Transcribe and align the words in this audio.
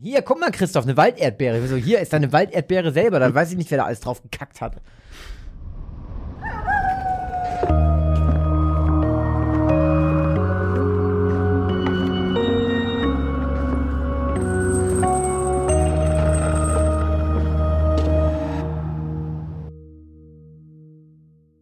Hier, 0.00 0.22
guck 0.22 0.38
mal, 0.38 0.52
Christoph, 0.52 0.84
eine 0.84 0.96
Walderdbeere. 0.96 1.66
So, 1.66 1.74
hier 1.74 1.98
ist 1.98 2.14
eine 2.14 2.32
Walderdbeere 2.32 2.92
selber. 2.92 3.18
Da 3.18 3.34
weiß 3.34 3.50
ich 3.50 3.56
nicht, 3.56 3.68
wer 3.72 3.78
da 3.78 3.84
alles 3.84 3.98
drauf 3.98 4.22
gekackt 4.22 4.60
hat. 4.60 4.80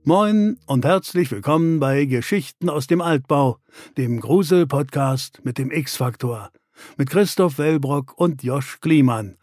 Moin 0.05 0.59
und 0.67 0.85
herzlich 0.85 1.31
willkommen 1.31 1.81
bei 1.81 2.05
Geschichten 2.05 2.69
aus 2.69 2.87
dem 2.87 3.01
Altbau, 3.01 3.57
dem 3.97 4.21
Grusel-Podcast 4.21 5.41
mit 5.43 5.57
dem 5.57 5.71
X-Faktor, 5.71 6.51
mit 6.97 7.11
Christoph 7.11 7.59
Wellbrock 7.59 8.19
und 8.19 8.43
Josch 8.43 8.81
Kliemann. 8.81 9.37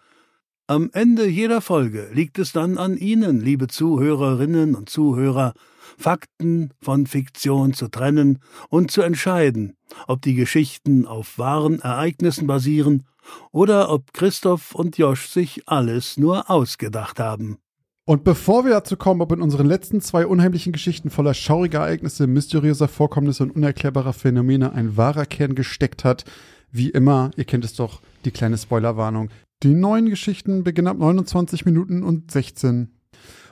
Am 0.68 0.90
Ende 0.94 1.28
jeder 1.28 1.60
Folge 1.60 2.10
liegt 2.14 2.40
es 2.40 2.54
dann 2.54 2.78
an 2.78 2.96
Ihnen, 2.98 3.42
liebe 3.42 3.68
Zuhörerinnen 3.68 4.76
und 4.76 4.90
Zuhörer, 4.90 5.54
Fakten 5.98 6.72
von 6.82 7.06
Fiktion 7.06 7.74
zu 7.74 7.90
trennen 7.90 8.40
und 8.70 8.90
zu 8.90 9.02
entscheiden, 9.02 9.76
ob 10.08 10.22
die 10.22 10.36
Geschichten 10.36 11.06
auf 11.06 11.38
wahren 11.38 11.80
Ereignissen 11.80 12.48
basieren 12.48 13.06
oder 13.52 13.90
ob 13.90 14.14
Christoph 14.14 14.74
und 14.74 14.98
Josch 14.98 15.28
sich 15.28 15.68
alles 15.68 16.18
nur 16.18 16.50
ausgedacht 16.50 17.20
haben. 17.20 17.58
Und 18.06 18.26
bevor 18.26 18.66
wir 18.66 18.72
dazu 18.72 18.98
kommen, 18.98 19.22
ob 19.22 19.32
in 19.32 19.42
unseren 19.42 19.66
letzten 19.66 20.02
zwei 20.02 20.28
unheimlichen 20.28 20.74
Geschichten 20.74 21.10
voller 21.10 21.34
schauriger 21.34 21.80
Ereignisse, 21.80 22.28
mysteriöser 22.28 22.90
Vorkommnisse 22.90 23.44
und 23.44 23.52
unerklärbarer 23.56 24.12
Phänomene 24.12 24.74
ein 24.74 24.98
wahrer 24.98 25.26
Kern 25.26 25.56
gesteckt 25.56 26.04
hat, 26.04 26.26
wie 26.74 26.90
immer, 26.90 27.32
ihr 27.38 27.46
kennt 27.46 27.64
es 27.64 27.76
doch, 27.76 28.02
die 28.26 28.32
kleine 28.32 28.58
Spoilerwarnung. 28.58 29.30
Die 29.62 29.74
neuen 29.74 30.10
Geschichten 30.10 30.64
beginnen 30.64 30.90
ab 30.90 30.98
29 30.98 31.66
Minuten 31.66 32.04
und 32.04 32.32
16. 32.32 32.92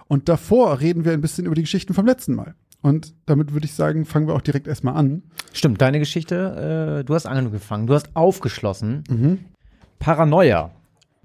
Und 0.08 0.28
davor 0.28 0.82
reden 0.82 1.06
wir 1.06 1.14
ein 1.14 1.22
bisschen 1.22 1.46
über 1.46 1.56
die 1.56 1.62
Geschichten 1.62 1.94
vom 1.94 2.06
letzten 2.06 2.36
Mal. 2.36 2.56
Und 2.82 3.14
damit 3.28 3.54
würde 3.54 3.66
ich 3.66 3.74
sagen, 3.74 4.06
fangen 4.06 4.28
wir 4.28 4.34
auch 4.34 4.42
direkt 4.42 4.68
erstmal 4.68 4.96
an. 4.96 5.24
Stimmt, 5.54 5.82
deine 5.82 6.00
Geschichte, 6.00 7.00
äh, 7.00 7.06
du 7.06 7.14
hast 7.14 7.28
angefangen, 7.28 7.88
du 7.88 7.94
hast 7.94 8.16
aufgeschlossen. 8.16 9.04
Mhm. 9.08 9.40
Paranoia. 10.00 10.72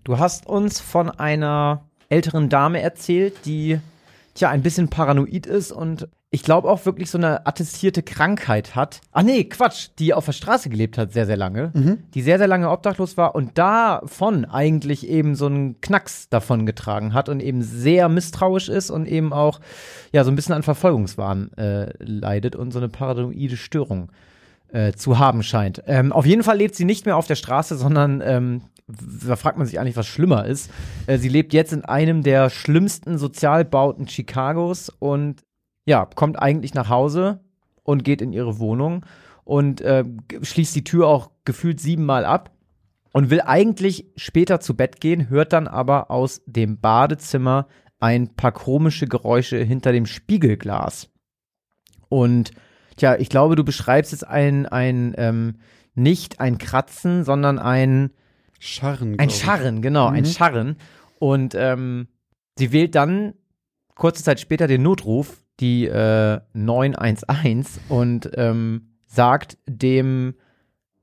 Du 0.04 0.18
hast 0.18 0.46
uns 0.46 0.80
von 0.80 1.10
einer 1.10 1.82
älteren 2.10 2.48
Dame 2.48 2.82
erzählt, 2.82 3.34
die 3.46 3.80
tja 4.34 4.50
ein 4.50 4.62
bisschen 4.62 4.88
paranoid 4.88 5.46
ist 5.46 5.72
und 5.72 6.08
ich 6.30 6.42
glaube 6.42 6.68
auch 6.68 6.84
wirklich 6.84 7.10
so 7.10 7.18
eine 7.18 7.46
attestierte 7.46 8.02
Krankheit 8.02 8.74
hat. 8.74 9.00
Ach 9.12 9.22
nee, 9.22 9.44
Quatsch, 9.44 9.88
die 9.98 10.12
auf 10.12 10.24
der 10.26 10.32
Straße 10.32 10.68
gelebt 10.68 10.98
hat 10.98 11.12
sehr, 11.12 11.24
sehr 11.24 11.36
lange, 11.36 11.70
mhm. 11.72 11.98
die 12.14 12.22
sehr, 12.22 12.38
sehr 12.38 12.48
lange 12.48 12.70
obdachlos 12.70 13.16
war 13.16 13.34
und 13.34 13.56
davon 13.56 14.44
eigentlich 14.44 15.08
eben 15.08 15.36
so 15.36 15.46
einen 15.46 15.80
Knacks 15.80 16.28
davon 16.28 16.66
getragen 16.66 17.14
hat 17.14 17.28
und 17.28 17.40
eben 17.40 17.62
sehr 17.62 18.08
misstrauisch 18.08 18.68
ist 18.68 18.90
und 18.90 19.06
eben 19.06 19.32
auch 19.32 19.60
ja 20.12 20.24
so 20.24 20.30
ein 20.30 20.36
bisschen 20.36 20.54
an 20.54 20.64
Verfolgungswahn 20.64 21.52
äh, 21.54 21.92
leidet 22.00 22.56
und 22.56 22.72
so 22.72 22.80
eine 22.80 22.88
paranoide 22.88 23.56
Störung 23.56 24.10
äh, 24.72 24.92
zu 24.92 25.20
haben 25.20 25.44
scheint. 25.44 25.82
Ähm, 25.86 26.12
auf 26.12 26.26
jeden 26.26 26.42
Fall 26.42 26.58
lebt 26.58 26.74
sie 26.74 26.84
nicht 26.84 27.06
mehr 27.06 27.16
auf 27.16 27.28
der 27.28 27.36
Straße, 27.36 27.76
sondern 27.76 28.20
ähm, 28.20 28.62
da 28.88 29.36
fragt 29.36 29.58
man 29.58 29.66
sich 29.66 29.78
eigentlich, 29.78 29.96
was 29.96 30.06
schlimmer 30.06 30.44
ist. 30.44 30.70
Äh, 31.06 31.18
sie 31.18 31.28
lebt 31.28 31.52
jetzt 31.52 31.72
in 31.72 31.84
einem 31.84 32.22
der 32.22 32.50
schlimmsten 32.50 33.16
Sozialbauten 33.16 34.06
Chicagos 34.06 34.90
und 34.98 35.42
ja, 35.86 36.04
kommt 36.04 36.38
eigentlich 36.38 36.74
nach 36.74 36.90
Hause 36.90 37.40
und 37.82 38.04
geht 38.04 38.20
in 38.20 38.32
ihre 38.32 38.58
Wohnung 38.58 39.06
und 39.44 39.80
äh, 39.80 40.04
schließt 40.42 40.74
die 40.74 40.84
Tür 40.84 41.06
auch 41.06 41.30
gefühlt 41.44 41.80
siebenmal 41.80 42.24
ab 42.24 42.50
und 43.12 43.30
will 43.30 43.40
eigentlich 43.40 44.06
später 44.16 44.60
zu 44.60 44.76
Bett 44.76 45.00
gehen, 45.00 45.30
hört 45.30 45.52
dann 45.52 45.68
aber 45.68 46.10
aus 46.10 46.42
dem 46.44 46.80
Badezimmer 46.80 47.68
ein 47.98 48.34
paar 48.34 48.52
komische 48.52 49.06
Geräusche 49.06 49.58
hinter 49.58 49.92
dem 49.92 50.04
Spiegelglas. 50.04 51.08
Und 52.08 52.50
tja, 52.96 53.16
ich 53.16 53.30
glaube, 53.30 53.56
du 53.56 53.64
beschreibst 53.64 54.12
jetzt 54.12 54.26
ein, 54.26 54.66
ein 54.66 55.14
ähm, 55.16 55.54
nicht 55.94 56.40
ein 56.40 56.58
Kratzen, 56.58 57.24
sondern 57.24 57.58
ein 57.58 58.10
Scharren. 58.58 59.18
Ein 59.18 59.30
Scharren, 59.30 59.80
genau, 59.80 60.10
mhm. 60.10 60.16
ein 60.16 60.24
Scharren. 60.26 60.76
Und 61.18 61.54
ähm, 61.54 62.08
sie 62.58 62.72
wählt 62.72 62.94
dann 62.94 63.34
kurze 63.94 64.22
Zeit 64.22 64.40
später 64.40 64.66
den 64.66 64.82
Notruf, 64.82 65.42
die 65.60 65.86
äh, 65.86 66.40
911, 66.52 67.80
und 67.88 68.30
ähm, 68.34 68.88
sagt 69.06 69.58
dem 69.66 70.34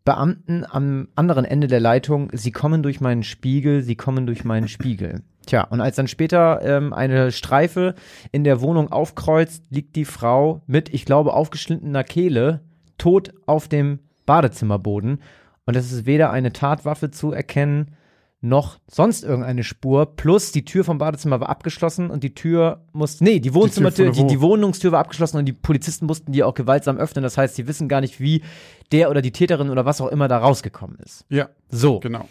Beamten 0.05 0.65
am 0.69 1.07
anderen 1.15 1.45
Ende 1.45 1.67
der 1.67 1.79
Leitung, 1.79 2.29
sie 2.33 2.51
kommen 2.51 2.83
durch 2.83 2.99
meinen 2.99 3.23
Spiegel, 3.23 3.81
sie 3.81 3.95
kommen 3.95 4.25
durch 4.25 4.43
meinen 4.43 4.67
Spiegel. 4.67 5.21
Tja, 5.45 5.63
und 5.63 5.81
als 5.81 5.95
dann 5.95 6.07
später 6.07 6.61
ähm, 6.61 6.93
eine 6.93 7.31
Streife 7.31 7.95
in 8.31 8.43
der 8.43 8.61
Wohnung 8.61 8.91
aufkreuzt, 8.91 9.63
liegt 9.69 9.95
die 9.95 10.05
Frau 10.05 10.61
mit, 10.67 10.93
ich 10.93 11.05
glaube, 11.05 11.33
aufgeschnittener 11.33 12.03
Kehle 12.03 12.61
tot 12.97 13.33
auf 13.45 13.67
dem 13.67 13.99
Badezimmerboden 14.25 15.21
und 15.65 15.75
es 15.75 15.91
ist 15.91 16.05
weder 16.05 16.31
eine 16.31 16.53
Tatwaffe 16.53 17.11
zu 17.11 17.31
erkennen, 17.31 17.95
noch 18.43 18.79
sonst 18.91 19.23
irgendeine 19.23 19.63
Spur. 19.63 20.17
Plus 20.17 20.51
die 20.51 20.65
Tür 20.65 20.83
vom 20.83 20.97
Badezimmer 20.97 21.39
war 21.39 21.49
abgeschlossen 21.49 22.09
und 22.09 22.23
die 22.23 22.35
Tür 22.35 22.85
musste, 22.91 23.23
nee, 23.23 23.39
die 23.39 23.53
Wohnzimmertür, 23.53 24.11
die, 24.11 24.21
die, 24.21 24.27
die, 24.27 24.41
Wohnungstür 24.41 24.91
war 24.91 24.99
abgeschlossen 24.99 25.37
und 25.37 25.45
die 25.45 25.53
Polizisten 25.53 26.05
mussten 26.05 26.33
die 26.33 26.43
auch 26.43 26.53
gewaltsam 26.53 26.97
öffnen. 26.97 27.23
Das 27.23 27.37
heißt, 27.37 27.55
sie 27.55 27.67
wissen 27.67 27.87
gar 27.87 28.01
nicht, 28.01 28.19
wie 28.19 28.43
der 28.91 29.09
oder 29.09 29.21
die 29.21 29.31
Täterin 29.31 29.69
oder 29.69 29.85
was 29.85 30.01
auch 30.01 30.07
immer 30.07 30.27
da 30.27 30.39
rausgekommen 30.39 30.97
ist. 30.99 31.25
Ja. 31.29 31.49
So. 31.69 32.01
Genau. 32.01 32.27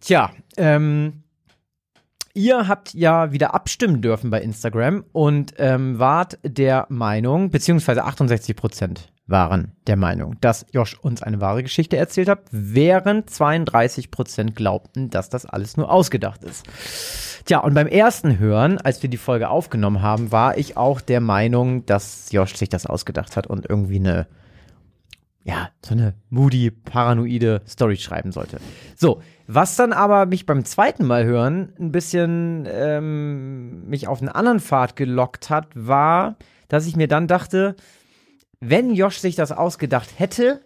Tja, 0.00 0.30
ähm, 0.58 1.22
ihr 2.34 2.68
habt 2.68 2.92
ja 2.92 3.32
wieder 3.32 3.54
abstimmen 3.54 4.02
dürfen 4.02 4.28
bei 4.28 4.42
Instagram 4.42 5.04
und 5.12 5.54
ähm, 5.56 5.98
wart 5.98 6.38
der 6.42 6.86
Meinung, 6.90 7.50
beziehungsweise 7.50 8.04
68 8.04 8.54
Prozent 8.56 9.10
waren 9.26 9.72
der 9.86 9.96
Meinung, 9.96 10.36
dass 10.40 10.66
Josh 10.72 10.96
uns 11.00 11.22
eine 11.22 11.40
wahre 11.40 11.62
Geschichte 11.62 11.96
erzählt 11.96 12.28
hat, 12.28 12.40
während 12.50 13.28
32 13.28 14.10
Prozent 14.10 14.54
glaubten, 14.54 15.10
dass 15.10 15.28
das 15.28 15.46
alles 15.46 15.76
nur 15.76 15.90
ausgedacht 15.90 16.44
ist. 16.44 16.64
Tja, 17.44 17.58
und 17.58 17.74
beim 17.74 17.86
ersten 17.86 18.38
Hören, 18.38 18.78
als 18.78 19.02
wir 19.02 19.10
die 19.10 19.16
Folge 19.16 19.48
aufgenommen 19.48 20.02
haben, 20.02 20.32
war 20.32 20.56
ich 20.58 20.76
auch 20.76 21.00
der 21.00 21.20
Meinung, 21.20 21.86
dass 21.86 22.30
Josh 22.30 22.54
sich 22.54 22.68
das 22.68 22.86
ausgedacht 22.86 23.36
hat 23.36 23.46
und 23.46 23.68
irgendwie 23.68 23.98
eine, 23.98 24.26
ja, 25.42 25.70
so 25.84 25.94
eine 25.94 26.14
moody, 26.30 26.70
paranoide 26.70 27.62
Story 27.66 27.96
schreiben 27.96 28.32
sollte. 28.32 28.58
So, 28.96 29.22
was 29.48 29.76
dann 29.76 29.92
aber 29.92 30.26
mich 30.26 30.46
beim 30.46 30.64
zweiten 30.64 31.06
Mal 31.06 31.24
hören 31.24 31.72
ein 31.78 31.92
bisschen 31.92 32.66
ähm, 32.68 33.88
mich 33.88 34.08
auf 34.08 34.20
einen 34.20 34.28
anderen 34.28 34.60
Pfad 34.60 34.96
gelockt 34.96 35.50
hat, 35.50 35.68
war, 35.74 36.36
dass 36.68 36.86
ich 36.86 36.96
mir 36.96 37.06
dann 37.08 37.28
dachte, 37.28 37.76
wenn 38.60 38.94
Josh 38.94 39.18
sich 39.18 39.34
das 39.34 39.52
ausgedacht 39.52 40.18
hätte, 40.18 40.62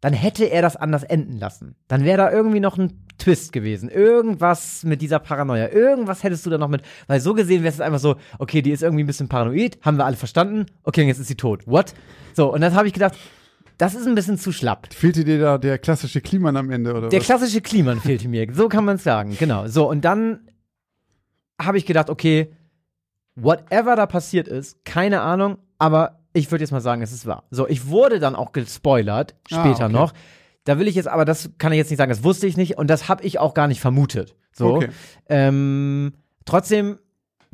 dann 0.00 0.12
hätte 0.12 0.46
er 0.46 0.62
das 0.62 0.76
anders 0.76 1.04
enden 1.04 1.38
lassen. 1.38 1.76
Dann 1.86 2.04
wäre 2.04 2.16
da 2.18 2.32
irgendwie 2.32 2.58
noch 2.58 2.76
ein 2.76 3.04
Twist 3.18 3.52
gewesen. 3.52 3.88
Irgendwas 3.88 4.82
mit 4.82 5.00
dieser 5.00 5.20
Paranoia. 5.20 5.68
Irgendwas 5.68 6.24
hättest 6.24 6.44
du 6.44 6.50
da 6.50 6.58
noch 6.58 6.68
mit. 6.68 6.82
Weil 7.06 7.20
so 7.20 7.34
gesehen 7.34 7.62
wäre 7.62 7.72
es 7.72 7.80
einfach 7.80 8.00
so, 8.00 8.16
okay, 8.40 8.62
die 8.62 8.72
ist 8.72 8.82
irgendwie 8.82 9.04
ein 9.04 9.06
bisschen 9.06 9.28
paranoid, 9.28 9.78
haben 9.82 9.98
wir 9.98 10.04
alle 10.04 10.16
verstanden. 10.16 10.66
Okay, 10.82 11.04
jetzt 11.06 11.20
ist 11.20 11.28
sie 11.28 11.36
tot. 11.36 11.66
What? 11.68 11.94
So, 12.34 12.52
und 12.52 12.62
dann 12.62 12.74
habe 12.74 12.88
ich 12.88 12.94
gedacht, 12.94 13.14
das 13.78 13.94
ist 13.94 14.08
ein 14.08 14.16
bisschen 14.16 14.38
zu 14.38 14.50
schlapp. 14.50 14.92
Fehlte 14.92 15.22
dir 15.24 15.38
da 15.38 15.58
der 15.58 15.78
klassische 15.78 16.20
Kliman 16.20 16.56
am 16.56 16.70
Ende, 16.70 16.94
oder 16.94 17.08
Der 17.08 17.20
was? 17.20 17.26
klassische 17.26 17.60
Kliman 17.60 18.00
fehlte 18.00 18.26
mir. 18.28 18.46
So 18.52 18.68
kann 18.68 18.84
man 18.84 18.96
es 18.96 19.04
sagen, 19.04 19.36
genau. 19.38 19.68
So, 19.68 19.88
und 19.88 20.04
dann 20.04 20.48
habe 21.60 21.78
ich 21.78 21.86
gedacht, 21.86 22.10
okay, 22.10 22.52
whatever 23.36 23.94
da 23.94 24.06
passiert 24.06 24.48
ist, 24.48 24.84
keine 24.84 25.20
Ahnung, 25.20 25.58
aber 25.78 26.18
ich 26.32 26.50
würde 26.50 26.62
jetzt 26.62 26.70
mal 26.72 26.80
sagen, 26.80 27.02
es 27.02 27.12
ist 27.12 27.26
wahr. 27.26 27.44
So, 27.50 27.68
ich 27.68 27.88
wurde 27.88 28.18
dann 28.18 28.34
auch 28.34 28.52
gespoilert, 28.52 29.34
ah, 29.50 29.60
später 29.60 29.84
ah, 29.84 29.86
okay. 29.86 29.92
noch. 29.92 30.12
Da 30.64 30.78
will 30.78 30.86
ich 30.86 30.94
jetzt, 30.94 31.08
aber 31.08 31.24
das 31.24 31.50
kann 31.58 31.72
ich 31.72 31.78
jetzt 31.78 31.90
nicht 31.90 31.98
sagen, 31.98 32.10
das 32.10 32.22
wusste 32.22 32.46
ich 32.46 32.56
nicht 32.56 32.78
und 32.78 32.88
das 32.88 33.08
habe 33.08 33.24
ich 33.24 33.38
auch 33.38 33.54
gar 33.54 33.66
nicht 33.66 33.80
vermutet. 33.80 34.36
So. 34.52 34.76
Okay. 34.76 34.88
Ähm, 35.28 36.14
trotzdem 36.44 36.98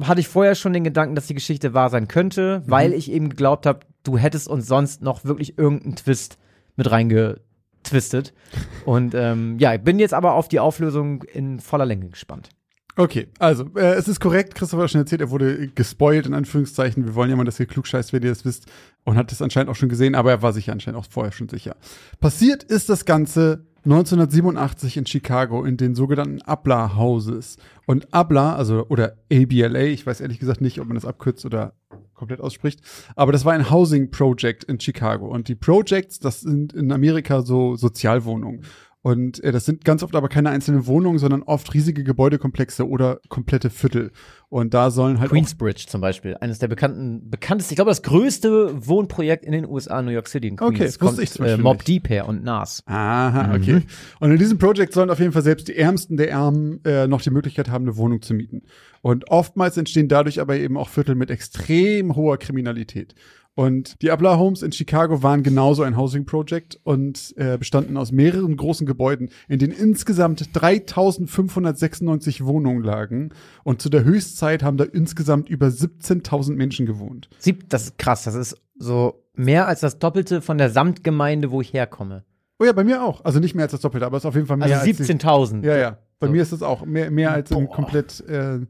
hatte 0.02 0.20
ich 0.20 0.28
vorher 0.28 0.54
schon 0.54 0.72
den 0.72 0.84
Gedanken, 0.84 1.14
dass 1.14 1.26
die 1.26 1.34
Geschichte 1.34 1.74
wahr 1.74 1.90
sein 1.90 2.06
könnte, 2.08 2.62
mhm. 2.64 2.70
weil 2.70 2.92
ich 2.92 3.10
eben 3.10 3.30
geglaubt 3.30 3.66
habe, 3.66 3.80
du 4.04 4.18
hättest 4.18 4.48
uns 4.48 4.66
sonst 4.66 5.02
noch 5.02 5.24
wirklich 5.24 5.58
irgendeinen 5.58 5.96
Twist 5.96 6.38
mit 6.76 6.90
reingetwistet. 6.90 8.34
und 8.84 9.14
ähm, 9.14 9.58
ja, 9.58 9.74
ich 9.74 9.80
bin 9.80 9.98
jetzt 9.98 10.14
aber 10.14 10.34
auf 10.34 10.48
die 10.48 10.60
Auflösung 10.60 11.22
in 11.22 11.60
voller 11.60 11.86
Länge 11.86 12.08
gespannt. 12.10 12.50
Okay, 12.98 13.28
also 13.38 13.64
äh, 13.76 13.94
es 13.94 14.08
ist 14.08 14.18
korrekt, 14.18 14.56
Christopher 14.56 14.82
hat 14.82 14.90
schon 14.90 15.00
erzählt, 15.00 15.20
er 15.20 15.30
wurde 15.30 15.68
gespoilt, 15.68 16.26
in 16.26 16.34
Anführungszeichen. 16.34 17.06
Wir 17.06 17.14
wollen 17.14 17.30
ja 17.30 17.36
mal, 17.36 17.44
dass 17.44 17.60
ihr 17.60 17.66
klugscheißt, 17.66 18.12
wenn 18.12 18.24
ihr 18.24 18.30
das 18.30 18.44
wisst. 18.44 18.66
Und 19.04 19.16
hat 19.16 19.30
es 19.30 19.40
anscheinend 19.40 19.70
auch 19.70 19.76
schon 19.76 19.88
gesehen, 19.88 20.16
aber 20.16 20.32
er 20.32 20.42
war 20.42 20.52
sich 20.52 20.68
anscheinend 20.68 20.98
auch 20.98 21.06
vorher 21.08 21.30
schon 21.30 21.48
sicher. 21.48 21.76
Passiert 22.18 22.64
ist 22.64 22.88
das 22.88 23.04
Ganze 23.04 23.64
1987 23.84 24.96
in 24.96 25.06
Chicago 25.06 25.64
in 25.64 25.76
den 25.76 25.94
sogenannten 25.94 26.42
Abla 26.42 26.96
Houses. 26.96 27.58
Und 27.86 28.12
Abla, 28.12 28.56
also 28.56 28.84
oder 28.88 29.16
ABLA, 29.32 29.82
ich 29.82 30.04
weiß 30.04 30.20
ehrlich 30.20 30.40
gesagt 30.40 30.60
nicht, 30.60 30.80
ob 30.80 30.88
man 30.88 30.96
das 30.96 31.04
abkürzt 31.04 31.46
oder 31.46 31.74
komplett 32.14 32.40
ausspricht, 32.40 32.80
aber 33.14 33.30
das 33.30 33.44
war 33.44 33.52
ein 33.52 33.70
Housing 33.70 34.10
Project 34.10 34.64
in 34.64 34.80
Chicago. 34.80 35.28
Und 35.28 35.46
die 35.46 35.54
Projects, 35.54 36.18
das 36.18 36.40
sind 36.40 36.72
in 36.72 36.90
Amerika 36.90 37.42
so 37.42 37.76
Sozialwohnungen. 37.76 38.64
Und 39.08 39.42
äh, 39.42 39.52
das 39.52 39.64
sind 39.64 39.86
ganz 39.86 40.02
oft 40.02 40.14
aber 40.14 40.28
keine 40.28 40.50
einzelnen 40.50 40.86
Wohnungen, 40.86 41.18
sondern 41.18 41.42
oft 41.42 41.72
riesige 41.72 42.04
Gebäudekomplexe 42.04 42.86
oder 42.86 43.20
komplette 43.30 43.70
Viertel. 43.70 44.12
Und 44.50 44.74
da 44.74 44.90
sollen 44.90 45.18
halt. 45.18 45.30
Queensbridge 45.30 45.86
zum 45.88 46.02
Beispiel, 46.02 46.36
eines 46.42 46.58
der 46.58 46.68
bekannten, 46.68 47.30
bekanntesten, 47.30 47.72
ich 47.72 47.76
glaube, 47.76 47.90
das 47.90 48.02
größte 48.02 48.86
Wohnprojekt 48.86 49.46
in 49.46 49.52
den 49.52 49.66
USA, 49.66 50.02
New 50.02 50.10
York 50.10 50.28
City 50.28 50.48
in 50.48 50.56
Queens. 50.56 50.74
Okay, 50.74 50.84
das 50.84 51.00
wusste 51.00 51.22
ich 51.22 51.30
zum 51.30 51.46
äh, 51.46 51.48
Beispiel 51.48 51.62
Mob. 51.62 51.84
Deep 51.86 52.10
her 52.10 52.28
und 52.28 52.44
Nas. 52.44 52.82
Aha, 52.84 53.54
okay. 53.54 53.80
Und 54.20 54.30
in 54.30 54.38
diesem 54.38 54.58
Projekt 54.58 54.92
sollen 54.92 55.08
auf 55.08 55.20
jeden 55.20 55.32
Fall 55.32 55.42
selbst 55.42 55.68
die 55.68 55.76
Ärmsten 55.76 56.18
der 56.18 56.30
Ärmen 56.30 56.84
äh, 56.84 57.06
noch 57.06 57.22
die 57.22 57.30
Möglichkeit 57.30 57.70
haben, 57.70 57.86
eine 57.86 57.96
Wohnung 57.96 58.20
zu 58.20 58.34
mieten. 58.34 58.64
Und 59.00 59.30
oftmals 59.30 59.78
entstehen 59.78 60.08
dadurch 60.08 60.38
aber 60.38 60.56
eben 60.56 60.76
auch 60.76 60.90
Viertel 60.90 61.14
mit 61.14 61.30
extrem 61.30 62.14
hoher 62.14 62.36
Kriminalität. 62.36 63.14
Und 63.58 64.00
die 64.02 64.12
Abla 64.12 64.38
Homes 64.38 64.62
in 64.62 64.70
Chicago 64.70 65.24
waren 65.24 65.42
genauso 65.42 65.82
ein 65.82 65.96
Housing 65.96 66.24
Project 66.26 66.78
und 66.84 67.34
äh, 67.36 67.58
bestanden 67.58 67.96
aus 67.96 68.12
mehreren 68.12 68.56
großen 68.56 68.86
Gebäuden, 68.86 69.30
in 69.48 69.58
denen 69.58 69.72
insgesamt 69.72 70.48
3596 70.52 72.44
Wohnungen 72.44 72.84
lagen. 72.84 73.30
Und 73.64 73.82
zu 73.82 73.88
der 73.88 74.04
Höchstzeit 74.04 74.62
haben 74.62 74.76
da 74.76 74.84
insgesamt 74.84 75.48
über 75.48 75.66
17.000 75.66 76.54
Menschen 76.54 76.86
gewohnt. 76.86 77.28
Sieb, 77.40 77.68
das 77.68 77.84
ist 77.86 77.98
krass, 77.98 78.22
das 78.22 78.36
ist 78.36 78.56
so 78.78 79.24
mehr 79.34 79.66
als 79.66 79.80
das 79.80 79.98
Doppelte 79.98 80.40
von 80.40 80.56
der 80.56 80.70
Samtgemeinde, 80.70 81.50
wo 81.50 81.60
ich 81.60 81.72
herkomme. 81.72 82.22
Oh 82.60 82.64
ja, 82.64 82.72
bei 82.72 82.84
mir 82.84 83.02
auch. 83.04 83.24
Also 83.24 83.40
nicht 83.40 83.56
mehr 83.56 83.64
als 83.64 83.72
das 83.72 83.80
Doppelte, 83.80 84.06
aber 84.06 84.16
es 84.18 84.22
ist 84.22 84.26
auf 84.28 84.34
jeden 84.36 84.46
Fall 84.46 84.56
mehr 84.56 84.66
Also 84.66 84.86
als 84.88 84.96
die- 84.96 85.02
17.000. 85.02 85.64
Ja, 85.64 85.76
ja. 85.76 85.98
Bei 86.20 86.26
So. 86.28 86.32
mir 86.32 86.42
ist 86.42 86.52
es 86.52 86.62
auch 86.62 86.84
mehr, 86.86 87.10
mehr 87.10 87.32
als 87.32 87.50
Boah. 87.50 87.68
komplett, 87.68 88.20
äh, 88.28 88.60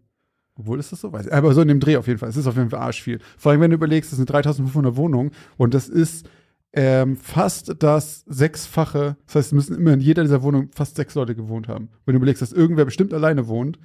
obwohl 0.58 0.78
ist 0.78 0.92
das 0.92 1.00
so? 1.00 1.12
Weiß 1.12 1.26
ich. 1.26 1.32
Aber 1.32 1.54
so 1.54 1.62
in 1.62 1.68
dem 1.68 1.80
Dreh 1.80 1.96
auf 1.96 2.06
jeden 2.06 2.18
Fall. 2.18 2.28
Es 2.28 2.36
ist 2.36 2.46
auf 2.46 2.56
jeden 2.56 2.70
Fall 2.70 2.80
arsch 2.80 3.02
viel. 3.02 3.20
Vor 3.36 3.52
allem, 3.52 3.60
wenn 3.60 3.70
du 3.70 3.76
überlegst, 3.76 4.12
das 4.12 4.16
sind 4.16 4.30
3500 4.30 4.96
Wohnungen 4.96 5.30
und 5.56 5.74
das 5.74 5.88
ist 5.88 6.28
ähm, 6.72 7.16
fast 7.16 7.82
das 7.82 8.24
Sechsfache. 8.26 9.16
Das 9.26 9.36
heißt, 9.36 9.46
es 9.48 9.52
müssen 9.52 9.76
immer 9.76 9.92
in 9.92 10.00
jeder 10.00 10.22
dieser 10.22 10.42
Wohnungen 10.42 10.70
fast 10.72 10.96
sechs 10.96 11.14
Leute 11.14 11.34
gewohnt 11.34 11.68
haben. 11.68 11.88
Wenn 12.04 12.14
du 12.14 12.18
überlegst, 12.18 12.42
dass 12.42 12.52
irgendwer 12.52 12.84
bestimmt 12.84 13.14
alleine 13.14 13.48
wohnt, 13.48 13.78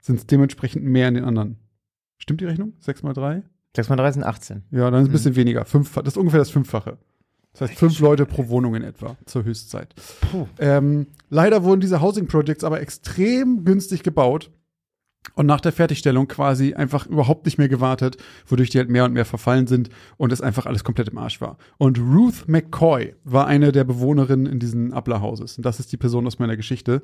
sind 0.00 0.16
es 0.18 0.26
dementsprechend 0.26 0.84
mehr 0.84 1.08
in 1.08 1.14
den 1.14 1.24
anderen. 1.24 1.56
Stimmt 2.18 2.40
die 2.40 2.46
Rechnung? 2.46 2.74
Sechs 2.80 3.02
mal 3.02 3.12
drei? 3.12 3.42
6 3.76 3.90
mal 3.90 3.96
3 3.96 4.12
sind 4.12 4.24
18. 4.24 4.62
Ja, 4.70 4.90
dann 4.90 4.94
ist 4.94 5.02
es 5.02 5.08
ein 5.10 5.12
bisschen 5.12 5.36
weniger. 5.36 5.64
Fünf, 5.64 5.94
das 5.94 6.08
ist 6.08 6.16
ungefähr 6.16 6.40
das 6.40 6.50
Fünffache. 6.50 6.98
Das 7.52 7.70
heißt, 7.70 7.78
fünf 7.78 8.00
Leute 8.00 8.26
pro 8.26 8.48
Wohnung 8.48 8.74
in 8.74 8.82
etwa 8.82 9.16
zur 9.24 9.44
Höchstzeit. 9.44 9.94
Ähm, 10.58 11.06
leider 11.30 11.62
wurden 11.64 11.80
diese 11.80 12.02
Housing 12.02 12.26
Projects 12.26 12.64
aber 12.64 12.80
extrem 12.80 13.64
günstig 13.64 14.02
gebaut 14.02 14.50
und 15.34 15.46
nach 15.46 15.60
der 15.60 15.72
Fertigstellung 15.72 16.28
quasi 16.28 16.74
einfach 16.74 17.06
überhaupt 17.06 17.44
nicht 17.44 17.58
mehr 17.58 17.68
gewartet, 17.68 18.16
wodurch 18.46 18.70
die 18.70 18.78
halt 18.78 18.88
mehr 18.88 19.04
und 19.04 19.12
mehr 19.12 19.24
verfallen 19.24 19.66
sind 19.66 19.90
und 20.16 20.32
es 20.32 20.40
einfach 20.40 20.66
alles 20.66 20.84
komplett 20.84 21.08
im 21.08 21.18
Arsch 21.18 21.40
war. 21.40 21.58
Und 21.78 21.98
Ruth 21.98 22.48
McCoy 22.48 23.14
war 23.24 23.46
eine 23.46 23.72
der 23.72 23.84
Bewohnerinnen 23.84 24.46
in 24.46 24.58
diesen 24.58 24.92
Abla-Houses. 24.92 25.58
Und 25.58 25.66
das 25.66 25.80
ist 25.80 25.92
die 25.92 25.96
Person 25.96 26.26
aus 26.26 26.38
meiner 26.38 26.56
Geschichte. 26.56 27.02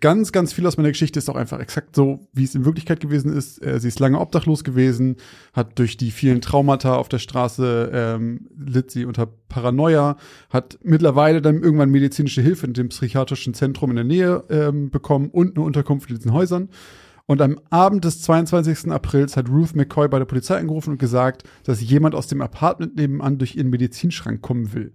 Ganz, 0.00 0.32
ganz 0.32 0.52
viel 0.52 0.66
aus 0.66 0.76
meiner 0.76 0.90
Geschichte 0.90 1.18
ist 1.18 1.28
auch 1.28 1.36
einfach 1.36 1.60
exakt 1.60 1.94
so, 1.94 2.26
wie 2.32 2.44
es 2.44 2.54
in 2.54 2.64
Wirklichkeit 2.64 3.00
gewesen 3.00 3.36
ist. 3.36 3.64
Äh, 3.64 3.80
sie 3.80 3.88
ist 3.88 4.00
lange 4.00 4.20
obdachlos 4.20 4.64
gewesen, 4.64 5.16
hat 5.52 5.78
durch 5.78 5.96
die 5.96 6.10
vielen 6.10 6.40
Traumata 6.40 6.96
auf 6.96 7.08
der 7.08 7.18
Straße 7.18 7.90
ähm, 7.92 8.48
litt 8.56 8.90
sie 8.90 9.04
unter 9.04 9.26
Paranoia, 9.26 10.16
hat 10.50 10.78
mittlerweile 10.82 11.40
dann 11.42 11.62
irgendwann 11.62 11.90
medizinische 11.90 12.42
Hilfe 12.42 12.66
in 12.66 12.72
dem 12.72 12.88
psychiatrischen 12.88 13.54
Zentrum 13.54 13.90
in 13.90 13.96
der 13.96 14.04
Nähe 14.04 14.44
ähm, 14.50 14.90
bekommen 14.90 15.28
und 15.30 15.56
eine 15.56 15.64
Unterkunft 15.64 16.10
in 16.10 16.16
diesen 16.16 16.32
Häusern. 16.32 16.68
Und 17.26 17.40
am 17.40 17.58
Abend 17.70 18.04
des 18.04 18.20
22. 18.22 18.90
Aprils 18.90 19.36
hat 19.36 19.48
Ruth 19.48 19.74
McCoy 19.74 20.08
bei 20.08 20.18
der 20.18 20.26
Polizei 20.26 20.58
angerufen 20.58 20.90
und 20.90 20.98
gesagt, 20.98 21.44
dass 21.64 21.80
jemand 21.80 22.14
aus 22.14 22.26
dem 22.26 22.42
Apartment 22.42 22.96
nebenan 22.96 23.38
durch 23.38 23.56
ihren 23.56 23.70
Medizinschrank 23.70 24.42
kommen 24.42 24.74
will. 24.74 24.92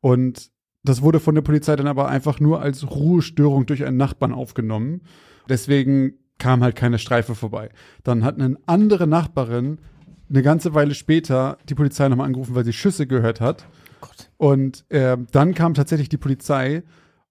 Und 0.00 0.50
das 0.84 1.00
wurde 1.00 1.20
von 1.20 1.34
der 1.34 1.42
Polizei 1.42 1.76
dann 1.76 1.86
aber 1.86 2.08
einfach 2.08 2.40
nur 2.40 2.60
als 2.60 2.90
Ruhestörung 2.90 3.66
durch 3.66 3.84
einen 3.84 3.96
Nachbarn 3.96 4.32
aufgenommen. 4.32 5.02
Deswegen 5.48 6.14
kam 6.38 6.62
halt 6.62 6.76
keine 6.76 6.98
Streife 6.98 7.34
vorbei. 7.34 7.70
Dann 8.02 8.24
hat 8.24 8.40
eine 8.40 8.56
andere 8.66 9.06
Nachbarin 9.06 9.78
eine 10.28 10.42
ganze 10.42 10.74
Weile 10.74 10.94
später 10.94 11.58
die 11.68 11.74
Polizei 11.74 12.08
nochmal 12.08 12.26
angerufen, 12.26 12.54
weil 12.54 12.64
sie 12.64 12.72
Schüsse 12.72 13.06
gehört 13.06 13.40
hat. 13.40 13.66
Gott. 14.00 14.30
Und 14.38 14.84
äh, 14.90 15.16
dann 15.30 15.54
kam 15.54 15.74
tatsächlich 15.74 16.08
die 16.08 16.16
Polizei 16.16 16.82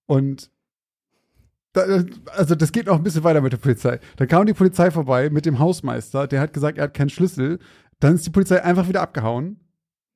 und 0.05 0.50
da, 1.73 2.03
also 2.35 2.55
das 2.55 2.71
geht 2.71 2.87
noch 2.87 2.97
ein 2.97 3.03
bisschen 3.03 3.23
weiter 3.23 3.41
mit 3.41 3.53
der 3.53 3.57
Polizei. 3.57 3.99
Dann 4.17 4.27
kam 4.27 4.45
die 4.45 4.53
Polizei 4.53 4.91
vorbei 4.91 5.29
mit 5.29 5.45
dem 5.45 5.59
Hausmeister, 5.59 6.27
der 6.27 6.41
hat 6.41 6.53
gesagt, 6.53 6.77
er 6.77 6.85
hat 6.85 6.93
keinen 6.93 7.09
Schlüssel. 7.09 7.59
Dann 7.99 8.15
ist 8.15 8.25
die 8.25 8.29
Polizei 8.31 8.63
einfach 8.63 8.87
wieder 8.87 9.01
abgehauen. 9.01 9.59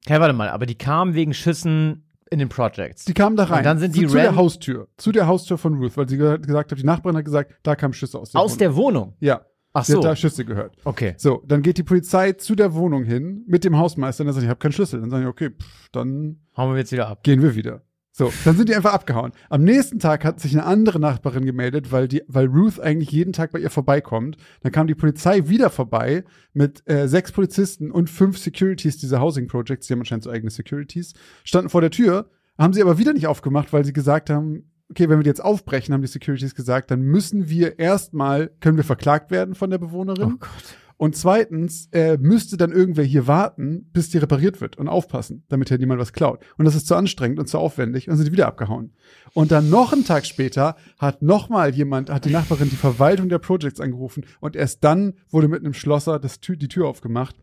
Hey, 0.08 0.20
warte 0.20 0.34
mal, 0.34 0.50
aber 0.50 0.66
die 0.66 0.76
kamen 0.76 1.14
wegen 1.14 1.34
Schüssen 1.34 2.02
in 2.32 2.40
den 2.40 2.50
Projects. 2.50 3.06
Die 3.06 3.14
kamen 3.14 3.36
da 3.36 3.46
rein. 3.46 3.60
Und 3.60 3.66
dann 3.66 3.80
sind 3.80 3.94
zu, 3.94 4.02
die 4.02 4.08
zu 4.08 4.16
der 4.16 4.30
ran- 4.30 4.36
Haustür. 4.36 4.88
Zu 4.98 5.12
der 5.12 5.28
Haustür 5.28 5.58
von 5.58 5.76
Ruth, 5.76 5.96
weil 5.98 6.10
sie 6.10 6.18
ge 6.18 6.38
gesagt 6.40 6.72
hat, 6.72 6.80
die 6.80 6.84
Nachbarin 6.84 7.18
hat 7.18 7.26
gesagt, 7.26 7.54
da 7.64 7.76
kamen 7.76 7.94
Schüsse 7.94 8.18
aus 8.20 8.32
der 8.32 8.42
Aus 8.42 8.52
Wohnung. 8.52 8.58
der 8.60 8.76
Wohnung. 8.76 9.14
Ja. 9.20 9.46
Ach 9.78 9.84
Sie 9.84 9.92
so. 9.92 9.98
hat 10.00 10.06
da 10.06 10.16
Schüsse 10.16 10.46
gehört. 10.46 10.76
Okay. 10.86 11.16
So, 11.18 11.44
dann 11.46 11.62
geht 11.62 11.78
die 11.78 11.84
Polizei 11.84 12.32
zu 12.32 12.56
der 12.56 12.74
Wohnung 12.74 13.04
hin 13.04 13.44
mit 13.48 13.64
dem 13.66 13.78
Hausmeister 13.78 14.24
und 14.24 14.30
er 14.30 14.34
sagt, 14.34 14.44
ich 14.46 14.50
habe 14.50 14.60
keinen 14.60 14.72
Schlüssel. 14.72 15.02
Dann 15.02 15.10
sagen 15.10 15.24
die, 15.24 15.28
okay, 15.30 15.50
pff, 15.52 15.90
dann 15.92 16.40
Hauen 16.56 16.72
wir 16.74 16.78
jetzt 16.80 16.92
wieder 16.94 17.08
ab. 17.10 17.24
gehen 17.24 17.42
wir 17.42 17.56
wieder. 17.56 17.82
So, 18.18 18.32
dann 18.46 18.56
sind 18.56 18.70
die 18.70 18.76
einfach 18.76 18.94
abgehauen. 18.94 19.34
Am 19.50 19.66
nächsten 19.66 20.00
Tag 20.00 20.24
hat 20.24 20.40
sich 20.40 20.54
eine 20.54 20.64
andere 20.64 21.02
Nachbarin 21.02 21.46
gemeldet, 21.46 21.92
weil 21.92 22.08
die, 22.08 22.24
weil 22.30 22.46
Ruth 22.46 22.80
eigentlich 22.80 23.12
jeden 23.12 23.34
Tag 23.34 23.52
bei 23.52 23.60
ihr 23.60 23.70
vorbeikommt. 23.70 24.38
Dann 24.62 24.72
kam 24.72 24.88
die 24.88 24.96
Polizei 24.96 25.50
wieder 25.50 25.70
vorbei 25.70 26.24
mit 26.54 26.82
äh, 26.90 27.10
sechs 27.10 27.34
Polizisten 27.34 27.92
und 27.92 28.10
fünf 28.10 28.38
Securities 28.38 28.96
dieser 28.96 29.20
Housing 29.20 29.48
Projects, 29.50 29.88
die 29.88 29.94
haben 29.94 30.00
anscheinend 30.00 30.24
so 30.24 30.30
eigene 30.30 30.50
Securities, 30.50 31.14
standen 31.44 31.70
vor 31.70 31.82
der 31.82 31.92
Tür, 31.92 32.30
haben 32.58 32.72
sie 32.72 32.82
aber 32.82 32.98
wieder 32.98 33.12
nicht 33.12 33.28
aufgemacht, 33.28 33.74
weil 33.74 33.84
sie 33.84 33.92
gesagt 33.92 34.30
haben, 34.30 34.72
okay, 34.90 35.10
wenn 35.10 35.20
wir 35.20 35.24
die 35.24 35.30
jetzt 35.30 35.44
aufbrechen, 35.44 35.94
haben 35.94 36.02
die 36.02 36.08
Securities 36.08 36.56
gesagt, 36.56 36.92
dann 36.92 37.02
müssen 37.02 37.50
wir 37.50 37.80
erstmal, 37.80 38.48
können 38.62 38.78
wir 38.78 38.86
verklagt 38.86 39.30
werden 39.30 39.56
von 39.56 39.70
der 39.70 39.78
Bewohnerin. 39.78 40.36
Oh 40.36 40.38
Gott. 40.40 40.76
Und 40.98 41.16
zweitens 41.18 41.90
äh, 41.92 42.18
müsste 42.18 42.56
dann 42.56 42.72
irgendwer 42.72 43.04
hier 43.04 43.28
warten, 43.28 43.90
bis 43.92 44.10
die 44.10 44.18
repariert 44.18 44.62
wird 44.62 44.78
und 44.78 44.88
aufpassen, 44.88 45.44
damit 45.50 45.68
hier 45.68 45.78
niemand 45.78 46.00
was 46.00 46.14
klaut. 46.14 46.40
Und 46.58 46.64
das 46.66 46.76
ist 46.76 46.88
zu 46.88 46.96
anstrengend 46.96 47.38
und 47.38 47.48
zu 47.48 47.58
aufwendig 47.60 48.10
und 48.10 48.16
sind 48.16 48.32
wieder 48.32 48.48
abgehauen. 48.48 48.94
Und 49.34 49.52
dann 49.52 49.70
noch 49.70 49.92
einen 49.92 50.06
Tag 50.06 50.26
später 50.26 50.78
hat 50.98 51.22
noch 51.22 51.50
mal 51.50 51.76
jemand, 51.76 52.10
hat 52.10 52.24
die 52.24 52.30
Nachbarin 52.30 52.70
die 52.70 52.78
Verwaltung 52.78 53.28
der 53.28 53.40
Projects 53.40 53.82
angerufen 53.82 54.26
und 54.40 54.56
erst 54.56 54.86
dann 54.86 55.16
wurde 55.30 55.50
mit 55.50 55.60
einem 55.60 55.74
Schlosser 55.74 56.18
das 56.18 56.40
Tür, 56.40 56.56
die 56.56 56.70
Tür 56.70 56.88
aufgemacht. 56.88 57.36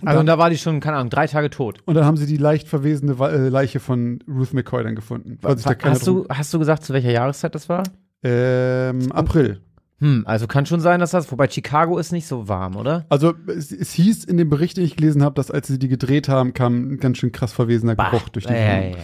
Und 0.00 0.08
Also 0.08 0.18
dann, 0.18 0.26
da 0.26 0.38
war 0.38 0.50
die 0.50 0.58
schon, 0.58 0.80
keine 0.80 0.96
Ahnung, 0.96 1.10
drei 1.10 1.28
Tage 1.28 1.50
tot. 1.50 1.78
und 1.84 1.94
dann 1.94 2.04
haben 2.04 2.16
sie 2.16 2.26
die 2.26 2.36
leicht 2.38 2.66
verwesende 2.66 3.14
äh, 3.24 3.48
Leiche 3.48 3.78
von 3.78 4.18
Ruth 4.26 4.52
McCoy 4.52 4.82
dann 4.82 4.96
gefunden. 4.96 5.38
Hast 5.42 6.06
du, 6.08 6.26
hast 6.28 6.52
du 6.52 6.58
gesagt, 6.58 6.82
zu 6.84 6.92
welcher 6.92 7.12
Jahreszeit 7.12 7.54
das 7.54 7.68
war? 7.68 7.84
ähm, 8.24 9.12
April. 9.12 9.60
Hm, 9.98 10.24
also 10.26 10.46
kann 10.46 10.66
schon 10.66 10.80
sein, 10.80 11.00
dass 11.00 11.12
das, 11.12 11.30
wobei 11.30 11.48
Chicago 11.48 11.98
ist 11.98 12.12
nicht 12.12 12.26
so 12.26 12.48
warm, 12.48 12.76
oder? 12.76 13.06
Also 13.08 13.34
es, 13.46 13.70
es 13.70 13.92
hieß 13.92 14.24
in 14.24 14.36
dem 14.36 14.50
Bericht, 14.50 14.76
den 14.76 14.84
ich 14.84 14.96
gelesen 14.96 15.22
habe, 15.22 15.34
dass 15.34 15.50
als 15.50 15.68
sie 15.68 15.78
die 15.78 15.88
gedreht 15.88 16.28
haben, 16.28 16.52
kam 16.52 16.94
ein 16.94 16.96
ganz 16.98 17.18
schön 17.18 17.32
krass 17.32 17.52
verwesener 17.52 17.94
Geruch 17.96 18.28
durch 18.30 18.46
die 18.46 18.52
ja, 18.52 18.82
Wohnung. 18.82 18.96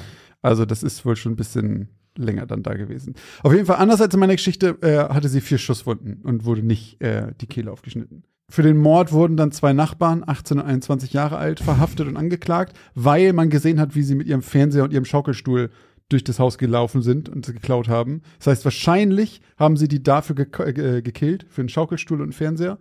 Also 0.42 0.64
das 0.64 0.82
ist 0.82 1.04
wohl 1.04 1.16
schon 1.16 1.32
ein 1.32 1.36
bisschen 1.36 1.88
länger 2.16 2.46
dann 2.46 2.62
da 2.62 2.74
gewesen. 2.74 3.14
Auf 3.42 3.52
jeden 3.52 3.66
Fall, 3.66 3.76
anders 3.76 4.00
als 4.00 4.12
in 4.14 4.20
meiner 4.20 4.34
Geschichte, 4.34 4.76
äh, 4.82 5.12
hatte 5.12 5.28
sie 5.28 5.40
vier 5.40 5.58
Schusswunden 5.58 6.22
und 6.22 6.44
wurde 6.44 6.62
nicht 6.62 7.00
äh, 7.00 7.32
die 7.40 7.46
Kehle 7.46 7.70
aufgeschnitten. 7.70 8.24
Für 8.50 8.62
den 8.62 8.78
Mord 8.78 9.12
wurden 9.12 9.36
dann 9.36 9.52
zwei 9.52 9.72
Nachbarn, 9.72 10.24
18 10.26 10.58
und 10.58 10.66
21 10.66 11.12
Jahre 11.12 11.38
alt, 11.38 11.60
verhaftet 11.60 12.08
und 12.08 12.16
angeklagt, 12.16 12.76
weil 12.96 13.32
man 13.32 13.48
gesehen 13.48 13.78
hat, 13.78 13.94
wie 13.94 14.02
sie 14.02 14.16
mit 14.16 14.26
ihrem 14.26 14.42
Fernseher 14.42 14.82
und 14.82 14.92
ihrem 14.92 15.04
Schaukelstuhl 15.04 15.70
durch 16.10 16.24
das 16.24 16.38
Haus 16.38 16.58
gelaufen 16.58 17.00
sind 17.00 17.28
und 17.28 17.46
sie 17.46 17.54
geklaut 17.54 17.88
haben. 17.88 18.22
Das 18.38 18.48
heißt, 18.48 18.64
wahrscheinlich 18.64 19.40
haben 19.56 19.76
sie 19.76 19.88
die 19.88 20.02
dafür 20.02 20.36
ge 20.36 20.46
äh, 20.46 21.02
gekillt, 21.02 21.46
für 21.48 21.62
einen 21.62 21.68
Schaukelstuhl 21.70 22.18
und 22.18 22.24
einen 22.24 22.32
Fernseher, 22.32 22.78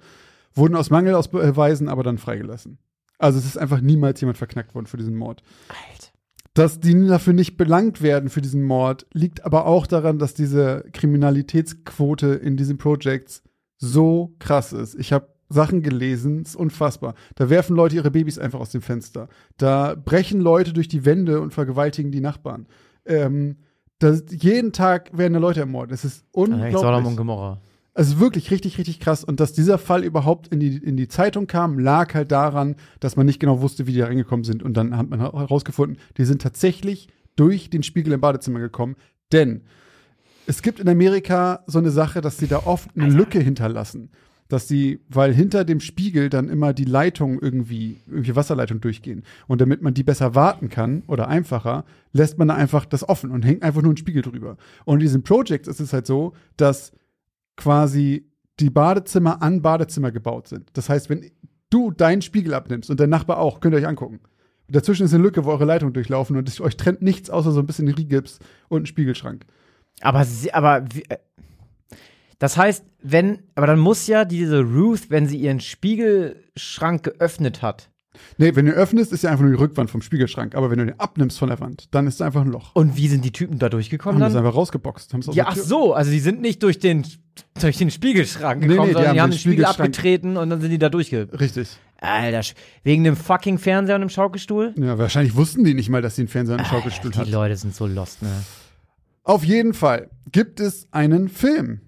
wurden 0.53 0.75
aus 0.75 0.89
Mangel 0.89 1.15
aus 1.15 1.29
Beweisen 1.29 1.88
aber 1.88 2.03
dann 2.03 2.17
freigelassen. 2.17 2.79
Also 3.17 3.39
es 3.39 3.45
ist 3.45 3.57
einfach 3.57 3.81
niemals 3.81 4.19
jemand 4.19 4.38
verknackt 4.38 4.75
worden 4.75 4.88
für 4.88 4.98
diesen 4.98 5.15
Mord. 5.15 5.43
Alter. 5.69 6.09
Dass 6.53 6.79
die 6.79 7.07
dafür 7.07 7.33
nicht 7.33 7.57
belangt 7.57 8.01
werden 8.01 8.29
für 8.29 8.41
diesen 8.41 8.63
Mord, 8.63 9.05
liegt 9.13 9.45
aber 9.45 9.65
auch 9.65 9.88
daran, 9.88 10.19
dass 10.19 10.33
diese 10.33 10.83
Kriminalitätsquote 10.93 12.27
in 12.27 12.57
diesen 12.57 12.77
Projects 12.77 13.43
so 13.77 14.36
krass 14.39 14.74
ist. 14.74 14.95
Ich 14.95 15.13
habe 15.13 15.29
Sachen 15.50 15.81
gelesen, 15.81 16.43
ist 16.43 16.55
unfassbar. 16.55 17.15
Da 17.36 17.50
werfen 17.50 17.75
Leute 17.75 17.95
ihre 17.95 18.12
Babys 18.12 18.38
einfach 18.38 18.59
aus 18.59 18.71
dem 18.71 18.81
Fenster. 18.81 19.29
Da 19.57 19.95
brechen 19.95 20.41
Leute 20.41 20.74
durch 20.74 20.88
die 20.88 21.05
Wände 21.05 21.41
und 21.41 21.53
vergewaltigen 21.53 22.12
die 22.12 22.21
Nachbarn. 22.21 22.67
Ähm, 23.09 23.57
das, 23.99 24.23
jeden 24.31 24.71
Tag 24.71 25.17
werden 25.17 25.33
da 25.33 25.39
Leute 25.39 25.59
ermordet. 25.59 25.91
Das 25.91 26.05
ist 26.05 26.23
Eigentlich 26.33 26.73
Sodom 26.73 27.05
und 27.05 27.05
unglaublich. 27.05 27.17
Gomorra. 27.17 27.61
Also 27.93 28.19
wirklich 28.21 28.49
richtig, 28.49 28.77
richtig 28.77 29.01
krass. 29.01 29.25
Und 29.25 29.41
dass 29.41 29.51
dieser 29.51 29.77
Fall 29.77 30.05
überhaupt 30.05 30.47
in 30.47 30.61
die, 30.61 30.77
in 30.77 30.95
die 30.95 31.09
Zeitung 31.09 31.47
kam, 31.47 31.77
lag 31.79 32.13
halt 32.13 32.31
daran, 32.31 32.75
dass 33.01 33.17
man 33.17 33.25
nicht 33.25 33.41
genau 33.41 33.59
wusste, 33.59 33.87
wie 33.87 33.91
die 33.91 33.99
da 33.99 34.05
reingekommen 34.05 34.45
sind. 34.45 34.63
Und 34.63 34.77
dann 34.77 34.95
hat 34.95 35.09
man 35.09 35.19
herausgefunden, 35.19 35.97
die 36.17 36.23
sind 36.23 36.41
tatsächlich 36.41 37.09
durch 37.35 37.69
den 37.69 37.83
Spiegel 37.83 38.13
im 38.13 38.21
Badezimmer 38.21 38.59
gekommen. 38.59 38.95
Denn 39.33 39.63
es 40.45 40.61
gibt 40.61 40.79
in 40.79 40.87
Amerika 40.87 41.63
so 41.67 41.79
eine 41.79 41.91
Sache, 41.91 42.21
dass 42.21 42.37
sie 42.37 42.47
da 42.47 42.63
oft 42.65 42.89
eine 42.95 43.09
Lücke 43.09 43.39
hinterlassen. 43.39 44.11
Dass 44.49 44.67
sie, 44.67 44.99
weil 45.07 45.33
hinter 45.33 45.63
dem 45.63 45.79
Spiegel 45.79 46.29
dann 46.29 46.49
immer 46.49 46.73
die 46.73 46.83
Leitungen 46.83 47.39
irgendwie, 47.39 48.01
irgendwie 48.07 48.35
Wasserleitungen 48.35 48.81
durchgehen. 48.81 49.23
Und 49.47 49.61
damit 49.61 49.81
man 49.81 49.93
die 49.93 50.03
besser 50.03 50.35
warten 50.35 50.69
kann 50.69 51.03
oder 51.07 51.27
einfacher, 51.27 51.85
lässt 52.11 52.37
man 52.39 52.49
da 52.49 52.55
einfach 52.55 52.85
das 52.85 53.07
offen 53.07 53.31
und 53.31 53.45
hängt 53.45 53.63
einfach 53.63 53.81
nur 53.81 53.91
einen 53.91 53.97
Spiegel 53.97 54.23
drüber. 54.23 54.57
Und 54.85 54.95
in 54.95 55.01
diesen 55.01 55.23
Projects 55.23 55.67
ist 55.67 55.79
es 55.79 55.93
halt 55.93 56.07
so, 56.07 56.33
dass 56.57 56.91
quasi 57.55 58.25
die 58.59 58.71
Badezimmer 58.71 59.41
an 59.41 59.61
Badezimmer 59.61 60.11
gebaut 60.11 60.47
sind. 60.47 60.69
Das 60.73 60.89
heißt, 60.89 61.09
wenn 61.09 61.29
du 61.69 61.91
deinen 61.91 62.23
Spiegel 62.23 62.55
abnimmst 62.55 62.89
und 62.89 62.99
dein 62.99 63.09
Nachbar 63.11 63.37
auch, 63.37 63.59
könnt 63.59 63.75
ihr 63.75 63.77
euch 63.77 63.87
angucken. 63.87 64.19
Dazwischen 64.67 65.05
ist 65.05 65.13
eine 65.13 65.23
Lücke, 65.23 65.45
wo 65.45 65.49
eure 65.49 65.65
Leitungen 65.65 65.93
durchlaufen 65.93 66.37
und 66.37 66.47
es 66.47 66.59
euch 66.59 66.77
trennt 66.77 67.01
nichts 67.01 67.29
außer 67.29 67.51
so 67.51 67.59
ein 67.59 67.65
bisschen 67.65 67.87
Rigips 67.87 68.39
und 68.67 68.83
ein 68.83 68.85
Spiegelschrank. 68.87 69.45
Aber, 70.01 70.25
aber 70.53 70.85
wie, 70.93 71.03
äh, 71.09 71.17
das 72.39 72.58
heißt, 72.58 72.84
wenn, 73.01 73.39
aber 73.55 73.67
dann 73.67 73.79
muss 73.79 74.08
ja 74.08 74.25
diese 74.25 74.62
Ruth, 74.62 75.10
wenn 75.10 75.27
sie 75.27 75.38
ihren 75.38 75.60
Spiegelschrank 75.60 77.03
geöffnet 77.03 77.62
hat. 77.62 77.89
Nee, 78.38 78.53
wenn 78.55 78.65
du 78.65 78.74
öffnest, 78.74 79.13
ist 79.13 79.24
ja 79.24 79.29
einfach 79.29 79.43
nur 79.43 79.53
die 79.53 79.60
Rückwand 79.62 79.89
vom 79.89 80.01
Spiegelschrank. 80.01 80.53
Aber 80.55 80.69
wenn 80.72 80.79
du 80.79 80.86
den 80.88 81.00
abnimmst 81.00 81.39
von 81.39 81.48
der 81.50 81.60
Wand, 81.62 81.88
dann 81.91 82.05
ist 82.08 82.15
es 82.15 82.22
einfach 82.22 82.41
ein 82.41 82.50
Loch. 82.51 82.72
Und 82.75 82.98
wie 82.98 83.08
sind 83.08 83.24
die 83.24 83.31
Typen 83.31 83.60
da 83.60 83.69
durchgekommen 83.69 84.15
Haben 84.15 84.22
das 84.27 84.34
dann? 84.34 84.46
einfach 84.46 84.58
rausgeboxt. 84.58 85.13
Haben's 85.13 85.29
aus 85.29 85.36
Ja, 85.36 85.46
der 85.46 85.51
ach 85.51 85.53
Tür- 85.55 85.63
so, 85.63 85.93
also 85.93 86.12
die 86.12 86.19
sind 86.19 86.41
nicht 86.41 86.62
durch 86.63 86.79
den, 86.79 87.05
durch 87.62 87.77
den 87.77 87.91
Spiegelschrank 87.91 88.62
Nee, 88.62 88.67
gekommen, 88.67 88.88
nee, 88.88 88.88
die 88.88 88.93
sondern 88.93 89.13
die 89.13 89.19
haben 89.19 89.24
haben 89.24 89.29
den 89.31 89.36
den 89.38 89.39
Spiegel 89.39 89.65
Spiegelschrank- 89.65 89.79
abgetreten 89.79 90.38
und 90.38 90.50
dann 90.50 90.60
sind 90.60 90.72
die 90.72 90.79
da 90.79 90.89
durchge... 90.89 91.29
Richtig. 91.39 91.69
Alter, 92.01 92.39
sch- 92.39 92.55
wegen 92.84 93.03
dem 93.05 93.15
fucking 93.15 93.58
Fernseher 93.58 93.96
und 93.96 94.01
dem 94.01 94.10
Schaukelstuhl? 94.10 94.74
Ja, 94.77 94.98
wahrscheinlich 94.98 95.36
wussten 95.36 95.63
die 95.63 95.74
nicht 95.74 95.89
mal, 95.89 96.01
dass 96.01 96.15
sie 96.15 96.24
einen 96.24 96.29
Fernseher 96.29 96.58
im 96.60 96.65
Schaukelstuhl 96.65 97.12
Die 97.12 97.19
hat. 97.19 97.29
Leute 97.29 97.55
sind 97.55 97.75
so 97.75 97.86
lost, 97.88 98.22
ne? 98.22 98.29
Auf 99.24 99.43
jeden 99.46 99.74
Fall 99.74 100.10
gibt 100.31 100.60
es 100.60 100.88
einen 100.91 101.29
Film, 101.29 101.81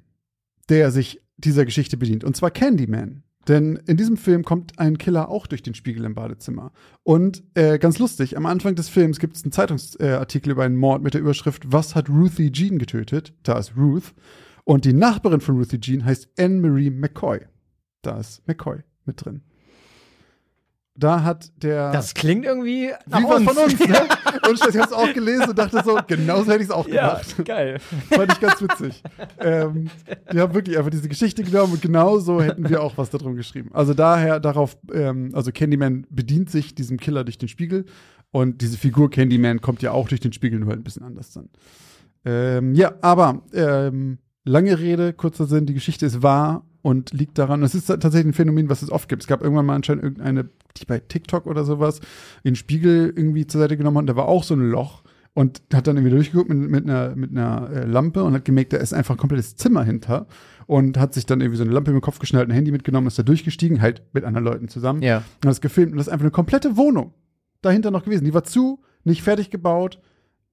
der 0.70 0.92
sich 0.92 1.22
dieser 1.38 1.66
Geschichte 1.66 1.98
bedient. 1.98 2.24
Und 2.24 2.36
zwar 2.36 2.52
Candyman. 2.52 3.24
Denn 3.48 3.78
in 3.88 3.98
diesem 3.98 4.18
Film 4.18 4.44
kommt 4.44 4.78
ein 4.78 5.00
Killer 5.00 5.30
auch 5.30 5.48
durch 5.48 5.64
den 5.64 5.74
Spiegel 5.74 6.06
im 6.06 6.14
Badezimmer. 6.14 6.72
Und 7.04 7.44
äh, 7.56 7.80
ganz 7.80 7.98
lustig, 7.98 8.38
am 8.38 8.46
Anfang 8.46 8.76
des 8.76 8.88
Films 8.88 9.20
gibt 9.20 9.36
es 9.36 9.44
einen 9.44 9.52
Zeitungsartikel 9.52 10.52
äh, 10.52 10.54
über 10.54 10.64
einen 10.64 10.76
Mord 10.76 11.02
mit 11.02 11.16
der 11.16 11.22
Überschrift 11.22 11.72
Was 11.72 11.96
hat 11.96 12.10
Ruthie 12.10 12.52
Jean 12.52 12.78
getötet? 12.78 13.34
Da 13.44 13.58
ist 13.58 13.76
Ruth. 13.76 14.14
Und 14.64 14.86
die 14.86 14.94
Nachbarin 14.94 15.42
von 15.42 15.58
Ruthie 15.58 15.80
Jean 15.80 16.06
heißt 16.06 16.30
Anne-Marie 16.38 16.92
McCoy. 16.92 17.40
Da 18.04 18.20
ist 18.20 18.48
McCoy 18.48 18.80
mit 19.06 19.26
drin. 19.26 19.42
Da 20.96 21.24
hat 21.24 21.52
der. 21.64 21.92
Das 21.92 22.14
klingt 22.14 22.46
irgendwie 22.46 22.92
nach 23.08 23.20
wie 23.20 23.24
was 23.24 23.40
uns. 23.40 23.52
von 23.54 23.58
uns, 23.64 23.80
ne? 23.80 23.98
Und 24.50 24.56
ich 24.56 24.62
habe 24.78 24.88
es 24.88 24.92
auch 24.92 25.14
gelesen 25.14 25.50
und 25.50 25.58
dachte 25.58 25.82
so, 25.86 25.98
genauso 26.08 26.52
hätte 26.52 26.64
ich 26.64 26.70
es 26.70 26.72
auch 26.72 26.88
Ja, 26.88 27.14
gemacht. 27.22 27.46
geil. 27.46 27.80
Fand 28.10 28.32
ich 28.34 28.40
ganz 28.40 28.62
witzig. 28.62 29.04
ähm, 29.40 29.90
die 30.34 30.40
haben 30.40 30.54
wirklich 30.54 30.78
einfach 30.78 30.90
diese 30.90 31.08
Geschichte 31.08 31.44
genommen 31.44 31.74
und 31.74 31.82
genauso 31.82 32.42
hätten 32.42 32.68
wir 32.68 32.82
auch 32.82 32.98
was 32.98 33.10
darum 33.10 33.36
geschrieben. 33.36 33.70
Also 33.74 33.94
daher 33.94 34.40
darauf, 34.40 34.78
ähm, 34.94 35.30
also 35.34 35.52
Candyman 35.52 36.06
bedient 36.10 36.50
sich 36.50 36.76
diesem 36.76 36.98
Killer 36.98 37.24
durch 37.24 37.38
den 37.38 37.48
Spiegel 37.50 37.86
und 38.32 38.62
diese 38.62 38.78
Figur 38.78 39.10
Candyman 39.10 39.62
kommt 39.62 39.82
ja 39.82 39.92
auch 39.92 40.08
durch 40.10 40.22
den 40.22 40.34
Spiegel, 40.34 40.60
nur 40.60 40.70
halt 40.70 40.80
ein 40.80 40.84
bisschen 40.84 41.04
anders 41.04 41.32
dann. 41.32 41.50
Ähm, 42.26 42.74
ja, 42.74 42.94
aber 43.02 43.44
ähm, 43.54 44.18
lange 44.44 44.78
Rede, 44.80 45.14
kurzer 45.14 45.46
Sinn, 45.46 45.66
die 45.66 45.74
Geschichte 45.74 46.06
ist 46.06 46.22
wahr 46.24 46.66
und 46.82 47.12
liegt 47.14 47.38
daran, 47.38 47.64
es 47.64 47.76
ist 47.76 47.88
tatsächlich 47.88 48.26
ein 48.26 48.34
Phänomen, 48.34 48.70
was 48.70 48.82
es 48.82 48.92
oft 48.92 49.08
gibt. 49.10 49.24
Es 49.24 49.28
gab 49.28 49.42
irgendwann 49.42 49.66
mal 49.66 49.76
anscheinend 49.76 50.04
irgendeine, 50.04 50.50
die 50.78 50.86
bei 50.86 51.00
TikTok 51.00 51.46
oder 51.46 51.64
sowas, 51.64 52.02
den 52.44 52.56
Spiegel 52.56 53.14
irgendwie 53.16 53.46
zur 53.48 53.62
Seite 53.62 53.78
genommen 53.78 53.98
hat 53.98 54.02
und 54.04 54.08
da 54.08 54.16
war 54.16 54.28
auch 54.28 54.44
so 54.44 54.54
ein 54.56 54.70
Loch 54.70 55.04
und 55.34 55.62
hat 55.74 55.88
dann 55.88 55.96
irgendwie 55.98 56.14
durchgeguckt 56.16 56.50
mit, 56.50 56.58
mit 56.70 56.84
einer, 56.90 57.16
mit 57.16 57.32
einer 57.32 57.70
äh, 57.72 57.86
Lampe 57.86 58.24
und 58.24 58.34
hat 58.34 58.46
gemerkt, 58.46 58.74
da 58.74 58.78
ist 58.78 58.94
einfach 58.94 59.16
ein 59.16 59.20
komplettes 59.20 59.56
Zimmer 59.56 59.84
hinter 59.84 60.28
und 60.68 60.98
hat 60.98 61.14
sich 61.14 61.26
dann 61.26 61.40
irgendwie 61.40 61.58
so 61.58 61.64
eine 61.64 61.72
Lampe 61.72 61.92
im 61.92 62.02
Kopf 62.02 62.20
geschnallt, 62.20 62.50
ein 62.50 62.54
Handy 62.54 62.72
mitgenommen, 62.72 63.08
ist 63.08 63.18
da 63.20 63.24
durchgestiegen, 63.24 63.82
halt 63.82 64.02
mit 64.14 64.24
anderen 64.26 64.44
Leuten 64.46 64.68
zusammen 64.68 65.02
Ja. 65.02 65.18
und 65.18 65.24
hat 65.24 65.52
das 65.52 65.62
gefilmt 65.62 65.92
und 65.94 65.98
das 65.98 66.08
ist 66.08 66.14
einfach 66.14 66.26
eine 66.26 66.32
komplette 66.32 66.76
Wohnung 66.78 67.14
dahinter 67.62 67.92
noch 67.92 68.04
gewesen. 68.04 68.26
Die 68.26 68.34
war 68.34 68.44
zu, 68.44 68.82
nicht 69.04 69.22
fertig 69.24 69.50
gebaut 69.52 70.00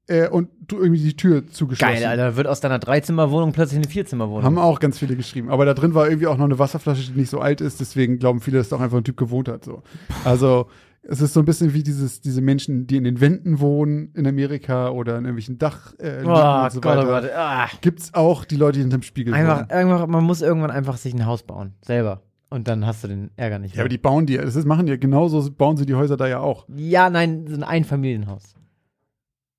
äh, 0.09 0.29
und 0.29 0.49
du 0.67 0.79
irgendwie 0.79 1.03
die 1.03 1.17
Tür 1.17 1.47
zugeschlossen. 1.47 1.95
Geil, 1.95 2.05
Alter. 2.05 2.37
Wird 2.37 2.47
aus 2.47 2.61
deiner 2.61 2.79
Dreizimmerwohnung 2.79 3.53
plötzlich 3.53 3.79
eine 3.79 3.89
Vierzimmerwohnung. 3.89 4.43
Haben 4.43 4.59
auch 4.59 4.81
ganz 4.81 4.99
viele 4.99 5.17
geschrieben. 5.17 5.51
Aber 5.51 5.65
da 5.65 5.75
drin 5.75 5.95
war 5.95 6.09
irgendwie 6.09 6.27
auch 6.27 6.37
noch 6.37 6.47
eine 6.47 6.59
Wasserflasche, 6.59 7.13
die 7.13 7.19
nicht 7.19 7.31
so 7.31 7.41
alt 7.41 7.61
ist. 7.61 7.81
Deswegen 7.81 8.19
glauben 8.19 8.41
viele, 8.41 8.59
dass 8.59 8.71
da 8.71 8.77
auch 8.77 8.81
einfach 8.81 8.99
ein 8.99 9.05
Typ 9.05 9.17
gewohnt 9.17 9.49
hat. 9.49 9.65
So. 9.65 9.83
Also 10.25 10.69
es 11.03 11.21
ist 11.21 11.33
so 11.33 11.41
ein 11.41 11.47
bisschen 11.47 11.75
wie 11.75 11.83
dieses, 11.83 12.21
diese 12.21 12.41
Menschen, 12.41 12.87
die 12.87 12.97
in 12.97 13.05
den 13.05 13.21
Wänden 13.21 13.61
wohnen 13.61 14.13
in 14.15 14.27
Amerika 14.27 14.91
oder 14.91 15.13
in 15.13 15.25
irgendwelchen 15.25 15.59
Dach 15.59 15.95
äh, 15.99 16.23
oh, 16.25 16.29
und 16.29 16.73
so 16.73 16.81
Gott, 16.81 16.99
oh 16.99 17.09
weiter. 17.09 17.23
Gott. 17.23 17.31
Ah. 17.35 17.69
Gibt's 17.81 18.13
auch 18.15 18.45
die 18.45 18.57
Leute, 18.57 18.75
die 18.75 18.81
hinterm 18.81 19.03
Spiegel 19.03 19.33
Einfach, 19.33 19.61
wohnen. 19.61 19.71
einfach, 19.71 20.07
man 20.07 20.25
muss 20.25 20.43
irgendwann 20.43 20.71
einfach 20.71 20.97
sich 20.97 21.15
ein 21.15 21.25
Haus 21.25 21.43
bauen. 21.43 21.75
Selber. 21.83 22.23
Und 22.51 22.67
dann 22.67 22.87
hast 22.87 23.05
du 23.05 23.09
den 23.09 23.31
Ärger 23.37 23.59
nicht 23.59 23.75
Ja, 23.75 23.83
aber 23.83 23.91
die 23.91 23.99
bauen 23.99 24.25
die, 24.27 24.39
das 24.39 24.57
ist, 24.57 24.65
machen 24.65 24.87
die 24.87 24.93
ja 24.93 24.99
genauso, 24.99 25.51
bauen 25.51 25.77
sie 25.77 25.85
die 25.85 25.95
Häuser 25.95 26.17
da 26.17 26.27
ja 26.27 26.41
auch. 26.41 26.67
Ja, 26.75 27.11
nein, 27.11 27.47
so 27.47 27.55
ein 27.55 27.63
Einfamilienhaus. 27.63 28.55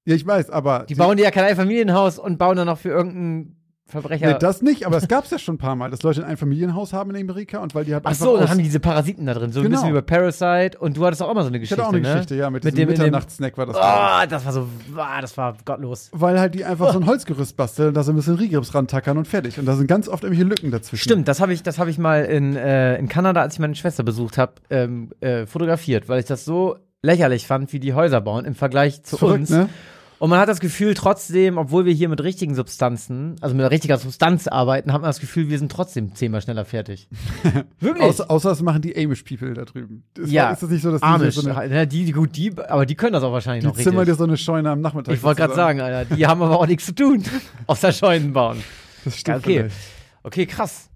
Ja, 0.10 0.16
ich 0.16 0.26
weiß, 0.26 0.50
aber. 0.50 0.86
Die 0.90 0.96
bauen 0.96 1.18
dir 1.18 1.24
ja 1.24 1.32
kein 1.32 1.46
Einfamilienhaus 1.46 2.18
und 2.20 2.38
bauen 2.38 2.58
dann 2.58 2.66
noch 2.68 2.80
für 2.80 2.90
irgendeinen 2.90 3.56
Verbrecher. 3.86 4.28
Nee, 4.34 4.38
das 4.40 4.62
nicht, 4.62 4.86
aber 4.86 4.98
es 4.98 5.08
gab's 5.08 5.32
ja 5.32 5.40
schon 5.40 5.56
ein 5.56 5.58
paar 5.58 5.76
Mal, 5.76 5.90
dass 5.90 6.04
Leute 6.04 6.24
ein 6.24 6.38
Familienhaus 6.38 6.94
haben 6.94 7.10
in 7.10 7.22
Amerika 7.24 7.58
und 7.58 7.74
weil 7.74 7.86
die 7.86 7.94
halt 7.96 8.04
Ach 8.06 8.14
so, 8.14 8.38
dann 8.38 8.48
haben 8.48 8.60
die 8.60 8.64
diese 8.66 8.80
Parasiten 8.80 9.26
da 9.26 9.34
drin. 9.34 9.52
So 9.52 9.62
ein 9.62 9.64
Genau. 9.64 9.78
bisschen 9.78 9.90
wie 9.90 9.94
bei 10.00 10.02
Parasite. 10.02 10.78
Und 10.78 10.96
du 10.96 11.04
hattest 11.06 11.24
auch 11.24 11.32
immer 11.32 11.42
so 11.42 11.48
eine 11.48 11.58
Ich 11.58 11.62
Geschichte, 11.62 11.82
hatte 11.82 11.90
auch 11.90 11.94
eine 11.96 12.04
ne? 12.08 12.14
Geschichte, 12.14 12.36
ja, 12.36 12.52
mit, 12.52 12.64
Mit 12.64 12.78
diesem 12.78 12.88
Mitternachtssnack 12.90 13.58
war 13.58 13.66
das. 13.66 13.76
glaub 13.76 13.88
ich. 13.88 14.26
Oh, 14.26 14.30
das 14.30 14.46
war 14.46 14.54
so, 14.54 14.68
ah, 14.96 15.22
das 15.22 15.38
war 15.38 15.58
gottlos. 15.66 16.10
Weil 16.14 16.40
halt 16.40 16.54
die 16.54 16.66
einfach 16.66 16.94
so 16.94 17.00
ein 17.00 17.08
Holzgerüst 17.08 17.58
basteln, 17.58 17.94
da 17.96 18.04
so 18.04 18.12
ein 18.12 18.16
bisschen 18.16 18.36
Rigrips 18.36 18.76
rantackern 18.76 19.18
und 19.18 19.28
fertig. 19.28 19.58
Und 19.58 19.66
da 19.66 19.76
sind 19.76 19.88
ganz 19.88 20.08
oft 20.08 20.24
irgendwelche 20.24 20.48
Lücken 20.48 20.70
dazwischen. 20.70 21.02
Stimmt, 21.04 21.28
das 21.28 21.42
habe 21.42 21.54
ich, 21.54 21.64
das 21.64 21.80
habe 21.80 21.90
ich 21.90 21.98
mal 21.98 22.26
in, 22.26 22.56
äh, 22.56 22.96
in 22.98 23.10
Kanada, 23.10 23.42
als 23.42 23.56
ich 23.56 23.60
meine 23.60 23.74
Schwester 23.74 24.04
besucht 24.04 24.38
habe, 24.38 24.54
ähm, 24.70 25.12
äh, 25.22 25.48
fotografiert, 25.48 26.08
weil 26.10 26.20
ich 26.20 26.26
das 26.26 26.46
so 26.46 26.78
lächerlich 27.02 27.48
fand, 27.48 27.74
wie 27.74 27.80
die 27.80 27.94
Häuser 27.96 28.22
bauen 28.22 28.46
im 28.46 28.54
Vergleich 28.54 29.02
zu 29.02 29.18
Verrückt, 29.18 29.40
uns. 29.40 29.50
ne? 29.50 29.70
Und 30.20 30.30
man 30.30 30.40
hat 30.40 30.50
das 30.50 30.60
Gefühl, 30.60 30.96
trotzdem, 30.96 31.58
obwohl 31.58 31.86
wir 31.86 31.94
hier 31.94 32.10
mit 32.10 32.22
richtigen 32.22 32.54
Substanzen, 32.54 33.38
also 33.40 33.56
mit 33.56 33.70
richtiger 33.72 33.98
Substanz 33.98 34.48
arbeiten, 34.48 34.92
hat 34.92 35.02
man 35.02 35.10
das 35.10 35.22
Gefühl, 35.22 35.50
wir 35.50 35.58
sind 35.58 35.72
trotzdem 35.72 36.14
zehnmal 36.14 36.42
schneller 36.42 36.66
fertig. 36.66 37.08
Wirklich? 37.80 38.04
Außer, 38.04 38.30
außer 38.30 38.50
das 38.50 38.62
machen 38.62 38.82
die 38.82 38.96
Amish 38.98 39.24
People 39.24 39.54
da 39.54 39.64
drüben. 39.64 40.04
Ist, 40.18 40.30
ja, 40.30 40.52
ist 40.52 40.62
das 40.62 40.70
nicht 40.70 40.82
so, 40.82 40.92
dass 40.92 41.00
die 41.00 41.08
Amish, 41.08 41.36
so 41.36 41.50
eine, 41.50 41.74
ja, 41.74 41.86
die, 41.86 42.04
die, 42.04 42.12
gut, 42.12 42.36
die, 42.36 42.52
aber 42.58 42.86
die 42.86 42.96
können 42.96 43.14
das 43.14 43.24
auch 43.24 43.32
wahrscheinlich 43.32 43.64
die 43.64 43.68
noch 43.68 43.76
zimmern 43.78 44.06
dir 44.06 44.12
richtig. 44.12 44.18
so 44.18 44.24
eine 44.26 44.36
Scheune 44.36 44.70
am 44.72 44.82
Nachmittag? 44.82 45.16
Ich 45.16 45.24
wollte 45.24 45.40
gerade 45.40 45.56
sagen, 45.56 45.80
Alter, 45.80 46.14
die 46.14 46.28
haben 46.28 46.42
aber 46.42 46.60
auch 46.60 46.68
nichts 46.68 46.86
zu 46.86 46.94
tun, 46.94 47.24
außer 47.68 47.94
Scheunen 47.94 48.34
bauen. 48.34 48.62
Das 49.06 49.18
stimmt 49.18 49.38
Okay, 49.38 49.58
vielleicht. 49.60 49.76
okay, 50.24 50.46
krass. 50.46 50.89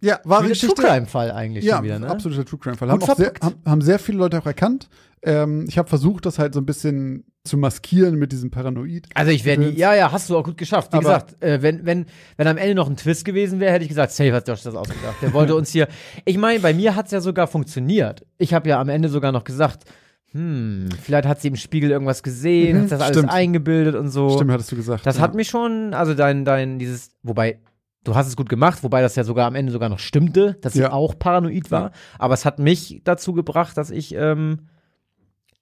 Ja, 0.00 0.20
wahre 0.24 0.44
Wie 0.44 0.48
Geschichte. 0.48 0.74
True 0.74 0.84
Crime 0.86 1.06
Fall 1.06 1.30
eigentlich 1.30 1.64
Ja, 1.64 1.76
schon 1.76 1.84
wieder, 1.86 1.98
ne? 1.98 2.08
absoluter 2.08 2.44
True 2.44 2.58
Crime 2.60 2.76
Fall. 2.76 2.90
Haben, 2.90 3.00
sehr, 3.16 3.32
haben, 3.42 3.54
haben 3.64 3.80
sehr 3.80 3.98
viele 3.98 4.18
Leute 4.18 4.38
auch 4.38 4.46
erkannt. 4.46 4.88
Ähm, 5.22 5.64
ich 5.68 5.78
habe 5.78 5.88
versucht, 5.88 6.26
das 6.26 6.38
halt 6.38 6.52
so 6.54 6.60
ein 6.60 6.66
bisschen 6.66 7.24
zu 7.44 7.56
maskieren 7.56 8.16
mit 8.16 8.30
diesem 8.32 8.50
Paranoid. 8.50 9.06
Also 9.14 9.32
ich 9.32 9.42
Gedöns. 9.42 9.76
ja, 9.78 9.94
ja, 9.94 10.12
hast 10.12 10.28
du 10.28 10.36
auch 10.36 10.44
gut 10.44 10.58
geschafft. 10.58 10.92
Wie 10.92 10.96
Aber- 10.98 11.04
gesagt, 11.04 11.42
äh, 11.42 11.62
wenn, 11.62 11.86
wenn, 11.86 12.06
wenn 12.36 12.46
am 12.46 12.58
Ende 12.58 12.74
noch 12.74 12.88
ein 12.90 12.96
Twist 12.96 13.24
gewesen 13.24 13.58
wäre, 13.58 13.72
hätte 13.72 13.84
ich 13.84 13.88
gesagt, 13.88 14.12
safe 14.12 14.32
hat 14.34 14.46
Josh 14.46 14.62
das 14.62 14.74
ausgedacht. 14.74 15.16
Der 15.22 15.32
wollte 15.32 15.54
uns 15.54 15.70
hier, 15.70 15.88
ich 16.24 16.36
meine, 16.36 16.60
bei 16.60 16.74
mir 16.74 16.94
hat's 16.94 17.10
ja 17.12 17.20
sogar 17.20 17.46
funktioniert. 17.46 18.26
Ich 18.38 18.52
habe 18.52 18.68
ja 18.68 18.78
am 18.80 18.88
Ende 18.90 19.08
sogar 19.08 19.32
noch 19.32 19.44
gesagt, 19.44 19.84
hm, 20.32 20.88
vielleicht 21.02 21.26
hat 21.26 21.40
sie 21.40 21.48
im 21.48 21.56
Spiegel 21.56 21.90
irgendwas 21.90 22.22
gesehen, 22.22 22.76
Mhm, 22.78 22.82
hat 22.84 22.92
das 22.92 23.00
alles 23.00 23.16
stimmt. 23.16 23.32
eingebildet 23.32 23.94
und 23.94 24.10
so. 24.10 24.30
Stimmt, 24.30 24.50
hattest 24.50 24.70
du 24.72 24.76
gesagt. 24.76 25.06
Das 25.06 25.16
ja. 25.16 25.22
hat 25.22 25.34
mich 25.34 25.48
schon, 25.48 25.94
also 25.94 26.14
dein, 26.14 26.44
dein, 26.44 26.78
dieses, 26.78 27.10
wobei, 27.22 27.60
du 28.06 28.14
hast 28.14 28.26
es 28.28 28.36
gut 28.36 28.48
gemacht, 28.48 28.82
wobei 28.82 29.02
das 29.02 29.16
ja 29.16 29.24
sogar 29.24 29.46
am 29.46 29.54
Ende 29.54 29.72
sogar 29.72 29.88
noch 29.88 29.98
stimmte, 29.98 30.56
dass 30.62 30.74
Ja. 30.74 30.92
auch 30.92 31.18
paranoid 31.18 31.70
war. 31.70 31.90
Aber 32.18 32.34
es 32.34 32.44
hat 32.44 32.58
mich 32.58 33.00
dazu 33.04 33.32
gebracht, 33.32 33.76
dass 33.76 33.90
ich, 33.90 34.14
ähm, 34.14 34.68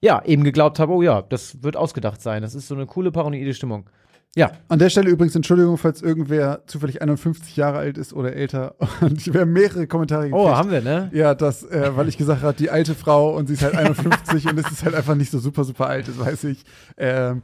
ja, 0.01 0.23
eben 0.25 0.43
geglaubt 0.43 0.79
habe, 0.79 0.93
oh 0.93 1.01
ja, 1.01 1.21
das 1.21 1.63
wird 1.63 1.75
ausgedacht 1.75 2.21
sein. 2.21 2.41
Das 2.41 2.53
ist 2.55 2.67
so 2.67 2.75
eine 2.75 2.85
coole 2.85 3.11
paranoide 3.11 3.53
Stimmung. 3.53 3.89
Ja, 4.37 4.51
An 4.67 4.79
der 4.79 4.89
Stelle 4.89 5.09
übrigens 5.09 5.33
Entschuldigung, 5.35 5.77
falls 5.77 6.01
irgendwer 6.01 6.63
zufällig 6.67 7.01
51 7.01 7.55
Jahre 7.55 7.77
alt 7.77 7.97
ist 7.97 8.11
oder 8.11 8.33
älter. 8.33 8.75
Und 9.01 9.33
wir 9.33 9.41
haben 9.41 9.53
mehrere 9.53 9.87
Kommentare 9.87 10.23
gekriegt. 10.29 10.37
oh, 10.45 10.49
haben 10.53 10.71
wir, 10.71 10.81
ne? 10.81 11.09
Ja, 11.13 11.33
das, 11.33 11.63
äh, 11.63 11.95
weil 11.95 12.09
ich 12.09 12.17
gesagt 12.17 12.41
habe, 12.43 12.53
die 12.53 12.69
alte 12.69 12.95
Frau 12.95 13.33
und 13.33 13.47
sie 13.47 13.53
ist 13.53 13.63
halt 13.63 13.75
51 13.77 14.45
und 14.49 14.59
es 14.59 14.69
ist 14.69 14.83
halt 14.83 14.93
einfach 14.93 15.15
nicht 15.15 15.31
so 15.31 15.39
super, 15.39 15.63
super 15.63 15.87
alt, 15.87 16.09
das 16.09 16.19
weiß 16.19 16.43
ich. 16.45 16.63
Ähm, 16.97 17.43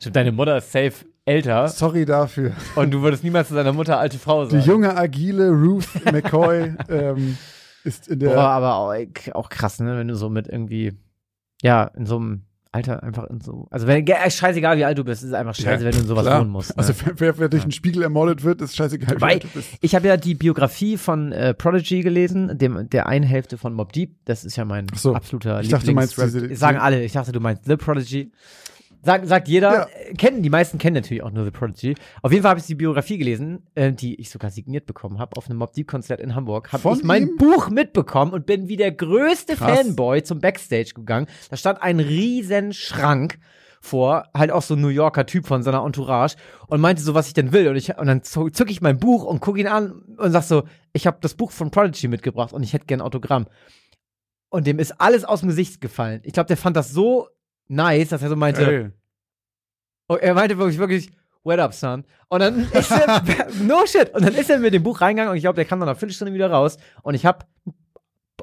Stimmt, 0.00 0.16
deine 0.16 0.32
Mutter 0.32 0.56
ist 0.56 0.72
safe 0.72 1.04
älter 1.24 1.68
sorry 1.68 2.04
dafür. 2.04 2.52
und 2.76 2.90
du 2.90 3.02
würdest 3.02 3.22
niemals 3.24 3.48
zu 3.48 3.54
deiner 3.54 3.72
Mutter 3.72 3.98
alte 3.98 4.18
Frau 4.18 4.44
Die 4.46 4.52
sagen. 4.56 4.64
junge, 4.64 4.96
agile 4.96 5.50
Ruth 5.50 5.88
McCoy 6.10 6.74
ähm, 6.88 7.36
ist 7.84 8.08
in 8.08 8.18
der. 8.20 8.30
Boah, 8.30 8.48
aber 8.48 8.74
auch, 8.76 8.94
auch 9.34 9.48
krass, 9.48 9.78
ne, 9.80 9.96
wenn 9.98 10.08
du 10.08 10.14
so 10.16 10.28
mit 10.30 10.48
irgendwie, 10.48 10.92
ja, 11.62 11.84
in 11.96 12.06
so 12.06 12.16
einem 12.16 12.42
Alter 12.74 13.02
einfach 13.02 13.24
in 13.24 13.40
so, 13.42 13.66
also 13.70 13.86
wenn, 13.86 14.06
scheißegal 14.06 14.78
wie 14.78 14.84
alt 14.86 14.96
du 14.96 15.04
bist, 15.04 15.22
ist 15.22 15.34
einfach 15.34 15.54
scheiße, 15.54 15.84
Ja, 15.84 15.90
wenn 15.90 15.92
du 15.92 15.98
in 16.00 16.06
sowas 16.06 16.24
klar. 16.24 16.40
wohnen 16.40 16.50
musst. 16.50 16.70
Ne? 16.70 16.78
Also 16.78 16.94
wer, 17.16 17.38
wer, 17.38 17.48
durch 17.50 17.64
einen 17.64 17.70
Spiegel 17.72 18.02
ermordet 18.02 18.44
wird, 18.44 18.62
ist 18.62 18.74
scheißegal, 18.74 19.16
wie 19.16 19.20
Weil 19.20 19.30
alt 19.34 19.44
du 19.44 19.48
bist. 19.48 19.68
ich 19.82 19.94
habe 19.94 20.08
ja 20.08 20.16
die 20.16 20.34
Biografie 20.34 20.96
von 20.96 21.32
äh, 21.32 21.52
Prodigy 21.52 22.00
gelesen, 22.00 22.56
dem, 22.56 22.88
der 22.88 23.08
einen 23.08 23.26
Hälfte 23.26 23.58
von 23.58 23.74
Mob 23.74 23.92
Deep. 23.92 24.16
Das 24.24 24.46
ist 24.46 24.56
ja 24.56 24.64
mein 24.64 24.86
so. 24.94 25.14
absoluter 25.14 25.60
Ich 25.60 25.68
dachte, 25.68 25.84
du 25.84 25.92
meinst 25.92 26.16
diese- 26.16 26.54
Sagen 26.56 26.78
alle, 26.78 27.04
ich 27.04 27.12
dachte, 27.12 27.30
du 27.32 27.40
meinst 27.40 27.66
The 27.66 27.76
Prodigy. 27.76 28.32
Sagt, 29.04 29.26
sagt 29.26 29.48
jeder, 29.48 29.72
Ja. 29.72 29.86
äh, 30.08 30.14
kennen, 30.14 30.42
die 30.42 30.50
meisten 30.50 30.78
kennen 30.78 30.94
natürlich 30.94 31.22
auch 31.24 31.32
nur 31.32 31.44
The 31.44 31.50
Prodigy. 31.50 31.94
Auf 32.22 32.30
jeden 32.30 32.42
Fall 32.42 32.50
habe 32.50 32.60
ich 32.60 32.66
die 32.66 32.76
Biografie 32.76 33.18
gelesen, 33.18 33.66
äh, 33.74 33.92
die 33.92 34.20
ich 34.20 34.30
sogar 34.30 34.50
signiert 34.50 34.86
bekommen 34.86 35.18
habe 35.18 35.36
auf 35.36 35.48
einem 35.50 35.58
Mob 35.58 35.72
Deep 35.72 35.88
Konzert 35.88 36.20
in 36.20 36.34
Hamburg. 36.36 36.72
Habe 36.72 36.92
ich 36.96 37.02
mein 37.02 37.28
ihm? 37.28 37.36
Buch 37.36 37.68
mitbekommen 37.68 38.32
und 38.32 38.46
bin 38.46 38.68
wie 38.68 38.76
der 38.76 38.92
größte 38.92 39.56
Krass. 39.56 39.78
Fanboy 39.80 40.22
zum 40.22 40.40
Backstage 40.40 40.92
gegangen. 40.94 41.26
Da 41.50 41.56
stand 41.56 41.82
ein 41.82 41.98
riesen 41.98 42.72
Schrank 42.72 43.38
vor, 43.80 44.28
halt 44.32 44.52
auch 44.52 44.62
so 44.62 44.74
ein 44.74 44.80
New 44.80 44.86
Yorker 44.88 45.26
Typ 45.26 45.46
von 45.48 45.64
seiner 45.64 45.84
Entourage 45.84 46.36
und 46.68 46.80
meinte 46.80 47.02
so, 47.02 47.14
was 47.14 47.26
ich 47.26 47.34
denn 47.34 47.52
will. 47.52 47.66
Und, 47.66 47.74
ich, 47.74 47.98
und 47.98 48.06
dann 48.06 48.22
zück 48.22 48.70
ich 48.70 48.80
mein 48.80 48.98
Buch 48.98 49.24
und 49.24 49.40
gucke 49.40 49.58
ihn 49.58 49.66
an 49.66 49.90
und 50.16 50.30
sag 50.30 50.44
so, 50.44 50.62
ich 50.92 51.08
habe 51.08 51.18
das 51.20 51.34
Buch 51.34 51.50
von 51.50 51.72
Prodigy 51.72 52.06
mitgebracht 52.06 52.52
und 52.52 52.62
ich 52.62 52.72
hätte 52.72 52.86
gern 52.86 53.00
Autogramm. 53.00 53.46
Und 54.50 54.66
dem 54.68 54.78
ist 54.78 55.00
alles 55.00 55.24
aus 55.24 55.40
dem 55.40 55.48
Gesicht 55.48 55.80
gefallen. 55.80 56.20
Ich 56.22 56.34
glaube, 56.34 56.46
der 56.46 56.56
fand 56.58 56.76
das 56.76 56.90
so 56.92 57.26
nice, 57.68 58.08
dass 58.10 58.22
er 58.22 58.28
so 58.28 58.36
meinte, 58.36 58.66
Ey. 58.66 58.90
Oh, 60.08 60.16
er 60.16 60.34
meinte 60.34 60.58
wirklich, 60.58 60.78
wirklich, 60.78 61.10
what 61.42 61.58
up, 61.58 61.74
son? 61.74 62.04
Und 62.28 62.40
dann 62.40 62.70
ist 62.72 62.90
er, 62.90 63.22
no 63.62 63.86
shit. 63.86 64.12
Und 64.14 64.24
dann 64.24 64.34
ist 64.34 64.50
er 64.50 64.58
mit 64.58 64.74
dem 64.74 64.82
Buch 64.82 65.00
reingegangen 65.00 65.30
und 65.30 65.36
ich 65.36 65.42
glaube, 65.42 65.56
der 65.56 65.64
kam 65.64 65.80
dann 65.80 65.86
nach 65.86 65.94
einer 65.94 65.98
Viertelstunde 65.98 66.34
wieder 66.34 66.50
raus. 66.50 66.76
Und 67.02 67.14
ich 67.14 67.26
habe 67.26 67.46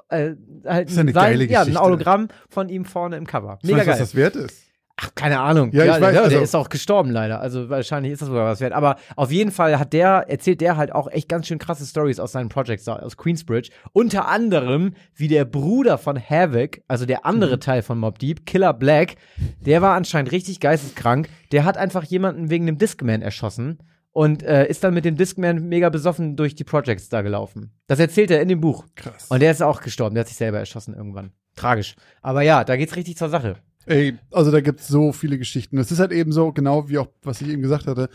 äh, 0.10 0.36
halt 0.66 0.90
ist 0.90 1.14
geile 1.14 1.46
ja, 1.46 1.62
ein. 1.62 1.78
Autogramm 1.78 2.30
von 2.50 2.70
ihm 2.70 2.86
vorne 2.86 3.18
im 3.18 3.28
Cover. 3.28 3.60
Ich 3.62 3.70
Mega 3.70 3.80
weiß, 3.80 3.88
was 3.88 3.98
geil. 3.98 4.00
das 4.00 4.16
wert 4.16 4.36
ist. 4.36 4.69
Ach, 5.02 5.12
keine 5.16 5.40
Ahnung. 5.40 5.72
Ja, 5.72 5.86
ich 5.86 5.90
weiß, 5.92 6.00
der, 6.00 6.20
also- 6.24 6.30
der 6.30 6.42
ist 6.42 6.56
auch 6.56 6.68
gestorben 6.68 7.10
leider. 7.12 7.40
Also 7.40 7.70
wahrscheinlich 7.70 8.12
ist 8.12 8.22
das 8.22 8.28
sogar 8.28 8.46
was 8.46 8.60
wert. 8.60 8.74
Aber 8.74 8.98
auf 9.16 9.32
jeden 9.32 9.52
Fall 9.52 9.80
hat 9.80 9.94
der, 9.94 10.26
erzählt 10.28 10.60
der 10.60 10.76
halt 10.76 10.92
auch 10.94 11.10
echt 11.10 11.30
ganz 11.30 11.48
schön 11.48 11.58
krasse 11.58 11.86
Stories 11.86 12.20
aus 12.20 12.34
seinen 12.34 12.50
Projects 12.50 12.84
da- 12.84 12.98
aus 12.98 13.16
Queensbridge. 13.16 13.70
Unter 13.94 14.28
anderem, 14.28 14.94
wie 15.16 15.30
der 15.30 15.46
Bruder 15.46 15.98
von 15.98 16.20
Havoc, 16.20 16.82
also 16.90 17.06
der 17.06 17.26
andere 17.26 17.56
Mhm. 17.56 17.60
Teil 17.62 17.82
von 17.82 17.98
Mob 17.98 18.20
Deep, 18.20 18.46
Killer 18.46 18.74
Black, 18.74 19.16
der 19.62 19.82
war 19.82 19.96
anscheinend 19.96 20.32
richtig 20.34 20.60
geisteskrank. 20.60 21.30
Der 21.54 21.64
hat 21.64 21.78
einfach 21.78 22.04
jemanden 22.04 22.50
wegen 22.50 22.66
dem 22.66 22.78
Discman 22.78 23.22
erschossen. 23.22 23.80
Und 24.12 24.42
äh, 24.44 24.66
ist 24.68 24.84
dann 24.84 24.96
mit 24.96 25.06
dem 25.06 25.16
Discman 25.16 25.70
mega 25.70 25.90
besoffen 25.90 26.36
durch 26.36 26.56
die 26.56 26.64
Projects 26.64 27.10
da 27.10 27.22
gelaufen. 27.22 27.72
Das 27.88 28.00
erzählt 28.00 28.32
er 28.32 28.42
in 28.42 28.50
dem 28.50 28.60
Buch. 28.60 28.86
Krass. 28.96 29.28
Und 29.30 29.40
der 29.42 29.52
ist 29.52 29.62
auch 29.62 29.82
gestorben. 29.82 30.16
Der 30.16 30.22
hat 30.22 30.28
sich 30.28 30.36
selber 30.36 30.58
erschossen 30.58 30.96
irgendwann. 30.96 31.32
Tragisch. 31.56 31.96
Aber 32.24 32.42
ja, 32.42 32.64
da 32.64 32.76
geht's 32.76 32.96
richtig 32.96 33.18
zur 33.18 33.30
Sache. 33.30 33.58
Ey, 33.90 34.20
also 34.30 34.52
da 34.52 34.62
gibt's 34.62 34.88
so 34.88 35.12
viele 35.12 35.40
Geschichten. 35.40 35.80
Es 35.80 35.92
ist 35.92 35.98
halt 35.98 36.12
eben 36.12 36.32
so, 36.32 36.52
genau 36.52 36.90
wie 36.90 37.00
auch, 37.00 37.08
was 37.24 37.42
ich 37.42 37.48
eben 37.48 37.64
gesagt 37.64 37.88
hatte, 37.88 38.10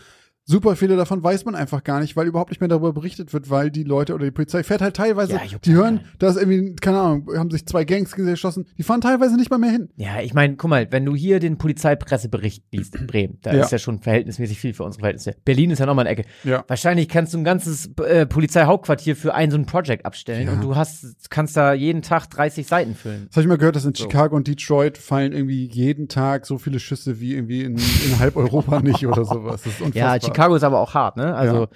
super 0.46 0.76
viele 0.76 0.96
davon 0.96 1.22
weiß 1.22 1.44
man 1.46 1.54
einfach 1.54 1.82
gar 1.84 2.00
nicht, 2.00 2.16
weil 2.16 2.26
überhaupt 2.26 2.50
nicht 2.50 2.60
mehr 2.60 2.68
darüber 2.68 2.92
berichtet 2.92 3.32
wird, 3.32 3.48
weil 3.50 3.70
die 3.70 3.82
Leute 3.82 4.14
oder 4.14 4.24
die 4.26 4.30
Polizei 4.30 4.62
fährt 4.62 4.82
halt 4.82 4.94
teilweise, 4.96 5.32
Ja, 5.34 5.40
die 5.64 5.72
hören, 5.72 6.00
da 6.18 6.28
ist 6.28 6.36
irgendwie, 6.36 6.74
keine 6.76 6.98
Ahnung, 7.00 7.28
haben 7.36 7.50
sich 7.50 7.66
zwei 7.66 7.84
Gangs 7.84 8.12
geschossen, 8.14 8.66
die 8.76 8.82
fahren 8.82 9.00
teilweise 9.00 9.36
nicht 9.36 9.50
mal 9.50 9.58
mehr 9.58 9.70
hin. 9.70 9.88
Ja, 9.96 10.20
ich 10.20 10.34
meine, 10.34 10.56
guck 10.56 10.68
mal, 10.70 10.86
wenn 10.90 11.04
du 11.04 11.14
hier 11.14 11.40
den 11.40 11.56
Polizeipressebericht 11.56 12.64
liest 12.72 12.94
in 12.96 13.06
Bremen, 13.06 13.38
da 13.42 13.54
Ja. 13.54 13.64
ist 13.64 13.72
ja 13.72 13.78
schon 13.78 14.00
verhältnismäßig 14.00 14.58
viel 14.58 14.74
für 14.74 14.84
unsere 14.84 15.00
Verhältnisse. 15.00 15.34
Berlin 15.44 15.70
ist 15.70 15.78
ja 15.78 15.86
nochmal 15.86 16.06
eine 16.06 16.18
Ecke. 16.18 16.28
Ja. 16.44 16.64
Wahrscheinlich 16.68 17.08
kannst 17.08 17.32
du 17.34 17.38
ein 17.38 17.44
ganzes 17.44 17.90
äh, 18.06 18.26
Polizeihauptquartier 18.26 19.16
für 19.16 19.34
ein 19.34 19.50
so 19.50 19.56
ein 19.56 19.66
Project 19.66 20.04
abstellen 20.04 20.48
und 20.48 20.62
du 20.62 20.76
hast, 20.76 21.30
kannst 21.30 21.56
da 21.56 21.72
jeden 21.72 22.02
Tag 22.02 22.28
30 22.30 22.66
Seiten 22.66 22.94
füllen. 22.94 23.26
Das 23.28 23.36
habe 23.36 23.42
ich 23.42 23.48
mal 23.48 23.58
gehört, 23.58 23.76
dass 23.76 23.84
in 23.84 23.94
Chicago 23.94 24.36
und 24.36 24.46
Detroit 24.46 24.98
fallen 24.98 25.32
irgendwie 25.32 25.66
jeden 25.70 26.08
Tag 26.08 26.46
so 26.46 26.58
viele 26.58 26.78
Schüsse 26.80 27.20
wie 27.20 27.34
irgendwie 27.34 27.62
in, 27.62 27.76
in 27.76 28.18
halb 28.18 28.36
Europa 28.44 28.80
nicht 28.80 29.06
oder 29.06 29.24
sowas. 29.24 29.62
Das 29.62 29.72
ist 29.72 29.80
unfassbar. 29.80 30.16
Ja, 30.16 30.18
Chicago 30.34 30.54
ist 30.56 30.62
aber 30.64 30.80
auch 30.80 30.94
hart, 30.94 31.16
ne? 31.16 31.34
Also, 31.34 31.62
Ja. 31.62 31.68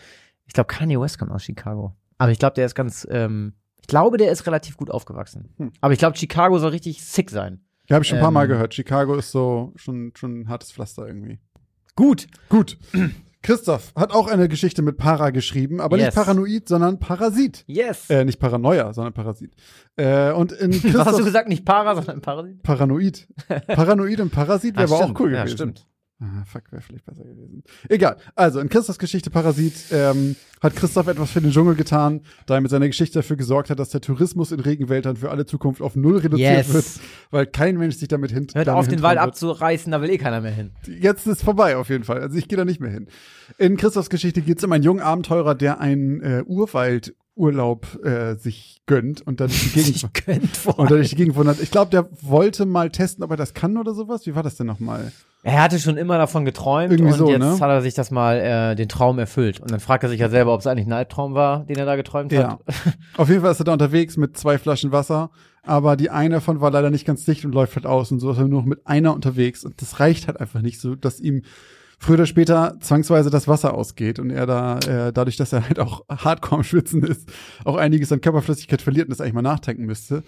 ich 0.46 0.52
glaube, 0.54 0.66
Kanye 0.68 1.00
West 1.00 1.18
kommt 1.18 1.30
aus 1.32 1.42
Chicago. 1.44 1.94
Aber 2.18 2.32
ich 2.32 2.38
glaube, 2.38 2.54
der 2.54 2.66
ist 2.66 2.74
ganz, 2.74 3.06
ähm, 3.10 3.54
ich 3.80 3.86
glaube, 3.86 4.16
der 4.16 4.30
ist 4.32 4.46
relativ 4.46 4.76
gut 4.76 4.90
aufgewachsen. 4.90 5.54
Hm. 5.58 5.72
Aber 5.80 5.92
ich 5.92 5.98
glaube, 5.98 6.16
Chicago 6.16 6.58
soll 6.58 6.70
richtig 6.70 7.02
sick 7.04 7.30
sein. 7.30 7.60
Ja, 7.88 7.94
habe 7.94 8.02
ich 8.04 8.08
schon 8.08 8.18
ein 8.18 8.22
paar 8.22 8.30
Mal 8.30 8.44
Ähm. 8.44 8.50
gehört. 8.50 8.74
Chicago 8.74 9.14
ist 9.14 9.30
so 9.30 9.72
schon, 9.76 10.12
schon 10.14 10.40
ein 10.40 10.48
hartes 10.48 10.72
Pflaster 10.72 11.06
irgendwie. 11.06 11.38
Gut. 11.96 12.26
Gut. 12.48 12.76
Christoph 13.40 13.92
hat 13.96 14.10
auch 14.12 14.26
eine 14.26 14.48
Geschichte 14.48 14.82
mit 14.82 14.96
Para 14.98 15.30
geschrieben, 15.30 15.80
aber 15.80 15.96
Yes. 15.96 16.06
nicht 16.06 16.14
Paranoid, 16.16 16.68
sondern 16.68 16.98
Parasit. 16.98 17.64
Yes. 17.66 18.10
Äh, 18.10 18.24
nicht 18.24 18.40
Paranoia, 18.40 18.92
sondern 18.92 19.14
Parasit. 19.14 19.54
Äh, 19.96 20.32
und 20.32 20.52
in 20.52 20.72
Was 20.72 20.82
hast 20.82 20.84
du 20.84 20.90
Christoph 21.02 21.24
gesagt? 21.24 21.48
Nicht 21.48 21.64
Para, 21.64 21.94
sondern 21.94 22.20
Parasit? 22.20 22.62
Paranoid. 22.62 23.28
Paranoid 23.68 24.20
und 24.20 24.30
Parasit 24.32 24.76
wäre 24.76 24.92
Ah, 24.92 24.96
aber 24.96 25.04
auch 25.06 25.20
cool 25.20 25.32
Ja, 25.32 25.42
gewesen. 25.44 25.56
stimmt. 25.56 25.86
Ah, 26.20 26.42
fuck, 26.44 26.72
wäre 26.72 26.82
vielleicht 26.82 27.04
besser 27.06 27.22
gewesen. 27.22 27.62
Egal. 27.88 28.16
Also, 28.34 28.58
in 28.58 28.68
Christophs 28.68 28.98
Geschichte 28.98 29.30
Parasit 29.30 29.74
ähm, 29.92 30.34
hat 30.60 30.74
Christoph 30.74 31.06
etwas 31.06 31.30
für 31.30 31.40
den 31.40 31.52
Dschungel 31.52 31.76
getan, 31.76 32.22
da 32.46 32.56
er 32.56 32.60
mit 32.60 32.72
seiner 32.72 32.88
Geschichte 32.88 33.20
dafür 33.20 33.36
gesorgt 33.36 33.70
hat, 33.70 33.78
dass 33.78 33.90
der 33.90 34.00
Tourismus 34.00 34.50
in 34.50 34.58
Regenwäldern 34.58 35.16
für 35.16 35.30
alle 35.30 35.46
Zukunft 35.46 35.80
auf 35.80 35.94
Null 35.94 36.16
reduziert 36.18 36.66
Yes. 36.66 36.74
wird, 36.74 36.86
weil 37.30 37.46
kein 37.46 37.76
Mensch 37.78 37.94
sich 37.96 38.08
damit 38.08 38.32
hin 38.32 38.48
Hört 38.52 38.68
auf, 38.68 38.88
den 38.88 39.02
Wald 39.02 39.18
abzureißen, 39.18 39.92
da 39.92 40.02
will 40.02 40.10
eh 40.10 40.18
keiner 40.18 40.40
mehr 40.40 40.50
hin. 40.50 40.72
Jetzt 40.88 41.28
ist 41.28 41.44
vorbei 41.44 41.76
auf 41.76 41.88
jeden 41.88 42.02
Fall. 42.02 42.20
Also 42.20 42.36
ich 42.36 42.48
gehe 42.48 42.58
da 42.58 42.64
nicht 42.64 42.80
mehr 42.80 42.90
hin. 42.90 43.06
In 43.56 43.76
Christophs 43.76 44.10
Geschichte 44.10 44.42
geht 44.42 44.58
es 44.58 44.64
um 44.64 44.72
einen 44.72 44.82
jungen 44.82 45.00
Abenteurer, 45.00 45.54
der 45.54 45.78
einen 45.80 46.20
äh, 46.20 46.42
Urwaldurlaub 46.44 48.04
äh, 48.04 48.34
sich 48.36 48.82
gönnt 48.86 49.24
und 49.24 49.40
dann 49.40 49.48
durch 49.50 49.72
die 49.72 50.08
Gegend 50.24 50.56
vor. 50.56 50.78
und 50.78 50.90
dann 50.90 50.98
durch 50.98 51.10
die 51.10 51.16
Gegend 51.16 51.36
wundert. 51.36 51.60
Ich 51.60 51.70
glaube, 51.70 51.90
der 51.90 52.08
wollte 52.22 52.66
mal 52.66 52.90
testen, 52.90 53.22
ob 53.22 53.30
er 53.30 53.36
das 53.36 53.54
kann 53.54 53.76
oder 53.76 53.94
sowas. 53.94 54.26
Wie 54.26 54.34
war 54.34 54.42
das 54.42 54.56
denn 54.56 54.66
nochmal? 54.66 55.12
Er 55.44 55.62
hatte 55.62 55.78
schon 55.78 55.96
immer 55.96 56.18
davon 56.18 56.44
geträumt 56.44 56.92
Irgendwie 56.92 57.12
und 57.12 57.18
so, 57.18 57.30
jetzt 57.30 57.38
ne? 57.38 57.52
hat 57.52 57.70
er 57.70 57.80
sich 57.80 57.94
das 57.94 58.10
mal 58.10 58.38
äh, 58.38 58.74
den 58.74 58.88
Traum 58.88 59.18
erfüllt. 59.18 59.60
Und 59.60 59.70
dann 59.70 59.78
fragt 59.78 60.02
er 60.02 60.08
sich 60.08 60.20
ja 60.20 60.28
selber, 60.28 60.52
ob 60.52 60.60
es 60.60 60.66
eigentlich 60.66 60.86
ein 60.86 60.92
Albtraum 60.92 61.34
war, 61.34 61.64
den 61.64 61.76
er 61.76 61.86
da 61.86 61.94
geträumt 61.96 62.32
Ja. 62.32 62.52
hat. 62.52 62.60
Auf 63.16 63.28
jeden 63.28 63.42
Fall 63.42 63.52
ist 63.52 63.60
er 63.60 63.64
da 63.64 63.72
unterwegs 63.72 64.16
mit 64.16 64.36
zwei 64.36 64.58
Flaschen 64.58 64.90
Wasser, 64.90 65.30
aber 65.62 65.96
die 65.96 66.10
eine 66.10 66.36
davon 66.36 66.60
war 66.60 66.70
leider 66.72 66.90
nicht 66.90 67.06
ganz 67.06 67.24
dicht 67.24 67.44
und 67.44 67.54
läuft 67.54 67.76
halt 67.76 67.86
aus 67.86 68.10
und 68.10 68.18
so 68.18 68.32
ist 68.32 68.38
er 68.38 68.48
nur 68.48 68.60
noch 68.62 68.66
mit 68.66 68.86
einer 68.86 69.14
unterwegs 69.14 69.64
und 69.64 69.80
das 69.80 70.00
reicht 70.00 70.26
halt 70.26 70.40
einfach 70.40 70.60
nicht 70.60 70.80
so, 70.80 70.96
dass 70.96 71.20
ihm 71.20 71.42
früher 71.98 72.14
oder 72.14 72.26
später 72.26 72.76
zwangsweise 72.80 73.30
das 73.30 73.48
Wasser 73.48 73.74
ausgeht 73.74 74.18
und 74.18 74.30
er 74.30 74.46
da 74.46 74.78
äh, 74.78 75.12
dadurch, 75.12 75.36
dass 75.36 75.52
er 75.52 75.64
halt 75.68 75.78
auch 75.78 76.04
hardcore 76.08 76.56
am 76.56 76.64
Schwitzen 76.64 77.02
ist, 77.02 77.28
auch 77.64 77.76
einiges 77.76 78.10
an 78.12 78.20
Körperflüssigkeit 78.20 78.82
verliert 78.82 79.06
und 79.06 79.10
das 79.10 79.20
eigentlich 79.20 79.34
mal 79.34 79.42
nachtanken 79.42 79.84
müsste. 79.86 80.22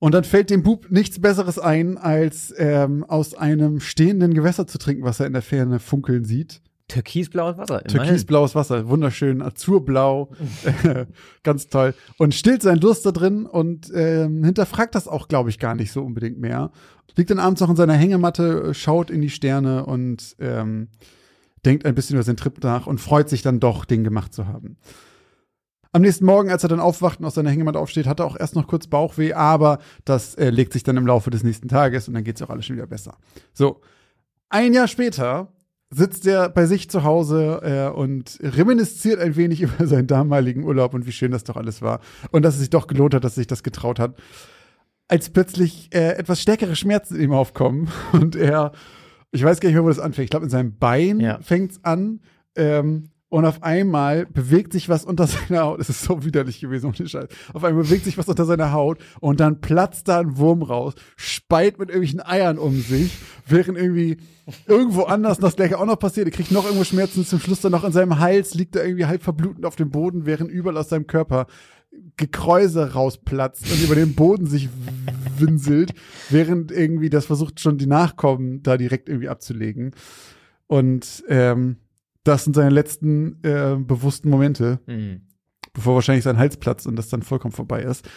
Und 0.00 0.14
dann 0.14 0.24
fällt 0.24 0.50
dem 0.50 0.62
Bub 0.62 0.90
nichts 0.90 1.20
Besseres 1.20 1.58
ein, 1.58 1.98
als 1.98 2.54
ähm, 2.56 3.04
aus 3.04 3.34
einem 3.34 3.80
stehenden 3.80 4.32
Gewässer 4.32 4.66
zu 4.66 4.78
trinken, 4.78 5.02
was 5.02 5.18
er 5.18 5.26
in 5.26 5.32
der 5.32 5.42
Ferne 5.42 5.80
funkeln 5.80 6.24
sieht. 6.24 6.60
Türkisblaues 6.88 7.58
Wasser. 7.58 7.80
immerhin. 7.84 8.06
Türkisblaues 8.06 8.54
Wasser, 8.54 8.88
wunderschön, 8.88 9.42
azurblau, 9.42 10.30
ganz 11.42 11.68
toll. 11.68 11.94
Und 12.16 12.34
stillt 12.34 12.62
seinen 12.62 12.80
Durst 12.80 13.04
da 13.04 13.12
drin 13.12 13.44
und 13.44 13.90
ähm, 13.94 14.42
hinterfragt 14.42 14.94
das 14.94 15.06
auch, 15.06 15.28
glaube 15.28 15.50
ich, 15.50 15.58
gar 15.58 15.74
nicht 15.74 15.92
so 15.92 16.02
unbedingt 16.02 16.38
mehr. 16.38 16.70
Liegt 17.16 17.30
dann 17.30 17.40
abends 17.40 17.60
noch 17.60 17.68
in 17.68 17.76
seiner 17.76 17.94
Hängematte, 17.94 18.72
schaut 18.74 19.10
in 19.10 19.20
die 19.20 19.28
Sterne 19.28 19.84
und 19.84 20.36
ähm, 20.38 20.88
denkt 21.66 21.84
ein 21.84 21.94
bisschen 21.94 22.14
über 22.14 22.22
seinen 22.22 22.36
Trip 22.36 22.62
nach 22.62 22.86
und 22.86 23.00
freut 23.00 23.28
sich 23.28 23.42
dann 23.42 23.60
doch, 23.60 23.84
den 23.84 24.04
gemacht 24.04 24.32
zu 24.32 24.46
haben. 24.46 24.76
Am 25.92 26.02
nächsten 26.02 26.26
Morgen, 26.26 26.50
als 26.50 26.62
er 26.62 26.68
dann 26.68 26.80
aufwacht 26.80 27.18
und 27.20 27.24
aus 27.26 27.34
seiner 27.34 27.50
Hängematte 27.50 27.78
aufsteht, 27.78 28.06
hat 28.06 28.20
er 28.20 28.26
auch 28.26 28.36
erst 28.38 28.54
noch 28.54 28.66
kurz 28.66 28.86
Bauchweh, 28.86 29.32
aber 29.32 29.78
das 30.04 30.34
äh, 30.34 30.50
legt 30.50 30.72
sich 30.74 30.82
dann 30.82 30.96
im 30.96 31.06
Laufe 31.06 31.30
des 31.30 31.42
nächsten 31.44 31.68
Tages 31.68 32.08
und 32.08 32.14
dann 32.14 32.24
geht's 32.24 32.42
auch 32.42 32.50
alles 32.50 32.66
schon 32.66 32.76
wieder 32.76 32.86
besser. 32.86 33.16
So, 33.54 33.80
ein 34.50 34.72
Jahr 34.74 34.88
später 34.88 35.52
sitzt 35.90 36.26
er 36.26 36.50
bei 36.50 36.66
sich 36.66 36.90
zu 36.90 37.04
Hause 37.04 37.60
äh, 37.62 37.96
und 37.96 38.38
reminisziert 38.42 39.20
ein 39.20 39.36
wenig 39.36 39.62
über 39.62 39.86
seinen 39.86 40.06
damaligen 40.06 40.64
Urlaub 40.64 40.92
und 40.92 41.06
wie 41.06 41.12
schön 41.12 41.30
das 41.32 41.44
doch 41.44 41.56
alles 41.56 41.80
war 41.80 42.00
und 42.30 42.42
dass 42.42 42.54
es 42.54 42.60
sich 42.60 42.70
doch 42.70 42.86
gelohnt 42.86 43.14
hat, 43.14 43.24
dass 43.24 43.32
er 43.32 43.40
sich 43.40 43.46
das 43.46 43.62
getraut 43.62 43.98
hat. 43.98 44.14
Als 45.08 45.30
plötzlich 45.30 45.88
äh, 45.94 46.16
etwas 46.18 46.42
stärkere 46.42 46.76
Schmerzen 46.76 47.16
in 47.16 47.22
ihm 47.22 47.32
aufkommen 47.32 47.88
und 48.12 48.36
er, 48.36 48.72
ich 49.30 49.42
weiß 49.42 49.60
gar 49.60 49.70
nicht 49.70 49.76
mehr, 49.76 49.84
wo 49.84 49.88
das 49.88 49.98
anfängt. 49.98 50.24
Ich 50.24 50.30
glaube, 50.30 50.44
in 50.44 50.50
seinem 50.50 50.76
Bein 50.76 51.18
Ja. 51.20 51.38
fängt's 51.40 51.82
an. 51.82 52.20
Ähm, 52.56 53.04
und 53.30 53.44
auf 53.44 53.62
einmal 53.62 54.26
bewegt 54.26 54.72
sich 54.72 54.88
was 54.88 55.04
unter 55.04 55.26
seiner 55.26 55.62
Haut. 55.62 55.80
Es 55.80 55.88
ist 55.88 56.02
so 56.02 56.24
widerlich 56.24 56.60
gewesen, 56.60 56.86
ohne 56.86 57.08
Scheiß. 57.08 57.28
Auf 57.52 57.64
einmal 57.64 57.84
bewegt 57.84 58.04
sich 58.04 58.16
was 58.18 58.28
unter 58.28 58.44
seiner 58.44 58.72
Haut 58.72 58.98
und 59.20 59.40
dann 59.40 59.60
platzt 59.60 60.08
da 60.08 60.20
ein 60.20 60.38
Wurm 60.38 60.62
raus, 60.62 60.94
speit 61.16 61.78
mit 61.78 61.90
irgendwelchen 61.90 62.20
Eiern 62.20 62.58
um 62.58 62.80
sich, 62.80 63.18
während 63.46 63.78
irgendwie 63.78 64.18
irgendwo 64.66 65.02
anders 65.02 65.38
das 65.38 65.56
gleiche 65.56 65.78
auch 65.78 65.86
noch 65.86 65.98
passiert. 65.98 66.26
Er 66.26 66.32
kriegt 66.32 66.52
noch 66.52 66.64
irgendwo 66.64 66.84
Schmerzen, 66.84 67.24
zum 67.26 67.40
Schluss 67.40 67.60
dann 67.60 67.72
noch 67.72 67.84
in 67.84 67.92
seinem 67.92 68.18
Hals, 68.18 68.54
liegt 68.54 68.76
er 68.76 68.84
irgendwie 68.84 69.06
halb 69.06 69.22
verblutend 69.22 69.66
auf 69.66 69.76
dem 69.76 69.90
Boden, 69.90 70.24
während 70.24 70.50
überall 70.50 70.78
aus 70.78 70.88
seinem 70.88 71.06
Körper 71.06 71.46
Gekräuse 72.16 72.92
rausplatzt 72.92 73.70
und 73.70 73.82
über 73.82 73.94
den 73.94 74.14
Boden 74.14 74.46
sich 74.46 74.68
winselt, 75.38 75.94
während 76.30 76.70
irgendwie 76.70 77.10
das 77.10 77.26
versucht 77.26 77.60
schon 77.60 77.78
die 77.78 77.86
Nachkommen 77.86 78.62
da 78.62 78.76
direkt 78.76 79.08
irgendwie 79.08 79.28
abzulegen. 79.28 79.92
Und 80.66 81.24
ähm, 81.28 81.76
das 82.28 82.44
sind 82.44 82.54
seine 82.54 82.70
letzten 82.70 83.42
äh, 83.42 83.76
bewussten 83.78 84.28
Momente, 84.30 84.80
Mhm. 84.86 85.22
bevor 85.72 85.94
wahrscheinlich 85.96 86.24
sein 86.24 86.38
Hals 86.38 86.56
platzt 86.56 86.86
und 86.86 86.96
das 86.96 87.08
dann 87.08 87.22
vollkommen 87.22 87.52
vorbei 87.52 87.82
ist. 87.82 88.08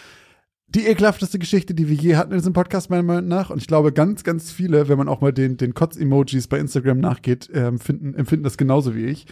Die 0.68 0.86
ekelhafteste 0.86 1.38
Geschichte, 1.38 1.74
die 1.74 1.88
wir 1.88 1.96
je 1.96 2.16
hatten 2.16 2.32
in 2.32 2.38
diesem 2.38 2.54
Podcast, 2.54 2.88
meiner 2.88 3.02
Meinung 3.02 3.28
nach. 3.28 3.50
Und 3.50 3.58
ich 3.60 3.66
glaube, 3.66 3.92
ganz, 3.92 4.24
ganz 4.24 4.50
viele, 4.50 4.88
wenn 4.88 4.96
man 4.96 5.08
auch 5.08 5.20
mal 5.20 5.32
den, 5.32 5.58
den 5.58 5.74
Kotz-Emojis 5.74 6.46
bei 6.48 6.58
Instagram 6.58 6.98
nachgeht, 6.98 7.50
ähm, 7.52 7.78
finden, 7.78 8.14
empfinden 8.14 8.44
das 8.44 8.56
genauso 8.56 8.94
wie 8.94 9.04
ich. 9.04 9.26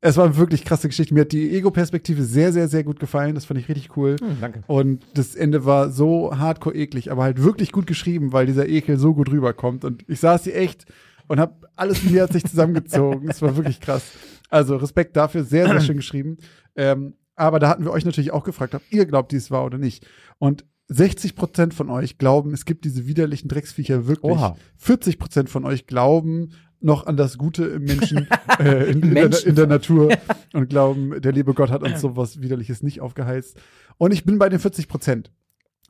Es 0.00 0.16
war 0.16 0.26
eine 0.26 0.36
wirklich 0.36 0.64
krasse 0.64 0.86
Geschichte. 0.86 1.12
Mir 1.14 1.22
hat 1.22 1.32
die 1.32 1.50
Ego-Perspektive 1.56 2.22
sehr, 2.22 2.52
sehr, 2.52 2.68
sehr 2.68 2.84
gut 2.84 3.00
gefallen. 3.00 3.34
Das 3.34 3.44
fand 3.46 3.58
ich 3.58 3.68
richtig 3.68 3.96
cool. 3.96 4.14
Hm, 4.20 4.36
danke. 4.40 4.62
Und 4.68 5.04
das 5.14 5.34
Ende 5.34 5.64
war 5.64 5.90
so 5.90 6.38
hardcore 6.38 6.76
eklig, 6.76 7.10
aber 7.10 7.24
halt 7.24 7.42
wirklich 7.42 7.72
gut 7.72 7.88
geschrieben, 7.88 8.32
weil 8.32 8.46
dieser 8.46 8.68
Ekel 8.68 8.98
so 8.98 9.14
gut 9.14 9.32
rüberkommt. 9.32 9.84
Und 9.84 10.04
ich 10.06 10.20
saß 10.20 10.44
hier 10.44 10.54
echt 10.54 10.84
und 11.28 11.38
habe 11.38 11.68
alles 11.76 12.02
in 12.02 12.12
mir 12.12 12.24
hat 12.24 12.32
sich 12.32 12.44
zusammengezogen. 12.44 13.28
Es 13.28 13.40
war 13.40 13.56
wirklich 13.56 13.80
krass. 13.80 14.02
Also 14.50 14.76
Respekt 14.76 15.16
dafür, 15.16 15.44
sehr, 15.44 15.68
sehr 15.68 15.80
schön 15.80 15.96
geschrieben. 15.96 16.38
Ähm, 16.74 17.14
aber 17.36 17.60
da 17.60 17.68
hatten 17.68 17.84
wir 17.84 17.92
euch 17.92 18.04
natürlich 18.04 18.32
auch 18.32 18.42
gefragt, 18.42 18.74
ob 18.74 18.82
ihr 18.90 19.06
glaubt, 19.06 19.30
dies 19.30 19.50
war 19.50 19.64
oder 19.64 19.78
nicht. 19.78 20.06
Und 20.38 20.64
60 20.88 21.36
Prozent 21.36 21.74
von 21.74 21.90
euch 21.90 22.18
glauben, 22.18 22.52
es 22.54 22.64
gibt 22.64 22.84
diese 22.84 23.06
widerlichen 23.06 23.48
Drecksviecher 23.48 24.06
wirklich. 24.06 24.32
Oha. 24.32 24.56
40 24.76 25.18
Prozent 25.18 25.50
von 25.50 25.64
euch 25.64 25.86
glauben 25.86 26.52
noch 26.80 27.06
an 27.06 27.16
das 27.16 27.38
Gute 27.38 27.64
im 27.64 27.84
Menschen, 27.84 28.28
äh, 28.58 28.90
in, 28.90 29.02
in, 29.02 29.14
der, 29.14 29.24
Menschen. 29.24 29.48
in 29.48 29.54
der 29.54 29.66
Natur 29.66 30.16
und 30.52 30.70
glauben, 30.70 31.20
der 31.20 31.32
liebe 31.32 31.52
Gott 31.52 31.70
hat 31.70 31.82
uns 31.82 32.00
sowas 32.00 32.40
Widerliches 32.40 32.82
nicht 32.82 33.00
aufgeheizt. 33.00 33.60
Und 33.98 34.12
ich 34.12 34.24
bin 34.24 34.38
bei 34.38 34.48
den 34.48 34.60
40 34.60 34.88
Prozent. 34.88 35.32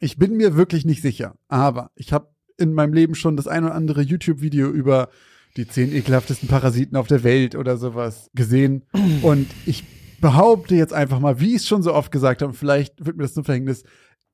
Ich 0.01 0.17
bin 0.17 0.37
mir 0.37 0.57
wirklich 0.57 0.85
nicht 0.85 1.03
sicher, 1.03 1.35
aber 1.49 1.91
ich 1.95 2.13
habe 2.13 2.29
in 2.59 2.73
meinem 2.75 2.93
Leben 2.93 3.15
schon 3.15 3.37
das 3.37 3.49
ein 3.49 3.65
oder 3.65 3.75
andere 3.75 4.03
YouTube-Video 4.03 4.69
über 4.69 5.09
die 5.57 5.67
zehn 5.67 5.93
ekelhaftesten 5.93 6.49
Parasiten 6.49 6.97
auf 6.97 7.07
der 7.07 7.25
Welt 7.25 7.55
oder 7.55 7.77
sowas 7.79 8.31
gesehen. 8.35 8.85
Und 9.23 9.47
ich 9.67 9.85
behaupte 10.21 10.75
jetzt 10.75 10.93
einfach 10.93 11.21
mal, 11.21 11.41
wie 11.41 11.51
ich 11.51 11.63
es 11.63 11.67
schon 11.69 11.83
so 11.83 11.95
oft 11.95 12.13
gesagt 12.13 12.43
habe, 12.43 12.53
vielleicht 12.53 13.05
wird 13.07 13.17
mir 13.17 13.23
das 13.23 13.35
zum 13.35 13.45
Verhängnis, 13.45 13.85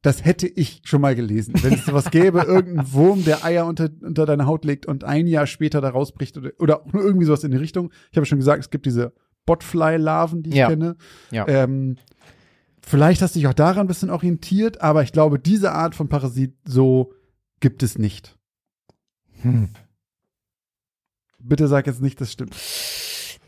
das 0.02 0.24
hätte 0.24 0.46
ich 0.46 0.82
schon 0.84 1.00
mal 1.00 1.14
gelesen. 1.14 1.54
Wenn 1.62 1.74
es 1.74 1.86
sowas 1.86 2.10
gäbe, 2.10 2.40
irgendein 2.46 2.92
Wurm, 2.92 3.24
der 3.24 3.44
Eier 3.44 3.66
unter, 3.66 3.88
unter 4.02 4.26
deine 4.26 4.46
Haut 4.46 4.64
legt 4.64 4.84
und 4.86 5.04
ein 5.04 5.26
Jahr 5.26 5.46
später 5.46 5.80
da 5.80 5.88
rausbricht 5.90 6.36
oder, 6.36 6.50
oder 6.58 6.80
auch 6.82 6.92
nur 6.92 7.02
irgendwie 7.02 7.26
sowas 7.26 7.44
in 7.44 7.50
die 7.52 7.56
Richtung. 7.56 7.90
Ich 8.10 8.16
habe 8.16 8.26
schon 8.26 8.38
gesagt, 8.38 8.60
es 8.60 8.70
gibt 8.70 8.84
diese 8.86 9.12
Botfly-Larven, 9.46 10.42
die 10.42 10.50
ich 10.50 10.56
Ja. 10.56 10.68
kenne. 10.68 10.96
Ja. 11.30 11.46
Ähm, 11.48 11.96
vielleicht 12.86 13.22
hast 13.22 13.34
du 13.34 13.38
dich 13.38 13.46
auch 13.46 13.54
daran 13.54 13.80
ein 13.84 13.86
bisschen 13.86 14.10
orientiert, 14.10 14.80
aber 14.82 15.02
ich 15.02 15.12
glaube, 15.12 15.38
diese 15.38 15.72
Art 15.72 15.94
von 15.94 16.08
Parasit 16.08 16.54
so 16.66 17.12
gibt 17.60 17.82
es 17.82 17.98
nicht. 17.98 18.36
Hm. 19.42 19.70
Bitte 21.38 21.68
sag 21.68 21.86
jetzt 21.86 22.00
nicht, 22.00 22.20
das 22.20 22.32
stimmt. 22.32 22.56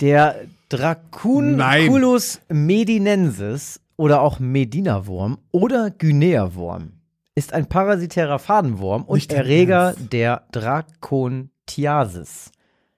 Der. 0.00 0.46
Dracunculus 0.68 2.40
medinensis 2.48 3.80
oder 3.96 4.20
auch 4.20 4.40
Medinawurm 4.40 5.38
oder 5.52 5.90
Guinea-Wurm 5.90 6.92
ist 7.36 7.52
ein 7.52 7.66
parasitärer 7.66 8.38
Fadenwurm 8.40 9.04
und 9.04 9.16
Nicht 9.16 9.32
Erreger 9.32 9.94
der 10.12 10.46
Dracontiasis. 10.52 12.50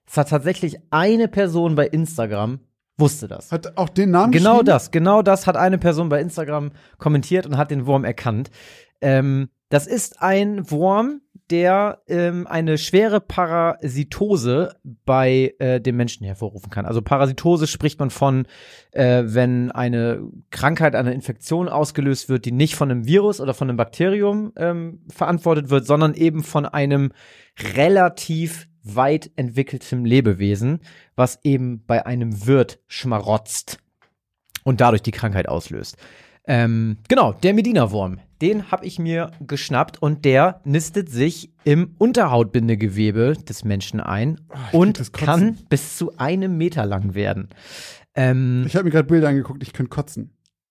Es 0.06 0.16
hat 0.16 0.30
tatsächlich 0.30 0.78
eine 0.90 1.28
Person 1.28 1.74
bei 1.74 1.86
Instagram 1.86 2.60
wusste 2.96 3.28
das. 3.28 3.52
Hat 3.52 3.76
auch 3.76 3.90
den 3.90 4.10
Namen 4.10 4.32
Genau 4.32 4.62
das, 4.62 4.90
genau 4.90 5.22
das 5.22 5.46
hat 5.46 5.56
eine 5.56 5.78
Person 5.78 6.08
bei 6.08 6.20
Instagram 6.20 6.70
kommentiert 6.98 7.46
und 7.46 7.56
hat 7.56 7.70
den 7.70 7.86
Wurm 7.86 8.04
erkannt. 8.04 8.50
Ähm, 9.00 9.50
das 9.68 9.86
ist 9.86 10.22
ein 10.22 10.70
Wurm, 10.70 11.20
der 11.50 12.02
ähm, 12.08 12.46
eine 12.46 12.76
schwere 12.76 13.20
Parasitose 13.20 14.76
bei 15.04 15.54
äh, 15.58 15.80
dem 15.80 15.96
Menschen 15.96 16.24
hervorrufen 16.24 16.70
kann. 16.70 16.84
Also 16.84 17.00
Parasitose 17.00 17.66
spricht 17.66 17.98
man 17.98 18.10
von, 18.10 18.46
äh, 18.92 19.24
wenn 19.26 19.70
eine 19.70 20.22
Krankheit, 20.50 20.94
eine 20.94 21.14
Infektion 21.14 21.68
ausgelöst 21.68 22.28
wird, 22.28 22.44
die 22.44 22.52
nicht 22.52 22.74
von 22.74 22.90
einem 22.90 23.06
Virus 23.06 23.40
oder 23.40 23.54
von 23.54 23.68
einem 23.68 23.78
Bakterium 23.78 24.52
ähm, 24.56 25.00
verantwortet 25.08 25.70
wird, 25.70 25.86
sondern 25.86 26.14
eben 26.14 26.42
von 26.42 26.66
einem 26.66 27.12
relativ 27.74 28.68
weit 28.82 29.30
entwickeltem 29.36 30.04
Lebewesen, 30.04 30.80
was 31.16 31.40
eben 31.44 31.84
bei 31.86 32.06
einem 32.06 32.46
Wirt 32.46 32.78
schmarotzt 32.88 33.78
und 34.64 34.80
dadurch 34.80 35.02
die 35.02 35.12
Krankheit 35.12 35.48
auslöst. 35.48 35.96
Ähm, 36.46 36.98
genau, 37.08 37.32
der 37.32 37.52
Medina-Wurm, 37.54 38.20
den 38.40 38.70
habe 38.70 38.86
ich 38.86 38.98
mir 38.98 39.30
geschnappt 39.40 40.00
und 40.00 40.24
der 40.24 40.60
nistet 40.64 41.10
sich 41.10 41.50
im 41.64 41.94
Unterhautbindegewebe 41.98 43.34
des 43.48 43.64
Menschen 43.64 44.00
ein 44.00 44.40
krieg 44.48 44.74
und 44.74 45.12
kann 45.12 45.58
bis 45.68 45.96
zu 45.96 46.16
einem 46.16 46.56
Meter 46.56 46.86
lang 46.86 47.14
werden. 47.14 47.48
Ähm, 48.14 48.64
Ich 48.66 48.74
habe 48.74 48.84
mir 48.84 48.90
gerade 48.90 49.08
Bilder 49.08 49.28
angeguckt, 49.28 49.62
ich 49.62 49.72
könnte 49.72 49.90
kotzen. 49.90 50.30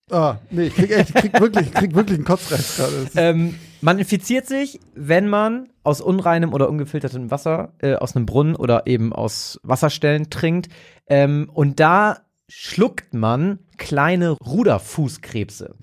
Ah, 0.10 0.38
nee, 0.52 0.68
ich 0.68 0.76
krieg 0.76 0.92
echt, 0.92 1.10
ich 1.10 1.16
krieg 1.16 1.40
wirklich, 1.40 1.68
ich 1.68 1.74
krieg 1.74 1.94
wirklich 1.94 2.18
einen 2.18 2.26
Kotzreiz 2.26 2.78
gerade. 2.78 3.08
Ähm, 3.16 3.56
man 3.82 4.00
infiziert 4.00 4.48
sich, 4.48 4.80
wenn 4.96 5.28
man 5.28 5.68
aus 5.84 6.00
unreinem 6.00 6.54
oder 6.54 6.70
ungefiltertem 6.70 7.30
Wasser 7.30 7.74
äh, 7.80 7.96
aus 7.96 8.16
einem 8.16 8.26
Brunnen 8.26 8.56
oder 8.56 8.88
eben 8.88 9.12
aus 9.12 9.60
Wasserstellen 9.64 10.30
trinkt. 10.30 10.70
Ähm, 11.08 11.50
und 11.54 11.82
da 11.82 12.20
schluckt 12.50 13.14
man 13.14 13.60
kleine 13.78 14.32
Ruderfußkrebse. 14.32 15.76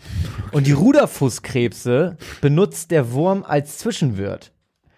Und 0.53 0.67
die 0.67 0.73
Ruderfußkrebse 0.73 2.17
benutzt 2.41 2.91
der 2.91 3.13
Wurm 3.13 3.45
als 3.45 3.79
Zwischenwirt. 3.79 4.53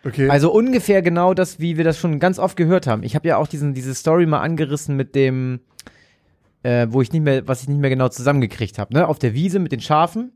Okay. 0.04 0.28
Also 0.30 0.52
ungefähr 0.52 1.02
genau 1.02 1.34
das, 1.34 1.58
wie 1.58 1.76
wir 1.76 1.84
das 1.84 1.98
schon 1.98 2.20
ganz 2.20 2.38
oft 2.38 2.56
gehört 2.56 2.86
haben. 2.86 3.02
Ich 3.02 3.16
habe 3.16 3.26
ja 3.26 3.36
auch 3.38 3.48
diesen, 3.48 3.74
diese 3.74 3.94
Story 3.94 4.26
mal 4.26 4.40
angerissen 4.40 4.94
mit 4.96 5.16
dem, 5.16 5.60
äh, 6.62 6.86
wo 6.90 7.02
ich 7.02 7.12
nicht 7.12 7.22
mehr, 7.22 7.48
was 7.48 7.62
ich 7.62 7.68
nicht 7.68 7.80
mehr 7.80 7.90
genau 7.90 8.08
zusammengekriegt 8.08 8.78
habe, 8.78 8.94
ne? 8.94 9.08
Auf 9.08 9.18
der 9.18 9.34
Wiese 9.34 9.58
mit 9.58 9.72
den 9.72 9.80
Schafen. 9.80 10.32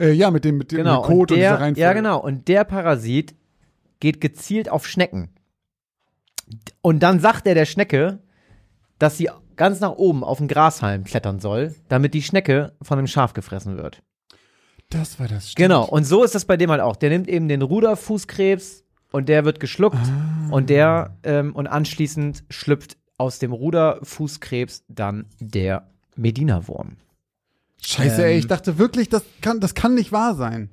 äh, 0.00 0.12
ja, 0.12 0.30
mit 0.30 0.46
dem, 0.46 0.56
mit 0.56 0.72
dem 0.72 0.78
Genau. 0.78 1.02
Kot 1.02 1.10
und 1.10 1.18
und 1.20 1.30
dieser 1.32 1.40
der, 1.40 1.60
Reihenfolge. 1.60 1.80
ja, 1.80 1.92
genau. 1.92 2.18
Und 2.20 2.48
der 2.48 2.64
Parasit 2.64 3.34
geht 4.00 4.22
gezielt 4.22 4.70
auf 4.70 4.86
Schnecken. 4.86 5.28
Und 6.80 7.00
dann 7.02 7.20
sagt 7.20 7.46
er 7.46 7.54
der 7.54 7.66
Schnecke, 7.66 8.18
dass 8.98 9.18
sie 9.18 9.28
ganz 9.60 9.78
nach 9.80 9.92
oben 9.92 10.24
auf 10.24 10.38
den 10.38 10.48
Grashalm 10.48 11.04
klettern 11.04 11.38
soll, 11.38 11.74
damit 11.90 12.14
die 12.14 12.22
Schnecke 12.22 12.72
von 12.80 12.96
dem 12.96 13.06
Schaf 13.06 13.34
gefressen 13.34 13.76
wird. 13.76 14.02
Das 14.88 15.20
war 15.20 15.28
das. 15.28 15.50
Stimmt. 15.52 15.68
Genau. 15.68 15.84
Und 15.84 16.04
so 16.04 16.24
ist 16.24 16.34
das 16.34 16.46
bei 16.46 16.56
dem 16.56 16.70
halt 16.70 16.80
auch. 16.80 16.96
Der 16.96 17.10
nimmt 17.10 17.28
eben 17.28 17.46
den 17.46 17.60
Ruderfußkrebs 17.62 18.84
und 19.12 19.28
der 19.28 19.44
wird 19.44 19.60
geschluckt 19.60 19.98
Ah. 19.98 20.48
und 20.50 20.70
der 20.70 21.16
ähm, 21.24 21.54
und 21.54 21.66
anschließend 21.66 22.44
schlüpft 22.48 22.96
aus 23.18 23.38
dem 23.38 23.52
Ruderfußkrebs 23.52 24.84
dann 24.88 25.26
der 25.40 25.86
Medina-Wurm. 26.16 26.96
Scheiße, 27.82 28.22
Ähm. 28.22 28.28
ey, 28.28 28.38
ich 28.38 28.46
dachte 28.46 28.78
wirklich, 28.78 29.10
das 29.10 29.22
kann, 29.42 29.60
das 29.60 29.74
kann 29.74 29.94
nicht 29.94 30.10
wahr 30.10 30.34
sein. 30.34 30.70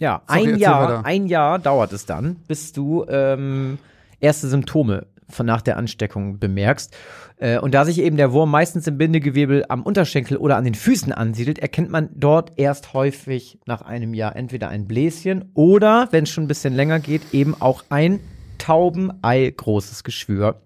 Ja, 0.00 0.22
Sorry, 0.26 0.52
ein 0.54 0.58
Jahr, 0.58 1.04
ein 1.04 1.26
Jahr 1.26 1.58
dauert 1.58 1.92
es 1.92 2.06
dann, 2.06 2.36
bis 2.48 2.72
du 2.72 3.04
ähm, 3.08 3.78
erste 4.20 4.48
Symptome 4.48 5.06
von 5.28 5.46
nach 5.46 5.62
der 5.62 5.76
Ansteckung 5.76 6.38
bemerkst. 6.38 6.94
Äh, 7.42 7.58
und 7.58 7.74
da 7.74 7.84
sich 7.84 7.98
eben 7.98 8.16
der 8.16 8.32
Wurm 8.32 8.50
meistens 8.50 8.86
im 8.86 8.98
Bindegewebe 8.98 9.64
am 9.68 9.82
Unterschenkel 9.82 10.36
oder 10.36 10.56
an 10.56 10.64
den 10.64 10.76
Füßen 10.76 11.12
ansiedelt, 11.12 11.58
erkennt 11.58 11.90
man 11.90 12.08
dort 12.14 12.52
erst 12.56 12.94
häufig 12.94 13.58
nach 13.66 13.82
einem 13.82 14.14
Jahr 14.14 14.36
entweder 14.36 14.68
ein 14.68 14.86
Bläschen 14.86 15.50
oder, 15.54 16.08
wenn 16.12 16.22
es 16.22 16.30
schon 16.30 16.44
ein 16.44 16.48
bisschen 16.48 16.72
länger 16.72 17.00
geht, 17.00 17.22
eben 17.32 17.60
auch 17.60 17.82
ein 17.90 18.20
Taubenei 18.58 19.52
großes 19.56 20.04
Geschwür, 20.04 20.62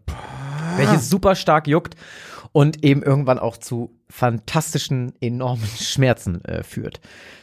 welches 0.77 1.09
super 1.09 1.35
stark 1.35 1.67
juckt 1.67 1.97
und 2.53 2.85
eben 2.85 3.03
irgendwann 3.03 3.39
auch 3.39 3.57
zu 3.57 3.97
fantastischen, 4.11 5.15
enormen 5.23 5.67
Schmerzen 5.81 6.45
äh, 6.45 6.63
führt. 6.63 7.01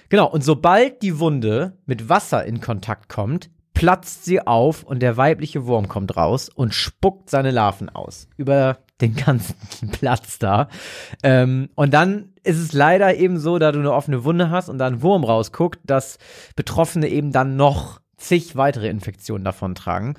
Genau, 0.10 0.30
und 0.30 0.44
sobald 0.44 1.02
die 1.02 1.18
Wunde 1.18 1.74
mit 1.88 2.08
Wasser 2.08 2.46
in 2.46 2.62
Kontakt 2.62 3.10
kommt, 3.10 3.50
platzt 3.74 4.26
sie 4.26 4.46
auf 4.46 4.84
und 4.84 5.02
der 5.02 5.18
weibliche 5.18 5.66
Wurm 5.66 5.88
kommt 5.88 6.16
raus 6.16 6.50
und 6.54 6.76
spuckt 6.76 7.32
seine 7.32 7.50
Larven 7.50 7.90
aus. 7.90 8.28
Über 8.38 8.78
den 9.04 9.16
ganzen 9.16 9.56
Platz 9.92 10.40
da. 10.40 10.70
Ähm, 11.22 11.70
und 11.76 11.94
dann 11.94 12.34
ist 12.44 12.60
es 12.60 12.74
leider 12.74 13.16
eben 13.16 13.38
so, 13.38 13.60
da 13.60 13.72
du 13.72 13.80
eine 13.80 13.94
offene 13.94 14.24
Wunde 14.24 14.50
hast 14.50 14.70
und 14.70 14.78
da 14.78 14.88
ein 14.88 15.02
Wurm 15.02 15.24
rausguckt, 15.24 15.80
dass 15.86 16.18
Betroffene 16.56 17.08
eben 17.08 17.32
dann 17.32 17.56
noch 17.56 18.02
zig 18.18 18.56
weitere 18.56 18.90
Infektionen 18.90 19.44
davon 19.44 19.76
tragen. 19.76 20.16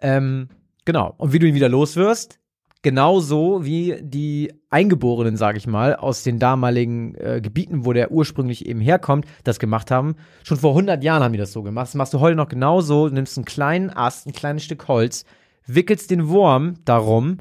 Ähm, 0.00 0.48
genau. 0.84 1.14
Und 1.18 1.32
wie 1.32 1.38
du 1.38 1.46
ihn 1.46 1.54
wieder 1.54 1.68
los 1.68 1.96
wirst, 1.96 2.38
genauso 2.82 3.64
wie 3.64 3.96
die 4.00 4.52
Eingeborenen, 4.70 5.36
sage 5.36 5.58
ich 5.58 5.66
mal, 5.66 5.96
aus 5.96 6.22
den 6.22 6.38
damaligen 6.38 7.14
äh, 7.16 7.40
Gebieten, 7.42 7.84
wo 7.84 7.92
der 7.92 8.12
ursprünglich 8.12 8.66
eben 8.66 8.80
herkommt, 8.80 9.26
das 9.44 9.58
gemacht 9.58 9.90
haben. 9.90 10.14
Schon 10.44 10.58
vor 10.58 10.70
100 10.70 11.02
Jahren 11.02 11.22
haben 11.22 11.32
die 11.32 11.38
das 11.38 11.52
so 11.52 11.62
gemacht. 11.62 11.88
Das 11.88 11.94
machst 11.94 12.14
du 12.14 12.20
heute 12.20 12.36
noch 12.36 12.48
genauso. 12.48 13.08
Du 13.08 13.14
nimmst 13.14 13.36
einen 13.36 13.44
kleinen 13.44 13.90
Ast, 13.90 14.26
ein 14.26 14.32
kleines 14.32 14.64
Stück 14.64 14.86
Holz, 14.86 15.24
wickelst 15.66 16.10
den 16.10 16.28
Wurm 16.28 16.74
darum 16.84 17.38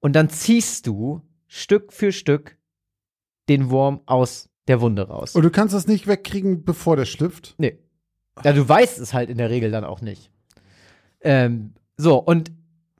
und 0.00 0.14
dann 0.14 0.30
ziehst 0.30 0.86
du 0.86 1.22
Stück 1.46 1.92
für 1.92 2.12
Stück 2.12 2.56
den 3.48 3.70
Wurm 3.70 4.00
aus 4.06 4.48
der 4.68 4.80
Wunde 4.80 5.08
raus. 5.08 5.34
Und 5.34 5.42
du 5.42 5.50
kannst 5.50 5.74
das 5.74 5.86
nicht 5.86 6.06
wegkriegen, 6.06 6.64
bevor 6.64 6.96
der 6.96 7.06
schlüpft. 7.06 7.54
Nee. 7.58 7.78
Ja, 8.44 8.52
du 8.52 8.68
weißt 8.68 8.98
es 8.98 9.14
halt 9.14 9.30
in 9.30 9.38
der 9.38 9.50
Regel 9.50 9.70
dann 9.70 9.84
auch 9.84 10.00
nicht. 10.00 10.30
Ähm, 11.22 11.72
so, 11.96 12.18
und 12.18 12.52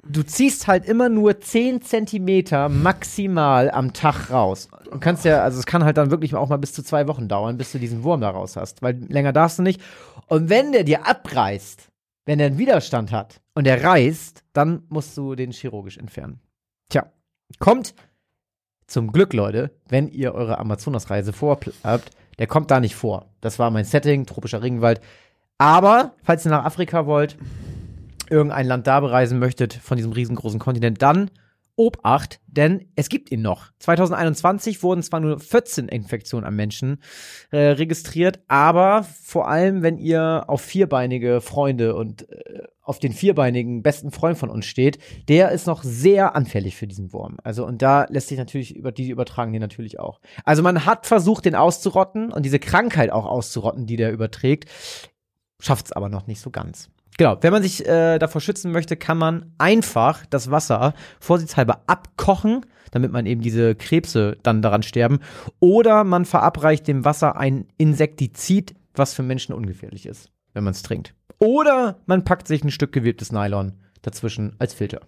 du 0.08 0.22
ziehst 0.24 0.66
halt 0.66 0.86
immer 0.86 1.08
nur 1.08 1.40
10 1.40 1.82
Zentimeter 1.82 2.68
maximal 2.68 3.70
am 3.70 3.92
Tag 3.92 4.30
raus. 4.30 4.68
Du 4.90 4.98
kannst 4.98 5.24
ja, 5.24 5.42
also 5.42 5.58
es 5.58 5.66
kann 5.66 5.84
halt 5.84 5.96
dann 5.96 6.10
wirklich 6.10 6.34
auch 6.34 6.48
mal 6.48 6.56
bis 6.56 6.72
zu 6.72 6.82
zwei 6.82 7.06
Wochen 7.06 7.28
dauern, 7.28 7.58
bis 7.58 7.72
du 7.72 7.78
diesen 7.78 8.02
Wurm 8.02 8.22
da 8.22 8.30
raus 8.30 8.56
hast, 8.56 8.82
weil 8.82 8.98
länger 9.08 9.32
darfst 9.32 9.58
du 9.58 9.62
nicht. 9.62 9.80
Und 10.26 10.48
wenn 10.48 10.72
der 10.72 10.84
dir 10.84 11.06
abreißt, 11.06 11.88
wenn 12.24 12.40
er 12.40 12.46
einen 12.46 12.58
Widerstand 12.58 13.12
hat 13.12 13.40
und 13.54 13.64
der 13.64 13.84
reißt, 13.84 14.42
dann 14.52 14.82
musst 14.88 15.16
du 15.16 15.34
den 15.34 15.52
chirurgisch 15.52 15.98
entfernen. 15.98 16.40
Kommt 17.58 17.94
zum 18.86 19.12
Glück, 19.12 19.32
Leute, 19.32 19.70
wenn 19.88 20.08
ihr 20.08 20.34
eure 20.34 20.58
Amazonas-Reise 20.58 21.32
vorhabt, 21.32 22.10
der 22.38 22.46
kommt 22.46 22.70
da 22.70 22.80
nicht 22.80 22.94
vor. 22.94 23.26
Das 23.40 23.58
war 23.58 23.70
mein 23.70 23.84
Setting, 23.84 24.26
tropischer 24.26 24.62
Regenwald. 24.62 25.00
Aber, 25.58 26.14
falls 26.22 26.46
ihr 26.46 26.50
nach 26.50 26.64
Afrika 26.64 27.06
wollt, 27.06 27.36
irgendein 28.30 28.66
Land 28.66 28.86
da 28.86 29.00
bereisen 29.00 29.38
möchtet 29.38 29.74
von 29.74 29.96
diesem 29.96 30.12
riesengroßen 30.12 30.60
Kontinent, 30.60 31.02
dann 31.02 31.30
Obacht, 31.78 32.40
denn 32.48 32.88
es 32.96 33.08
gibt 33.08 33.30
ihn 33.30 33.40
noch. 33.40 33.70
2021 33.78 34.82
wurden 34.82 35.02
zwar 35.02 35.20
nur 35.20 35.38
14 35.38 35.86
Infektionen 35.86 36.44
am 36.44 36.56
Menschen 36.56 37.00
äh, 37.52 37.58
registriert, 37.58 38.40
aber 38.48 39.06
vor 39.22 39.48
allem, 39.48 39.82
wenn 39.82 39.96
ihr 39.96 40.44
auf 40.48 40.60
vierbeinige 40.60 41.40
Freunde 41.40 41.94
und 41.94 42.28
äh, 42.30 42.64
auf 42.82 42.98
den 42.98 43.12
vierbeinigen 43.12 43.82
besten 43.82 44.10
Freund 44.10 44.36
von 44.36 44.50
uns 44.50 44.66
steht, 44.66 44.98
der 45.28 45.52
ist 45.52 45.68
noch 45.68 45.84
sehr 45.84 46.34
anfällig 46.34 46.74
für 46.74 46.88
diesen 46.88 47.12
Wurm. 47.12 47.36
Also 47.44 47.64
und 47.64 47.80
da 47.80 48.06
lässt 48.08 48.26
sich 48.26 48.38
natürlich 48.38 48.74
über 48.74 48.90
die 48.90 49.10
übertragen 49.10 49.52
den 49.52 49.62
natürlich 49.62 50.00
auch. 50.00 50.20
Also 50.44 50.64
man 50.64 50.84
hat 50.84 51.06
versucht, 51.06 51.44
den 51.44 51.54
auszurotten 51.54 52.32
und 52.32 52.44
diese 52.44 52.58
Krankheit 52.58 53.10
auch 53.10 53.26
auszurotten, 53.26 53.86
die 53.86 53.96
der 53.96 54.10
überträgt, 54.10 54.68
schafft 55.60 55.86
es 55.86 55.92
aber 55.92 56.08
noch 56.08 56.26
nicht 56.26 56.40
so 56.40 56.50
ganz. 56.50 56.90
Genau, 57.18 57.36
wenn 57.40 57.52
man 57.52 57.62
sich 57.64 57.84
äh, 57.84 58.18
davor 58.18 58.40
schützen 58.40 58.70
möchte, 58.70 58.96
kann 58.96 59.18
man 59.18 59.52
einfach 59.58 60.24
das 60.26 60.52
Wasser 60.52 60.94
vorsichtshalber 61.18 61.82
abkochen, 61.88 62.64
damit 62.92 63.10
man 63.10 63.26
eben 63.26 63.42
diese 63.42 63.74
Krebse 63.74 64.38
dann 64.44 64.62
daran 64.62 64.84
sterben. 64.84 65.18
Oder 65.58 66.04
man 66.04 66.24
verabreicht 66.24 66.86
dem 66.86 67.04
Wasser 67.04 67.36
ein 67.36 67.66
Insektizid, 67.76 68.76
was 68.94 69.14
für 69.14 69.24
Menschen 69.24 69.52
ungefährlich 69.52 70.06
ist, 70.06 70.30
wenn 70.54 70.62
man 70.62 70.70
es 70.70 70.82
trinkt. 70.82 71.14
Oder 71.40 71.98
man 72.06 72.24
packt 72.24 72.46
sich 72.46 72.62
ein 72.62 72.70
Stück 72.70 72.92
gewebtes 72.92 73.32
Nylon 73.32 73.72
dazwischen 74.02 74.54
als 74.60 74.72
Filter. 74.72 75.00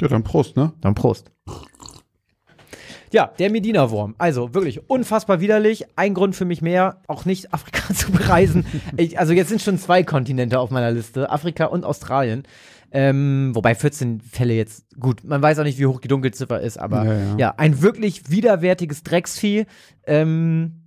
Ja, 0.00 0.08
dann 0.08 0.22
Prost, 0.22 0.56
ne? 0.56 0.74
Dann 0.82 0.94
Prost. 0.94 1.30
Ja, 3.14 3.30
der 3.38 3.48
Medina-Wurm. 3.48 4.16
Also 4.18 4.54
wirklich 4.54 4.90
unfassbar 4.90 5.40
widerlich. 5.40 5.84
Ein 5.94 6.14
Grund 6.14 6.34
für 6.34 6.44
mich 6.44 6.62
mehr, 6.62 7.00
auch 7.06 7.24
nicht 7.24 7.54
Afrika 7.54 7.94
zu 7.94 8.10
bereisen. 8.10 8.66
Ich, 8.96 9.20
also 9.20 9.32
jetzt 9.32 9.50
sind 9.50 9.62
schon 9.62 9.78
zwei 9.78 10.02
Kontinente 10.02 10.58
auf 10.58 10.70
meiner 10.70 10.90
Liste, 10.90 11.30
Afrika 11.30 11.66
und 11.66 11.84
Australien. 11.84 12.42
Ähm, 12.90 13.52
wobei 13.54 13.76
14 13.76 14.20
Fälle 14.20 14.54
jetzt, 14.54 14.86
gut, 14.98 15.22
man 15.22 15.40
weiß 15.40 15.60
auch 15.60 15.62
nicht, 15.64 15.78
wie 15.78 15.86
hoch 15.86 16.00
die 16.00 16.08
Dunkelziffer 16.08 16.60
ist, 16.60 16.76
aber 16.76 17.04
Ja, 17.04 17.12
ja. 17.12 17.36
ja, 17.38 17.54
ein 17.56 17.82
wirklich 17.82 18.30
widerwärtiges 18.30 19.04
Drecksvieh. 19.04 19.66
Ähm, 20.08 20.82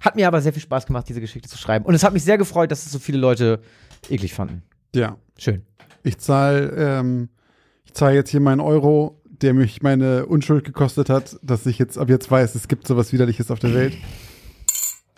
hat 0.00 0.16
mir 0.16 0.26
aber 0.26 0.40
sehr 0.40 0.52
viel 0.52 0.62
Spaß 0.62 0.86
gemacht, 0.86 1.08
diese 1.08 1.20
Geschichte 1.20 1.48
zu 1.48 1.56
schreiben. 1.56 1.84
Und 1.84 1.94
es 1.94 2.02
hat 2.02 2.12
mich 2.12 2.24
sehr 2.24 2.36
gefreut, 2.38 2.72
dass 2.72 2.84
es 2.84 2.90
so 2.90 2.98
viele 2.98 3.18
Leute 3.18 3.60
eklig 4.08 4.34
fanden. 4.34 4.64
Ja. 4.92 5.18
Schön. 5.38 5.62
Ich 6.02 6.18
zahle 6.18 6.70
ähm, 6.76 7.28
ich 7.90 7.94
zahl 7.94 8.14
jetzt 8.14 8.30
hier 8.30 8.40
meinen 8.40 8.60
Euro, 8.60 9.19
der 9.42 9.54
mich 9.54 9.82
meine 9.82 10.26
Unschuld 10.26 10.64
gekostet 10.64 11.08
hat, 11.08 11.38
dass 11.42 11.66
ich 11.66 11.78
jetzt 11.78 11.98
ab 11.98 12.08
jetzt 12.08 12.30
weiß, 12.30 12.54
es 12.54 12.68
gibt 12.68 12.86
sowas 12.86 13.12
Widerliches 13.12 13.50
auf 13.50 13.58
der 13.58 13.74
Welt. 13.74 13.96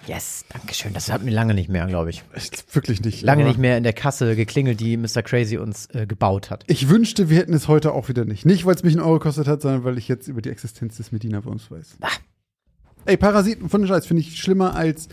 Yes, 0.07 0.45
Dankeschön. 0.49 0.93
Das 0.95 1.13
hatten 1.13 1.27
wir 1.27 1.33
lange 1.33 1.55
nicht 1.55 1.69
mehr, 1.69 1.87
glaube 1.87 2.11
ich. 2.11 2.25
Ich, 2.35 2.51
wirklich 2.75 3.03
nicht. 3.03 3.23
Lange 3.23 3.45
nicht 3.45 3.59
mehr 3.59 3.77
in 3.77 3.85
der 3.85 3.93
Kasse 3.93 4.35
geklingelt, 4.35 4.81
die 4.81 4.97
Mr. 4.97 5.23
Crazy 5.23 5.59
uns 5.59 5.87
äh, 5.95 6.07
gebaut 6.07 6.51
hat. 6.51 6.65
Ich 6.67 6.89
wünschte, 6.89 7.31
wir 7.31 7.39
hätten 7.39 7.55
es 7.55 7.69
heute 7.69 7.93
auch 7.93 8.09
wieder 8.09 8.25
nicht. 8.25 8.45
Nicht, 8.45 8.67
weil 8.67 8.75
es 8.75 8.83
mich 8.83 8.95
einen 8.95 9.03
Euro 9.03 9.19
gekostet 9.19 9.47
hat, 9.47 9.63
sondern 9.63 9.85
weil 9.85 9.99
ich 9.99 10.09
jetzt 10.09 10.27
über 10.27 10.43
die 10.43 10.51
Existenz 10.51 10.97
des 10.97 11.13
Medina-Wurms 11.13 11.71
weiß. 11.71 11.99
Ah. 12.01 12.09
Ey, 13.05 13.17
Parasiten 13.17 13.69
von 13.69 13.87
Scheiß 13.87 14.07
finde 14.07 14.23
ich 14.23 14.41
schlimmer 14.41 14.75
als 14.75 15.09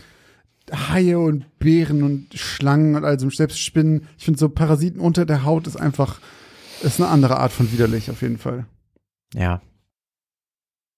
Haie 0.72 1.18
und 1.18 1.46
Bären 1.58 2.02
und 2.02 2.34
Schlangen 2.34 2.96
und 2.96 3.04
also 3.04 3.30
selbst 3.30 3.60
Spinnen. 3.60 4.08
Ich 4.18 4.24
finde 4.24 4.38
so 4.38 4.48
Parasiten 4.48 5.00
unter 5.00 5.24
der 5.24 5.44
Haut 5.44 5.66
ist 5.66 5.76
einfach, 5.76 6.20
ist 6.82 7.00
eine 7.00 7.08
andere 7.08 7.38
Art 7.38 7.52
von 7.52 7.70
widerlich 7.72 8.10
auf 8.10 8.22
jeden 8.22 8.38
Fall. 8.38 8.66
Ja. 9.34 9.60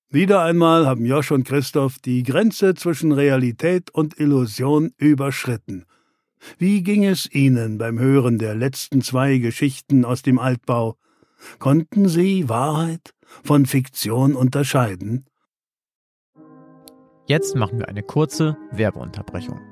Wieder 0.09 0.43
einmal 0.43 0.87
haben 0.87 1.07
Josch 1.07 1.31
und 1.33 1.45
Christoph 1.45 1.99
die 1.99 2.23
Grenze 2.23 2.75
zwischen 2.75 3.13
Realität 3.13 3.91
und 3.91 4.19
Illusion 4.21 4.93
überschritten. 4.99 5.87
Wie 6.59 6.83
ging 6.83 7.05
es 7.05 7.33
Ihnen 7.33 7.79
beim 7.79 7.99
Hören 7.99 8.39
der 8.39 8.55
letzten 8.55 9.01
zwei 9.01 9.39
Geschichten 9.39 10.05
aus 10.05 10.23
dem 10.23 10.39
Altbau? 10.39 10.97
Konnten 11.59 12.09
Sie 12.09 12.49
Wahrheit 12.49 13.15
von 13.43 13.65
Fiktion 13.65 14.35
unterscheiden? 14.35 15.25
Jetzt 17.27 17.57
machen 17.57 17.79
wir 17.79 17.89
eine 17.89 18.03
kurze 18.03 18.59
Werbeunterbrechung. 18.73 19.72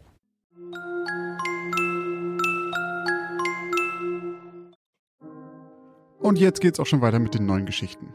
Und 6.21 6.37
jetzt 6.39 6.61
geht's 6.61 6.79
auch 6.79 6.85
schon 6.85 7.01
weiter 7.01 7.19
mit 7.19 7.33
den 7.33 7.45
neuen 7.45 7.65
Geschichten. 7.65 8.13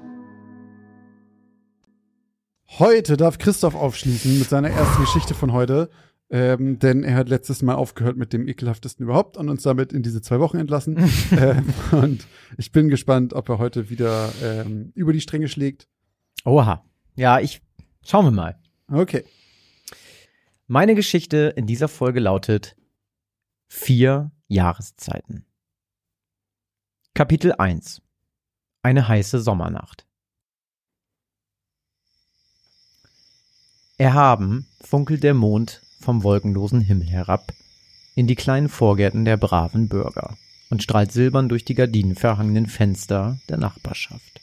Heute 2.78 3.16
darf 3.16 3.38
Christoph 3.38 3.74
aufschließen 3.74 4.38
mit 4.38 4.48
seiner 4.48 4.70
ersten 4.70 5.00
Geschichte 5.00 5.34
von 5.34 5.52
heute, 5.52 5.90
ähm, 6.30 6.78
denn 6.78 7.04
er 7.04 7.16
hat 7.16 7.28
letztes 7.28 7.62
Mal 7.62 7.74
aufgehört 7.74 8.16
mit 8.16 8.32
dem 8.32 8.46
ekelhaftesten 8.48 9.04
überhaupt 9.04 9.36
und 9.36 9.48
uns 9.48 9.62
damit 9.62 9.92
in 9.92 10.02
diese 10.02 10.22
zwei 10.22 10.40
Wochen 10.40 10.58
entlassen. 10.58 10.98
ähm, 11.32 11.72
und 11.92 12.26
ich 12.58 12.70
bin 12.70 12.88
gespannt, 12.88 13.32
ob 13.32 13.48
er 13.48 13.58
heute 13.58 13.90
wieder 13.90 14.32
ähm, 14.42 14.92
über 14.94 15.12
die 15.12 15.20
Stränge 15.20 15.48
schlägt. 15.48 15.88
Oha. 16.44 16.84
Ja, 17.16 17.40
ich 17.40 17.60
schauen 18.04 18.26
wir 18.26 18.32
mal. 18.32 18.58
Okay. 18.88 19.24
Meine 20.68 20.94
Geschichte 20.94 21.54
in 21.56 21.66
dieser 21.66 21.88
Folge 21.88 22.20
lautet 22.20 22.76
Vier 23.68 24.30
Jahreszeiten. 24.46 25.44
Kapitel 27.16 27.54
1 27.54 28.02
Eine 28.82 29.08
heiße 29.08 29.40
Sommernacht 29.40 30.04
Erhaben 33.96 34.66
funkelt 34.82 35.22
der 35.22 35.32
Mond 35.32 35.80
vom 35.98 36.22
wolkenlosen 36.24 36.82
Himmel 36.82 37.06
herab 37.06 37.54
in 38.16 38.26
die 38.26 38.34
kleinen 38.34 38.68
Vorgärten 38.68 39.24
der 39.24 39.38
braven 39.38 39.88
Bürger 39.88 40.36
und 40.68 40.82
strahlt 40.82 41.10
silbern 41.10 41.48
durch 41.48 41.64
die 41.64 41.74
gardinenverhangenen 41.74 42.66
Fenster 42.66 43.38
der 43.48 43.56
Nachbarschaft. 43.56 44.42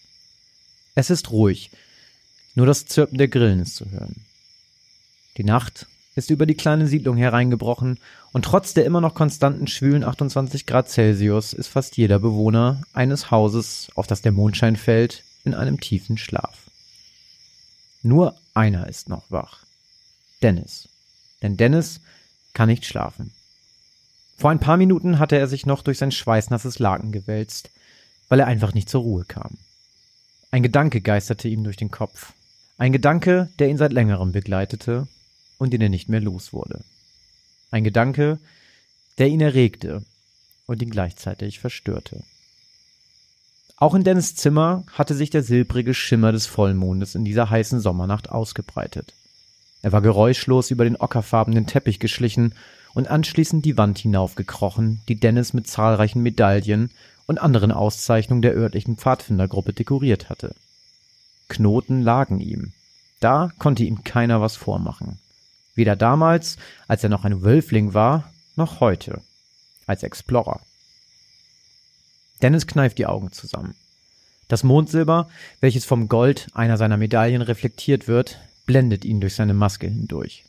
Es 0.95 1.12
ist 1.12 1.29
ruhig, 1.29 1.69
nur 2.55 2.65
das 2.65 2.88
Zirpen 2.88 3.19
der 3.19 3.27
Grillen 3.27 3.59
ist 3.59 3.75
zu 3.75 3.91
hören. 3.91 4.25
Die 5.38 5.43
Nacht 5.43 5.86
ist 6.15 6.30
über 6.30 6.45
die 6.45 6.56
kleine 6.56 6.88
Siedlung 6.88 7.17
hereingebrochen 7.17 7.99
und 8.32 8.45
trotz 8.45 8.73
der 8.73 8.86
immer 8.86 9.02
noch 9.02 9.15
konstanten 9.15 9.67
schwülen 9.67 10.04
28 10.04 10.65
Grad 10.65 10.89
Celsius 10.89 11.54
ist 11.54 11.67
fast 11.67 11.97
jeder 11.97 12.19
Bewohner 12.19 12.82
eines 12.93 13.32
Hauses, 13.32 13.89
auf 13.95 14.08
das 14.08 14.21
der 14.21 14.32
Mondschein 14.32 14.76
fällt, 14.76 15.23
in 15.43 15.54
einem 15.54 15.80
tiefen 15.80 16.17
Schlaf. 16.17 16.69
Nur 18.04 18.36
einer 18.54 18.88
ist 18.88 19.10
noch 19.10 19.30
wach. 19.30 19.63
Dennis. 20.41 20.89
Denn 21.41 21.58
Dennis 21.58 22.02
kann 22.54 22.69
nicht 22.69 22.86
schlafen. 22.86 23.32
Vor 24.38 24.52
ein 24.52 24.60
paar 24.60 24.78
Minuten 24.78 25.19
hatte 25.19 25.38
er 25.38 25.47
sich 25.47 25.65
noch 25.65 25.82
durch 25.82 25.97
sein 25.97 26.12
schweißnasses 26.12 26.80
Laken 26.80 27.12
gewälzt, 27.12 27.69
weil 28.30 28.39
er 28.39 28.47
einfach 28.47 28.73
nicht 28.73 28.89
zur 28.89 29.02
Ruhe 29.02 29.26
kam. 29.26 29.58
Ein 30.52 30.63
Gedanke 30.63 31.02
geisterte 31.02 31.47
ihm 31.47 31.63
durch 31.63 31.78
den 31.78 31.91
Kopf. 31.91 32.34
Ein 32.78 32.91
Gedanke, 32.91 33.49
der 33.60 33.69
ihn 33.69 33.78
seit 33.78 33.93
längerem 33.93 34.32
begleitete 34.32 35.08
und 35.63 35.71
den 35.71 35.82
er 35.82 35.89
nicht 35.89 36.10
mehr 36.10 36.21
los 36.21 36.54
wurde. 36.54 36.82
Ein 37.71 37.84
Gedanke, 37.84 38.38
der 39.17 39.30
ihn 39.30 39.41
erregte 39.41 40.04
und 40.67 40.82
ihn 40.82 40.91
gleichzeitig 40.91 41.60
verstörte. 41.60 42.23
Auch 43.78 43.95
in 43.95 44.04
Dennis 44.04 44.36
Zimmer 44.36 44.84
hatte 44.93 45.15
sich 45.15 45.30
der 45.30 45.41
silbrige 45.41 45.93
Schimmer 45.93 46.32
des 46.32 46.45
Vollmondes 46.45 47.15
in 47.15 47.26
dieser 47.26 47.49
heißen 47.49 47.80
Sommernacht 47.80 48.30
ausgebreitet. 48.30 49.13
Er 49.82 49.91
war 49.91 50.02
geräuschlos 50.02 50.71
über 50.71 50.84
den 50.84 50.95
ockerfarbenen 50.95 51.65
Teppich 51.65 51.99
geschlichen 51.99 52.54
und 52.93 53.08
anschließend 53.08 53.65
die 53.65 53.78
Wand 53.78 53.97
hinaufgekrochen, 53.97 55.02
die 55.08 55.19
Dennis 55.19 55.54
mit 55.54 55.67
zahlreichen 55.67 56.21
Medaillen 56.21 56.91
und 57.26 57.41
anderen 57.41 57.71
Auszeichnungen 57.71 58.41
der 58.41 58.56
örtlichen 58.56 58.97
Pfadfindergruppe 58.97 59.73
dekoriert 59.73 60.30
hatte. 60.30 60.56
Knoten 61.49 62.02
lagen 62.02 62.39
ihm. 62.39 62.73
Da 63.19 63.52
konnte 63.58 63.84
ihm 63.84 64.04
keiner 64.04 64.41
was 64.41 64.56
vormachen. 64.56 65.19
Weder 65.75 65.95
damals, 65.95 66.57
als 66.88 67.03
er 67.03 67.09
noch 67.09 67.25
ein 67.25 67.41
Wölfling 67.41 67.93
war, 67.93 68.31
noch 68.55 68.79
heute, 68.79 69.21
als 69.88 70.03
Explorer. 70.03 70.59
Dennis 72.41 72.67
kneift 72.67 72.97
die 72.97 73.05
Augen 73.05 73.31
zusammen. 73.31 73.75
Das 74.47 74.63
Mondsilber, 74.63 75.29
welches 75.62 75.86
vom 75.86 76.09
Gold 76.09 76.47
einer 76.53 76.77
seiner 76.77 76.97
Medaillen 76.97 77.41
reflektiert 77.41 78.07
wird, 78.07 78.39
blendet 78.65 79.05
ihn 79.05 79.21
durch 79.21 79.36
seine 79.36 79.53
Maske 79.53 79.88
hindurch. 79.88 80.43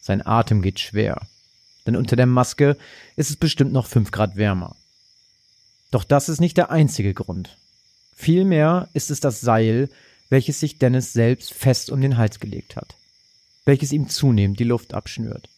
Sein 0.00 0.26
Atem 0.26 0.62
geht 0.62 0.80
schwer, 0.80 1.20
denn 1.86 1.96
unter 1.96 2.16
der 2.16 2.26
Maske 2.26 2.76
ist 3.16 3.30
es 3.30 3.36
bestimmt 3.36 3.72
noch 3.72 3.86
fünf 3.86 4.10
Grad 4.10 4.36
wärmer. 4.36 4.76
Doch 5.90 6.04
das 6.04 6.28
ist 6.28 6.40
nicht 6.40 6.56
der 6.56 6.70
einzige 6.70 7.14
Grund. 7.14 7.56
Vielmehr 8.14 8.88
ist 8.92 9.10
es 9.10 9.20
das 9.20 9.40
Seil, 9.40 9.88
welches 10.28 10.60
sich 10.60 10.78
Dennis 10.78 11.12
selbst 11.12 11.54
fest 11.54 11.90
um 11.90 12.00
den 12.00 12.18
Hals 12.18 12.40
gelegt 12.40 12.76
hat, 12.76 12.96
welches 13.68 13.92
ihm 13.92 14.08
zunehmend 14.08 14.58
die 14.58 14.64
Luft 14.64 14.94
abschnürt. 14.94 15.50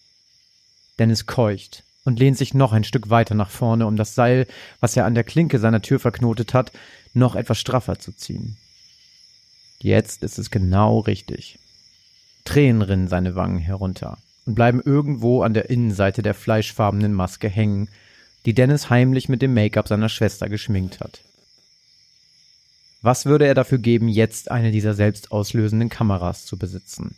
Dennis 0.99 1.27
keucht 1.27 1.85
und 2.05 2.19
lehnt 2.19 2.37
sich 2.37 2.55
noch 2.55 2.73
ein 2.73 2.83
Stück 2.83 3.09
weiter 3.09 3.37
nach 3.37 3.51
vorne, 3.51 3.87
um 3.87 3.95
das 3.95 4.17
Seil, 4.17 4.49
was 4.81 4.97
er 4.97 5.07
an 5.07 5.15
der 5.15 5.23
Klinke 5.23 5.61
seiner 5.61 5.81
Tür 5.81 6.01
verknotet 6.01 6.53
hat, 6.53 6.73
noch 7.15 7.37
etwas 7.37 7.61
straffer 7.61 8.01
zu 8.01 8.11
ziehen. 8.11 8.57
Jetzt 9.79 10.25
ist 10.25 10.41
es 10.41 10.51
genau 10.51 10.99
richtig. 10.99 11.61
Tränen 12.45 12.83
rinnen 12.83 13.07
seine 13.07 13.37
Wangen 13.37 13.59
herunter 13.59 14.19
und 14.45 14.57
bleiben 14.57 14.83
irgendwo 14.85 15.43
an 15.43 15.55
der 15.55 15.71
Innenseite 15.71 16.23
der 16.23 16.35
fleischfarbenen 16.35 17.15
Maske 17.15 17.49
hängen, 17.49 17.89
die 18.45 18.55
Dennis 18.55 18.91
heimlich 18.91 19.29
mit 19.29 19.41
dem 19.41 19.55
Make-up 19.55 19.87
seiner 19.87 20.09
Schwester 20.09 20.49
geschminkt 20.49 20.99
hat. 20.99 21.21
Was 23.03 23.25
würde 23.25 23.47
er 23.47 23.55
dafür 23.55 23.79
geben, 23.79 24.09
jetzt 24.09 24.51
eine 24.51 24.73
dieser 24.73 24.95
selbstauslösenden 24.95 25.91
Kameras 25.91 26.45
zu 26.45 26.59
besitzen? 26.59 27.15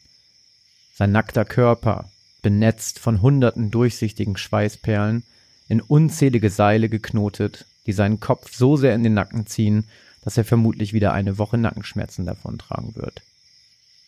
Sein 0.94 1.12
nackter 1.12 1.44
Körper, 1.44 2.10
benetzt 2.42 2.98
von 2.98 3.22
hunderten 3.22 3.70
durchsichtigen 3.70 4.36
Schweißperlen, 4.36 5.22
in 5.68 5.80
unzählige 5.80 6.50
Seile 6.50 6.88
geknotet, 6.88 7.64
die 7.86 7.92
seinen 7.92 8.20
Kopf 8.20 8.54
so 8.54 8.76
sehr 8.76 8.94
in 8.94 9.02
den 9.02 9.14
Nacken 9.14 9.46
ziehen, 9.46 9.84
dass 10.22 10.36
er 10.36 10.44
vermutlich 10.44 10.92
wieder 10.92 11.12
eine 11.12 11.38
Woche 11.38 11.58
Nackenschmerzen 11.58 12.26
davontragen 12.26 12.94
wird. 12.94 13.22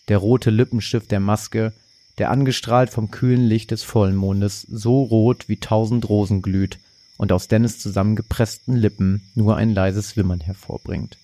Der 0.09 0.19
rote 0.19 0.51
Lippenstift 0.51 1.11
der 1.11 1.21
Maske, 1.21 1.73
der 2.19 2.31
angestrahlt 2.31 2.91
vom 2.91 3.11
kühlen 3.11 3.45
Licht 3.47 3.71
des 3.71 3.83
Vollmondes 3.83 4.63
so 4.63 5.03
rot 5.03 5.49
wie 5.49 5.57
tausend 5.57 6.09
Rosen 6.09 6.43
glüht 6.43 6.79
und 7.17 7.33
aus 7.33 7.49
Dennis 7.49 7.79
zusammengepressten 7.79 8.77
Lippen 8.77 9.23
nur 9.35 9.57
ein 9.57 9.71
leises 9.71 10.17
Wimmern 10.17 10.41
hervorbringt. 10.41 11.17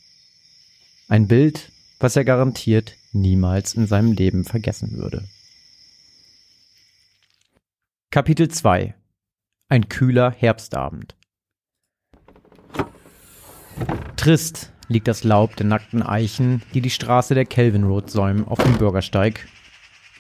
Ein 1.09 1.29
Bild, 1.29 1.71
was 1.99 2.17
er 2.17 2.25
garantiert 2.25 2.95
niemals 3.13 3.75
in 3.75 3.87
seinem 3.87 4.13
Leben 4.13 4.45
vergessen 4.45 4.93
würde. 4.93 5.25
Kapitel 8.13 8.49
2 8.49 8.93
Ein 9.69 9.89
kühler 9.89 10.33
Herbstabend 10.33 11.15
Trist 14.17 14.73
liegt 14.89 15.07
das 15.07 15.23
Laub 15.23 15.55
der 15.55 15.67
nackten 15.67 16.03
Eichen, 16.03 16.61
die 16.75 16.81
die 16.81 16.91
Straße 16.91 17.37
der 17.37 17.45
Kelvin 17.45 17.85
Road 17.85 18.11
säumen, 18.11 18.49
auf 18.49 18.59
dem 18.59 18.79
Bürgersteig 18.79 19.47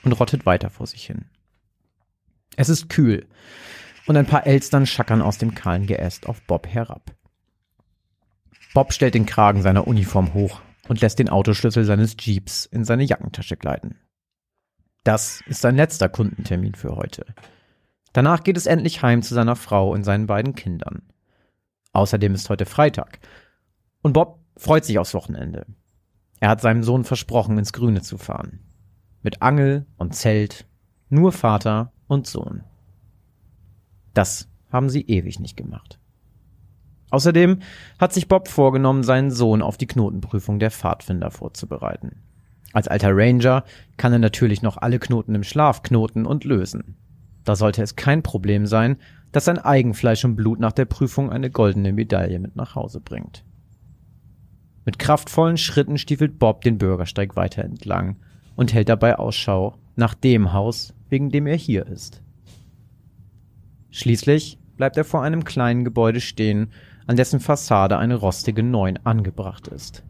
und 0.04 0.12
rottet 0.12 0.46
weiter 0.46 0.70
vor 0.70 0.86
sich 0.86 1.04
hin. 1.04 1.24
Es 2.54 2.68
ist 2.68 2.88
kühl 2.90 3.26
und 4.06 4.16
ein 4.16 4.26
paar 4.26 4.46
Elstern 4.46 4.86
schackern 4.86 5.20
aus 5.20 5.38
dem 5.38 5.56
kahlen 5.56 5.88
Geäst 5.88 6.28
auf 6.28 6.40
Bob 6.42 6.68
herab. 6.68 7.10
Bob 8.72 8.92
stellt 8.92 9.14
den 9.14 9.26
Kragen 9.26 9.62
seiner 9.62 9.88
Uniform 9.88 10.32
hoch 10.32 10.60
und 10.86 11.00
lässt 11.00 11.18
den 11.18 11.28
Autoschlüssel 11.28 11.84
seines 11.84 12.14
Jeeps 12.20 12.66
in 12.66 12.84
seine 12.84 13.02
Jackentasche 13.02 13.56
gleiten. 13.56 13.98
Das 15.02 15.42
ist 15.48 15.60
sein 15.60 15.74
letzter 15.74 16.08
Kundentermin 16.08 16.76
für 16.76 16.94
heute. 16.94 17.26
Danach 18.12 18.42
geht 18.42 18.56
es 18.56 18.66
endlich 18.66 19.02
heim 19.02 19.22
zu 19.22 19.34
seiner 19.34 19.56
Frau 19.56 19.92
und 19.92 20.04
seinen 20.04 20.26
beiden 20.26 20.54
Kindern. 20.54 21.02
Außerdem 21.92 22.34
ist 22.34 22.50
heute 22.50 22.66
Freitag 22.66 23.20
und 24.02 24.12
Bob 24.12 24.40
freut 24.56 24.84
sich 24.84 24.98
aufs 24.98 25.14
Wochenende. 25.14 25.66
Er 26.40 26.48
hat 26.48 26.60
seinem 26.60 26.82
Sohn 26.82 27.04
versprochen, 27.04 27.58
ins 27.58 27.72
Grüne 27.72 28.02
zu 28.02 28.18
fahren. 28.18 28.60
Mit 29.22 29.42
Angel 29.42 29.86
und 29.98 30.14
Zelt, 30.14 30.66
nur 31.08 31.32
Vater 31.32 31.92
und 32.06 32.26
Sohn. 32.26 32.64
Das 34.14 34.48
haben 34.72 34.88
sie 34.88 35.02
ewig 35.02 35.38
nicht 35.38 35.56
gemacht. 35.56 35.98
Außerdem 37.10 37.58
hat 37.98 38.12
sich 38.12 38.28
Bob 38.28 38.48
vorgenommen, 38.48 39.02
seinen 39.02 39.30
Sohn 39.30 39.62
auf 39.62 39.76
die 39.76 39.86
Knotenprüfung 39.86 40.58
der 40.58 40.70
Pfadfinder 40.70 41.30
vorzubereiten. 41.30 42.22
Als 42.72 42.86
alter 42.86 43.10
Ranger 43.12 43.64
kann 43.96 44.12
er 44.12 44.20
natürlich 44.20 44.62
noch 44.62 44.76
alle 44.76 45.00
Knoten 45.00 45.34
im 45.34 45.42
Schlaf 45.42 45.82
knoten 45.82 46.24
und 46.24 46.44
lösen. 46.44 46.96
Da 47.44 47.56
sollte 47.56 47.82
es 47.82 47.96
kein 47.96 48.22
Problem 48.22 48.66
sein, 48.66 48.96
dass 49.32 49.44
sein 49.44 49.58
Eigenfleisch 49.58 50.24
und 50.24 50.36
Blut 50.36 50.60
nach 50.60 50.72
der 50.72 50.84
Prüfung 50.84 51.30
eine 51.30 51.50
goldene 51.50 51.92
Medaille 51.92 52.38
mit 52.38 52.56
nach 52.56 52.74
Hause 52.74 53.00
bringt. 53.00 53.44
Mit 54.84 54.98
kraftvollen 54.98 55.56
Schritten 55.56 55.98
stiefelt 55.98 56.38
Bob 56.38 56.62
den 56.62 56.78
Bürgersteig 56.78 57.36
weiter 57.36 57.64
entlang 57.64 58.16
und 58.56 58.74
hält 58.74 58.88
dabei 58.88 59.16
Ausschau 59.16 59.76
nach 59.96 60.14
dem 60.14 60.52
Haus, 60.52 60.94
wegen 61.08 61.30
dem 61.30 61.46
er 61.46 61.56
hier 61.56 61.86
ist. 61.86 62.22
Schließlich 63.90 64.58
bleibt 64.76 64.96
er 64.96 65.04
vor 65.04 65.22
einem 65.22 65.44
kleinen 65.44 65.84
Gebäude 65.84 66.20
stehen, 66.20 66.72
an 67.06 67.16
dessen 67.16 67.40
Fassade 67.40 67.98
eine 67.98 68.14
rostige 68.14 68.62
Neun 68.62 68.98
angebracht 69.04 69.68
ist. 69.68 70.04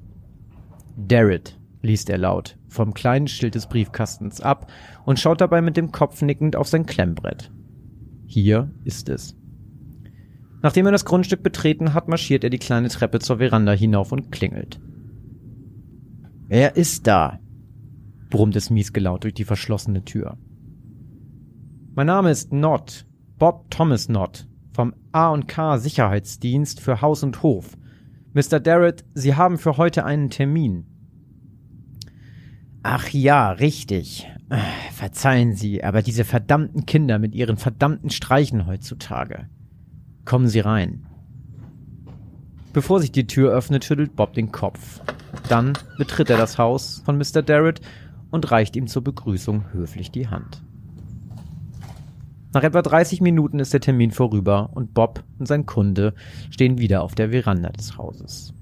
Darrett, 0.97 1.59
liest 1.83 2.11
er 2.11 2.19
laut, 2.19 2.57
vom 2.71 2.95
kleinen 2.95 3.29
Schild 3.29 3.55
des 3.55 3.67
Briefkastens 3.67 4.41
ab 4.41 4.71
und 5.05 5.19
schaut 5.19 5.41
dabei 5.41 5.61
mit 5.61 5.77
dem 5.77 5.93
Kopf 5.93 6.23
nickend 6.23 6.57
auf 6.57 6.69
sein 6.69 6.87
Klemmbrett. 6.87 7.51
Hier 8.27 8.71
ist 8.85 9.09
es. 9.09 9.37
Nachdem 10.63 10.87
er 10.87 10.93
das 10.93 11.05
Grundstück 11.05 11.43
betreten 11.43 11.95
hat, 11.95 12.09
marschiert 12.09 12.45
er 12.45 12.51
die 12.51 12.59
kleine 12.59 12.89
Treppe 12.89 13.19
zur 13.19 13.39
Veranda 13.39 13.73
hinauf 13.73 14.13
und 14.13 14.31
klingelt. 14.31 14.81
Wer 16.47 16.77
ist 16.77 17.07
da? 17.07 17.41
brummt 18.29 18.57
es 18.57 18.71
miesgelaut 18.71 19.25
durch 19.25 19.35
die 19.35 19.45
verschlossene 19.45 20.05
Tür. 20.05 20.39
Mein 21.95 22.07
Name 22.07 22.31
ist 22.31 22.53
Nott, 22.53 23.07
Bob 23.39 23.71
Thomas 23.71 24.09
Nott, 24.09 24.47
vom 24.73 24.95
A&K 25.13 25.79
Sicherheitsdienst 25.79 26.81
für 26.81 27.01
Haus 27.01 27.23
und 27.23 27.43
Hof. 27.43 27.77
Mr. 28.33 28.61
Darrett, 28.61 29.05
Sie 29.15 29.35
haben 29.35 29.59
für 29.59 29.77
heute 29.77 30.05
einen 30.05 30.31
Termin. 30.31 30.90
Ach 32.83 33.09
ja, 33.11 33.51
richtig. 33.53 34.27
Verzeihen 34.93 35.55
Sie, 35.55 35.85
aber 35.85 36.03
diese 36.03 36.25
verdammten 36.25 36.87
Kinder 36.87 37.19
mit 37.19 37.35
ihren 37.35 37.57
verdammten 37.57 38.11
Streichen 38.11 38.67
heutzutage. 38.67 39.49
Kommen 40.25 40.49
Sie 40.49 40.61
rein. 40.61 41.07
Bevor 42.73 43.01
sich 43.01 43.13
die 43.13 43.27
Tür 43.27 43.53
öffnet, 43.53 43.85
schüttelt 43.85 44.17
Bob 44.17 44.33
den 44.33 44.53
Kopf. 44.53 45.01
Dann 45.49 45.75
betritt 45.99 46.31
er 46.31 46.39
das 46.39 46.59
Haus 46.59 47.03
von 47.05 47.19
Mr. 47.19 47.43
Darrett 47.43 47.81
und 48.31 48.51
reicht 48.51 48.77
ihm 48.77 48.87
zur 48.87 49.03
Begrüßung 49.03 49.73
höflich 49.73 50.11
die 50.11 50.29
Hand. 50.29 50.63
Nach 52.53 52.63
etwa 52.63 52.83
30 52.83 53.21
Minuten 53.21 53.61
ist 53.61 53.73
der 53.73 53.81
Termin 53.81 54.11
vorüber 54.11 54.71
und 54.75 54.95
Bob 54.95 55.23
und 55.39 55.47
sein 55.47 55.67
Kunde 55.67 56.15
stehen 56.51 56.79
wieder 56.79 57.03
auf 57.03 57.15
der 57.15 57.31
Veranda 57.31 57.71
des 57.71 57.97
Hauses. 57.97 58.55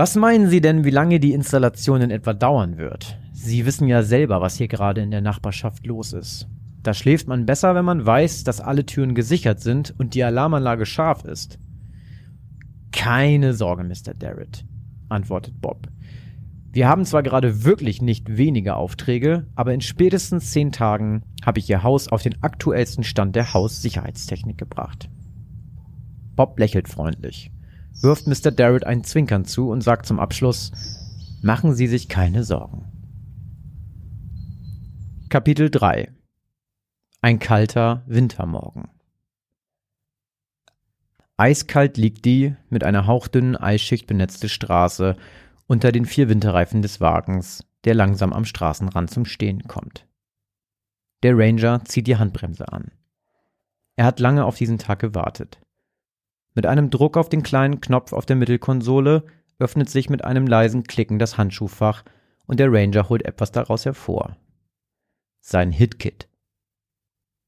Was 0.00 0.16
meinen 0.16 0.48
Sie 0.48 0.62
denn, 0.62 0.84
wie 0.84 0.90
lange 0.90 1.20
die 1.20 1.34
Installation 1.34 2.00
in 2.00 2.10
etwa 2.10 2.32
dauern 2.32 2.78
wird? 2.78 3.18
Sie 3.34 3.66
wissen 3.66 3.86
ja 3.86 4.02
selber, 4.02 4.40
was 4.40 4.56
hier 4.56 4.66
gerade 4.66 5.02
in 5.02 5.10
der 5.10 5.20
Nachbarschaft 5.20 5.86
los 5.86 6.14
ist. 6.14 6.48
Da 6.82 6.94
schläft 6.94 7.28
man 7.28 7.44
besser, 7.44 7.74
wenn 7.74 7.84
man 7.84 8.06
weiß, 8.06 8.44
dass 8.44 8.62
alle 8.62 8.86
Türen 8.86 9.14
gesichert 9.14 9.60
sind 9.60 9.94
und 9.98 10.14
die 10.14 10.24
Alarmanlage 10.24 10.86
scharf 10.86 11.26
ist. 11.26 11.58
Keine 12.92 13.52
Sorge, 13.52 13.84
Mr. 13.84 14.14
Darrett, 14.18 14.64
antwortet 15.10 15.60
Bob. 15.60 15.86
Wir 16.72 16.88
haben 16.88 17.04
zwar 17.04 17.22
gerade 17.22 17.64
wirklich 17.64 18.00
nicht 18.00 18.38
wenige 18.38 18.76
Aufträge, 18.76 19.48
aber 19.54 19.74
in 19.74 19.82
spätestens 19.82 20.50
zehn 20.50 20.72
Tagen 20.72 21.24
habe 21.44 21.58
ich 21.58 21.68
Ihr 21.68 21.82
Haus 21.82 22.08
auf 22.08 22.22
den 22.22 22.42
aktuellsten 22.42 23.04
Stand 23.04 23.36
der 23.36 23.52
Haussicherheitstechnik 23.52 24.56
gebracht. 24.56 25.10
Bob 26.36 26.58
lächelt 26.58 26.88
freundlich, 26.88 27.52
wirft 28.02 28.26
Mr. 28.26 28.50
Darrett 28.50 28.84
ein 28.84 29.04
Zwinkern 29.04 29.44
zu 29.44 29.70
und 29.70 29.82
sagt 29.82 30.06
zum 30.06 30.18
Abschluss, 30.18 30.72
machen 31.42 31.74
Sie 31.74 31.86
sich 31.86 32.08
keine 32.08 32.44
Sorgen. 32.44 32.86
Kapitel 35.28 35.70
3 35.70 36.12
Ein 37.20 37.38
kalter 37.38 38.02
Wintermorgen 38.06 38.88
Eiskalt 41.36 41.96
liegt 41.96 42.26
die 42.26 42.54
mit 42.68 42.84
einer 42.84 43.06
hauchdünnen 43.06 43.56
Eisschicht 43.56 44.06
benetzte 44.06 44.50
Straße 44.50 45.16
unter 45.66 45.90
den 45.90 46.04
vier 46.04 46.28
Winterreifen 46.28 46.82
des 46.82 47.00
Wagens, 47.00 47.64
der 47.84 47.94
langsam 47.94 48.34
am 48.34 48.44
Straßenrand 48.44 49.10
zum 49.10 49.24
Stehen 49.24 49.62
kommt. 49.66 50.06
Der 51.22 51.38
Ranger 51.38 51.82
zieht 51.84 52.06
die 52.06 52.16
Handbremse 52.16 52.70
an. 52.70 52.90
Er 53.96 54.04
hat 54.04 54.20
lange 54.20 54.44
auf 54.44 54.56
diesen 54.56 54.78
Tag 54.78 54.98
gewartet. 54.98 55.60
Mit 56.54 56.66
einem 56.66 56.90
Druck 56.90 57.16
auf 57.16 57.28
den 57.28 57.42
kleinen 57.42 57.80
Knopf 57.80 58.12
auf 58.12 58.26
der 58.26 58.36
Mittelkonsole 58.36 59.24
öffnet 59.58 59.88
sich 59.88 60.10
mit 60.10 60.24
einem 60.24 60.46
leisen 60.46 60.84
Klicken 60.84 61.18
das 61.18 61.38
Handschuhfach 61.38 62.04
und 62.46 62.58
der 62.58 62.72
Ranger 62.72 63.08
holt 63.08 63.24
etwas 63.24 63.52
daraus 63.52 63.84
hervor. 63.84 64.36
Sein 65.40 65.70
Hitkit. 65.70 66.28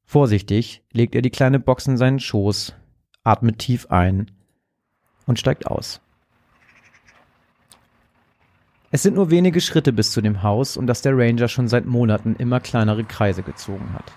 Vorsichtig 0.04 0.82
legt 0.92 1.14
er 1.14 1.22
die 1.22 1.30
kleine 1.30 1.58
Box 1.58 1.86
in 1.86 1.96
seinen 1.96 2.20
Schoß, 2.20 2.74
atmet 3.24 3.58
tief 3.58 3.86
ein 3.90 4.30
und 5.26 5.38
steigt 5.38 5.66
aus. 5.66 6.00
Es 8.90 9.02
sind 9.02 9.14
nur 9.14 9.30
wenige 9.30 9.62
Schritte 9.62 9.92
bis 9.92 10.12
zu 10.12 10.20
dem 10.20 10.42
Haus, 10.42 10.76
um 10.76 10.86
das 10.86 11.00
der 11.00 11.16
Ranger 11.16 11.48
schon 11.48 11.66
seit 11.66 11.86
Monaten 11.86 12.36
immer 12.36 12.60
kleinere 12.60 13.04
Kreise 13.04 13.42
gezogen 13.42 13.94
hat. 13.94 14.12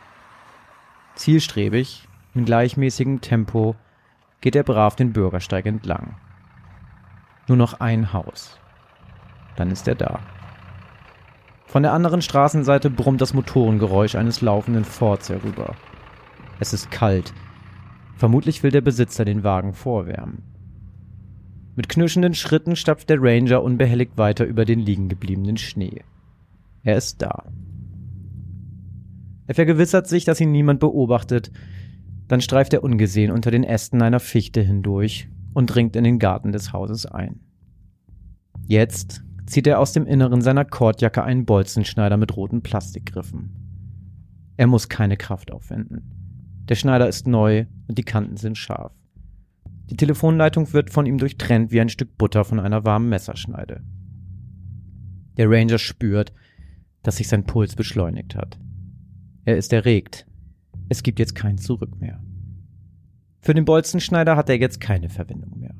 Zielstrebig, 1.16 2.10
in 2.34 2.44
gleichmäßigem 2.44 3.22
Tempo, 3.22 3.78
geht 4.46 4.56
er 4.56 4.62
brav 4.62 4.96
den 4.96 5.12
Bürgersteig 5.12 5.66
entlang. 5.66 6.18
Nur 7.48 7.58
noch 7.58 7.80
ein 7.80 8.14
Haus. 8.14 8.60
Dann 9.56 9.72
ist 9.72 9.88
er 9.88 9.96
da. 9.96 10.20
Von 11.66 11.82
der 11.82 11.94
anderen 11.94 12.22
Straßenseite 12.22 12.92
brummt 12.92 13.22
das 13.22 13.34
Motorengeräusch 13.34 14.14
eines 14.14 14.42
laufenden 14.42 14.86
Forts 14.86 15.30
herüber. 15.30 15.74
Es 16.60 16.74
ist 16.74 16.92
kalt. 16.92 17.34
Vermutlich 18.18 18.62
will 18.62 18.70
der 18.70 18.82
Besitzer 18.82 19.26
den 19.26 19.44
Wagen 19.44 19.74
vorwärmen. 19.74 20.44
Mit 21.76 21.90
knirschenden 21.90 22.36
Schritten 22.36 22.76
stapft 22.76 23.10
der 23.10 23.18
Ranger 23.20 23.64
unbehelligt 23.64 24.16
weiter 24.16 24.46
über 24.46 24.64
den 24.64 24.80
liegen 24.80 25.10
gebliebenen 25.10 25.58
Schnee. 25.58 26.04
Er 26.84 26.98
ist 26.98 27.20
da. 27.20 27.46
Er 29.48 29.56
vergewissert 29.56 30.06
sich, 30.06 30.24
dass 30.24 30.40
ihn 30.40 30.52
niemand 30.52 30.80
beobachtet, 30.82 31.52
dann 32.28 32.42
streift 32.42 32.74
er 32.74 32.84
ungesehen 32.84 33.32
unter 33.32 33.52
den 33.52 33.64
Ästen 33.64 34.02
einer 34.02 34.20
Fichte 34.20 34.62
hindurch 34.62 35.30
und 35.54 35.68
dringt 35.68 35.96
in 35.96 36.04
den 36.04 36.20
Garten 36.20 36.52
des 36.52 36.74
Hauses 36.74 37.06
ein. 37.06 37.40
Jetzt 38.68 39.24
zieht 39.46 39.68
er 39.68 39.80
aus 39.80 39.94
dem 39.94 40.08
Inneren 40.08 40.42
seiner 40.42 40.66
Kordjacke 40.66 41.24
einen 41.24 41.46
Bolzenschneider 41.46 42.18
mit 42.18 42.36
roten 42.36 42.62
Plastikgriffen. 42.62 43.52
Er 44.58 44.68
muss 44.68 44.90
keine 44.90 45.18
Kraft 45.18 45.52
aufwenden. 45.52 46.66
Der 46.68 46.76
Schneider 46.76 47.08
ist 47.08 47.28
neu 47.28 47.66
und 47.88 47.98
die 47.98 48.04
Kanten 48.04 48.38
sind 48.38 48.58
scharf. 48.58 48.94
Die 49.90 49.98
Telefonleitung 49.98 50.74
wird 50.74 50.90
von 50.90 51.06
ihm 51.06 51.20
durchtrennt 51.20 51.72
wie 51.72 51.80
ein 51.80 51.90
Stück 51.90 52.18
Butter 52.18 52.44
von 52.44 52.60
einer 52.60 52.86
warmen 52.86 53.10
Messerschneide. 53.10 53.84
Der 55.38 55.50
Ranger 55.50 55.78
spürt, 55.78 56.34
dass 57.04 57.18
sich 57.18 57.28
sein 57.28 57.44
Puls 57.44 57.76
beschleunigt 57.76 58.36
hat. 58.36 58.58
Er 59.44 59.58
ist 59.58 59.74
erregt. 59.74 60.26
Es 60.90 61.04
gibt 61.04 61.20
jetzt 61.20 61.36
kein 61.36 61.58
Zurück 61.58 62.00
mehr. 62.00 62.22
Für 63.42 63.54
den 63.54 63.66
Bolzenschneider 63.66 64.36
hat 64.36 64.50
er 64.50 64.58
jetzt 64.58 64.80
keine 64.82 65.10
Verwendung 65.10 65.60
mehr. 65.60 65.76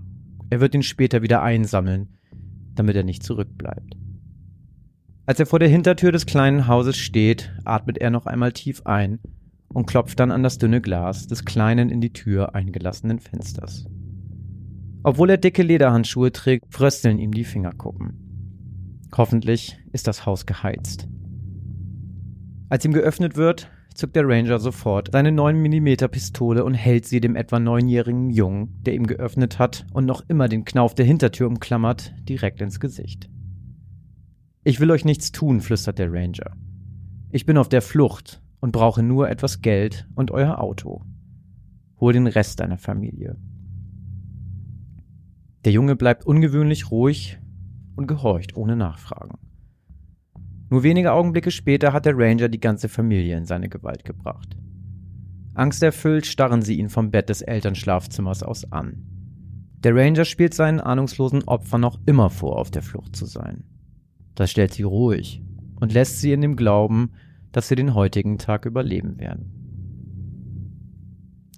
Er 0.50 0.60
wird 0.62 0.76
ihn 0.76 0.84
später 0.84 1.22
wieder 1.22 1.42
einsammeln, 1.42 2.10
damit 2.76 2.96
er 2.96 3.04
nicht 3.04 3.24
zurückbleibt. 3.24 3.98
Als 5.26 5.40
er 5.40 5.48
vor 5.48 5.60
der 5.60 5.70
Hintertür 5.70 6.12
des 6.12 6.26
kleinen 6.26 6.68
Hauses 6.68 6.98
steht, 6.98 7.52
atmet 7.64 7.98
er 7.98 8.12
noch 8.12 8.28
einmal 8.28 8.52
tief 8.52 8.86
ein 8.86 9.20
und 9.70 9.88
klopft 9.88 10.20
dann 10.20 10.32
an 10.32 10.44
das 10.44 10.60
dünne 10.60 10.82
Glas 10.82 11.28
des 11.28 11.46
kleinen 11.46 11.90
in 11.90 12.02
die 12.02 12.14
Tür 12.14 12.54
eingelassenen 12.54 13.20
Fensters. 13.20 13.88
Obwohl 15.04 15.32
er 15.32 15.38
dicke 15.38 15.64
Lederhandschuhe 15.64 16.32
trägt, 16.32 16.66
frösteln 16.70 17.20
ihm 17.20 17.32
die 17.32 17.44
Fingerkuppen. 17.44 19.08
Hoffentlich 19.16 19.78
ist 19.92 20.08
das 20.08 20.26
Haus 20.26 20.46
geheizt. 20.46 21.08
Als 22.70 22.86
ihm 22.86 22.94
geöffnet 22.94 23.36
wird, 23.36 23.70
zückt 23.96 24.16
der 24.16 24.28
Ranger 24.28 24.60
sofort 24.60 25.10
seine 25.12 25.32
9 25.32 25.62
mm 25.62 26.08
Pistole 26.12 26.64
und 26.64 26.74
hält 26.74 27.06
sie 27.06 27.22
dem 27.22 27.36
etwa 27.36 27.60
neunjährigen 27.60 28.30
Jungen, 28.30 28.78
der 28.84 28.94
ihm 28.94 29.08
geöffnet 29.08 29.58
hat 29.58 29.86
und 29.94 30.06
noch 30.06 30.24
immer 30.28 30.48
den 30.48 30.66
Knauf 30.66 30.94
der 30.94 31.06
Hintertür 31.06 31.48
umklammert, 31.48 32.14
direkt 32.28 32.62
ins 32.62 32.80
Gesicht. 32.80 33.30
Ich 34.64 34.80
will 34.80 34.92
euch 34.92 35.06
nichts 35.06 35.32
tun, 35.32 35.62
flüstert 35.62 36.00
der 36.00 36.12
Ranger. 36.12 36.52
Ich 37.32 37.46
bin 37.46 37.58
auf 37.58 37.70
der 37.70 37.82
Flucht 37.82 38.42
und 38.60 38.72
brauche 38.72 39.02
nur 39.02 39.30
etwas 39.30 39.62
Geld 39.62 40.08
und 40.16 40.32
euer 40.32 40.60
Auto. 40.60 41.04
Hol 42.00 42.14
den 42.14 42.28
Rest 42.28 42.60
deiner 42.60 42.78
Familie. 42.78 43.38
Der 45.64 45.72
Junge 45.72 45.96
bleibt 45.96 46.26
ungewöhnlich 46.26 46.92
ruhig 46.92 47.40
und 47.96 48.08
gehorcht 48.08 48.56
ohne 48.56 48.76
Nachfragen. 48.76 49.38
Nur 50.70 50.84
wenige 50.84 51.14
Augenblicke 51.14 51.52
später 51.52 51.94
hat 51.94 52.06
der 52.06 52.18
Ranger 52.18 52.50
die 52.50 52.60
ganze 52.60 52.90
Familie 52.90 53.38
in 53.38 53.46
seine 53.46 53.70
Gewalt 53.70 54.04
gebracht. 54.04 54.58
Angsterfüllt 55.54 56.26
starren 56.26 56.62
sie 56.62 56.78
ihn 56.80 56.90
vom 56.90 57.12
Bett 57.12 57.30
des 57.30 57.42
Elternschlafzimmers 57.42 58.44
aus 58.44 58.72
an. 58.72 59.06
Der 59.84 59.96
Ranger 59.96 60.26
spielt 60.26 60.54
seinen 60.54 60.80
ahnungslosen 60.80 61.44
Opfern 61.44 61.82
noch 61.82 62.00
immer 62.06 62.30
vor, 62.30 62.58
auf 62.58 62.72
der 62.72 62.82
Flucht 62.82 63.16
zu 63.16 63.26
sein. 63.26 63.64
Das 64.34 64.52
stellt 64.52 64.74
sie 64.74 64.84
ruhig 64.84 65.42
und 65.80 65.94
lässt 65.94 66.20
sie 66.20 66.34
in 66.34 66.42
dem 66.42 66.56
Glauben, 66.56 67.12
dass 67.52 67.68
sie 67.68 67.76
den 67.76 67.94
heutigen 67.94 68.38
Tag 68.38 68.66
überleben 68.66 69.20
werden. 69.20 69.52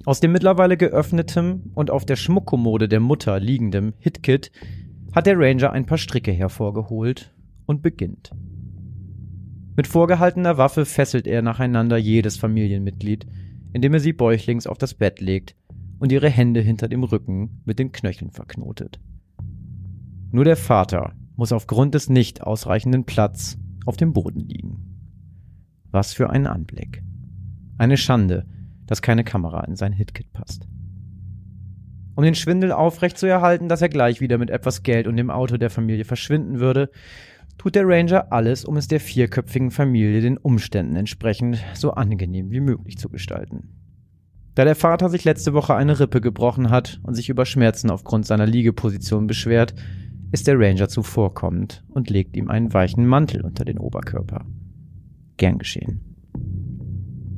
Aus 0.05 0.20
dem 0.20 0.32
mittlerweile 0.32 0.78
geöffnetem 0.78 1.72
und 1.74 1.89
auf 1.89 2.05
der 2.05 2.16
Schmuckkommode 2.16 2.88
der 2.88 2.99
Mutter 2.99 3.39
liegendem 3.39 3.93
Hitkit 3.97 4.51
hat 5.14 5.26
der 5.26 5.39
Ranger 5.39 5.72
ein 5.72 5.86
paar 5.86 5.97
Stricke 5.97 6.32
hervorgeholt 6.32 7.34
und 7.66 7.82
beginnt. 7.82 8.32
Mit 9.78 9.86
vorgehaltener 9.86 10.57
Waffe 10.57 10.86
fesselt 10.86 11.28
er 11.28 11.43
nacheinander 11.43 11.97
jedes 11.97 12.36
Familienmitglied, 12.36 13.28
indem 13.73 13.93
er 13.93 13.99
sie 13.99 14.11
bäuchlings 14.11 14.65
auf 14.65 14.80
das 14.80 14.95
Bett 14.95 15.21
legt 15.21 15.55
und 15.99 16.11
ihre 16.11 16.32
Hände 16.32 16.61
hinter 16.61 16.88
dem 16.88 17.03
Rücken 17.03 17.61
mit 17.63 17.78
den 17.78 17.91
Knöcheln 17.91 18.32
verknotet. 18.32 18.99
Nur 20.32 20.45
der 20.45 20.57
Vater 20.57 21.13
muss 21.36 21.51
aufgrund 21.51 21.93
des 21.93 22.09
nicht 22.09 22.41
ausreichenden 22.41 23.05
Platz 23.05 23.59
auf 23.86 23.97
dem 23.97 24.13
Boden 24.13 24.39
liegen. 24.39 24.97
Was 25.91 26.11
für 26.11 26.32
ein 26.32 26.47
Anblick. 26.47 27.03
Eine 27.78 27.97
Schande, 27.97 28.47
dass 28.88 29.03
keine 29.03 29.23
Kamera 29.23 29.63
in 29.65 29.75
sein 29.75 29.93
Hitkit 29.93 30.34
passt. 30.34 30.67
Um 32.15 32.23
den 32.23 32.34
Schwindel 32.34 32.71
aufrecht 32.71 33.19
zu 33.19 33.28
erhalten, 33.28 33.69
dass 33.69 33.84
er 33.84 33.89
gleich 33.89 34.21
wieder 34.21 34.39
mit 34.39 34.49
etwas 34.49 34.82
Geld 34.82 35.05
und 35.05 35.17
dem 35.17 35.30
Auto 35.30 35.57
der 35.57 35.69
Familie 35.69 36.03
verschwinden 36.03 36.59
würde, 36.59 36.89
tut 37.58 37.76
der 37.76 37.88
Ranger 37.88 38.32
alles, 38.32 38.66
um 38.66 38.78
es 38.78 38.88
der 38.88 38.99
vierköpfigen 38.99 39.72
Familie 39.72 40.22
den 40.22 40.38
Umständen 40.38 40.95
entsprechend 40.95 41.64
so 41.74 41.91
angenehm 41.91 42.51
wie 42.51 42.60
möglich 42.60 42.97
zu 42.97 43.10
gestalten. 43.10 43.70
Da 44.55 44.66
der 44.66 44.76
Vater 44.76 45.10
sich 45.10 45.24
letzte 45.24 45.53
Woche 45.53 45.76
eine 45.76 45.99
Rippe 45.99 46.20
gebrochen 46.20 46.72
hat 46.72 46.99
und 47.03 47.14
sich 47.14 47.30
über 47.30 47.45
Schmerzen 47.45 47.91
aufgrund 47.91 48.26
seiner 48.26 48.47
Liegeposition 48.47 49.28
beschwert, 49.28 49.76
ist 50.32 50.47
der 50.47 50.60
Ranger 50.60 50.89
zuvorkommend 50.89 51.84
und 51.89 52.10
legt 52.10 52.36
ihm 52.36 52.49
einen 52.49 52.74
weichen 52.74 53.05
Mantel 53.05 53.41
unter 53.41 53.66
den 53.66 53.78
Oberkörper. 53.78 54.45
Gern 55.38 55.60
geschehen. 55.60 56.01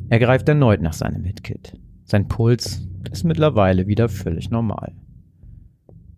Er 0.10 0.20
greift 0.20 0.48
erneut 0.50 0.82
nach 0.82 0.94
seinem 0.94 1.24
Hitkit. 1.24 1.74
Sein 2.06 2.28
Puls 2.28 2.88
ist 3.12 3.26
mittlerweile 3.26 3.86
wieder 3.88 4.10
völlig 4.10 4.50
normal. 4.50 4.96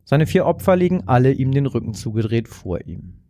Seine 0.06 0.28
vier 0.28 0.46
Opfer 0.46 0.76
liegen 0.76 1.08
alle 1.08 1.32
ihm 1.32 1.52
den 1.52 1.66
Rücken 1.66 1.94
zugedreht 1.94 2.48
vor 2.48 2.86
ihm. 2.86 3.21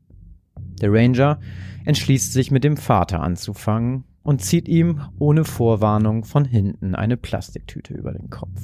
Der 0.82 0.92
Ranger 0.92 1.40
entschließt 1.86 2.34
sich 2.34 2.52
mit 2.52 2.64
dem 2.64 2.78
Vater 2.78 3.22
anzufangen 3.22 4.04
und 4.24 4.42
zieht 4.42 4.68
ihm 4.68 5.02
ohne 5.18 5.46
Vorwarnung 5.46 6.26
von 6.26 6.46
hinten 6.46 6.96
eine 6.96 7.18
Plastiktüte 7.18 7.94
über 7.94 8.12
den 8.12 8.30
Kopf, 8.30 8.62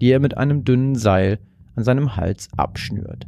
die 0.00 0.10
er 0.10 0.20
mit 0.20 0.36
einem 0.36 0.64
dünnen 0.64 0.94
Seil 0.94 1.38
an 1.74 1.84
seinem 1.84 2.16
Hals 2.16 2.48
abschnürt. 2.56 3.26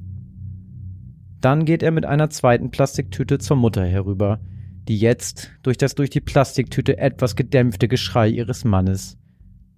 Dann 1.40 1.64
geht 1.64 1.82
er 1.82 1.90
mit 1.90 2.04
einer 2.04 2.30
zweiten 2.30 2.70
Plastiktüte 2.70 3.38
zur 3.38 3.56
Mutter 3.56 3.84
herüber, 3.84 4.40
die 4.88 4.98
jetzt 4.98 5.52
durch 5.62 5.76
das 5.76 5.94
durch 5.94 6.10
die 6.10 6.20
Plastiktüte 6.20 6.98
etwas 6.98 7.36
gedämpfte 7.36 7.88
Geschrei 7.88 8.28
ihres 8.28 8.64
Mannes 8.64 9.18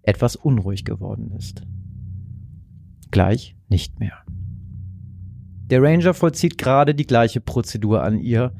etwas 0.02 0.36
unruhig 0.36 0.84
geworden 0.84 1.30
ist. 1.36 1.62
Gleich 3.10 3.56
nicht 3.68 4.00
mehr. 4.00 4.24
Der 5.70 5.82
Ranger 5.82 6.14
vollzieht 6.14 6.58
gerade 6.58 6.94
die 6.94 7.06
gleiche 7.06 7.40
Prozedur 7.40 8.02
an 8.02 8.18
ihr, 8.18 8.52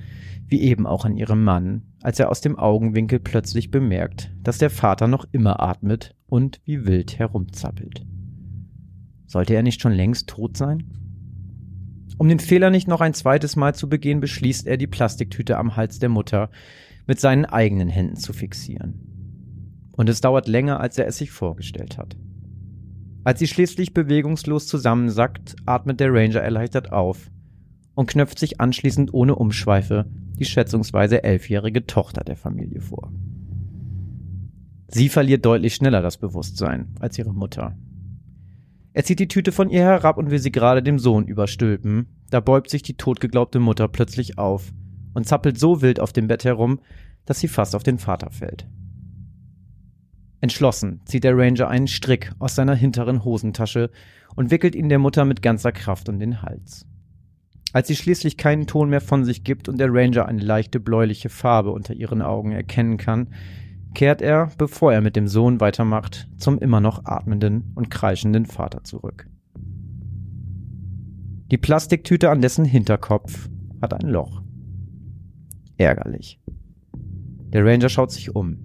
wie 0.46 0.62
eben 0.62 0.86
auch 0.86 1.04
an 1.04 1.16
ihrem 1.16 1.44
Mann, 1.44 1.82
als 2.02 2.18
er 2.18 2.30
aus 2.30 2.40
dem 2.40 2.58
Augenwinkel 2.58 3.18
plötzlich 3.18 3.70
bemerkt, 3.70 4.30
dass 4.42 4.58
der 4.58 4.70
Vater 4.70 5.06
noch 5.06 5.26
immer 5.32 5.60
atmet 5.60 6.14
und 6.26 6.60
wie 6.64 6.86
wild 6.86 7.18
herumzappelt. 7.18 8.06
Sollte 9.26 9.54
er 9.54 9.62
nicht 9.62 9.80
schon 9.80 9.92
längst 9.92 10.28
tot 10.28 10.56
sein? 10.56 10.84
Um 12.16 12.28
den 12.28 12.38
Fehler 12.38 12.70
nicht 12.70 12.88
noch 12.88 13.00
ein 13.00 13.14
zweites 13.14 13.56
Mal 13.56 13.74
zu 13.74 13.88
begehen, 13.88 14.20
beschließt 14.20 14.66
er, 14.66 14.76
die 14.76 14.86
Plastiktüte 14.86 15.56
am 15.58 15.76
Hals 15.76 15.98
der 15.98 16.08
Mutter 16.08 16.50
mit 17.06 17.20
seinen 17.20 17.44
eigenen 17.44 17.88
Händen 17.88 18.16
zu 18.16 18.32
fixieren. 18.32 19.00
Und 19.92 20.08
es 20.08 20.20
dauert 20.20 20.48
länger, 20.48 20.80
als 20.80 20.98
er 20.98 21.06
es 21.06 21.18
sich 21.18 21.30
vorgestellt 21.30 21.98
hat. 21.98 22.16
Als 23.24 23.38
sie 23.38 23.46
schließlich 23.46 23.94
bewegungslos 23.94 24.66
zusammensackt, 24.66 25.56
atmet 25.64 25.98
der 25.98 26.12
Ranger 26.12 26.40
erleichtert 26.40 26.92
auf 26.92 27.30
und 27.94 28.06
knöpft 28.06 28.38
sich 28.38 28.60
anschließend 28.60 29.14
ohne 29.14 29.34
Umschweife 29.34 30.06
die 30.38 30.44
schätzungsweise 30.44 31.22
elfjährige 31.22 31.86
Tochter 31.86 32.22
der 32.24 32.36
Familie 32.36 32.80
vor. 32.80 33.12
Sie 34.88 35.08
verliert 35.08 35.44
deutlich 35.46 35.74
schneller 35.74 36.02
das 36.02 36.18
Bewusstsein 36.18 36.94
als 37.00 37.18
ihre 37.18 37.32
Mutter. 37.32 37.76
Er 38.92 39.04
zieht 39.04 39.18
die 39.18 39.28
Tüte 39.28 39.52
von 39.52 39.70
ihr 39.70 39.80
herab 39.80 40.18
und 40.18 40.30
will 40.30 40.38
sie 40.38 40.52
gerade 40.52 40.82
dem 40.82 40.98
Sohn 40.98 41.26
überstülpen. 41.26 42.06
Da 42.30 42.40
bäubt 42.40 42.70
sich 42.70 42.82
die 42.82 42.96
totgeglaubte 42.96 43.58
Mutter 43.58 43.88
plötzlich 43.88 44.38
auf 44.38 44.72
und 45.14 45.26
zappelt 45.26 45.58
so 45.58 45.82
wild 45.82 45.98
auf 45.98 46.12
dem 46.12 46.28
Bett 46.28 46.44
herum, 46.44 46.80
dass 47.24 47.40
sie 47.40 47.48
fast 47.48 47.74
auf 47.74 47.82
den 47.82 47.98
Vater 47.98 48.30
fällt. 48.30 48.68
Entschlossen 50.44 51.00
zieht 51.06 51.24
der 51.24 51.38
Ranger 51.38 51.68
einen 51.68 51.88
Strick 51.88 52.30
aus 52.38 52.54
seiner 52.54 52.74
hinteren 52.74 53.24
Hosentasche 53.24 53.90
und 54.36 54.50
wickelt 54.50 54.74
ihn 54.74 54.90
der 54.90 54.98
Mutter 54.98 55.24
mit 55.24 55.40
ganzer 55.40 55.72
Kraft 55.72 56.10
um 56.10 56.18
den 56.18 56.42
Hals. 56.42 56.86
Als 57.72 57.88
sie 57.88 57.96
schließlich 57.96 58.36
keinen 58.36 58.66
Ton 58.66 58.90
mehr 58.90 59.00
von 59.00 59.24
sich 59.24 59.42
gibt 59.42 59.70
und 59.70 59.78
der 59.80 59.88
Ranger 59.90 60.26
eine 60.26 60.42
leichte 60.42 60.80
bläuliche 60.80 61.30
Farbe 61.30 61.70
unter 61.70 61.94
ihren 61.94 62.20
Augen 62.20 62.52
erkennen 62.52 62.98
kann, 62.98 63.28
kehrt 63.94 64.20
er, 64.20 64.50
bevor 64.58 64.92
er 64.92 65.00
mit 65.00 65.16
dem 65.16 65.28
Sohn 65.28 65.60
weitermacht, 65.60 66.28
zum 66.36 66.58
immer 66.58 66.82
noch 66.82 67.06
atmenden 67.06 67.72
und 67.74 67.90
kreischenden 67.90 68.44
Vater 68.44 68.84
zurück. 68.84 69.26
Die 71.50 71.58
Plastiktüte 71.58 72.28
an 72.28 72.42
dessen 72.42 72.66
Hinterkopf 72.66 73.48
hat 73.80 73.94
ein 73.94 74.10
Loch. 74.10 74.42
Ärgerlich. 75.78 76.38
Der 77.54 77.64
Ranger 77.64 77.88
schaut 77.88 78.12
sich 78.12 78.36
um. 78.36 78.63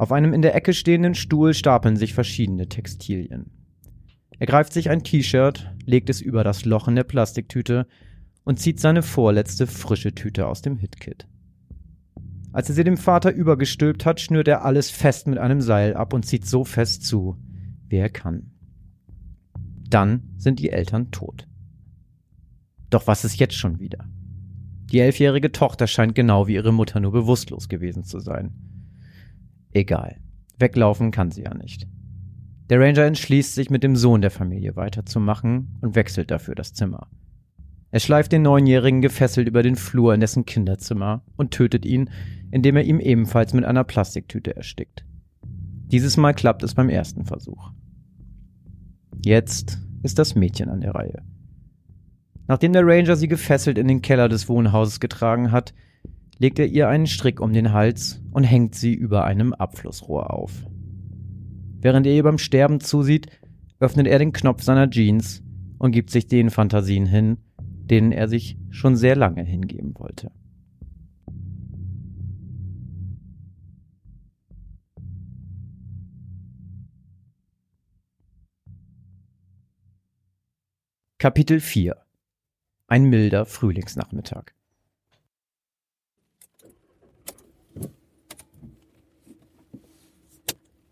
Auf 0.00 0.12
einem 0.12 0.32
in 0.32 0.40
der 0.40 0.54
Ecke 0.54 0.72
stehenden 0.72 1.14
Stuhl 1.14 1.52
stapeln 1.52 1.94
sich 1.94 2.14
verschiedene 2.14 2.70
Textilien. 2.70 3.50
Er 4.38 4.46
greift 4.46 4.72
sich 4.72 4.88
ein 4.88 5.02
T-Shirt, 5.02 5.74
legt 5.84 6.08
es 6.08 6.22
über 6.22 6.42
das 6.42 6.64
Loch 6.64 6.88
in 6.88 6.96
der 6.96 7.04
Plastiktüte 7.04 7.86
und 8.42 8.58
zieht 8.58 8.80
seine 8.80 9.02
vorletzte 9.02 9.66
frische 9.66 10.14
Tüte 10.14 10.46
aus 10.46 10.62
dem 10.62 10.78
Hitkit. 10.78 11.28
Als 12.50 12.70
er 12.70 12.76
sie 12.76 12.84
dem 12.84 12.96
Vater 12.96 13.30
übergestülpt 13.30 14.06
hat, 14.06 14.22
schnürt 14.22 14.48
er 14.48 14.64
alles 14.64 14.90
fest 14.90 15.26
mit 15.26 15.36
einem 15.36 15.60
Seil 15.60 15.92
ab 15.92 16.14
und 16.14 16.24
zieht 16.24 16.46
so 16.46 16.64
fest 16.64 17.04
zu, 17.04 17.36
wie 17.86 17.96
er 17.96 18.08
kann. 18.08 18.52
Dann 19.90 20.30
sind 20.38 20.60
die 20.60 20.70
Eltern 20.70 21.10
tot. 21.10 21.46
Doch 22.88 23.06
was 23.06 23.26
ist 23.26 23.38
jetzt 23.38 23.54
schon 23.54 23.80
wieder? 23.80 24.08
Die 24.92 25.00
elfjährige 25.00 25.52
Tochter 25.52 25.86
scheint 25.86 26.14
genau 26.14 26.46
wie 26.46 26.54
ihre 26.54 26.72
Mutter 26.72 27.00
nur 27.00 27.12
bewusstlos 27.12 27.68
gewesen 27.68 28.02
zu 28.02 28.18
sein. 28.18 28.69
Egal. 29.72 30.16
Weglaufen 30.58 31.10
kann 31.10 31.30
sie 31.30 31.42
ja 31.42 31.54
nicht. 31.54 31.86
Der 32.68 32.80
Ranger 32.80 33.04
entschließt 33.04 33.54
sich, 33.54 33.70
mit 33.70 33.82
dem 33.82 33.96
Sohn 33.96 34.20
der 34.20 34.30
Familie 34.30 34.76
weiterzumachen 34.76 35.78
und 35.80 35.96
wechselt 35.96 36.30
dafür 36.30 36.54
das 36.54 36.72
Zimmer. 36.72 37.08
Er 37.90 38.00
schleift 38.00 38.30
den 38.30 38.42
Neunjährigen 38.42 39.00
gefesselt 39.00 39.48
über 39.48 39.62
den 39.62 39.74
Flur 39.74 40.14
in 40.14 40.20
dessen 40.20 40.46
Kinderzimmer 40.46 41.24
und 41.36 41.50
tötet 41.50 41.84
ihn, 41.84 42.10
indem 42.52 42.76
er 42.76 42.84
ihm 42.84 43.00
ebenfalls 43.00 43.52
mit 43.52 43.64
einer 43.64 43.82
Plastiktüte 43.82 44.54
erstickt. 44.54 45.04
Dieses 45.42 46.16
Mal 46.16 46.34
klappt 46.34 46.62
es 46.62 46.74
beim 46.74 46.88
ersten 46.88 47.24
Versuch. 47.24 47.72
Jetzt 49.24 49.80
ist 50.04 50.20
das 50.20 50.36
Mädchen 50.36 50.68
an 50.68 50.80
der 50.80 50.94
Reihe. 50.94 51.22
Nachdem 52.46 52.72
der 52.72 52.86
Ranger 52.86 53.16
sie 53.16 53.28
gefesselt 53.28 53.78
in 53.78 53.88
den 53.88 54.02
Keller 54.02 54.28
des 54.28 54.48
Wohnhauses 54.48 55.00
getragen 55.00 55.50
hat, 55.50 55.74
legt 56.40 56.58
er 56.58 56.66
ihr 56.66 56.88
einen 56.88 57.06
Strick 57.06 57.38
um 57.38 57.52
den 57.52 57.72
Hals 57.72 58.22
und 58.32 58.44
hängt 58.44 58.74
sie 58.74 58.94
über 58.94 59.24
einem 59.24 59.52
Abflussrohr 59.52 60.32
auf. 60.32 60.64
Während 61.80 62.06
er 62.06 62.14
ihr 62.14 62.22
beim 62.22 62.38
Sterben 62.38 62.80
zusieht, 62.80 63.26
öffnet 63.78 64.06
er 64.06 64.18
den 64.18 64.32
Knopf 64.32 64.62
seiner 64.62 64.88
Jeans 64.88 65.42
und 65.78 65.92
gibt 65.92 66.08
sich 66.08 66.28
den 66.28 66.48
Fantasien 66.48 67.04
hin, 67.04 67.36
denen 67.60 68.10
er 68.10 68.26
sich 68.26 68.56
schon 68.70 68.96
sehr 68.96 69.16
lange 69.16 69.44
hingeben 69.44 69.94
wollte. 69.98 70.32
Kapitel 81.18 81.60
4 81.60 81.98
Ein 82.86 83.04
milder 83.04 83.44
Frühlingsnachmittag 83.44 84.54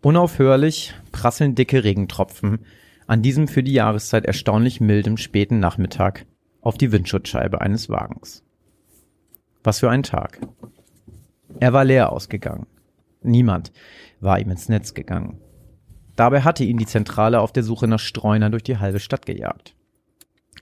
Unaufhörlich 0.01 0.93
prasseln 1.11 1.55
dicke 1.55 1.83
Regentropfen 1.83 2.59
an 3.05 3.21
diesem 3.21 3.49
für 3.49 3.63
die 3.63 3.73
Jahreszeit 3.73 4.25
erstaunlich 4.25 4.79
mildem 4.79 5.17
späten 5.17 5.59
Nachmittag 5.59 6.25
auf 6.61 6.77
die 6.77 6.93
Windschutzscheibe 6.93 7.59
eines 7.59 7.89
Wagens. 7.89 8.43
Was 9.61 9.79
für 9.79 9.89
ein 9.89 10.03
Tag. 10.03 10.39
Er 11.59 11.73
war 11.73 11.83
leer 11.83 12.13
ausgegangen. 12.13 12.67
Niemand 13.21 13.73
war 14.21 14.39
ihm 14.39 14.49
ins 14.51 14.69
Netz 14.69 14.93
gegangen. 14.93 15.41
Dabei 16.15 16.43
hatte 16.43 16.63
ihn 16.63 16.77
die 16.77 16.85
Zentrale 16.85 17.41
auf 17.41 17.51
der 17.51 17.63
Suche 17.63 17.87
nach 17.87 17.99
Streunern 17.99 18.53
durch 18.53 18.63
die 18.63 18.77
halbe 18.77 19.01
Stadt 19.01 19.25
gejagt. 19.25 19.75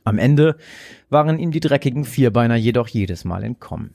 Am 0.03 0.17
Ende 0.17 0.57
waren 1.09 1.37
ihm 1.37 1.51
die 1.51 1.59
dreckigen 1.59 2.05
Vierbeiner 2.05 2.55
jedoch 2.55 2.87
jedes 2.87 3.23
Mal 3.23 3.43
entkommen. 3.43 3.93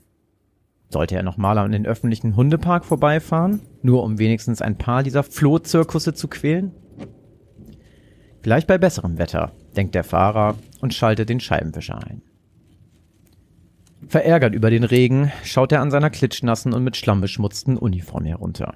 Sollte 0.93 1.15
er 1.15 1.23
nochmal 1.23 1.57
an 1.57 1.71
den 1.71 1.87
öffentlichen 1.87 2.35
Hundepark 2.35 2.85
vorbeifahren, 2.85 3.61
nur 3.81 4.03
um 4.03 4.19
wenigstens 4.19 4.61
ein 4.61 4.77
paar 4.77 5.01
dieser 5.01 5.23
Flohzirkusse 5.23 6.13
zu 6.13 6.27
quälen? 6.27 6.71
Vielleicht 8.41 8.67
bei 8.67 8.77
besserem 8.77 9.17
Wetter, 9.17 9.53
denkt 9.75 9.95
der 9.95 10.03
Fahrer 10.03 10.55
und 10.81 10.93
schaltet 10.93 11.29
den 11.29 11.39
Scheibenwischer 11.39 11.97
ein. 11.97 12.21
Verärgert 14.07 14.53
über 14.53 14.69
den 14.69 14.83
Regen 14.83 15.31
schaut 15.43 15.71
er 15.71 15.81
an 15.81 15.89
seiner 15.89 16.11
klitschnassen 16.11 16.73
und 16.73 16.83
mit 16.83 16.95
Schlamm 16.95 17.21
beschmutzten 17.21 17.75
Uniform 17.75 18.25
herunter. 18.25 18.75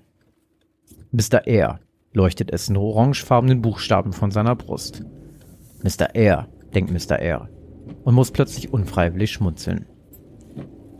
Mr. 1.11 1.45
Air 1.45 1.81
leuchtet 2.13 2.51
es 2.51 2.67
in 2.67 2.77
orangefarbenen 2.77 3.61
Buchstaben 3.61 4.11
von 4.11 4.31
seiner 4.31 4.55
Brust. 4.55 5.03
Mr. 5.83 6.15
Air, 6.15 6.47
denkt 6.73 6.89
Mr. 6.89 7.19
Air 7.19 7.47
und 8.03 8.15
muss 8.15 8.31
plötzlich 8.31 8.73
unfreiwillig 8.73 9.31
schmunzeln. 9.33 9.85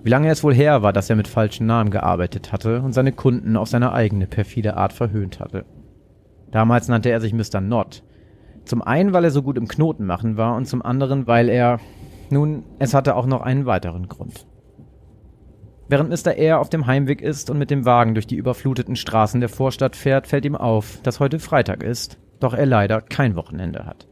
Wie 0.07 0.11
lange 0.11 0.29
es 0.29 0.41
wohl 0.41 0.55
her 0.55 0.83
war, 0.83 0.93
dass 0.93 1.09
er 1.09 1.17
mit 1.17 1.27
falschen 1.27 1.65
Namen 1.65 1.91
gearbeitet 1.91 2.53
hatte 2.53 2.81
und 2.81 2.93
seine 2.93 3.11
Kunden 3.11 3.57
auf 3.57 3.67
seine 3.67 3.91
eigene 3.91 4.25
perfide 4.25 4.77
Art 4.77 4.93
verhöhnt 4.93 5.41
hatte. 5.41 5.65
Damals 6.49 6.87
nannte 6.87 7.09
er 7.09 7.19
sich 7.19 7.33
Mr. 7.33 7.59
Not 7.59 8.03
zum 8.63 8.81
einen, 8.81 9.11
weil 9.11 9.25
er 9.25 9.31
so 9.31 9.43
gut 9.43 9.57
im 9.57 9.67
Knoten 9.67 10.05
machen 10.05 10.37
war 10.37 10.55
und 10.55 10.65
zum 10.65 10.81
anderen, 10.81 11.27
weil 11.27 11.49
er, 11.49 11.81
nun, 12.29 12.63
es 12.79 12.93
hatte 12.93 13.17
auch 13.17 13.25
noch 13.25 13.41
einen 13.41 13.65
weiteren 13.65 14.07
Grund. 14.07 14.47
Während 15.89 16.09
Mr. 16.09 16.35
Air 16.35 16.61
auf 16.61 16.69
dem 16.69 16.87
Heimweg 16.87 17.21
ist 17.21 17.49
und 17.49 17.57
mit 17.57 17.69
dem 17.69 17.83
Wagen 17.83 18.13
durch 18.13 18.27
die 18.27 18.37
überfluteten 18.37 18.95
Straßen 18.95 19.41
der 19.41 19.49
Vorstadt 19.49 19.97
fährt, 19.97 20.25
fällt 20.25 20.45
ihm 20.45 20.55
auf, 20.55 21.01
dass 21.03 21.19
heute 21.19 21.39
Freitag 21.39 21.83
ist, 21.83 22.17
doch 22.39 22.53
er 22.53 22.65
leider 22.65 23.01
kein 23.01 23.35
Wochenende 23.35 23.85
hat. 23.85 24.06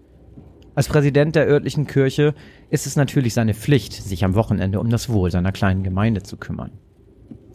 Als 0.76 0.90
Präsident 0.90 1.36
der 1.38 1.48
örtlichen 1.48 1.88
Kirche 1.88 2.36
ist 2.70 2.86
es 2.86 2.98
natürlich 2.98 3.34
seine 3.34 3.54
Pflicht, 3.54 3.94
sich 3.94 4.26
am 4.26 4.36
Wochenende 4.36 4.82
um 4.82 4.90
das 4.90 5.10
Wohl 5.10 5.32
seiner 5.32 5.54
kleinen 5.54 5.84
Gemeinde 5.84 6.22
zu 6.22 6.36
kümmern. 6.36 6.72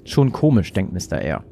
Schon 0.04 0.32
komisch, 0.32 0.72
denkt 0.72 0.94
Mr. 0.94 1.20
Air. 1.20 1.44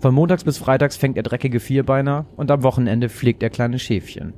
Von 0.00 0.14
montags 0.14 0.44
bis 0.44 0.56
freitags 0.56 0.96
fängt 0.96 1.18
er 1.18 1.22
dreckige 1.22 1.60
Vierbeiner 1.60 2.24
und 2.36 2.50
am 2.50 2.62
Wochenende 2.62 3.10
pflegt 3.10 3.42
er 3.42 3.50
kleine 3.50 3.78
Schäfchen. 3.78 4.32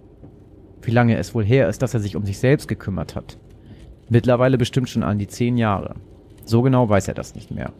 Wie 0.82 0.90
lange 0.90 1.16
es 1.16 1.34
wohl 1.34 1.44
her 1.44 1.68
ist, 1.68 1.80
dass 1.80 1.94
er 1.94 2.00
sich 2.00 2.16
um 2.16 2.26
sich 2.26 2.38
selbst 2.38 2.66
gekümmert 2.66 3.14
hat. 3.14 3.38
Mittlerweile 4.10 4.58
bestimmt 4.58 4.90
schon 4.90 5.04
an 5.04 5.18
die 5.18 5.28
zehn 5.28 5.56
Jahre. 5.56 5.94
So 6.44 6.60
genau 6.60 6.88
weiß 6.88 7.08
er 7.08 7.14
das 7.14 7.36
nicht 7.36 7.52
mehr. 7.52 7.72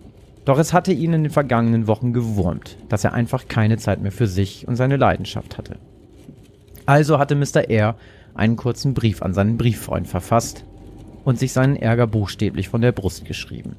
Doch 0.45 0.59
es 0.59 0.73
hatte 0.73 0.93
ihn 0.93 1.13
in 1.13 1.25
den 1.25 1.33
vergangenen 1.33 1.87
Wochen 1.89 2.13
gewurmt, 2.13 2.79
dass 2.89 3.05
er 3.05 3.13
einfach 3.13 3.49
keine 3.49 3.77
Zeit 3.77 4.01
mehr 4.01 4.13
für 4.13 4.27
sich 4.27 4.69
und 4.69 4.77
seine 4.77 4.97
Leidenschaft 4.97 5.59
hatte. 5.59 5.77
Also 6.87 7.19
hatte 7.19 7.35
Mr. 7.35 7.69
R. 7.69 7.97
einen 8.35 8.57
kurzen 8.57 8.95
Brief 8.95 9.23
an 9.23 9.35
seinen 9.35 9.57
Brieffreund 9.57 10.09
verfasst 10.09 10.65
und 11.25 11.39
sich 11.39 11.53
seinen 11.53 11.77
Ärger 11.77 12.07
buchstäblich 12.07 12.69
von 12.69 12.81
der 12.81 12.93
Brust 12.93 13.25
geschrieben. 13.25 13.77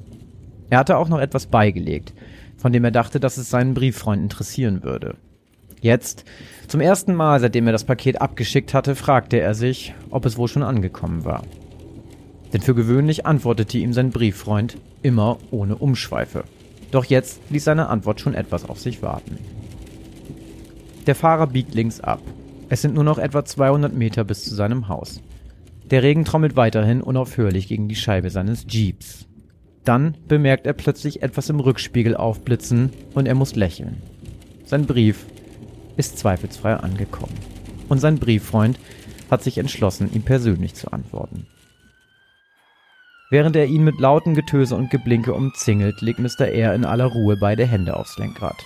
Er 0.70 0.78
hatte 0.78 0.96
auch 0.96 1.08
noch 1.08 1.20
etwas 1.20 1.46
beigelegt, 1.46 2.12
von 2.56 2.72
dem 2.72 2.84
er 2.84 2.90
dachte, 2.90 3.20
dass 3.20 3.36
es 3.36 3.50
seinen 3.50 3.74
Brieffreund 3.74 4.22
interessieren 4.22 4.82
würde. 4.82 5.16
Jetzt, 5.80 6.24
zum 6.68 6.80
ersten 6.80 7.14
Mal, 7.14 7.38
seitdem 7.38 7.66
er 7.66 7.72
das 7.72 7.84
Paket 7.84 8.20
abgeschickt 8.20 8.74
hatte, 8.74 8.96
fragte 8.96 9.38
er 9.38 9.54
sich, 9.54 9.94
ob 10.10 10.26
es 10.26 10.36
wohl 10.36 10.48
schon 10.48 10.62
angekommen 10.62 11.24
war. 11.24 11.42
Denn 12.52 12.62
für 12.62 12.74
gewöhnlich 12.74 13.26
antwortete 13.26 13.78
ihm 13.78 13.92
sein 13.92 14.10
Brieffreund 14.10 14.78
immer 15.02 15.38
ohne 15.50 15.76
Umschweife. 15.76 16.44
Doch 16.90 17.04
jetzt 17.04 17.40
ließ 17.50 17.64
seine 17.64 17.88
Antwort 17.88 18.20
schon 18.20 18.34
etwas 18.34 18.68
auf 18.68 18.80
sich 18.80 19.02
warten. 19.02 19.38
Der 21.06 21.14
Fahrer 21.14 21.46
biegt 21.46 21.74
links 21.74 22.00
ab. 22.00 22.20
Es 22.68 22.82
sind 22.82 22.94
nur 22.94 23.04
noch 23.04 23.18
etwa 23.18 23.44
200 23.44 23.92
Meter 23.92 24.24
bis 24.24 24.44
zu 24.44 24.54
seinem 24.54 24.88
Haus. 24.88 25.20
Der 25.90 26.02
Regen 26.02 26.24
trommelt 26.24 26.56
weiterhin 26.56 27.00
unaufhörlich 27.00 27.68
gegen 27.68 27.88
die 27.88 27.94
Scheibe 27.94 28.30
seines 28.30 28.66
Jeeps. 28.68 29.26
Dann 29.84 30.16
bemerkt 30.26 30.66
er 30.66 30.72
plötzlich 30.72 31.22
etwas 31.22 31.48
im 31.48 31.60
Rückspiegel 31.60 32.16
aufblitzen 32.16 32.90
und 33.14 33.26
er 33.26 33.36
muss 33.36 33.54
lächeln. 33.54 34.02
Sein 34.64 34.84
Brief 34.86 35.26
ist 35.96 36.18
zweifelsfrei 36.18 36.74
angekommen. 36.74 37.34
Und 37.88 38.00
sein 38.00 38.18
Brieffreund 38.18 38.80
hat 39.30 39.44
sich 39.44 39.58
entschlossen, 39.58 40.10
ihm 40.12 40.22
persönlich 40.22 40.74
zu 40.74 40.90
antworten. 40.90 41.46
Während 43.30 43.54
er 43.54 43.66
ihn 43.66 43.84
mit 43.84 44.00
lautem 44.00 44.34
Getöse 44.34 44.74
und 44.74 44.90
Geblinke 44.90 45.34
umzingelt, 45.34 46.00
legt 46.00 46.18
Mr. 46.18 46.48
R. 46.48 46.74
in 46.74 46.84
aller 46.84 47.06
Ruhe 47.06 47.36
beide 47.36 47.66
Hände 47.66 47.96
aufs 47.96 48.18
Lenkrad. 48.18 48.64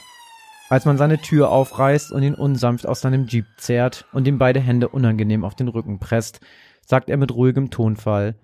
Als 0.71 0.85
man 0.85 0.97
seine 0.97 1.19
Tür 1.19 1.51
aufreißt 1.51 2.13
und 2.13 2.23
ihn 2.23 2.37
unsanft 2.37 2.87
aus 2.87 3.01
seinem 3.01 3.27
Jeep 3.27 3.45
zerrt 3.57 4.07
und 4.13 4.29
ihm 4.29 4.39
beide 4.39 4.61
Hände 4.61 4.89
unangenehm 4.89 5.45
auf 5.45 5.57
den 5.57 5.67
Rücken 5.67 5.99
presst, 5.99 6.39
sagt 6.87 7.11
er 7.11 7.17
mit 7.17 7.35
ruhigem 7.35 7.71
Tonfall 7.71 8.37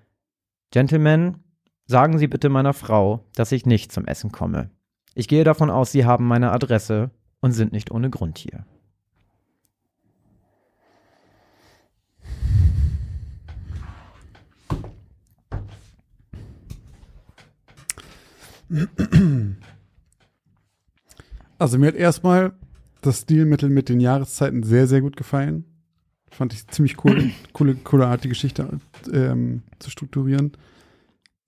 Gentlemen, 0.73 1.45
Sagen 1.87 2.19
Sie 2.19 2.27
bitte 2.27 2.49
meiner 2.49 2.73
Frau, 2.73 3.25
dass 3.37 3.53
ich 3.53 3.65
nicht 3.65 3.93
zum 3.93 4.07
Essen 4.07 4.33
komme. 4.33 4.71
Ich 5.15 5.29
gehe 5.29 5.45
davon 5.45 5.71
aus, 5.71 5.93
Sie 5.93 6.05
haben 6.05 6.27
meine 6.27 6.51
Adresse 6.51 7.13
und 7.41 7.53
sind 7.53 7.71
nicht 7.71 7.93
ohne 7.93 8.11
Grund 8.11 8.39
hier. 8.39 8.67
Also 21.59 21.79
mir 21.79 21.89
hat 21.89 21.95
erstmal 21.95 22.53
das 23.01 23.23
Stilmittel 23.23 23.71
mit 23.71 23.89
den 23.89 24.01
Jahreszeiten 24.01 24.63
sehr, 24.63 24.87
sehr 24.87 25.01
gut 25.01 25.17
gefallen. 25.17 25.65
Fand 26.31 26.53
ich 26.53 26.67
ziemlich 26.69 27.03
cool, 27.05 27.31
coole, 27.53 27.77
coole 27.77 28.07
Art, 28.07 28.25
die 28.25 28.29
Geschichte 28.29 28.81
ähm, 29.13 29.63
zu 29.79 29.91
strukturieren. 29.91 30.53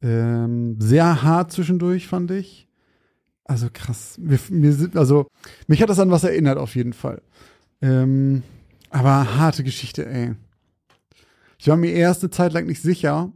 Ähm, 0.01 0.77
sehr 0.79 1.23
hart 1.23 1.53
zwischendurch, 1.53 2.07
fand 2.07 2.31
ich. 2.31 2.69
Also 3.45 3.69
krass. 3.73 4.19
Mir, 4.19 4.39
mir, 4.51 4.91
also, 4.95 5.27
mich 5.67 5.83
hat 5.83 5.91
das 5.91 5.99
an 5.99 6.11
was 6.11 6.25
erinnert, 6.25 6.59
auf 6.59 6.77
jeden 6.77 6.93
Fall. 6.93 7.23
Ähm, 7.83 8.43
aber 8.91 9.37
harte 9.37 9.65
Geschichte, 9.65 10.07
ey. 10.07 10.35
Ich 11.59 11.67
war 11.69 11.77
mir 11.77 11.93
erste 11.93 12.31
Zeit 12.31 12.53
lang 12.53 12.67
nicht 12.67 12.83
sicher, 12.83 13.33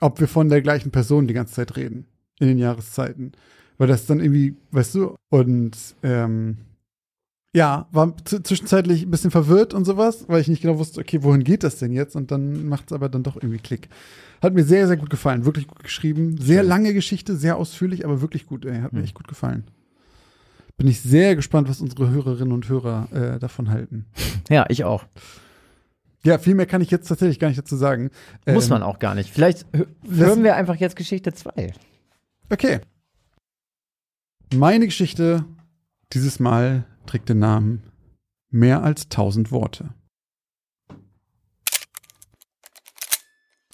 ob 0.00 0.20
wir 0.20 0.28
von 0.28 0.48
der 0.48 0.62
gleichen 0.62 0.92
Person 0.92 1.26
die 1.26 1.34
ganze 1.34 1.54
Zeit 1.54 1.76
reden. 1.76 2.06
In 2.38 2.46
den 2.46 2.58
Jahreszeiten. 2.58 3.32
Weil 3.78 3.88
das 3.88 4.06
dann 4.06 4.20
irgendwie, 4.20 4.56
weißt 4.72 4.96
du, 4.96 5.16
und 5.30 5.76
ähm, 6.02 6.58
ja, 7.54 7.88
war 7.92 8.14
zwischenzeitlich 8.24 9.04
ein 9.04 9.10
bisschen 9.10 9.30
verwirrt 9.30 9.72
und 9.72 9.84
sowas, 9.84 10.26
weil 10.28 10.40
ich 10.40 10.48
nicht 10.48 10.62
genau 10.62 10.78
wusste, 10.78 11.00
okay, 11.00 11.22
wohin 11.22 11.44
geht 11.44 11.64
das 11.64 11.78
denn 11.78 11.92
jetzt? 11.92 12.14
Und 12.14 12.30
dann 12.30 12.66
macht 12.68 12.86
es 12.86 12.92
aber 12.92 13.08
dann 13.08 13.22
doch 13.22 13.36
irgendwie 13.36 13.58
Klick. 13.58 13.88
Hat 14.42 14.54
mir 14.54 14.64
sehr, 14.64 14.86
sehr 14.86 14.96
gut 14.96 15.10
gefallen, 15.10 15.44
wirklich 15.44 15.66
gut 15.66 15.82
geschrieben. 15.82 16.36
Sehr 16.38 16.62
lange 16.62 16.92
Geschichte, 16.92 17.36
sehr 17.36 17.56
ausführlich, 17.56 18.04
aber 18.04 18.20
wirklich 18.20 18.46
gut, 18.46 18.64
ey. 18.66 18.80
Hat 18.80 18.92
mir 18.92 18.98
hm. 18.98 19.04
echt 19.04 19.14
gut 19.14 19.28
gefallen. 19.28 19.64
Bin 20.76 20.86
ich 20.86 21.00
sehr 21.00 21.34
gespannt, 21.34 21.68
was 21.68 21.80
unsere 21.80 22.10
Hörerinnen 22.10 22.52
und 22.52 22.68
Hörer 22.68 23.08
äh, 23.12 23.38
davon 23.38 23.70
halten. 23.70 24.06
Ja, 24.48 24.64
ich 24.68 24.84
auch. 24.84 25.04
Ja, 26.24 26.38
viel 26.38 26.54
mehr 26.54 26.66
kann 26.66 26.80
ich 26.80 26.90
jetzt 26.90 27.08
tatsächlich 27.08 27.38
gar 27.38 27.48
nicht 27.48 27.58
dazu 27.58 27.76
sagen. 27.76 28.10
Muss 28.46 28.66
ähm, 28.66 28.70
man 28.70 28.82
auch 28.82 28.98
gar 28.98 29.14
nicht. 29.14 29.30
Vielleicht 29.30 29.66
hören 30.08 30.44
wir 30.44 30.56
einfach 30.56 30.76
jetzt 30.76 30.96
Geschichte 30.96 31.32
2. 31.32 31.72
Okay. 32.50 32.80
Meine 34.54 34.86
Geschichte 34.86 35.44
dieses 36.14 36.40
Mal 36.40 36.86
trägt 37.06 37.28
den 37.28 37.38
Namen 37.38 37.82
Mehr 38.50 38.82
als 38.82 39.10
tausend 39.10 39.52
Worte. 39.52 39.92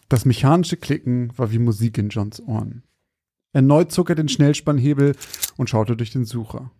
Das 0.08 0.24
mechanische 0.24 0.76
Klicken 0.76 1.36
war 1.38 1.52
wie 1.52 1.60
Musik 1.60 1.96
in 1.96 2.08
Johns 2.08 2.40
Ohren. 2.40 2.82
Erneut 3.52 3.92
zog 3.92 4.08
er 4.10 4.16
den 4.16 4.28
Schnellspannhebel 4.28 5.14
und 5.56 5.70
schaute 5.70 5.96
durch 5.96 6.10
den 6.10 6.24
Sucher. 6.24 6.72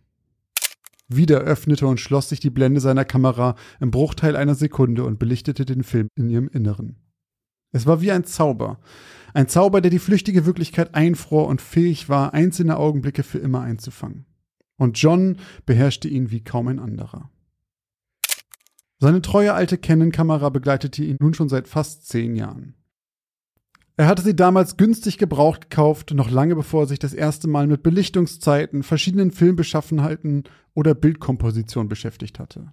Wieder 1.07 1.39
öffnete 1.39 1.87
und 1.87 2.01
schloss 2.01 2.29
sich 2.29 2.41
die 2.41 2.51
Blende 2.51 2.81
seiner 2.81 3.05
Kamera 3.05 3.55
im 3.79 3.93
Bruchteil 3.93 4.35
einer 4.35 4.57
Sekunde 4.57 5.05
und 5.05 5.21
belichtete 5.21 5.65
den 5.65 5.85
Film 5.85 6.09
in 6.17 6.31
ihrem 6.31 6.49
Inneren. 6.49 6.97
Es 7.71 7.87
war 7.87 8.01
wie 8.01 8.11
ein 8.11 8.25
Zauber. 8.25 8.81
Ein 9.35 9.49
Zauber, 9.49 9.81
der 9.81 9.91
die 9.91 9.99
flüchtige 9.99 10.47
Wirklichkeit 10.47 10.95
einfror 10.95 11.49
und 11.49 11.61
fähig 11.61 12.09
war, 12.09 12.33
einzelne 12.33 12.77
Augenblicke 12.77 13.25
für 13.25 13.39
immer 13.39 13.63
einzufangen. 13.63 14.27
Und 14.77 14.97
John 14.97 15.39
beherrschte 15.67 16.09
ihn 16.09 16.31
wie 16.31 16.43
kaum 16.43 16.69
ein 16.69 16.79
anderer. 16.79 17.31
Seine 19.01 19.23
treue 19.23 19.53
alte 19.53 19.77
Canon-Kamera 19.77 20.49
begleitete 20.51 21.05
ihn 21.05 21.17
nun 21.21 21.35
schon 21.35 21.49
seit 21.49 21.67
fast 21.67 22.07
zehn 22.07 22.37
Jahren. 22.37 22.75
Er 23.97 24.07
hatte 24.07 24.23
sie 24.23 24.37
damals 24.37 24.77
günstig 24.77 25.19
gebraucht 25.19 25.69
gekauft, 25.69 26.13
noch 26.15 26.31
lange 26.31 26.55
bevor 26.55 26.85
er 26.85 26.87
sich 26.87 27.01
das 27.01 27.13
erste 27.13 27.49
Mal 27.49 27.67
mit 27.67 27.83
Belichtungszeiten, 27.83 28.85
verschiedenen 28.85 29.33
Filmbeschaffenheiten 29.33 30.45
oder 30.75 30.95
Bildkomposition 30.95 31.89
beschäftigt 31.89 32.39
hatte. 32.39 32.73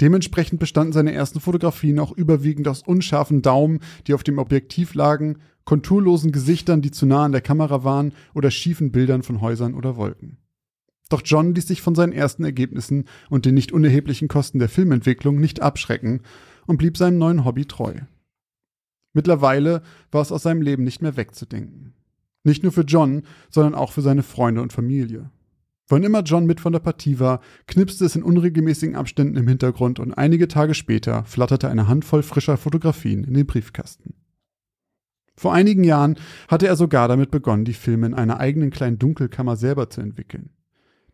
Dementsprechend 0.00 0.60
bestanden 0.60 0.92
seine 0.92 1.12
ersten 1.12 1.40
Fotografien 1.40 1.98
auch 1.98 2.12
überwiegend 2.12 2.68
aus 2.68 2.82
unscharfen 2.82 3.42
Daumen, 3.42 3.80
die 4.06 4.14
auf 4.14 4.22
dem 4.22 4.38
Objektiv 4.38 4.94
lagen, 4.94 5.38
konturlosen 5.70 6.32
Gesichtern, 6.32 6.82
die 6.82 6.90
zu 6.90 7.06
nah 7.06 7.26
an 7.26 7.30
der 7.30 7.42
Kamera 7.42 7.84
waren, 7.84 8.10
oder 8.34 8.50
schiefen 8.50 8.90
Bildern 8.90 9.22
von 9.22 9.40
Häusern 9.40 9.74
oder 9.74 9.96
Wolken. 9.96 10.36
Doch 11.10 11.22
John 11.24 11.54
ließ 11.54 11.68
sich 11.68 11.80
von 11.80 11.94
seinen 11.94 12.12
ersten 12.12 12.42
Ergebnissen 12.42 13.04
und 13.28 13.46
den 13.46 13.54
nicht 13.54 13.70
unerheblichen 13.70 14.26
Kosten 14.26 14.58
der 14.58 14.68
Filmentwicklung 14.68 15.38
nicht 15.38 15.62
abschrecken 15.62 16.22
und 16.66 16.78
blieb 16.78 16.96
seinem 16.96 17.18
neuen 17.18 17.44
Hobby 17.44 17.66
treu. 17.66 17.94
Mittlerweile 19.12 19.82
war 20.10 20.22
es 20.22 20.32
aus 20.32 20.42
seinem 20.42 20.60
Leben 20.60 20.82
nicht 20.82 21.02
mehr 21.02 21.16
wegzudenken. 21.16 21.94
Nicht 22.42 22.64
nur 22.64 22.72
für 22.72 22.82
John, 22.82 23.22
sondern 23.48 23.76
auch 23.76 23.92
für 23.92 24.02
seine 24.02 24.24
Freunde 24.24 24.62
und 24.62 24.72
Familie. 24.72 25.30
Wann 25.86 26.02
immer 26.02 26.22
John 26.22 26.46
mit 26.46 26.60
von 26.60 26.72
der 26.72 26.80
Partie 26.80 27.20
war, 27.20 27.42
knipste 27.68 28.06
es 28.06 28.16
in 28.16 28.24
unregelmäßigen 28.24 28.96
Abständen 28.96 29.36
im 29.36 29.46
Hintergrund 29.46 30.00
und 30.00 30.14
einige 30.14 30.48
Tage 30.48 30.74
später 30.74 31.24
flatterte 31.26 31.68
eine 31.68 31.86
Handvoll 31.86 32.24
frischer 32.24 32.56
Fotografien 32.56 33.22
in 33.22 33.34
den 33.34 33.46
Briefkasten. 33.46 34.14
Vor 35.40 35.54
einigen 35.54 35.84
Jahren 35.84 36.18
hatte 36.48 36.66
er 36.66 36.76
sogar 36.76 37.08
damit 37.08 37.30
begonnen, 37.30 37.64
die 37.64 37.72
Filme 37.72 38.04
in 38.04 38.12
einer 38.12 38.40
eigenen 38.40 38.68
kleinen 38.68 38.98
Dunkelkammer 38.98 39.56
selber 39.56 39.88
zu 39.88 40.02
entwickeln. 40.02 40.50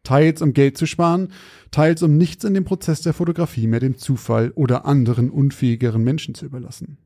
Teils 0.03 0.43
um 0.43 0.53
Geld 0.53 0.77
zu 0.77 0.85
sparen, 0.87 1.29
teils 1.70 2.03
um 2.03 2.16
nichts 2.16 2.43
in 2.43 2.53
dem 2.53 2.64
Prozess 2.64 3.03
der 3.03 3.14
Fotografie 3.14 3.68
mehr 3.68 3.79
dem 3.79 3.99
Zufall 3.99 4.51
oder 4.57 4.85
anderen 4.85 5.31
unfähigeren 5.31 6.03
Menschen 6.03 6.35
zu 6.35 6.45
überlassen. 6.45 6.99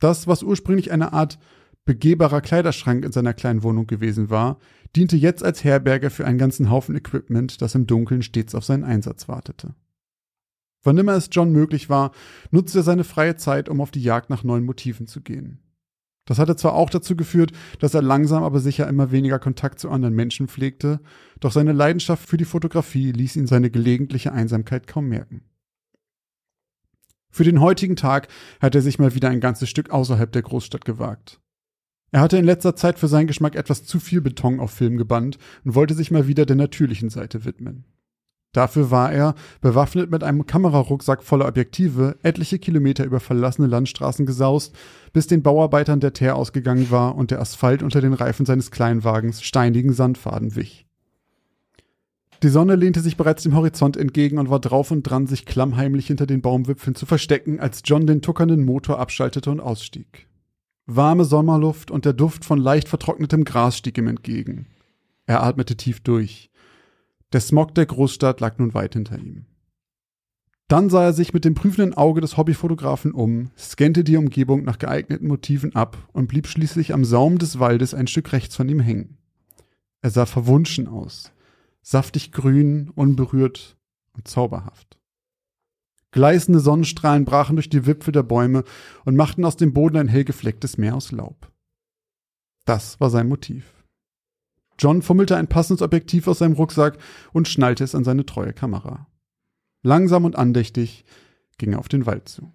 Das, 0.00 0.26
was 0.26 0.42
ursprünglich 0.42 0.92
eine 0.92 1.14
Art 1.14 1.38
begehbarer 1.86 2.42
Kleiderschrank 2.42 3.06
in 3.06 3.12
seiner 3.12 3.32
kleinen 3.32 3.62
Wohnung 3.62 3.86
gewesen 3.86 4.28
war, 4.28 4.58
diente 4.94 5.16
jetzt 5.16 5.42
als 5.42 5.64
Herberge 5.64 6.10
für 6.10 6.26
einen 6.26 6.36
ganzen 6.36 6.68
Haufen 6.68 6.94
Equipment, 6.94 7.62
das 7.62 7.74
im 7.74 7.86
Dunkeln 7.86 8.20
stets 8.20 8.54
auf 8.54 8.66
seinen 8.66 8.84
Einsatz 8.84 9.28
wartete. 9.28 9.74
Wann 10.82 10.98
immer 10.98 11.14
es 11.14 11.30
John 11.32 11.52
möglich 11.52 11.88
war, 11.88 12.12
nutzte 12.50 12.80
er 12.80 12.82
seine 12.82 13.04
freie 13.04 13.36
Zeit, 13.36 13.70
um 13.70 13.80
auf 13.80 13.90
die 13.90 14.02
Jagd 14.02 14.28
nach 14.28 14.44
neuen 14.44 14.66
Motiven 14.66 15.06
zu 15.06 15.22
gehen. 15.22 15.63
Das 16.24 16.38
hatte 16.38 16.56
zwar 16.56 16.74
auch 16.74 16.88
dazu 16.88 17.16
geführt, 17.16 17.52
dass 17.80 17.94
er 17.94 18.02
langsam 18.02 18.44
aber 18.44 18.60
sicher 18.60 18.88
immer 18.88 19.10
weniger 19.10 19.38
Kontakt 19.38 19.78
zu 19.78 19.90
anderen 19.90 20.14
Menschen 20.14 20.48
pflegte, 20.48 21.00
doch 21.40 21.52
seine 21.52 21.72
Leidenschaft 21.72 22.26
für 22.26 22.38
die 22.38 22.46
Fotografie 22.46 23.12
ließ 23.12 23.36
ihn 23.36 23.46
seine 23.46 23.70
gelegentliche 23.70 24.32
Einsamkeit 24.32 24.86
kaum 24.86 25.08
merken. 25.08 25.42
Für 27.30 27.44
den 27.44 27.60
heutigen 27.60 27.96
Tag 27.96 28.28
hat 28.60 28.74
er 28.74 28.80
sich 28.80 28.98
mal 28.98 29.14
wieder 29.14 29.28
ein 29.28 29.40
ganzes 29.40 29.68
Stück 29.68 29.90
außerhalb 29.90 30.30
der 30.30 30.42
Großstadt 30.42 30.84
gewagt. 30.84 31.40
Er 32.12 32.20
hatte 32.20 32.38
in 32.38 32.44
letzter 32.44 32.76
Zeit 32.76 33.00
für 33.00 33.08
seinen 33.08 33.26
Geschmack 33.26 33.56
etwas 33.56 33.84
zu 33.84 33.98
viel 33.98 34.20
Beton 34.20 34.60
auf 34.60 34.70
Film 34.70 34.96
gebannt 34.96 35.36
und 35.64 35.74
wollte 35.74 35.94
sich 35.94 36.12
mal 36.12 36.28
wieder 36.28 36.46
der 36.46 36.54
natürlichen 36.54 37.10
Seite 37.10 37.44
widmen. 37.44 37.86
Dafür 38.54 38.92
war 38.92 39.12
er, 39.12 39.34
bewaffnet 39.60 40.12
mit 40.12 40.22
einem 40.22 40.46
Kamerarucksack 40.46 41.24
voller 41.24 41.48
Objektive, 41.48 42.16
etliche 42.22 42.60
Kilometer 42.60 43.04
über 43.04 43.18
verlassene 43.18 43.66
Landstraßen 43.66 44.24
gesaust, 44.26 44.74
bis 45.12 45.26
den 45.26 45.42
Bauarbeitern 45.42 45.98
der 45.98 46.12
Teer 46.12 46.36
ausgegangen 46.36 46.90
war 46.90 47.16
und 47.16 47.32
der 47.32 47.40
Asphalt 47.40 47.82
unter 47.82 48.00
den 48.00 48.14
Reifen 48.14 48.46
seines 48.46 48.70
Kleinwagens 48.70 49.42
steinigen 49.42 49.92
Sandfaden 49.92 50.54
wich. 50.54 50.86
Die 52.44 52.48
Sonne 52.48 52.76
lehnte 52.76 53.00
sich 53.00 53.16
bereits 53.16 53.42
dem 53.42 53.56
Horizont 53.56 53.96
entgegen 53.96 54.38
und 54.38 54.50
war 54.50 54.60
drauf 54.60 54.92
und 54.92 55.02
dran, 55.02 55.26
sich 55.26 55.46
klammheimlich 55.46 56.06
hinter 56.06 56.26
den 56.26 56.40
Baumwipfeln 56.40 56.94
zu 56.94 57.06
verstecken, 57.06 57.58
als 57.58 57.82
John 57.84 58.06
den 58.06 58.22
tuckernden 58.22 58.64
Motor 58.64 59.00
abschaltete 59.00 59.50
und 59.50 59.60
ausstieg. 59.60 60.28
Warme 60.86 61.24
Sommerluft 61.24 61.90
und 61.90 62.04
der 62.04 62.12
Duft 62.12 62.44
von 62.44 62.58
leicht 62.60 62.88
vertrocknetem 62.88 63.44
Gras 63.44 63.78
stieg 63.78 63.98
ihm 63.98 64.06
entgegen. 64.06 64.66
Er 65.26 65.42
atmete 65.42 65.76
tief 65.76 66.00
durch. 66.00 66.50
Der 67.32 67.40
Smog 67.40 67.74
der 67.74 67.86
Großstadt 67.86 68.40
lag 68.40 68.58
nun 68.58 68.74
weit 68.74 68.94
hinter 68.94 69.18
ihm. 69.18 69.46
Dann 70.68 70.88
sah 70.88 71.04
er 71.04 71.12
sich 71.12 71.34
mit 71.34 71.44
dem 71.44 71.54
prüfenden 71.54 71.94
Auge 71.94 72.20
des 72.20 72.36
Hobbyfotografen 72.36 73.12
um, 73.12 73.50
scannte 73.58 74.02
die 74.02 74.16
Umgebung 74.16 74.64
nach 74.64 74.78
geeigneten 74.78 75.28
Motiven 75.28 75.74
ab 75.74 76.08
und 76.12 76.26
blieb 76.26 76.46
schließlich 76.46 76.94
am 76.94 77.04
Saum 77.04 77.38
des 77.38 77.58
Waldes 77.58 77.92
ein 77.92 78.06
Stück 78.06 78.32
rechts 78.32 78.56
von 78.56 78.68
ihm 78.68 78.80
hängen. 78.80 79.18
Er 80.00 80.10
sah 80.10 80.26
verwunschen 80.26 80.88
aus, 80.88 81.32
saftig 81.82 82.32
grün, 82.32 82.90
unberührt 82.94 83.76
und 84.14 84.26
zauberhaft. 84.26 84.98
Gleißende 86.12 86.60
Sonnenstrahlen 86.60 87.24
brachen 87.24 87.56
durch 87.56 87.68
die 87.68 87.86
Wipfel 87.86 88.12
der 88.12 88.22
Bäume 88.22 88.64
und 89.04 89.16
machten 89.16 89.44
aus 89.44 89.56
dem 89.56 89.74
Boden 89.74 89.96
ein 89.96 90.08
hell 90.08 90.24
geflecktes 90.24 90.78
Meer 90.78 90.94
aus 90.94 91.10
Laub. 91.10 91.50
Das 92.64 93.00
war 93.00 93.10
sein 93.10 93.28
Motiv. 93.28 93.73
John 94.78 95.02
fummelte 95.02 95.36
ein 95.36 95.48
passendes 95.48 95.82
Objektiv 95.82 96.26
aus 96.28 96.38
seinem 96.38 96.54
Rucksack 96.54 96.98
und 97.32 97.48
schnallte 97.48 97.84
es 97.84 97.94
an 97.94 98.04
seine 98.04 98.26
treue 98.26 98.52
Kamera. 98.52 99.06
Langsam 99.82 100.24
und 100.24 100.36
andächtig 100.36 101.04
ging 101.58 101.72
er 101.72 101.78
auf 101.78 101.88
den 101.88 102.06
Wald 102.06 102.28
zu. 102.28 102.52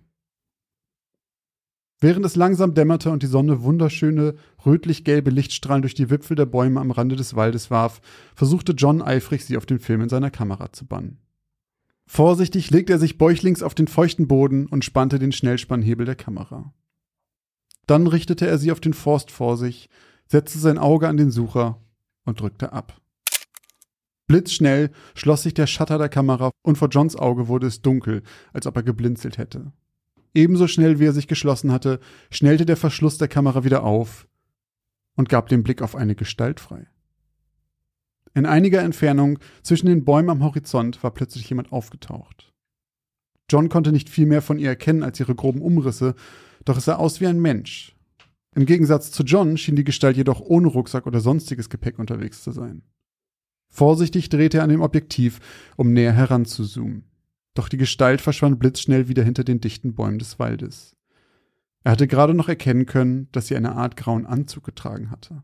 Während 2.02 2.26
es 2.26 2.38
langsam 2.38 2.74
dämmerte 2.74 3.12
und 3.12 3.24
die 3.24 3.28
Sonne 3.28 3.62
wunderschöne, 3.62 4.36
rötlich-gelbe 4.66 5.32
Lichtstrahlen 5.32 5.82
durch 5.82 5.96
die 5.96 6.10
Wipfel 6.10 6.36
der 6.36 6.46
Bäume 6.46 6.80
am 6.80 6.92
Rande 6.92 7.18
des 7.18 7.36
Waldes 7.36 7.70
warf, 7.72 8.00
versuchte 8.36 8.72
John 8.72 9.02
eifrig, 9.02 9.44
sie 9.44 9.58
auf 9.58 9.66
den 9.66 9.80
Film 9.80 10.02
in 10.02 10.10
seiner 10.10 10.32
Kamera 10.32 10.72
zu 10.72 10.86
bannen. 10.86 11.20
Vorsichtig 12.06 12.72
legte 12.72 12.94
er 12.94 13.00
sich 13.00 13.18
bäuchlings 13.18 13.62
auf 13.62 13.76
den 13.76 13.88
feuchten 13.88 14.28
Boden 14.28 14.66
und 14.66 14.86
spannte 14.86 15.20
den 15.20 15.34
Schnellspannhebel 15.34 16.06
der 16.06 16.16
Kamera. 16.16 16.74
Dann 17.86 18.08
richtete 18.08 18.48
er 18.48 18.58
sie 18.58 18.72
auf 18.72 18.80
den 18.80 18.94
Forst 18.94 19.30
vor 19.30 19.58
sich, 19.58 19.90
setzte 20.26 20.58
sein 20.58 20.78
Auge 20.78 21.08
an 21.08 21.18
den 21.18 21.32
Sucher 21.32 21.82
und 22.30 22.40
drückte 22.40 22.72
ab. 22.72 23.02
Blitzschnell 24.28 24.92
schloss 25.16 25.44
sich 25.44 25.56
der 25.56 25.68
Shutter 25.68 25.98
der 25.98 26.08
Kamera 26.08 26.52
und 26.62 26.78
vor 26.78 26.88
Johns 26.90 27.16
Auge 27.16 27.48
wurde 27.48 27.68
es 27.68 27.82
dunkel, 27.82 28.22
als 28.54 28.68
ob 28.68 28.78
er 28.78 28.84
geblinzelt 28.84 29.38
hätte. 29.38 29.74
Ebenso 30.36 30.68
schnell 30.68 31.00
wie 31.00 31.06
er 31.06 31.14
sich 31.14 31.28
geschlossen 31.28 31.72
hatte, 31.72 32.00
schnellte 32.30 32.66
der 32.66 32.78
Verschluss 32.78 33.18
der 33.18 33.28
Kamera 33.28 33.64
wieder 33.64 33.84
auf 33.84 34.28
und 35.16 35.30
gab 35.30 35.50
den 35.50 35.64
Blick 35.64 35.82
auf 35.82 35.96
eine 35.96 36.16
Gestalt 36.16 36.60
frei. 36.60 36.88
In 38.36 38.46
einiger 38.46 38.82
Entfernung 38.84 39.40
zwischen 39.64 39.88
den 39.88 40.06
Bäumen 40.06 40.30
am 40.30 40.44
Horizont 40.44 41.04
war 41.04 41.12
plötzlich 41.12 41.50
jemand 41.50 41.72
aufgetaucht. 41.72 42.54
John 43.50 43.70
konnte 43.70 43.92
nicht 43.92 44.10
viel 44.10 44.28
mehr 44.28 44.44
von 44.44 44.60
ihr 44.60 44.70
erkennen 44.70 45.02
als 45.02 45.20
ihre 45.20 45.34
groben 45.34 45.62
Umrisse, 45.62 46.14
doch 46.66 46.78
es 46.78 46.86
sah 46.86 46.96
aus 46.98 47.20
wie 47.20 47.28
ein 47.28 47.40
Mensch. 47.40 47.96
Im 48.56 48.66
Gegensatz 48.66 49.12
zu 49.12 49.24
John 49.24 49.58
schien 49.58 49.76
die 49.76 49.84
Gestalt 49.84 50.18
jedoch 50.18 50.42
ohne 50.42 50.68
Rucksack 50.68 51.06
oder 51.06 51.20
sonstiges 51.20 51.70
Gepäck 51.70 52.00
unterwegs 52.00 52.44
zu 52.44 52.52
sein. 52.52 52.82
Vorsichtig 53.70 54.30
drehte 54.30 54.58
er 54.58 54.64
an 54.64 54.70
dem 54.70 54.82
Objektiv, 54.82 55.40
um 55.76 55.94
näher 55.94 56.14
heranzuzoomen. 56.14 57.04
Doch 57.54 57.70
die 57.70 57.78
Gestalt 57.78 58.22
verschwand 58.22 58.60
blitzschnell 58.60 59.08
wieder 59.08 59.24
hinter 59.24 59.44
den 59.44 59.62
dichten 59.62 59.94
Bäumen 59.94 60.20
des 60.20 60.40
Waldes. 60.40 60.96
Er 61.84 61.92
hatte 61.92 62.08
gerade 62.08 62.34
noch 62.34 62.50
erkennen 62.50 62.86
können, 62.86 63.30
dass 63.32 63.48
sie 63.48 63.56
eine 63.56 63.76
Art 63.76 63.96
grauen 63.96 64.26
Anzug 64.26 64.64
getragen 64.64 65.12
hatte. 65.12 65.44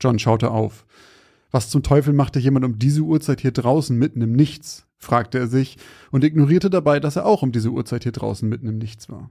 John 0.00 0.18
schaute 0.18 0.50
auf. 0.50 0.86
Was 1.50 1.68
zum 1.68 1.82
Teufel 1.82 2.14
machte 2.14 2.38
jemand 2.38 2.64
um 2.64 2.78
diese 2.78 3.02
Uhrzeit 3.02 3.40
hier 3.40 3.52
draußen 3.52 3.96
mitten 3.96 4.22
im 4.22 4.32
Nichts? 4.32 4.86
fragte 4.96 5.38
er 5.38 5.46
sich 5.46 5.78
und 6.10 6.24
ignorierte 6.24 6.70
dabei, 6.70 7.00
dass 7.00 7.16
er 7.16 7.26
auch 7.26 7.42
um 7.42 7.52
diese 7.52 7.70
Uhrzeit 7.70 8.02
hier 8.02 8.12
draußen 8.12 8.48
mitten 8.48 8.68
im 8.68 8.78
Nichts 8.78 9.08
war. 9.08 9.30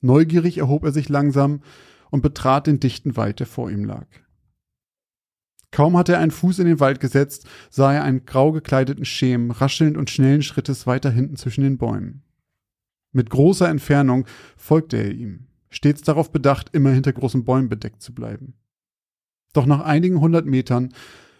Neugierig 0.00 0.58
erhob 0.58 0.84
er 0.84 0.92
sich 0.92 1.08
langsam 1.08 1.62
und 2.10 2.22
betrat 2.22 2.66
den 2.66 2.80
dichten 2.80 3.16
Wald, 3.16 3.40
der 3.40 3.46
vor 3.46 3.70
ihm 3.70 3.84
lag. 3.84 4.06
Kaum 5.70 5.96
hatte 5.96 6.14
er 6.14 6.20
einen 6.20 6.30
Fuß 6.30 6.60
in 6.60 6.66
den 6.66 6.80
Wald 6.80 7.00
gesetzt, 7.00 7.46
sah 7.68 7.92
er 7.92 8.04
einen 8.04 8.24
grau 8.24 8.52
gekleideten 8.52 9.04
Schem 9.04 9.50
raschelnd 9.50 9.96
und 9.96 10.10
schnellen 10.10 10.42
Schrittes 10.42 10.86
weiter 10.86 11.10
hinten 11.10 11.36
zwischen 11.36 11.62
den 11.62 11.76
Bäumen. 11.76 12.22
Mit 13.12 13.30
großer 13.30 13.68
Entfernung 13.68 14.26
folgte 14.56 14.96
er 14.96 15.12
ihm, 15.12 15.48
stets 15.70 16.02
darauf 16.02 16.32
bedacht, 16.32 16.70
immer 16.72 16.90
hinter 16.90 17.12
großen 17.12 17.44
Bäumen 17.44 17.68
bedeckt 17.68 18.02
zu 18.02 18.14
bleiben. 18.14 18.54
Doch 19.52 19.66
nach 19.66 19.80
einigen 19.80 20.20
hundert 20.20 20.46
Metern 20.46 20.94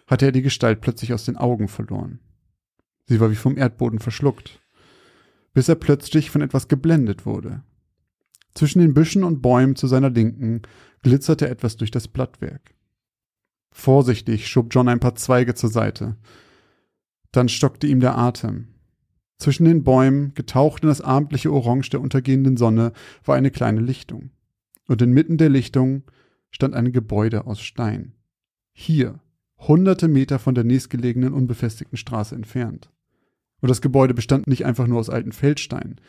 hatte 0.07 0.27
er 0.27 0.33
die 0.33 0.43
Gestalt 0.43 0.81
plötzlich 0.81 1.13
aus 1.13 1.25
den 1.25 1.37
Augen 1.37 1.69
verloren. 1.69 2.21
Sie 3.07 3.21
war 3.21 3.31
wie 3.31 3.37
vom 3.37 3.57
Erdboden 3.57 3.99
verschluckt, 3.99 4.61
bis 5.55 5.69
er 5.69 5.77
plötzlich 5.77 6.31
von 6.31 6.43
etwas 6.43 6.69
geblendet 6.69 7.27
wurde. 7.27 7.63
Zwischen 8.55 8.81
den 8.81 8.95
Büschen 8.95 9.25
und 9.25 9.43
Bäumen 9.43 9.77
zu 9.77 9.87
seiner 9.87 10.11
Linken 10.11 10.63
glitzerte 11.03 11.49
etwas 11.49 11.77
durch 11.77 11.91
das 11.91 12.09
Blattwerk. 12.09 12.75
Vorsichtig 13.71 14.49
schob 14.49 14.69
John 14.71 14.89
ein 14.89 15.01
paar 15.01 15.15
Zweige 15.15 15.55
zur 15.55 15.71
Seite. 15.71 16.17
Dann 17.33 17.49
stockte 17.49 17.87
ihm 17.87 18.01
der 18.01 18.17
Atem. 18.19 18.69
Zwischen 19.39 19.65
den 19.65 19.85
Bäumen, 19.85 20.35
getaucht 20.35 20.83
in 20.83 20.89
das 20.89 21.01
abendliche 21.01 21.53
Orange 21.53 21.91
der 21.91 22.01
untergehenden 22.01 22.57
Sonne, 22.57 22.93
war 23.25 23.37
eine 23.37 23.53
kleine 23.53 23.81
Lichtung. 23.81 24.31
Und 24.89 25.01
inmitten 25.01 25.37
der 25.37 25.49
Lichtung 25.49 26.03
stand 26.51 26.75
ein 26.75 26.93
Gebäude 26.93 27.47
aus 27.47 27.61
Stein. 27.61 28.15
Hier, 28.73 29.21
hunderte 29.59 30.09
Meter 30.09 30.39
von 30.39 30.55
der 30.55 30.65
nächstgelegenen 30.65 31.33
unbefestigten 31.33 31.97
Straße 31.97 32.35
entfernt. 32.35 32.91
Und 33.61 33.69
das 33.69 33.81
Gebäude 33.81 34.15
bestand 34.15 34.47
nicht 34.47 34.65
einfach 34.65 34.87
nur 34.87 34.99
aus 34.99 35.11
alten 35.11 35.33
Feldsteinen. 35.33 36.01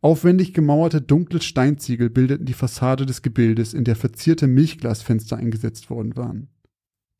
Aufwendig 0.00 0.52
gemauerte 0.52 1.00
dunkle 1.00 1.40
Steinziegel 1.40 2.10
bildeten 2.10 2.46
die 2.46 2.52
Fassade 2.52 3.06
des 3.06 3.22
Gebildes, 3.22 3.74
in 3.74 3.84
der 3.84 3.96
verzierte 3.96 4.46
Milchglasfenster 4.46 5.36
eingesetzt 5.36 5.90
worden 5.90 6.16
waren. 6.16 6.48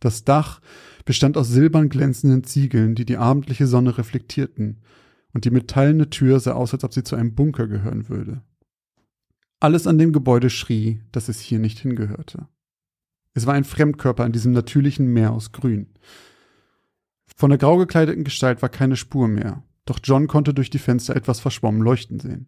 Das 0.01 0.25
Dach 0.25 0.61
bestand 1.05 1.37
aus 1.37 1.49
silbern 1.49 1.89
glänzenden 1.89 2.45
Ziegeln, 2.45 2.95
die 2.95 3.07
die 3.07 3.17
abendliche 3.17 3.67
Sonne 3.67 3.97
reflektierten, 3.97 4.83
und 5.33 5.45
die 5.45 5.51
metallene 5.51 6.11
Tür 6.11 6.41
sah 6.41 6.53
aus, 6.53 6.73
als 6.73 6.85
ob 6.85 6.95
sie 6.95 7.03
zu 7.03 7.17
einem 7.17 7.35
Bunker 7.35 7.67
gehören 7.67 8.09
würde. 8.09 8.43
Alles 9.61 9.87
an 9.87 9.99
dem 9.99 10.13
Gebäude 10.13 10.51
schrie, 10.51 11.01
dass 11.13 11.29
es 11.29 11.41
hier 11.41 11.59
nicht 11.59 11.79
hingehörte. 11.79 12.49
Es 13.35 13.47
war 13.47 13.55
ein 13.55 13.65
Fremdkörper 13.65 14.25
in 14.25 14.33
diesem 14.33 14.53
natürlichen 14.53 15.13
Meer 15.13 15.33
aus 15.33 15.53
Grün. 15.53 15.89
Von 17.37 17.51
der 17.51 17.59
grau 17.59 17.77
gekleideten 17.77 18.25
Gestalt 18.25 18.63
war 18.63 18.69
keine 18.69 18.97
Spur 18.97 19.29
mehr, 19.29 19.63
doch 19.85 19.99
John 20.03 20.27
konnte 20.27 20.55
durch 20.55 20.71
die 20.71 20.79
Fenster 20.79 21.17
etwas 21.17 21.41
verschwommen 21.41 21.83
leuchten 21.83 22.19
sehen. 22.19 22.47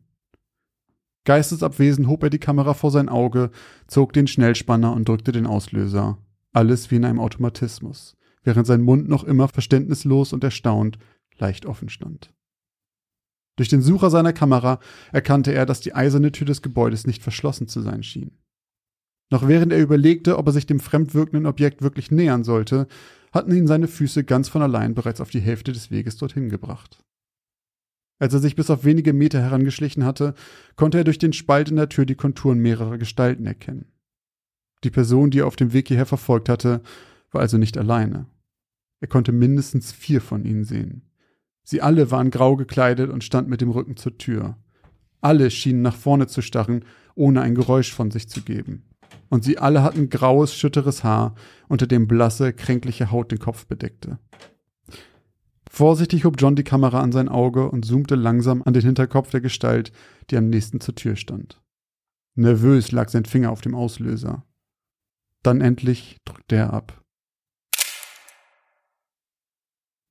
Geistesabwesend 1.28 2.08
hob 2.08 2.22
er 2.22 2.30
die 2.30 2.38
Kamera 2.38 2.72
vor 2.72 2.90
sein 2.90 3.10
Auge, 3.10 3.50
zog 3.86 4.14
den 4.14 4.26
Schnellspanner 4.26 4.94
und 4.94 5.06
drückte 5.06 5.30
den 5.30 5.46
Auslöser, 5.46 6.16
alles 6.54 6.90
wie 6.90 6.96
in 6.96 7.04
einem 7.04 7.20
Automatismus, 7.20 8.16
während 8.44 8.66
sein 8.66 8.80
Mund 8.80 9.10
noch 9.10 9.24
immer 9.24 9.46
verständnislos 9.48 10.32
und 10.32 10.42
erstaunt 10.42 10.98
leicht 11.36 11.66
offen 11.66 11.90
stand. 11.90 12.32
Durch 13.56 13.68
den 13.68 13.82
Sucher 13.82 14.08
seiner 14.08 14.32
Kamera 14.32 14.80
erkannte 15.12 15.52
er, 15.52 15.66
dass 15.66 15.82
die 15.82 15.94
eiserne 15.94 16.32
Tür 16.32 16.46
des 16.46 16.62
Gebäudes 16.62 17.06
nicht 17.06 17.22
verschlossen 17.22 17.68
zu 17.68 17.82
sein 17.82 18.02
schien. 18.02 18.38
Noch 19.30 19.46
während 19.46 19.70
er 19.70 19.82
überlegte, 19.82 20.38
ob 20.38 20.46
er 20.46 20.52
sich 20.52 20.64
dem 20.64 20.80
fremdwirkenden 20.80 21.44
Objekt 21.44 21.82
wirklich 21.82 22.10
nähern 22.10 22.42
sollte, 22.42 22.88
hatten 23.32 23.54
ihn 23.54 23.66
seine 23.66 23.86
Füße 23.86 24.24
ganz 24.24 24.48
von 24.48 24.62
allein 24.62 24.94
bereits 24.94 25.20
auf 25.20 25.28
die 25.28 25.40
Hälfte 25.40 25.72
des 25.72 25.90
Weges 25.90 26.16
dorthin 26.16 26.48
gebracht. 26.48 27.04
Als 28.18 28.34
er 28.34 28.40
sich 28.40 28.56
bis 28.56 28.70
auf 28.70 28.84
wenige 28.84 29.12
Meter 29.12 29.40
herangeschlichen 29.40 30.04
hatte, 30.04 30.34
konnte 30.76 30.98
er 30.98 31.04
durch 31.04 31.18
den 31.18 31.32
Spalt 31.32 31.70
in 31.70 31.76
der 31.76 31.88
Tür 31.88 32.04
die 32.04 32.16
Konturen 32.16 32.58
mehrerer 32.58 32.98
Gestalten 32.98 33.46
erkennen. 33.46 33.86
Die 34.84 34.90
Person, 34.90 35.30
die 35.30 35.40
er 35.40 35.46
auf 35.46 35.56
dem 35.56 35.72
Weg 35.72 35.88
hierher 35.88 36.06
verfolgt 36.06 36.48
hatte, 36.48 36.82
war 37.30 37.40
also 37.40 37.58
nicht 37.58 37.78
alleine. 37.78 38.26
Er 39.00 39.08
konnte 39.08 39.32
mindestens 39.32 39.92
vier 39.92 40.20
von 40.20 40.44
ihnen 40.44 40.64
sehen. 40.64 41.02
Sie 41.62 41.82
alle 41.82 42.10
waren 42.10 42.30
grau 42.30 42.56
gekleidet 42.56 43.10
und 43.10 43.22
standen 43.22 43.50
mit 43.50 43.60
dem 43.60 43.70
Rücken 43.70 43.96
zur 43.96 44.18
Tür. 44.18 44.56
Alle 45.20 45.50
schienen 45.50 45.82
nach 45.82 45.96
vorne 45.96 46.26
zu 46.26 46.42
starren, 46.42 46.84
ohne 47.14 47.42
ein 47.42 47.54
Geräusch 47.54 47.92
von 47.92 48.10
sich 48.10 48.28
zu 48.28 48.42
geben. 48.42 48.84
Und 49.28 49.44
sie 49.44 49.58
alle 49.58 49.82
hatten 49.82 50.08
graues, 50.08 50.54
schütteres 50.54 51.04
Haar, 51.04 51.34
unter 51.68 51.86
dem 51.86 52.08
blasse, 52.08 52.52
kränkliche 52.52 53.10
Haut 53.10 53.30
den 53.30 53.38
Kopf 53.38 53.66
bedeckte. 53.66 54.18
Vorsichtig 55.70 56.24
hob 56.24 56.36
John 56.38 56.56
die 56.56 56.64
Kamera 56.64 57.00
an 57.00 57.12
sein 57.12 57.28
Auge 57.28 57.70
und 57.70 57.84
zoomte 57.84 58.14
langsam 58.14 58.62
an 58.64 58.72
den 58.72 58.82
Hinterkopf 58.82 59.30
der 59.30 59.40
Gestalt, 59.40 59.92
die 60.30 60.36
am 60.36 60.48
nächsten 60.48 60.80
zur 60.80 60.94
Tür 60.94 61.16
stand. 61.16 61.60
Nervös 62.34 62.92
lag 62.92 63.08
sein 63.08 63.24
Finger 63.24 63.50
auf 63.50 63.60
dem 63.60 63.74
Auslöser. 63.74 64.44
Dann 65.42 65.60
endlich 65.60 66.18
drückte 66.24 66.56
er 66.56 66.72
ab. 66.72 67.02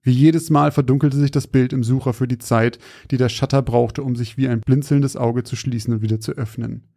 Wie 0.03 0.11
jedes 0.11 0.49
Mal 0.49 0.71
verdunkelte 0.71 1.17
sich 1.17 1.31
das 1.31 1.47
Bild 1.47 1.73
im 1.73 1.83
Sucher 1.83 2.13
für 2.13 2.29
die 2.29 2.37
Zeit, 2.37 2.79
die 3.11 3.17
der 3.17 3.27
Shutter 3.27 3.61
brauchte, 3.61 4.03
um 4.03 4.15
sich 4.15 4.37
wie 4.37 4.47
ein 4.47 4.61
blinzelndes 4.61 5.17
Auge 5.17 5.43
zu 5.43 5.57
schließen 5.57 5.93
und 5.93 6.01
wieder 6.01 6.21
zu 6.21 6.31
öffnen. 6.31 6.87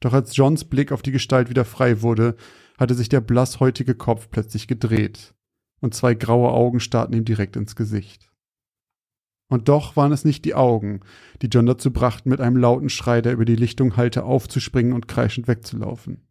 Doch 0.00 0.12
als 0.12 0.36
Johns 0.36 0.64
Blick 0.64 0.92
auf 0.92 1.02
die 1.02 1.10
Gestalt 1.12 1.48
wieder 1.48 1.64
frei 1.64 2.02
wurde, 2.02 2.36
hatte 2.78 2.94
sich 2.94 3.08
der 3.08 3.20
blasshäutige 3.20 3.94
Kopf 3.94 4.28
plötzlich 4.30 4.68
gedreht, 4.68 5.34
und 5.80 5.94
zwei 5.94 6.14
graue 6.14 6.50
Augen 6.50 6.80
starrten 6.80 7.14
ihm 7.16 7.24
direkt 7.24 7.56
ins 7.56 7.76
Gesicht. 7.76 8.30
Und 9.50 9.68
doch 9.68 9.96
waren 9.96 10.12
es 10.12 10.24
nicht 10.24 10.44
die 10.44 10.54
Augen, 10.54 11.00
die 11.40 11.46
John 11.46 11.66
dazu 11.66 11.90
brachten, 11.90 12.28
mit 12.28 12.40
einem 12.40 12.56
lauten 12.56 12.90
Schrei, 12.90 13.22
der 13.22 13.32
über 13.32 13.46
die 13.46 13.56
Lichtung 13.56 13.96
hallte, 13.96 14.24
aufzuspringen 14.24 14.92
und 14.92 15.08
kreischend 15.08 15.48
wegzulaufen. 15.48 16.26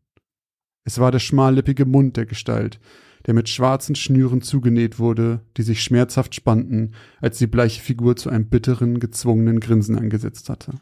Es 0.83 0.99
war 0.99 1.11
der 1.11 1.19
schmallippige 1.19 1.85
Mund 1.85 2.15
der 2.15 2.25
Gestalt, 2.25 2.79
der 3.25 3.33
mit 3.33 3.49
schwarzen 3.49 3.95
Schnüren 3.95 4.41
zugenäht 4.41 4.99
wurde, 4.99 5.41
die 5.57 5.63
sich 5.63 5.83
schmerzhaft 5.83 6.35
spannten, 6.35 6.93
als 7.19 7.39
die 7.39 7.47
bleiche 7.47 7.81
Figur 7.81 8.15
zu 8.15 8.29
einem 8.29 8.47
bitteren, 8.47 8.99
gezwungenen 8.99 9.59
Grinsen 9.59 9.97
angesetzt 9.97 10.47
hatte. 10.49 10.75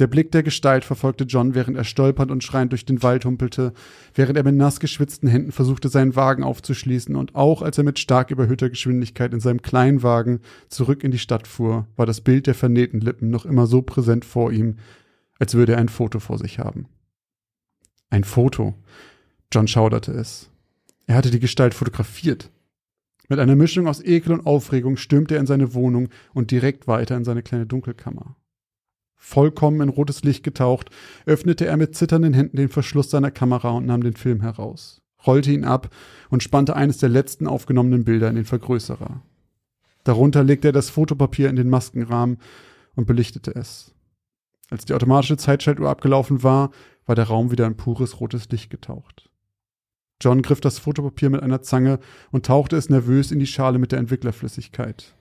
Der 0.00 0.08
Blick 0.08 0.32
der 0.32 0.42
Gestalt 0.42 0.84
verfolgte 0.84 1.22
John, 1.22 1.54
während 1.54 1.76
er 1.76 1.84
stolpernd 1.84 2.32
und 2.32 2.42
schreiend 2.42 2.72
durch 2.72 2.84
den 2.84 3.04
Wald 3.04 3.24
humpelte, 3.24 3.72
während 4.12 4.36
er 4.36 4.42
mit 4.42 4.56
nass 4.56 4.80
geschwitzten 4.80 5.28
Händen 5.28 5.52
versuchte, 5.52 5.88
seinen 5.88 6.16
Wagen 6.16 6.42
aufzuschließen, 6.42 7.14
und 7.14 7.36
auch 7.36 7.62
als 7.62 7.78
er 7.78 7.84
mit 7.84 8.00
stark 8.00 8.32
überhöhter 8.32 8.70
Geschwindigkeit 8.70 9.32
in 9.32 9.38
seinem 9.38 9.62
kleinen 9.62 10.02
Wagen 10.02 10.40
zurück 10.68 11.04
in 11.04 11.12
die 11.12 11.18
Stadt 11.18 11.46
fuhr, 11.46 11.86
war 11.94 12.06
das 12.06 12.22
Bild 12.22 12.48
der 12.48 12.56
vernähten 12.56 13.00
Lippen 13.00 13.30
noch 13.30 13.46
immer 13.46 13.68
so 13.68 13.82
präsent 13.82 14.24
vor 14.24 14.50
ihm, 14.50 14.78
als 15.38 15.54
würde 15.54 15.74
er 15.74 15.78
ein 15.78 15.88
Foto 15.88 16.18
vor 16.18 16.38
sich 16.38 16.58
haben. 16.58 16.86
Ein 18.10 18.24
Foto. 18.24 18.74
John 19.52 19.68
schauderte 19.68 20.10
es. 20.10 20.50
Er 21.06 21.14
hatte 21.14 21.30
die 21.30 21.40
Gestalt 21.40 21.74
fotografiert. 21.74 22.50
Mit 23.28 23.38
einer 23.38 23.54
Mischung 23.54 23.86
aus 23.86 24.02
Ekel 24.02 24.32
und 24.32 24.44
Aufregung 24.44 24.96
stürmte 24.96 25.34
er 25.34 25.40
in 25.40 25.46
seine 25.46 25.72
Wohnung 25.72 26.08
und 26.32 26.50
direkt 26.50 26.88
weiter 26.88 27.16
in 27.16 27.24
seine 27.24 27.42
kleine 27.42 27.66
Dunkelkammer. 27.66 28.36
Vollkommen 29.26 29.80
in 29.80 29.88
rotes 29.88 30.22
Licht 30.22 30.44
getaucht, 30.44 30.90
öffnete 31.24 31.64
er 31.64 31.78
mit 31.78 31.96
zitternden 31.96 32.34
Händen 32.34 32.58
den 32.58 32.68
Verschluss 32.68 33.08
seiner 33.08 33.30
Kamera 33.30 33.70
und 33.70 33.86
nahm 33.86 34.02
den 34.02 34.16
Film 34.16 34.42
heraus, 34.42 35.00
rollte 35.26 35.50
ihn 35.50 35.64
ab 35.64 35.88
und 36.28 36.42
spannte 36.42 36.76
eines 36.76 36.98
der 36.98 37.08
letzten 37.08 37.46
aufgenommenen 37.46 38.04
Bilder 38.04 38.28
in 38.28 38.34
den 38.34 38.44
Vergrößerer. 38.44 39.22
Darunter 40.04 40.44
legte 40.44 40.68
er 40.68 40.72
das 40.72 40.90
Fotopapier 40.90 41.48
in 41.48 41.56
den 41.56 41.70
Maskenrahmen 41.70 42.36
und 42.96 43.06
belichtete 43.06 43.54
es. 43.54 43.94
Als 44.68 44.84
die 44.84 44.92
automatische 44.92 45.38
Zeitschaltuhr 45.38 45.88
abgelaufen 45.88 46.42
war, 46.42 46.70
war 47.06 47.14
der 47.14 47.24
Raum 47.24 47.50
wieder 47.50 47.66
in 47.66 47.78
pures 47.78 48.20
rotes 48.20 48.50
Licht 48.50 48.68
getaucht. 48.68 49.30
John 50.20 50.42
griff 50.42 50.60
das 50.60 50.78
Fotopapier 50.78 51.30
mit 51.30 51.42
einer 51.42 51.62
Zange 51.62 51.98
und 52.30 52.44
tauchte 52.44 52.76
es 52.76 52.90
nervös 52.90 53.32
in 53.32 53.38
die 53.38 53.46
Schale 53.46 53.78
mit 53.78 53.90
der 53.90 54.00
Entwicklerflüssigkeit. 54.00 55.14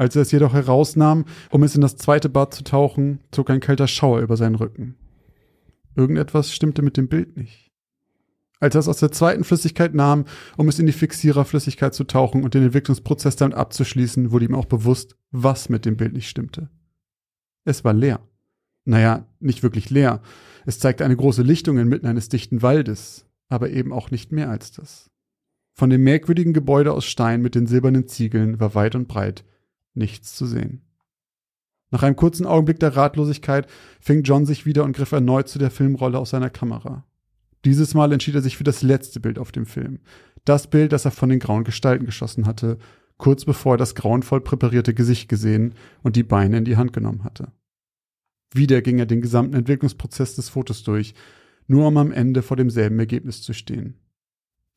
Als 0.00 0.16
er 0.16 0.22
es 0.22 0.32
jedoch 0.32 0.54
herausnahm, 0.54 1.26
um 1.50 1.62
es 1.62 1.74
in 1.74 1.82
das 1.82 1.96
zweite 1.96 2.30
Bad 2.30 2.54
zu 2.54 2.64
tauchen, 2.64 3.20
zog 3.32 3.50
ein 3.50 3.60
kalter 3.60 3.86
Schauer 3.86 4.20
über 4.20 4.38
seinen 4.38 4.54
Rücken. 4.54 4.94
Irgendetwas 5.94 6.54
stimmte 6.54 6.80
mit 6.80 6.96
dem 6.96 7.06
Bild 7.06 7.36
nicht. 7.36 7.70
Als 8.60 8.74
er 8.74 8.78
es 8.78 8.88
aus 8.88 8.96
der 8.96 9.12
zweiten 9.12 9.44
Flüssigkeit 9.44 9.92
nahm, 9.92 10.24
um 10.56 10.68
es 10.70 10.78
in 10.78 10.86
die 10.86 10.94
Fixiererflüssigkeit 10.94 11.92
zu 11.92 12.04
tauchen 12.04 12.44
und 12.44 12.54
den 12.54 12.62
Entwicklungsprozess 12.62 13.36
damit 13.36 13.58
abzuschließen, 13.58 14.30
wurde 14.30 14.46
ihm 14.46 14.54
auch 14.54 14.64
bewusst, 14.64 15.18
was 15.32 15.68
mit 15.68 15.84
dem 15.84 15.98
Bild 15.98 16.14
nicht 16.14 16.30
stimmte. 16.30 16.70
Es 17.66 17.84
war 17.84 17.92
leer. 17.92 18.20
Naja, 18.86 19.26
nicht 19.38 19.62
wirklich 19.62 19.90
leer. 19.90 20.22
Es 20.64 20.78
zeigte 20.78 21.04
eine 21.04 21.16
große 21.16 21.42
Lichtung 21.42 21.76
inmitten 21.76 22.06
eines 22.06 22.30
dichten 22.30 22.62
Waldes, 22.62 23.26
aber 23.50 23.68
eben 23.68 23.92
auch 23.92 24.10
nicht 24.10 24.32
mehr 24.32 24.48
als 24.48 24.72
das. 24.72 25.10
Von 25.74 25.90
dem 25.90 26.02
merkwürdigen 26.04 26.54
Gebäude 26.54 26.94
aus 26.94 27.04
Stein 27.04 27.42
mit 27.42 27.54
den 27.54 27.66
silbernen 27.66 28.08
Ziegeln 28.08 28.60
war 28.60 28.74
weit 28.74 28.94
und 28.94 29.06
breit 29.06 29.44
nichts 29.94 30.34
zu 30.34 30.46
sehen. 30.46 30.82
Nach 31.90 32.02
einem 32.02 32.16
kurzen 32.16 32.46
Augenblick 32.46 32.78
der 32.78 32.96
Ratlosigkeit 32.96 33.66
fing 34.00 34.22
John 34.22 34.46
sich 34.46 34.64
wieder 34.64 34.84
und 34.84 34.96
griff 34.96 35.12
erneut 35.12 35.48
zu 35.48 35.58
der 35.58 35.70
Filmrolle 35.70 36.18
aus 36.18 36.30
seiner 36.30 36.50
Kamera. 36.50 37.04
Dieses 37.64 37.94
Mal 37.94 38.12
entschied 38.12 38.34
er 38.34 38.42
sich 38.42 38.56
für 38.56 38.64
das 38.64 38.82
letzte 38.82 39.20
Bild 39.20 39.38
auf 39.38 39.52
dem 39.52 39.66
Film. 39.66 39.98
Das 40.44 40.68
Bild, 40.68 40.92
das 40.92 41.04
er 41.04 41.10
von 41.10 41.28
den 41.28 41.40
grauen 41.40 41.64
Gestalten 41.64 42.06
geschossen 42.06 42.46
hatte, 42.46 42.78
kurz 43.18 43.44
bevor 43.44 43.74
er 43.74 43.78
das 43.78 43.94
grauenvoll 43.94 44.40
präparierte 44.40 44.94
Gesicht 44.94 45.28
gesehen 45.28 45.74
und 46.02 46.16
die 46.16 46.22
Beine 46.22 46.58
in 46.58 46.64
die 46.64 46.76
Hand 46.76 46.92
genommen 46.92 47.24
hatte. 47.24 47.52
Wieder 48.54 48.82
ging 48.82 48.98
er 48.98 49.06
den 49.06 49.20
gesamten 49.20 49.54
Entwicklungsprozess 49.54 50.36
des 50.36 50.48
Fotos 50.48 50.82
durch, 50.82 51.14
nur 51.66 51.86
um 51.86 51.96
am 51.98 52.12
Ende 52.12 52.42
vor 52.42 52.56
demselben 52.56 52.98
Ergebnis 52.98 53.42
zu 53.42 53.52
stehen. 53.52 53.94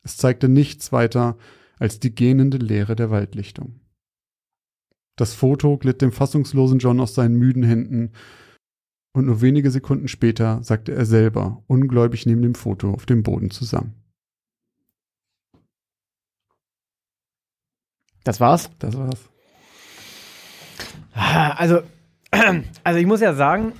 Es 0.02 0.16
zeigte 0.16 0.48
nichts 0.48 0.92
weiter 0.92 1.38
als 1.78 1.98
die 1.98 2.14
gähnende 2.14 2.58
Leere 2.58 2.94
der 2.94 3.10
Waldlichtung. 3.10 3.80
Das 5.16 5.34
Foto 5.34 5.78
glitt 5.78 6.02
dem 6.02 6.12
fassungslosen 6.12 6.78
John 6.78 7.00
aus 7.00 7.14
seinen 7.14 7.36
müden 7.36 7.62
Händen, 7.62 8.12
und 9.16 9.26
nur 9.26 9.40
wenige 9.40 9.70
Sekunden 9.70 10.08
später 10.08 10.62
sagte 10.64 10.92
er 10.92 11.06
selber, 11.06 11.62
ungläubig 11.68 12.26
neben 12.26 12.42
dem 12.42 12.56
Foto, 12.56 12.90
auf 12.90 13.06
dem 13.06 13.22
Boden 13.22 13.50
zusammen. 13.50 13.94
Das 18.24 18.40
war's? 18.40 18.70
Das 18.80 18.96
war's. 18.96 19.20
Also, 21.12 21.82
also 22.84 22.98
ich 22.98 23.06
muss 23.06 23.20
ja 23.20 23.34
sagen, 23.34 23.72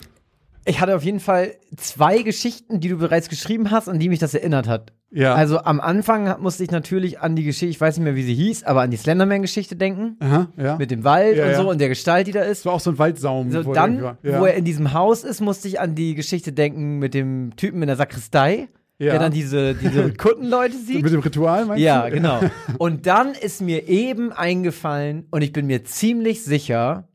ich 0.64 0.80
hatte 0.80 0.94
auf 0.94 1.02
jeden 1.02 1.20
Fall 1.20 1.56
zwei 1.76 2.22
Geschichten, 2.22 2.78
die 2.78 2.88
du 2.88 2.96
bereits 2.96 3.28
geschrieben 3.28 3.72
hast, 3.72 3.88
an 3.88 3.98
die 3.98 4.08
mich 4.08 4.20
das 4.20 4.34
erinnert 4.34 4.68
hat. 4.68 4.92
Ja. 5.14 5.34
Also 5.34 5.58
am 5.60 5.80
Anfang 5.80 6.42
musste 6.42 6.64
ich 6.64 6.70
natürlich 6.72 7.20
an 7.20 7.36
die 7.36 7.44
Geschichte, 7.44 7.66
ich 7.70 7.80
weiß 7.80 7.96
nicht 7.98 8.04
mehr, 8.04 8.16
wie 8.16 8.24
sie 8.24 8.34
hieß, 8.34 8.64
aber 8.64 8.82
an 8.82 8.90
die 8.90 8.96
Slenderman-Geschichte 8.96 9.76
denken. 9.76 10.16
Aha, 10.18 10.48
ja. 10.56 10.76
Mit 10.76 10.90
dem 10.90 11.04
Wald 11.04 11.36
Ja, 11.36 11.44
und 11.44 11.50
ja. 11.52 11.56
so 11.62 11.70
und 11.70 11.80
der 11.80 11.88
Gestalt, 11.88 12.26
die 12.26 12.32
da 12.32 12.42
ist. 12.42 12.60
das 12.60 12.66
war 12.66 12.72
auch 12.72 12.80
so 12.80 12.90
ein 12.90 12.98
Waldsaum. 12.98 13.50
So, 13.52 13.64
wo 13.64 13.70
er 13.70 13.74
dann, 13.74 13.98
ja. 14.02 14.16
wo 14.40 14.44
er 14.44 14.54
in 14.54 14.64
diesem 14.64 14.92
Haus 14.92 15.22
ist, 15.22 15.40
musste 15.40 15.68
ich 15.68 15.78
an 15.80 15.94
die 15.94 16.14
Geschichte 16.16 16.52
denken 16.52 16.98
mit 16.98 17.14
dem 17.14 17.52
Typen 17.56 17.80
in 17.82 17.86
der 17.86 17.96
Sakristei, 17.96 18.68
Ja. 18.98 19.10
der 19.12 19.18
dann 19.20 19.32
diese, 19.32 19.74
diese 19.74 20.12
Kuttenleute 20.18 20.76
sieht. 20.76 21.02
Mit 21.02 21.12
dem 21.12 21.20
Ritual, 21.20 21.64
meinst 21.66 21.82
Ja, 21.84 22.06
du? 22.08 22.14
genau. 22.16 22.40
Und 22.78 23.06
dann 23.06 23.34
ist 23.34 23.60
mir 23.62 23.88
eben 23.88 24.32
eingefallen, 24.32 25.26
und 25.30 25.42
ich 25.42 25.52
bin 25.52 25.66
mir 25.66 25.84
ziemlich 25.84 26.42
sicher, 26.42 27.06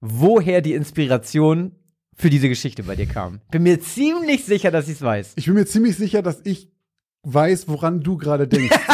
woher 0.00 0.60
die 0.60 0.74
Inspiration 0.74 1.72
für 2.14 2.28
diese 2.28 2.48
Geschichte 2.48 2.82
bei 2.82 2.94
dir 2.96 3.06
kam. 3.06 3.40
Bin 3.50 3.62
mir 3.62 3.80
ziemlich 3.80 4.44
sicher, 4.44 4.70
dass 4.70 4.86
ich 4.88 4.96
es 4.96 5.02
weiß. 5.02 5.32
Ich 5.36 5.46
bin 5.46 5.54
mir 5.54 5.64
ziemlich 5.66 5.96
sicher, 5.96 6.20
dass 6.22 6.40
ich 6.44 6.68
weiß, 7.24 7.68
woran 7.68 8.00
du 8.00 8.16
gerade 8.16 8.46
denkst. 8.48 8.76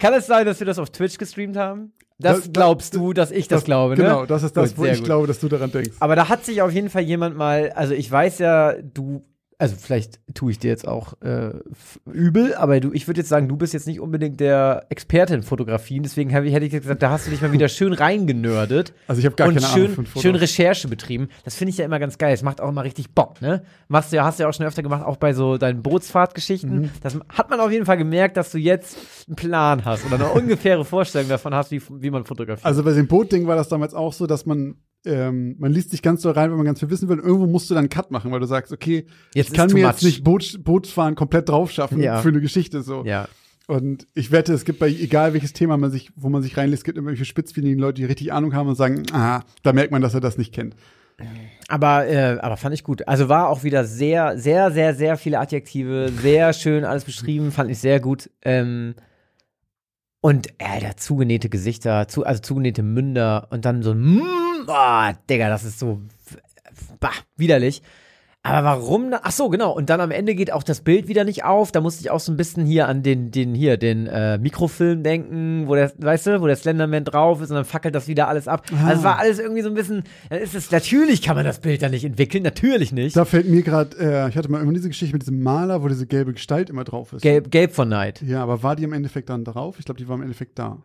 Kann 0.00 0.14
es 0.14 0.26
sein, 0.26 0.46
dass 0.46 0.58
wir 0.58 0.66
das 0.66 0.78
auf 0.78 0.90
Twitch 0.90 1.18
gestreamt 1.18 1.56
haben? 1.56 1.92
Das, 2.18 2.36
Das- 2.36 2.44
das- 2.44 2.52
glaubst 2.52 2.94
du, 2.96 3.12
dass 3.12 3.30
ich 3.30 3.48
das, 3.48 3.64
glaube, 3.64 3.96
ne? 3.96 4.02
Genau, 4.02 4.26
das 4.26 4.42
ist 4.42 4.56
das, 4.56 4.70
Gut, 4.74 4.78
wo 4.78 4.84
ich 4.86 4.96
gut. 4.98 5.04
glaube, 5.04 5.26
dass 5.26 5.40
du 5.40 5.48
daran 5.48 5.70
denkst. 5.70 5.96
Aber 6.00 6.16
da 6.16 6.28
hat 6.28 6.44
sich 6.44 6.62
auf 6.62 6.72
jeden 6.72 6.90
Fall 6.90 7.02
jemand 7.02 7.36
mal, 7.36 7.70
also 7.74 7.94
ich 7.94 8.10
weiß 8.10 8.38
ja, 8.38 8.74
du, 8.74 9.24
also 9.62 9.76
vielleicht 9.78 10.18
tue 10.34 10.50
ich 10.50 10.58
dir 10.58 10.70
jetzt 10.70 10.88
auch 10.88 11.14
äh, 11.22 11.52
übel, 12.12 12.52
aber 12.56 12.80
du, 12.80 12.92
ich 12.92 13.06
würde 13.06 13.20
jetzt 13.20 13.28
sagen, 13.28 13.48
du 13.48 13.56
bist 13.56 13.72
jetzt 13.72 13.86
nicht 13.86 14.00
unbedingt 14.00 14.40
der 14.40 14.86
Experte 14.88 15.36
in 15.36 15.44
Fotografien, 15.44 16.02
deswegen 16.02 16.30
ich, 16.30 16.52
hätte 16.52 16.66
ich 16.66 16.72
gesagt, 16.72 17.00
da 17.00 17.10
hast 17.10 17.28
du 17.28 17.30
dich 17.30 17.40
mal 17.40 17.52
wieder 17.52 17.68
schön 17.68 17.92
reingenördet 17.92 18.92
Also 19.06 19.20
ich 19.20 19.24
habe 19.26 19.36
gar 19.36 19.46
und 19.46 19.54
keine 19.54 19.66
schön, 19.68 19.84
Ahnung 19.84 19.94
von 19.94 20.06
Fotos. 20.06 20.22
schön 20.22 20.34
Recherche 20.34 20.88
betrieben. 20.88 21.28
Das 21.44 21.54
finde 21.54 21.70
ich 21.70 21.78
ja 21.78 21.84
immer 21.84 22.00
ganz 22.00 22.18
geil. 22.18 22.34
Es 22.34 22.42
macht 22.42 22.60
auch 22.60 22.70
immer 22.70 22.82
richtig 22.82 23.14
Bock, 23.14 23.40
ne? 23.40 23.62
Machst 23.86 24.10
du 24.10 24.16
ja, 24.16 24.24
hast 24.24 24.40
du 24.40 24.42
ja 24.42 24.48
auch 24.48 24.54
schon 24.54 24.66
öfter 24.66 24.82
gemacht, 24.82 25.04
auch 25.04 25.16
bei 25.16 25.32
so 25.32 25.58
deinen 25.58 25.80
Bootsfahrtgeschichten. 25.80 26.80
Mhm. 26.82 26.90
Das 27.00 27.16
hat 27.28 27.48
man 27.48 27.60
auf 27.60 27.70
jeden 27.70 27.86
Fall 27.86 27.98
gemerkt, 27.98 28.36
dass 28.36 28.50
du 28.50 28.58
jetzt 28.58 28.96
einen 29.28 29.36
Plan 29.36 29.84
hast 29.84 30.04
oder 30.04 30.16
eine 30.16 30.28
ungefähre 30.32 30.84
Vorstellung 30.84 31.28
davon 31.28 31.54
hast, 31.54 31.70
wie, 31.70 31.80
wie 32.00 32.10
man 32.10 32.24
fotografiert. 32.24 32.66
Also 32.66 32.82
bei 32.82 32.94
dem 32.94 33.06
Bootding 33.06 33.46
war 33.46 33.54
das 33.54 33.68
damals 33.68 33.94
auch 33.94 34.12
so, 34.12 34.26
dass 34.26 34.44
man 34.44 34.76
ähm, 35.04 35.56
man 35.58 35.72
liest 35.72 35.90
sich 35.90 36.02
ganz 36.02 36.22
so 36.22 36.30
rein, 36.30 36.50
wenn 36.50 36.56
man 36.56 36.66
ganz 36.66 36.80
viel 36.80 36.90
wissen 36.90 37.08
will. 37.08 37.18
Irgendwo 37.18 37.46
musst 37.46 37.68
du 37.70 37.74
dann 37.74 37.82
einen 37.84 37.88
Cut 37.88 38.10
machen, 38.10 38.30
weil 38.30 38.40
du 38.40 38.46
sagst, 38.46 38.72
okay, 38.72 39.06
Jetzt 39.34 39.48
ich 39.50 39.54
kann 39.54 39.72
mir 39.72 39.80
jetzt 39.86 40.02
much. 40.02 40.10
nicht 40.10 40.24
Boot, 40.24 40.58
Bootsfahren 40.64 41.14
komplett 41.14 41.48
drauf 41.48 41.70
schaffen 41.70 42.00
Ja. 42.00 42.20
für 42.22 42.28
eine 42.28 42.40
Geschichte 42.40 42.82
so. 42.82 43.04
ja. 43.04 43.28
Und 43.68 44.08
ich 44.14 44.32
wette, 44.32 44.52
es 44.52 44.64
gibt 44.64 44.80
bei 44.80 44.88
egal 44.88 45.34
welches 45.34 45.52
Thema 45.52 45.76
man 45.76 45.90
sich, 45.92 46.10
wo 46.16 46.28
man 46.28 46.42
sich 46.42 46.56
reinliest, 46.56 46.80
es 46.80 46.84
gibt 46.84 46.96
irgendwelche 46.98 47.24
spitzfindigen 47.24 47.78
Leute, 47.78 48.00
die 48.02 48.04
richtig 48.06 48.32
Ahnung 48.32 48.54
haben 48.54 48.68
und 48.68 48.74
sagen, 48.74 49.04
ah, 49.12 49.42
da 49.62 49.72
merkt 49.72 49.92
man, 49.92 50.02
dass 50.02 50.14
er 50.14 50.20
das 50.20 50.36
nicht 50.36 50.52
kennt. 50.52 50.74
Aber, 51.68 52.06
äh, 52.08 52.38
aber 52.40 52.56
fand 52.56 52.74
ich 52.74 52.82
gut. 52.82 53.06
Also 53.06 53.28
war 53.28 53.48
auch 53.48 53.62
wieder 53.62 53.84
sehr, 53.84 54.36
sehr, 54.36 54.72
sehr, 54.72 54.94
sehr 54.94 55.16
viele 55.16 55.38
Adjektive, 55.38 56.10
sehr 56.20 56.52
schön 56.52 56.84
alles 56.84 57.04
beschrieben, 57.04 57.52
fand 57.52 57.70
ich 57.70 57.78
sehr 57.78 58.00
gut. 58.00 58.30
Ähm, 58.44 58.94
und 60.20 60.48
Alter, 60.60 60.96
zugenähte 60.96 61.48
Gesichter, 61.48 62.08
zu, 62.08 62.24
also 62.26 62.42
zugenähte 62.42 62.82
Münder 62.82 63.46
und 63.50 63.64
dann 63.64 63.82
so 63.82 63.92
ein 63.92 64.00
oh, 64.66 65.10
Digga, 65.28 65.48
das 65.48 65.64
ist 65.64 65.78
so 65.78 66.00
bah, 67.00 67.10
widerlich. 67.36 67.82
Aber 68.44 68.66
warum? 68.66 69.12
da- 69.12 69.20
Ach 69.22 69.30
so, 69.30 69.48
genau. 69.50 69.70
Und 69.70 69.88
dann 69.88 70.00
am 70.00 70.10
Ende 70.10 70.34
geht 70.34 70.52
auch 70.52 70.64
das 70.64 70.80
Bild 70.80 71.06
wieder 71.06 71.22
nicht 71.22 71.44
auf. 71.44 71.70
Da 71.70 71.80
musste 71.80 72.00
ich 72.00 72.10
auch 72.10 72.18
so 72.18 72.32
ein 72.32 72.36
bisschen 72.36 72.66
hier 72.66 72.88
an 72.88 73.04
den, 73.04 73.30
den 73.30 73.54
hier, 73.54 73.76
den 73.76 74.08
äh, 74.08 74.36
Mikrofilm 74.38 75.04
denken, 75.04 75.68
wo 75.68 75.76
der, 75.76 75.92
weißt 75.96 76.26
du, 76.26 76.40
wo 76.40 76.48
der 76.48 76.56
Slenderman 76.56 77.04
drauf 77.04 77.40
ist 77.40 77.50
und 77.50 77.54
dann 77.54 77.64
fackelt 77.64 77.94
das 77.94 78.08
wieder 78.08 78.26
alles 78.26 78.48
ab. 78.48 78.66
Also 78.84 78.98
es 78.98 79.04
war 79.04 79.20
alles 79.20 79.38
irgendwie 79.38 79.62
so 79.62 79.68
ein 79.68 79.74
bisschen. 79.74 80.02
Dann 80.28 80.40
ist 80.40 80.56
es 80.56 80.72
natürlich 80.72 81.22
kann 81.22 81.36
man 81.36 81.44
das 81.44 81.60
Bild 81.60 81.82
dann 81.82 81.92
nicht 81.92 82.04
entwickeln, 82.04 82.42
natürlich 82.42 82.90
nicht. 82.90 83.16
Da 83.16 83.24
fällt 83.24 83.48
mir 83.48 83.62
gerade, 83.62 83.96
äh, 84.00 84.28
ich 84.28 84.36
hatte 84.36 84.50
mal 84.50 84.60
immer 84.60 84.72
diese 84.72 84.88
Geschichte 84.88 85.14
mit 85.14 85.22
diesem 85.22 85.40
Maler, 85.40 85.84
wo 85.84 85.86
diese 85.86 86.08
gelbe 86.08 86.32
Gestalt 86.32 86.68
immer 86.68 86.82
drauf 86.82 87.12
ist. 87.12 87.22
Gelb, 87.22 87.48
Gelb 87.52 87.70
von 87.72 87.88
Neid. 87.88 88.22
Ja, 88.22 88.42
aber 88.42 88.64
war 88.64 88.74
die 88.74 88.82
im 88.82 88.92
Endeffekt 88.92 89.30
dann 89.30 89.44
drauf? 89.44 89.76
Ich 89.78 89.84
glaube, 89.84 89.98
die 90.00 90.08
war 90.08 90.16
im 90.16 90.22
Endeffekt 90.22 90.58
da. 90.58 90.82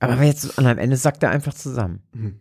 Aber 0.00 0.22
jetzt 0.22 0.56
und 0.56 0.66
am 0.66 0.78
Ende 0.78 0.96
sackt 0.96 1.22
er 1.22 1.28
einfach 1.32 1.52
zusammen. 1.52 2.00
Mhm. 2.14 2.40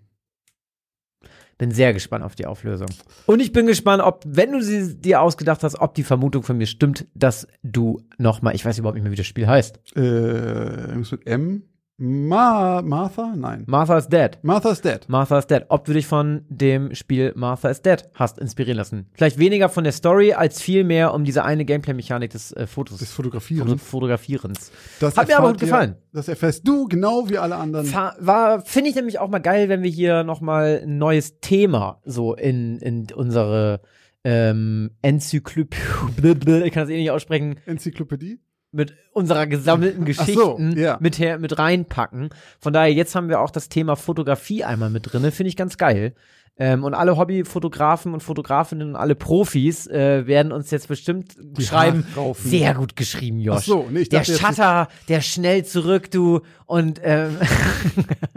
Bin 1.57 1.71
sehr 1.71 1.93
gespannt 1.93 2.23
auf 2.23 2.35
die 2.35 2.45
Auflösung. 2.45 2.87
Und 3.25 3.39
ich 3.39 3.51
bin 3.51 3.65
gespannt, 3.65 4.03
ob, 4.03 4.23
wenn 4.27 4.51
du 4.51 4.61
sie 4.61 4.95
dir 4.95 5.21
ausgedacht 5.21 5.63
hast, 5.63 5.79
ob 5.79 5.95
die 5.95 6.03
Vermutung 6.03 6.43
von 6.43 6.57
mir 6.57 6.67
stimmt, 6.67 7.07
dass 7.15 7.47
du 7.63 8.01
nochmal, 8.17 8.53
ich 8.55 8.63
weiß 8.63 8.77
überhaupt 8.77 8.95
nicht 8.95 9.03
mehr, 9.03 9.11
wie 9.11 9.17
das 9.17 9.25
Spiel 9.25 9.47
heißt. 9.47 9.79
Äh, 9.95 9.99
irgendwas 9.99 11.11
mit 11.11 11.25
M? 11.25 11.63
Ma 11.99 12.83
Martha? 12.83 13.33
Nein. 13.35 13.63
Martha's 13.65 14.07
Dead. 14.07 14.37
Martha's 14.43 14.81
Dead. 14.81 14.99
Martha's 15.07 15.47
Dead. 15.47 15.63
Ob 15.69 15.83
du 15.85 15.93
dich 15.93 16.05
von 16.05 16.45
dem 16.47 16.93
Spiel 16.93 17.33
Martha 17.35 17.69
is 17.69 17.81
Dead 17.81 18.03
hast 18.13 18.37
inspirieren 18.37 18.77
lassen. 18.77 19.07
Vielleicht 19.13 19.39
weniger 19.39 19.67
von 19.67 19.83
der 19.83 19.93
Story, 19.93 20.33
als 20.33 20.61
viel 20.61 20.83
mehr 20.83 21.11
um 21.15 21.23
diese 21.25 21.43
eine 21.43 21.65
Gameplay-Mechanik 21.65 22.29
des 22.29 22.51
äh, 22.53 22.67
Fotos. 22.67 22.99
Das 22.99 23.11
Fotografieren. 23.11 23.67
Foto- 23.67 23.79
Fotografierens. 23.79 24.71
Das 24.99 25.17
Hat 25.17 25.27
mir 25.27 25.37
aber 25.39 25.47
gut 25.49 25.59
gefallen. 25.59 25.95
Ihr, 25.97 26.01
das 26.13 26.27
erfährst 26.27 26.67
du 26.67 26.87
genau 26.87 27.29
wie 27.29 27.39
alle 27.39 27.55
anderen. 27.55 27.87
Fa- 27.87 28.15
War, 28.19 28.61
finde 28.63 28.91
ich 28.91 28.95
nämlich 28.95 29.17
auch 29.17 29.29
mal 29.29 29.39
geil, 29.39 29.67
wenn 29.67 29.81
wir 29.81 29.89
hier 29.89 30.23
nochmal 30.23 30.81
ein 30.83 30.99
neues 30.99 31.39
Thema 31.39 31.99
so 32.05 32.35
in, 32.35 32.77
in 32.77 33.07
unsere 33.15 33.81
ähm, 34.23 34.91
Enzyklopädie, 35.01 36.61
ich 36.65 36.71
kann 36.73 36.83
das 36.83 36.89
eh 36.89 36.97
nicht 36.97 37.09
aussprechen, 37.11 37.55
Enzyklopädie? 37.65 38.39
Mit 38.71 38.95
unserer 39.13 39.47
gesammelten 39.47 40.03
Ach 40.17 40.25
so, 40.27 40.55
Geschichten 40.55 40.77
ja. 40.77 40.97
mit, 40.99 41.19
her, 41.19 41.39
mit 41.39 41.57
reinpacken. 41.57 42.29
Von 42.59 42.73
daher, 42.73 42.93
jetzt 42.93 43.15
haben 43.15 43.29
wir 43.29 43.41
auch 43.41 43.51
das 43.51 43.69
Thema 43.69 43.95
Fotografie 43.95 44.63
einmal 44.63 44.89
mit 44.89 45.11
drinne, 45.11 45.31
finde 45.31 45.49
ich 45.49 45.55
ganz 45.55 45.77
geil. 45.77 46.13
Ähm, 46.59 46.83
und 46.83 46.95
alle 46.95 47.17
Hobbyfotografen 47.17 48.13
und 48.13 48.23
Fotografinnen 48.23 48.89
und 48.89 48.95
alle 48.95 49.13
Profis 49.13 49.85
äh, 49.87 50.25
werden 50.25 50.51
uns 50.51 50.71
jetzt 50.71 50.87
bestimmt 50.87 51.35
schreiben. 51.59 52.05
Haare 52.15 52.19
raufen. 52.19 52.49
Sehr 52.49 52.73
gut 52.73 52.95
geschrieben, 52.95 53.39
Josh. 53.39 53.57
Ach 53.59 53.63
so, 53.63 53.87
nee, 53.91 53.99
ich 54.01 54.09
der 54.09 54.23
Shutter, 54.23 54.87
der 55.07 55.21
schnell 55.21 55.65
zurück, 55.65 56.09
du. 56.09 56.41
Und 56.65 56.99
ähm, 57.03 57.37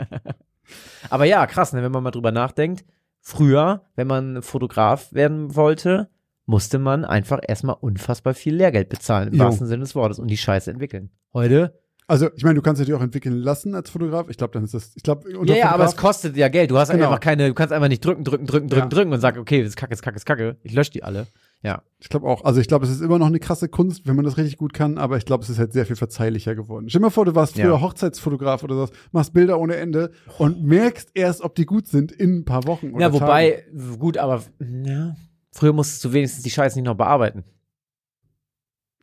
aber 1.11 1.25
ja, 1.25 1.47
krass, 1.47 1.73
ne, 1.73 1.83
wenn 1.83 1.93
man 1.93 2.03
mal 2.03 2.11
drüber 2.11 2.31
nachdenkt. 2.31 2.85
Früher, 3.23 3.85
wenn 3.97 4.07
man 4.07 4.43
Fotograf 4.43 5.13
werden 5.13 5.55
wollte, 5.57 6.11
musste 6.51 6.79
man 6.79 7.05
einfach 7.05 7.39
erstmal 7.47 7.77
unfassbar 7.81 8.35
viel 8.35 8.55
Lehrgeld 8.57 8.89
bezahlen, 8.89 9.29
im 9.29 9.35
Jo. 9.35 9.45
wahrsten 9.45 9.67
Sinne 9.69 9.85
des 9.85 9.95
Wortes, 9.95 10.19
und 10.19 10.27
die 10.29 10.37
Scheiße 10.37 10.71
entwickeln. 10.71 11.11
Heute? 11.33 11.79
Also, 12.09 12.29
ich 12.35 12.43
meine, 12.43 12.57
du 12.57 12.63
kannst 12.63 12.83
dich 12.83 12.93
auch 12.93 13.01
entwickeln 13.01 13.37
lassen 13.37 13.73
als 13.77 13.89
Fotograf. 13.89 14.29
Ich 14.31 14.37
glaube, 14.37 14.53
dann 14.53 14.65
ist 14.65 14.75
das, 14.75 14.97
ich 14.97 15.05
glaube, 15.05 15.31
Ja, 15.45 15.55
ja, 15.55 15.71
aber 15.71 15.85
es 15.85 15.97
kostet 15.97 16.37
ja 16.37 16.49
Geld. 16.49 16.73
Du 16.73 16.77
hast 16.77 16.91
Genau. 16.91 17.05
einfach 17.05 17.21
keine, 17.21 17.47
du 17.47 17.55
kannst 17.55 17.73
einfach 17.73 17.87
nicht 17.87 18.05
drücken, 18.05 18.25
drücken, 18.25 18.47
drücken, 18.47 18.69
drücken, 18.69 18.83
Ja. 18.83 18.89
drücken 18.89 19.13
und 19.13 19.21
sagen, 19.21 19.39
okay, 19.39 19.61
das 19.61 19.69
ist 19.69 19.77
kacke, 19.77 19.91
das 19.91 19.99
ist 20.01 20.03
kacke, 20.03 20.15
das 20.15 20.23
ist 20.23 20.27
kacke. 20.27 20.57
Ich 20.65 20.73
lösche 20.73 20.91
die 20.91 21.05
alle. 21.05 21.29
Ja. 21.63 21.83
Ich 22.01 22.09
glaube 22.09 22.27
auch. 22.27 22.45
Also 22.45 22.61
ich 22.61 22.67
glaube, 22.67 22.85
es 22.85 22.91
ist 22.91 23.01
immer 23.01 23.21
noch 23.21 23.29
eine 23.29 23.39
krasse 23.39 23.69
Kunst, 23.69 24.09
wenn 24.09 24.17
man 24.17 24.25
das 24.25 24.39
richtig 24.39 24.57
gut 24.59 24.73
kann, 24.73 24.99
aber 24.99 25.19
ich 25.19 25.25
glaube, 25.25 25.45
es 25.45 25.51
ist 25.51 25.61
halt 25.61 25.73
sehr 25.73 25.87
viel 25.87 25.95
verzeihlicher 25.95 26.57
geworden. 26.57 26.89
Stell 26.89 26.99
dir 26.99 27.07
mal 27.07 27.11
vor, 27.11 27.27
du 27.27 27.35
warst 27.37 27.55
früher 27.55 27.75
Ja. 27.75 27.81
Hochzeitsfotograf 27.81 28.65
oder 28.65 28.75
so, 28.75 28.89
machst 29.13 29.33
Bilder 29.33 29.61
ohne 29.61 29.77
Ende 29.77 30.11
und 30.39 30.65
merkst 30.65 31.11
erst, 31.15 31.43
ob 31.43 31.55
die 31.55 31.65
gut 31.67 31.87
sind 31.87 32.11
in 32.11 32.39
ein 32.41 32.45
paar 32.45 32.67
Wochen 32.67 32.91
oder 32.91 33.03
Ja, 33.03 33.09
Tagen. 33.11 33.21
wobei, 33.21 33.65
gut, 34.01 34.19
aber 34.19 34.43
ja, 34.85 35.15
früher 35.53 35.73
musstest 35.73 36.05
du 36.05 36.13
wenigstens 36.13 36.43
die 36.43 36.51
Scheiße 36.51 36.79
nicht 36.79 36.87
noch 36.87 36.97
bearbeiten. 36.97 37.45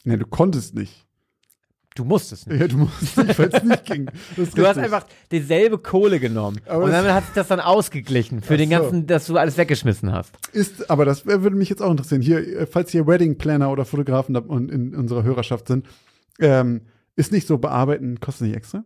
Nee, 0.03 0.17
du 0.17 0.25
konntest 0.25 0.73
nicht. 0.75 1.07
Du 1.97 2.05
musstest 2.05 2.47
nicht. 2.47 2.61
Ja, 2.61 2.67
du 2.67 2.77
musst 2.77 3.17
nicht, 3.17 3.39
weil 3.39 3.49
es 3.51 3.63
nicht 3.63 3.85
ging. 3.91 4.05
Du 4.35 4.43
hast 4.43 4.55
richtig. 4.55 4.83
einfach 4.83 5.07
dieselbe 5.31 5.79
Kohle 5.79 6.19
genommen. 6.19 6.61
Aber 6.67 6.83
und 6.83 6.91
damit 6.91 7.11
hat 7.11 7.25
sich 7.25 7.33
das 7.33 7.47
dann 7.47 7.59
ausgeglichen 7.59 8.41
für 8.41 8.55
den 8.55 8.69
so. 8.69 8.77
ganzen, 8.77 9.07
dass 9.07 9.25
du 9.25 9.35
alles 9.35 9.57
weggeschmissen 9.57 10.13
hast. 10.13 10.31
Ist, 10.53 10.91
aber 10.91 11.05
das 11.05 11.25
würde 11.25 11.55
mich 11.55 11.69
jetzt 11.69 11.81
auch 11.81 11.89
interessieren. 11.89 12.21
Hier, 12.21 12.37
äh, 12.37 12.65
falls 12.67 12.91
hier 12.91 13.07
Wedding 13.07 13.39
Planner 13.39 13.71
oder 13.71 13.83
Fotografen 13.83 14.35
in 14.35 14.93
unserer 14.93 15.23
Hörerschaft 15.23 15.67
sind, 15.67 15.87
ähm, 16.39 16.81
ist 17.15 17.31
nicht 17.31 17.47
so 17.47 17.57
bearbeiten, 17.57 18.19
kostet 18.19 18.47
nicht 18.47 18.57
extra? 18.57 18.85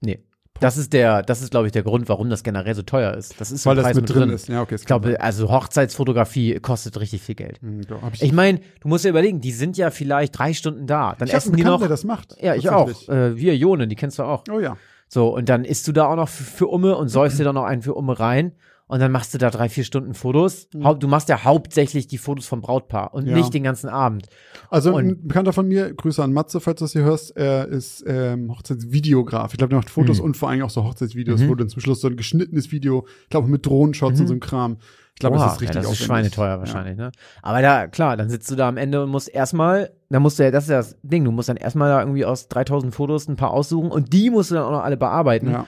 Nee. 0.00 0.24
Das 0.60 0.76
ist 0.76 0.92
der, 0.92 1.22
das 1.22 1.42
ist, 1.42 1.50
glaube 1.50 1.66
ich, 1.66 1.72
der 1.72 1.82
Grund, 1.82 2.08
warum 2.08 2.30
das 2.30 2.42
generell 2.42 2.74
so 2.74 2.82
teuer 2.82 3.14
ist. 3.14 3.40
Das 3.40 3.50
ist 3.50 3.62
so 3.62 3.70
Weil 3.70 3.76
das 3.76 3.94
mit 3.94 4.08
drin 4.08 4.30
ist. 4.30 4.48
Ja, 4.48 4.62
okay. 4.62 4.76
Ich 4.76 4.86
glaube, 4.86 5.20
also 5.20 5.50
Hochzeitsfotografie 5.50 6.60
kostet 6.60 6.98
richtig 6.98 7.22
viel 7.22 7.34
Geld. 7.34 7.60
Hm, 7.60 7.82
hab 8.02 8.14
ich, 8.14 8.22
Ich 8.22 8.32
meine, 8.32 8.60
du 8.80 8.88
musst 8.88 9.04
ja 9.04 9.10
überlegen, 9.10 9.40
die 9.40 9.52
sind 9.52 9.76
ja 9.76 9.90
vielleicht 9.90 10.38
drei 10.38 10.52
Stunden 10.52 10.86
da. 10.86 11.14
Dann 11.18 11.28
ich 11.28 11.34
essen 11.34 11.54
die 11.54 11.64
noch. 11.64 11.80
der 11.80 11.88
das 11.88 12.04
macht. 12.04 12.36
ja, 12.40 12.54
ich 12.54 12.68
auch. 12.70 12.88
Äh, 13.08 13.36
wir 13.36 13.56
Jone, 13.56 13.88
die 13.88 13.96
kennst 13.96 14.18
du 14.18 14.22
auch. 14.22 14.44
Oh 14.50 14.60
ja. 14.60 14.76
So, 15.08 15.28
und 15.34 15.48
dann 15.48 15.64
isst 15.64 15.86
du 15.86 15.92
da 15.92 16.06
auch 16.06 16.16
noch 16.16 16.28
für, 16.28 16.44
für 16.44 16.66
Umme 16.66 16.96
und 16.96 17.08
säufst 17.08 17.38
dir 17.38 17.44
dann 17.44 17.54
noch 17.54 17.64
einen 17.64 17.82
für 17.82 17.94
Umme 17.94 18.18
rein. 18.18 18.52
Und 18.88 19.00
dann 19.00 19.10
machst 19.10 19.34
du 19.34 19.38
da 19.38 19.50
drei, 19.50 19.68
vier 19.68 19.82
Stunden 19.82 20.14
Fotos. 20.14 20.68
Haupt, 20.84 21.02
du 21.02 21.08
machst 21.08 21.28
ja 21.28 21.42
hauptsächlich 21.42 22.06
die 22.06 22.18
Fotos 22.18 22.46
vom 22.46 22.60
Brautpaar 22.60 23.14
und 23.14 23.24
Mhm. 23.24 23.30
Ja. 23.30 23.36
nicht 23.36 23.52
den 23.52 23.64
ganzen 23.64 23.88
Abend. 23.88 24.26
Also 24.70 24.94
Und- 24.94 25.04
ein 25.08 25.26
Bekannter 25.26 25.52
von 25.52 25.66
mir, 25.66 25.92
Grüße 25.92 26.22
an 26.22 26.32
Matze, 26.32 26.60
falls 26.60 26.78
du 26.78 26.84
das 26.84 26.92
hier 26.92 27.02
hörst, 27.02 27.36
er 27.36 27.66
ist 27.66 28.04
ähm, 28.06 28.48
Hochzeitsvideograf. 28.50 29.52
Ich 29.52 29.58
glaube, 29.58 29.70
der 29.70 29.78
macht 29.78 29.90
Fotos 29.90 30.18
Mhm. 30.18 30.24
und 30.26 30.36
vor 30.36 30.50
allem 30.50 30.62
auch 30.62 30.70
so 30.70 30.84
Hochzeitsvideos, 30.84 31.40
Mhm. 31.40 31.48
wo 31.48 31.54
dann 31.56 31.68
zum 31.68 31.80
Schluss 31.80 32.00
so 32.00 32.06
ein 32.08 32.16
geschnittenes 32.16 32.70
Video, 32.70 33.06
ich 33.24 33.28
glaube 33.30 33.48
mit 33.48 33.66
Drohnenshots 33.66 34.20
und 34.20 34.26
so 34.28 34.32
einem 34.32 34.40
Kram. 34.40 34.76
Ich 35.14 35.20
glaube, 35.20 35.38
das 35.38 35.54
ist 35.54 35.60
richtig 35.62 35.76
ja, 35.76 35.82
das 35.82 35.92
ist 35.92 36.04
schweineteuer 36.04 36.58
wahrscheinlich, 36.58 36.96
ne? 36.96 37.10
Aber 37.42 37.62
da, 37.62 37.86
klar, 37.86 38.16
dann 38.18 38.28
sitzt 38.28 38.50
du 38.50 38.54
da 38.54 38.68
am 38.68 38.76
Ende 38.76 39.02
und 39.02 39.08
musst 39.10 39.28
erstmal, 39.30 39.90
da 40.10 40.20
musst 40.20 40.38
du 40.38 40.42
ja, 40.44 40.50
das 40.50 40.64
ist 40.64 40.70
ja 40.70 40.76
das 40.76 40.96
Ding, 41.02 41.24
du 41.24 41.30
musst 41.32 41.48
dann 41.48 41.56
erstmal 41.56 41.88
da 41.88 42.00
irgendwie 42.00 42.26
aus 42.26 42.48
3000 42.48 42.94
Fotos 42.94 43.26
ein 43.26 43.36
paar 43.36 43.50
aussuchen 43.50 43.90
und 43.90 44.12
die 44.12 44.28
musst 44.30 44.50
du 44.50 44.56
dann 44.56 44.64
auch 44.64 44.70
noch 44.72 44.84
alle 44.84 44.98
bearbeiten. 44.98 45.50
Ja. 45.50 45.66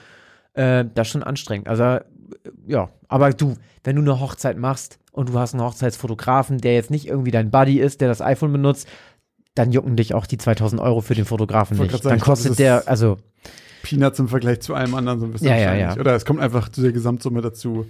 Äh, 0.53 0.85
das 0.93 1.07
ist 1.07 1.11
schon 1.13 1.23
anstrengend. 1.23 1.67
Also, 1.67 1.97
ja, 2.67 2.89
aber 3.07 3.31
du, 3.31 3.55
wenn 3.83 3.95
du 3.95 4.01
eine 4.01 4.19
Hochzeit 4.19 4.57
machst 4.57 4.99
und 5.11 5.29
du 5.29 5.39
hast 5.39 5.53
einen 5.53 5.63
Hochzeitsfotografen, 5.63 6.59
der 6.59 6.73
jetzt 6.73 6.91
nicht 6.91 7.07
irgendwie 7.07 7.31
dein 7.31 7.51
Buddy 7.51 7.79
ist, 7.79 8.01
der 8.01 8.07
das 8.07 8.21
iPhone 8.21 8.51
benutzt, 8.51 8.87
dann 9.55 9.71
jucken 9.71 9.95
dich 9.95 10.13
auch 10.13 10.25
die 10.25 10.37
2000 10.37 10.81
Euro 10.81 11.01
für 11.01 11.15
den 11.15 11.25
Fotografen 11.25 11.77
nicht. 11.77 11.91
sagen, 11.91 12.07
dann 12.07 12.19
kostet 12.19 12.59
der, 12.59 12.87
also, 12.87 13.17
Peanuts 13.83 14.19
im 14.19 14.27
Vergleich 14.27 14.61
zu 14.61 14.73
allem 14.73 14.93
anderen 14.95 15.19
so 15.19 15.25
ein 15.25 15.31
bisschen 15.31 15.47
Ja, 15.47 15.57
ja, 15.57 15.73
ja. 15.75 15.97
Oder 15.97 16.15
es 16.15 16.25
kommt 16.25 16.39
einfach 16.39 16.69
zu 16.69 16.81
der 16.81 16.91
Gesamtsumme 16.91 17.41
dazu. 17.41 17.85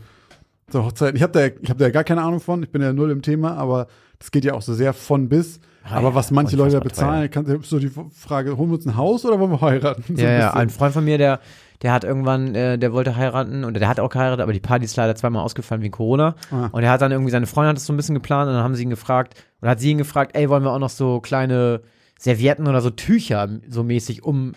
Zur 0.69 0.85
Hochzeit. 0.85 1.15
Ich 1.15 1.23
habe 1.23 1.33
da, 1.33 1.45
ich 1.45 1.69
hab 1.69 1.77
da 1.77 1.89
gar 1.89 2.03
keine 2.03 2.21
Ahnung 2.21 2.39
von. 2.39 2.61
Ich 2.63 2.71
bin 2.71 2.81
ja 2.81 2.93
null 2.93 3.09
im 3.11 3.21
Thema, 3.21 3.55
aber 3.57 3.87
das 4.19 4.31
geht 4.31 4.45
ja 4.45 4.53
auch 4.53 4.61
so 4.61 4.73
sehr 4.73 4.93
von 4.93 5.27
bis. 5.27 5.59
Ah 5.83 5.95
aber 5.95 6.09
ja, 6.09 6.15
was 6.15 6.31
manche 6.31 6.55
Leute 6.55 6.73
da 6.73 6.77
unfassbar 6.79 7.09
teuer. 7.09 7.27
bezahlen, 7.27 7.47
kann, 7.47 7.63
so 7.63 7.79
die 7.79 7.91
Frage, 8.11 8.55
holen 8.57 8.69
wir 8.69 8.75
uns 8.75 8.85
ein 8.85 8.95
Haus 8.95 9.25
oder 9.25 9.39
wollen 9.39 9.51
wir 9.51 9.61
heiraten? 9.61 10.03
So 10.15 10.21
ja, 10.21 10.29
ein 10.29 10.39
ja, 10.39 10.53
ein 10.53 10.69
Freund 10.69 10.93
von 10.93 11.03
mir, 11.03 11.17
der, 11.17 11.39
der 11.81 11.93
hat 11.93 12.03
irgendwann, 12.03 12.55
äh, 12.55 12.77
der 12.77 12.91
wollte 12.91 13.15
heiraten 13.15 13.63
und 13.63 13.73
der 13.79 13.87
hat 13.87 13.99
auch 13.99 14.09
geheiratet, 14.09 14.41
aber 14.41 14.53
die 14.53 14.59
Party 14.59 14.85
ist 14.85 14.97
leider 14.97 15.15
zweimal 15.15 15.43
ausgefallen 15.43 15.81
wegen 15.81 15.93
Corona. 15.93 16.35
Ah. 16.51 16.67
Und 16.71 16.83
er 16.83 16.91
hat 16.91 17.01
dann 17.01 17.11
irgendwie, 17.11 17.31
seine 17.31 17.45
Freundin 17.47 17.69
hat 17.69 17.77
das 17.77 17.85
so 17.85 17.93
ein 17.93 17.97
bisschen 17.97 18.15
geplant 18.15 18.47
und 18.49 18.55
dann 18.55 18.63
haben 18.63 18.75
sie 18.75 18.83
ihn 18.83 18.89
gefragt, 18.89 19.41
oder 19.61 19.71
hat 19.71 19.79
sie 19.79 19.91
ihn 19.91 19.97
gefragt, 19.97 20.35
ey, 20.35 20.49
wollen 20.49 20.63
wir 20.63 20.71
auch 20.71 20.79
noch 20.79 20.89
so 20.89 21.21
kleine 21.21 21.81
Servietten 22.19 22.67
oder 22.67 22.81
so 22.81 22.89
Tücher 22.89 23.47
so 23.69 23.83
mäßig 23.83 24.23
um, 24.23 24.53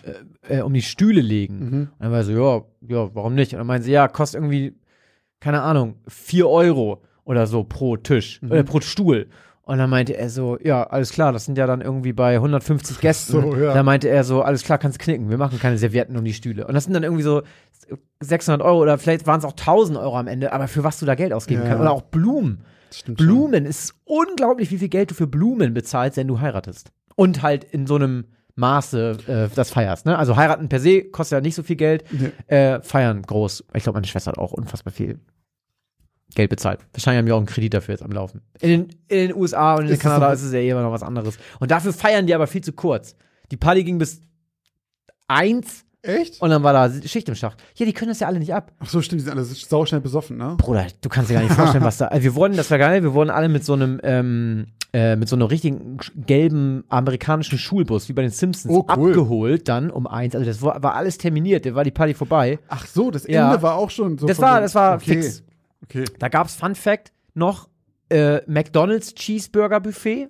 äh, 0.49 0.57
äh, 0.57 0.61
um 0.61 0.73
die 0.73 0.81
Stühle 0.81 1.21
legen? 1.21 1.59
Mhm. 1.59 1.81
Und 1.91 1.91
dann 1.99 2.11
war 2.11 2.17
er 2.19 2.23
so, 2.25 2.31
ja, 2.33 2.61
ja, 2.95 3.09
warum 3.15 3.35
nicht? 3.35 3.53
Und 3.53 3.59
dann 3.59 3.67
meinen 3.67 3.83
sie, 3.83 3.91
ja, 3.93 4.07
kostet 4.09 4.41
irgendwie, 4.41 4.73
keine 5.39 5.61
Ahnung, 5.61 5.95
vier 6.07 6.49
Euro 6.49 7.01
oder 7.23 7.47
so 7.47 7.63
pro 7.63 7.95
Tisch, 7.95 8.41
Mhm. 8.41 8.51
äh, 8.51 8.63
pro 8.65 8.81
Stuhl. 8.81 9.27
Und 9.65 9.77
dann 9.77 9.89
meinte 9.89 10.17
er 10.17 10.29
so, 10.29 10.57
ja, 10.61 10.83
alles 10.83 11.11
klar, 11.11 11.31
das 11.31 11.45
sind 11.45 11.57
ja 11.57 11.65
dann 11.65 11.79
irgendwie 11.79 12.11
bei 12.11 12.35
150 12.35 12.99
Gästen. 12.99 13.31
so, 13.31 13.55
ja. 13.55 13.73
Da 13.73 13.81
meinte 13.83 14.09
er 14.09 14.23
so, 14.25 14.41
alles 14.41 14.63
klar, 14.63 14.77
kannst 14.77 14.99
knicken, 14.99 15.29
wir 15.29 15.37
machen 15.37 15.57
keine 15.57 15.77
Servietten 15.77 16.17
um 16.17 16.25
die 16.25 16.33
Stühle. 16.33 16.67
Und 16.67 16.73
das 16.73 16.83
sind 16.83 16.93
dann 16.93 17.03
irgendwie 17.03 17.23
so 17.23 17.43
600 18.21 18.61
Euro 18.61 18.81
oder 18.81 18.97
vielleicht 18.97 19.25
waren 19.25 19.39
es 19.39 19.45
auch 19.45 19.51
1000 19.53 19.97
Euro 19.97 20.17
am 20.17 20.27
Ende, 20.27 20.51
aber 20.53 20.67
für 20.67 20.83
was 20.83 20.99
du 20.99 21.05
da 21.05 21.15
Geld 21.15 21.31
ausgeben 21.33 21.61
Ja. 21.61 21.67
kannst. 21.69 21.81
Oder 21.81 21.91
auch 21.91 22.01
Blumen. 22.03 22.61
Stimmt 22.91 23.19
schon. 23.19 23.27
Blumen, 23.27 23.65
es 23.65 23.85
ist 23.85 23.93
unglaublich, 24.05 24.69
wie 24.71 24.77
viel 24.77 24.89
Geld 24.89 25.11
du 25.11 25.15
für 25.15 25.27
Blumen 25.27 25.73
bezahlst, 25.73 26.17
wenn 26.17 26.27
du 26.27 26.39
heiratest. 26.41 26.91
Und 27.15 27.41
halt 27.41 27.63
in 27.63 27.87
so 27.87 27.95
einem 27.95 28.25
Maße 28.55 29.17
äh, 29.27 29.55
das 29.55 29.71
feierst. 29.71 30.05
Ne? 30.05 30.17
Also 30.17 30.35
heiraten 30.35 30.69
per 30.69 30.79
se 30.79 31.03
kostet 31.05 31.37
ja 31.37 31.41
nicht 31.41 31.55
so 31.55 31.63
viel 31.63 31.75
Geld. 31.75 32.03
Nee. 32.11 32.31
Äh, 32.55 32.81
feiern 32.81 33.21
groß. 33.23 33.63
Ich 33.73 33.83
glaube, 33.83 33.95
meine 33.97 34.07
Schwester 34.07 34.31
hat 34.31 34.37
auch 34.37 34.51
unfassbar 34.51 34.93
viel 34.93 35.19
Geld 36.35 36.49
bezahlt. 36.49 36.79
Wahrscheinlich 36.93 37.19
haben 37.19 37.25
die 37.25 37.31
auch 37.31 37.37
einen 37.37 37.45
Kredit 37.45 37.73
dafür 37.73 37.93
jetzt 37.93 38.03
am 38.03 38.11
Laufen. 38.11 38.41
In 38.61 38.69
den, 38.69 38.81
in 39.07 39.27
den 39.29 39.35
USA 39.35 39.75
und 39.75 39.85
in 39.85 39.91
Ist 39.91 40.01
Kanada 40.01 40.27
doch- 40.27 40.33
ist 40.33 40.43
es 40.43 40.51
ja 40.53 40.59
eh 40.59 40.69
immer 40.69 40.81
noch 40.81 40.91
was 40.91 41.03
anderes. 41.03 41.37
Und 41.59 41.71
dafür 41.71 41.93
feiern 41.93 42.25
die 42.27 42.33
aber 42.35 42.47
viel 42.47 42.61
zu 42.63 42.73
kurz. 42.73 43.15
Die 43.51 43.57
Party 43.57 43.83
ging 43.83 43.97
bis 43.97 44.21
eins 45.27 45.85
Echt? 46.01 46.41
und 46.41 46.49
dann 46.49 46.63
war 46.63 46.73
da 46.73 46.91
Schicht 47.07 47.29
im 47.29 47.35
Schacht. 47.35 47.63
Ja, 47.75 47.85
die 47.85 47.93
können 47.93 48.09
das 48.09 48.19
ja 48.19 48.27
alle 48.27 48.39
nicht 48.39 48.53
ab. 48.53 48.73
Ach 48.79 48.89
so, 48.89 49.01
stimmt, 49.01 49.21
die 49.21 49.25
sind 49.25 49.33
alle 49.33 49.43
sauschnell 49.45 50.01
besoffen, 50.01 50.37
ne? 50.37 50.55
Bruder, 50.57 50.87
du 51.01 51.09
kannst 51.09 51.29
dir 51.29 51.35
gar 51.35 51.43
nicht 51.43 51.53
vorstellen, 51.53 51.83
was 51.83 51.97
da. 51.97 52.07
Also 52.07 52.23
wir 52.23 52.35
wurden, 52.35 52.57
das 52.57 52.69
war 52.71 52.77
geil, 52.77 53.03
wir 53.03 53.13
wurden 53.13 53.29
alle 53.29 53.47
mit 53.47 53.63
so 53.63 53.73
einem, 53.73 53.99
ähm, 54.03 54.65
äh, 54.91 55.15
mit 55.15 55.29
so 55.29 55.35
einem 55.35 55.47
richtigen 55.47 55.97
gelben 56.15 56.83
amerikanischen 56.89 57.57
Schulbus, 57.57 58.09
wie 58.09 58.13
bei 58.13 58.21
den 58.21 58.31
Simpsons, 58.31 58.73
Oh, 58.75 58.85
cool. 58.97 59.11
abgeholt 59.11 59.67
dann 59.69 59.89
um 59.91 60.05
eins. 60.07 60.35
Also 60.35 60.45
das 60.45 60.61
war, 60.61 60.83
war 60.83 60.95
alles 60.95 61.17
terminiert, 61.17 61.65
da 61.65 61.73
war 61.73 61.83
die 61.85 61.91
Party 61.91 62.13
vorbei. 62.13 62.59
Ach 62.67 62.85
so, 62.85 63.09
das 63.09 63.23
Ende 63.25 63.35
Ja. 63.37 63.61
war 63.61 63.75
auch 63.75 63.89
schon 63.89 64.17
so. 64.17 64.27
Das 64.27 64.39
war, 64.39 64.55
so- 64.57 64.61
das 64.61 64.75
war 64.75 64.95
okay. 64.95 65.21
fix. 65.21 65.43
Okay. 65.93 66.05
Da 66.19 66.27
gab's 66.29 66.55
Fun 66.55 66.75
Fact 66.75 67.11
noch 67.33 67.69
äh, 68.09 68.41
McDonald's 68.47 69.13
Cheeseburger 69.13 69.79
Buffet. 69.79 70.29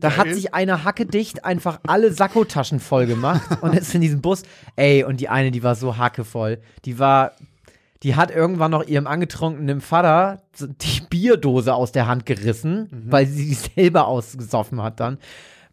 Da 0.00 0.16
hat 0.16 0.24
Geil. 0.26 0.34
sich 0.34 0.54
einer 0.54 0.82
hackedicht 0.84 1.44
einfach 1.44 1.78
alle 1.86 2.12
Sakkotaschen 2.12 2.80
voll 2.80 3.06
gemacht 3.06 3.42
und 3.62 3.74
ist 3.74 3.94
in 3.94 4.00
diesem 4.00 4.20
Bus. 4.20 4.42
Ey, 4.76 5.04
und 5.04 5.20
die 5.20 5.28
eine, 5.28 5.50
die 5.52 5.62
war 5.62 5.74
so 5.76 5.96
hackevoll. 5.98 6.60
Die 6.84 6.98
war, 6.98 7.32
die 8.02 8.16
hat 8.16 8.32
irgendwann 8.32 8.72
noch 8.72 8.84
ihrem 8.84 9.06
angetrunkenen 9.06 9.80
Vater 9.80 10.42
die 10.58 11.00
Bierdose 11.08 11.74
aus 11.74 11.92
der 11.92 12.08
Hand 12.08 12.26
gerissen, 12.26 12.88
Mhm. 12.90 13.12
weil 13.12 13.26
sie 13.26 13.48
die 13.48 13.54
selber 13.54 14.06
ausgesoffen 14.08 14.82
hat 14.82 14.98
dann. 14.98 15.18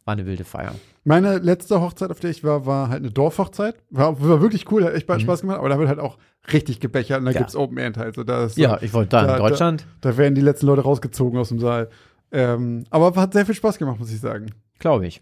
War 0.05 0.13
eine 0.13 0.25
wilde 0.27 0.43
Feier. 0.43 0.75
Meine 1.03 1.37
letzte 1.39 1.79
Hochzeit, 1.81 2.11
auf 2.11 2.19
der 2.19 2.29
ich 2.29 2.43
war, 2.43 2.65
war 2.65 2.89
halt 2.89 2.99
eine 3.03 3.11
Dorfhochzeit. 3.11 3.75
War, 3.89 4.21
war 4.21 4.41
wirklich 4.41 4.69
cool, 4.71 4.83
hat 4.83 4.93
echt 4.93 5.03
Spaß 5.21 5.41
gemacht, 5.41 5.57
aber 5.59 5.69
da 5.69 5.79
wird 5.79 5.87
halt 5.89 5.99
auch 5.99 6.17
richtig 6.51 6.79
gebechert 6.79 7.19
und 7.19 7.25
da 7.25 7.31
Mhm. 7.31 7.35
Ja. 7.35 7.39
gibt's 7.41 7.55
Open 7.55 7.77
End 7.77 7.97
halt. 7.97 8.15
So, 8.15 8.23
da 8.23 8.45
ist 8.45 8.55
so, 8.55 8.61
Ja, 8.61 8.77
ich 8.81 8.93
wollte 8.93 9.09
da, 9.09 9.25
da- 9.25 9.35
in 9.37 9.41
Deutschland, 9.41 9.85
Da, 10.01 10.17
werden 10.17 10.35
die 10.35 10.41
letzten 10.41 10.65
Leute 10.67 10.81
rausgezogen 10.81 11.39
aus 11.39 11.49
dem 11.49 11.59
Saal. 11.59 11.89
Ähm, 12.31 12.83
aber 12.89 13.15
hat 13.19 13.33
sehr 13.33 13.45
viel 13.45 13.55
Spaß 13.55 13.77
gemacht, 13.79 13.99
muss 13.99 14.11
ich 14.11 14.19
sagen. 14.19 14.47
glaube 14.77 15.07
ich. 15.07 15.21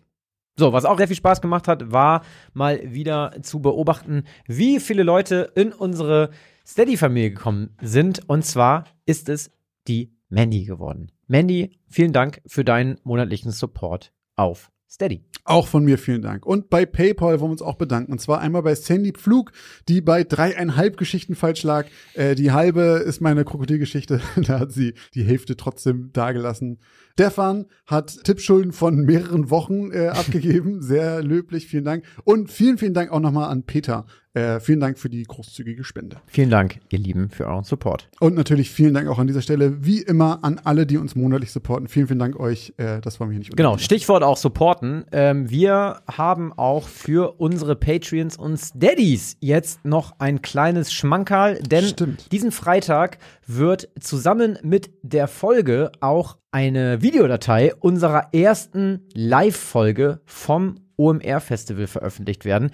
So, 0.60 0.74
was 0.74 0.86
auch 0.86 0.98
sehr 0.98 1.08
viel 1.08 1.16
Spaß 1.16 1.42
gemacht 1.42 1.68
hat, 1.68 1.92
war 1.92 2.24
mal 2.54 2.80
wieder 2.94 3.34
zu 3.44 3.60
beobachten, 3.60 4.24
wie 4.48 4.80
viele 4.80 5.04
Leute 5.04 5.52
in 5.56 5.72
unsere 5.72 6.32
Steady-Familie 6.66 7.30
gekommen 7.32 7.70
sind. 7.82 8.28
Und 8.28 8.44
zwar 8.44 8.86
ist 9.06 9.30
es 9.30 9.52
die 9.88 10.12
Mandy 10.30 10.66
geworden. 10.66 11.12
Mandy, 11.28 11.78
vielen 11.88 12.12
Dank 12.12 12.42
für 12.48 12.64
deinen 12.66 13.00
monatlichen 13.04 13.52
Support 13.52 14.12
auf 14.36 14.72
Steady. 14.90 15.24
Auch 15.44 15.68
von 15.68 15.84
mir 15.84 15.98
vielen 15.98 16.22
Dank. 16.22 16.46
Und 16.46 16.70
bei 16.70 16.86
PayPal 16.86 17.40
wollen 17.40 17.50
wir 17.50 17.54
uns 17.54 17.62
auch 17.62 17.76
bedanken. 17.76 18.12
Und 18.12 18.20
zwar 18.20 18.40
einmal 18.40 18.64
bei 18.64 18.74
Sandy 18.76 19.12
Pflug, 19.12 19.52
die 19.88 20.02
bei 20.02 20.24
dreieinhalb 20.24 20.98
Geschichten 20.98 21.36
falsch 21.36 21.64
lag. 21.64 21.88
Äh, 22.14 22.36
die 22.36 22.52
halbe 22.52 23.04
ist 23.06 23.22
meine 23.22 23.46
Krokodilgeschichte. 23.46 24.22
da 24.38 24.60
hat 24.60 24.72
sie 24.72 24.94
die 25.14 25.24
Hälfte 25.24 25.58
trotzdem 25.58 26.12
dagelassen. 26.14 26.80
Stefan 27.18 27.66
hat 27.88 28.26
Tippschulden 28.26 28.72
von 28.74 28.98
mehreren 28.98 29.50
Wochen 29.50 29.92
äh, 29.92 30.08
abgegeben. 30.14 30.84
Sehr 30.84 31.24
löblich, 31.24 31.66
vielen 31.66 31.84
Dank. 31.84 32.04
Und 32.26 32.52
vielen, 32.52 32.78
vielen 32.78 32.94
Dank 32.94 33.12
auch 33.12 33.20
nochmal 33.20 33.50
an 33.50 33.64
Peter. 33.64 34.06
Äh, 34.36 34.60
vielen 34.60 34.80
Dank 34.80 35.00
für 35.00 35.10
die 35.10 35.24
großzügige 35.24 35.84
Spende. 35.84 36.18
Vielen 36.28 36.52
Dank, 36.52 36.80
ihr 36.90 37.00
Lieben, 37.00 37.32
für 37.32 37.48
euren 37.48 37.64
Support. 37.64 38.08
Und 38.20 38.36
natürlich 38.36 38.70
vielen 38.70 38.94
Dank 38.94 39.08
auch 39.08 39.18
an 39.18 39.26
dieser 39.26 39.42
Stelle, 39.42 39.84
wie 39.84 40.00
immer, 40.04 40.44
an 40.44 40.62
alle, 40.64 40.86
die 40.86 40.98
uns 40.98 41.16
monatlich 41.16 41.52
supporten. 41.52 41.88
Vielen, 41.88 42.06
vielen 42.06 42.20
Dank 42.20 42.40
euch. 42.40 42.72
Äh, 42.78 43.02
das 43.02 43.20
wollen 43.20 43.32
wir 43.32 43.34
hier 43.34 43.40
nicht 43.40 43.58
Genau, 43.58 43.80
Stichwort 43.80 44.22
auch 44.22 44.38
supporten. 44.38 45.06
Ähm, 45.12 45.50
wir 45.50 46.02
haben 46.08 46.54
auch 46.54 46.88
für 46.88 47.40
unsere 47.40 47.76
Patreons 47.76 48.38
und 48.38 48.58
Steadies 48.58 49.38
jetzt 49.40 49.84
noch 49.86 50.20
ein 50.20 50.44
kleines 50.44 50.94
Schmankerl, 50.94 51.60
denn 51.64 51.86
Stimmt. 51.86 52.32
diesen 52.32 52.52
Freitag 52.52 53.18
wird 53.48 53.90
zusammen 54.00 54.60
mit 54.62 54.92
der 55.02 55.28
Folge 55.28 55.92
auch 56.02 56.38
eine 56.52 57.02
Videodatei 57.02 57.74
unserer 57.76 58.34
ersten 58.34 59.08
Live-Folge 59.14 60.22
vom 60.26 60.82
OMR-Festival 60.98 61.88
veröffentlicht 61.88 62.46
werden. 62.46 62.72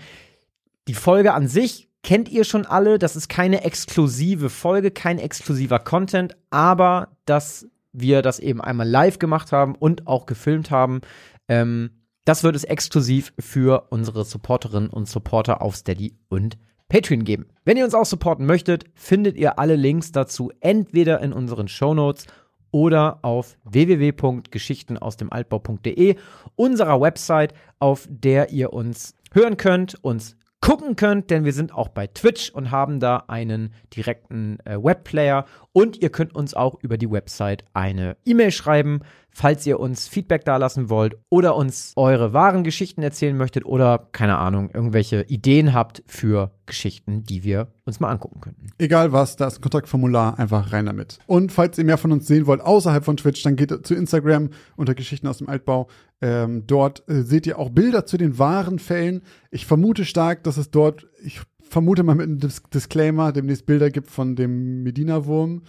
Die 0.88 0.96
Folge 0.96 1.34
an 1.34 1.48
sich 1.48 1.90
kennt 2.02 2.28
ihr 2.28 2.44
schon 2.44 2.66
alle. 2.66 3.00
Das 3.00 3.16
ist 3.16 3.30
keine 3.30 3.64
exklusive 3.64 4.50
Folge, 4.50 4.92
kein 4.92 5.20
exklusiver 5.20 5.80
Content, 5.80 6.36
aber 6.50 7.16
dass 7.26 7.68
wir 7.94 8.22
das 8.22 8.40
eben 8.40 8.60
einmal 8.60 8.90
live 8.90 9.20
gemacht 9.20 9.52
haben 9.52 9.76
und 9.76 10.08
auch 10.08 10.26
gefilmt 10.26 10.72
haben, 10.72 11.02
ähm, 11.48 11.92
das 12.26 12.44
wird 12.44 12.56
es 12.56 12.64
exklusiv 12.64 13.34
für 13.38 13.88
unsere 13.90 14.26
Supporterinnen 14.26 14.90
und 14.90 15.08
Supporter 15.08 15.62
auf 15.62 15.76
Steady 15.76 16.18
und 16.30 16.58
Patreon 16.94 17.24
geben. 17.24 17.48
Wenn 17.66 17.76
ihr 17.76 17.86
uns 17.86 17.96
auch 17.96 18.06
supporten 18.06 18.46
möchtet, 18.46 18.86
findet 18.94 19.36
ihr 19.36 19.58
alle 19.58 19.76
Links 19.76 20.12
dazu 20.12 20.52
entweder 20.60 21.22
in 21.22 21.34
unseren 21.34 21.68
Shownotes 21.68 22.28
oder 22.70 23.18
auf 23.24 23.58
www.geschichtenausdemaltbau.de, 23.64 26.18
unserer 26.56 27.02
Website, 27.02 27.56
auf 27.80 28.08
der 28.08 28.52
ihr 28.52 28.74
uns 28.74 29.16
hören 29.34 29.58
könnt, 29.58 29.96
uns 30.04 30.36
gucken 30.64 30.96
könnt, 30.96 31.30
denn 31.30 31.44
wir 31.44 31.52
sind 31.52 31.74
auch 31.74 31.90
bei 31.90 32.08
Twitch 32.08 32.50
und 32.50 32.72
haben 32.72 33.02
da 33.02 33.26
einen 33.28 33.74
direkten 33.94 34.60
äh, 34.64 34.82
Webplayer 34.82 35.44
und 35.74 36.02
ihr 36.02 36.10
könnt 36.10 36.34
uns 36.34 36.54
auch 36.54 36.82
über 36.82 36.98
die 36.98 37.12
Website 37.12 37.66
eine 37.74 38.16
E-Mail 38.24 38.52
schreiben, 38.52 39.02
falls 39.30 39.66
ihr 39.66 39.80
uns 39.80 40.08
Feedback 40.08 40.46
dalassen 40.46 40.90
wollt 40.90 41.18
oder 41.30 41.58
uns 41.58 41.92
eure 41.98 42.32
wahren 42.32 42.64
Geschichten 42.64 43.04
erzählen 43.04 43.36
möchtet 43.36 43.66
oder 43.66 44.08
keine 44.14 44.38
Ahnung, 44.38 44.70
irgendwelche 44.74 45.24
Ideen 45.24 45.74
habt 45.74 46.02
für 46.06 46.52
Geschichten, 46.66 47.24
die 47.24 47.44
wir 47.44 47.68
uns 47.84 48.00
mal 48.00 48.10
angucken 48.10 48.40
könnten. 48.40 48.68
Egal 48.78 49.12
was, 49.12 49.36
da 49.36 49.48
ist 49.48 49.58
ein 49.58 49.62
Kontaktformular, 49.62 50.40
einfach 50.40 50.72
rein 50.72 50.86
damit. 50.86 51.20
Und 51.26 51.52
falls 51.52 51.78
ihr 51.78 51.84
mehr 51.84 51.98
von 51.98 52.14
uns 52.14 52.26
sehen 52.26 52.48
wollt 52.48 52.62
außerhalb 52.62 53.04
von 53.04 53.18
Twitch, 53.18 53.44
dann 53.44 53.58
geht 53.58 53.86
zu 53.86 53.96
Instagram 53.96 54.50
unter 54.78 54.96
Geschichten 54.96 55.28
aus 55.28 55.40
dem 55.40 55.50
Altbau. 55.50 55.90
Ähm, 56.24 56.66
dort 56.66 57.04
äh, 57.10 57.24
seht 57.24 57.46
ihr 57.46 57.60
auch 57.60 57.70
Bilder 57.70 58.06
zu 58.06 58.16
den 58.16 58.40
wahren 58.40 58.80
Fällen. 58.80 59.24
Ich 59.52 59.66
vermute 59.66 60.06
stark, 60.06 60.42
dass 60.46 60.56
es 60.56 60.72
dort, 60.72 61.06
ich 61.22 61.42
vermute 61.74 62.04
mal 62.04 62.16
mit 62.16 62.28
einem 62.28 62.40
Dis 62.40 62.62
Disclaimer, 62.74 63.32
demnächst 63.32 63.66
Bilder 63.66 63.90
gibt 63.90 64.10
von 64.10 64.36
dem 64.36 64.84
Medina-Wurm. 64.84 65.64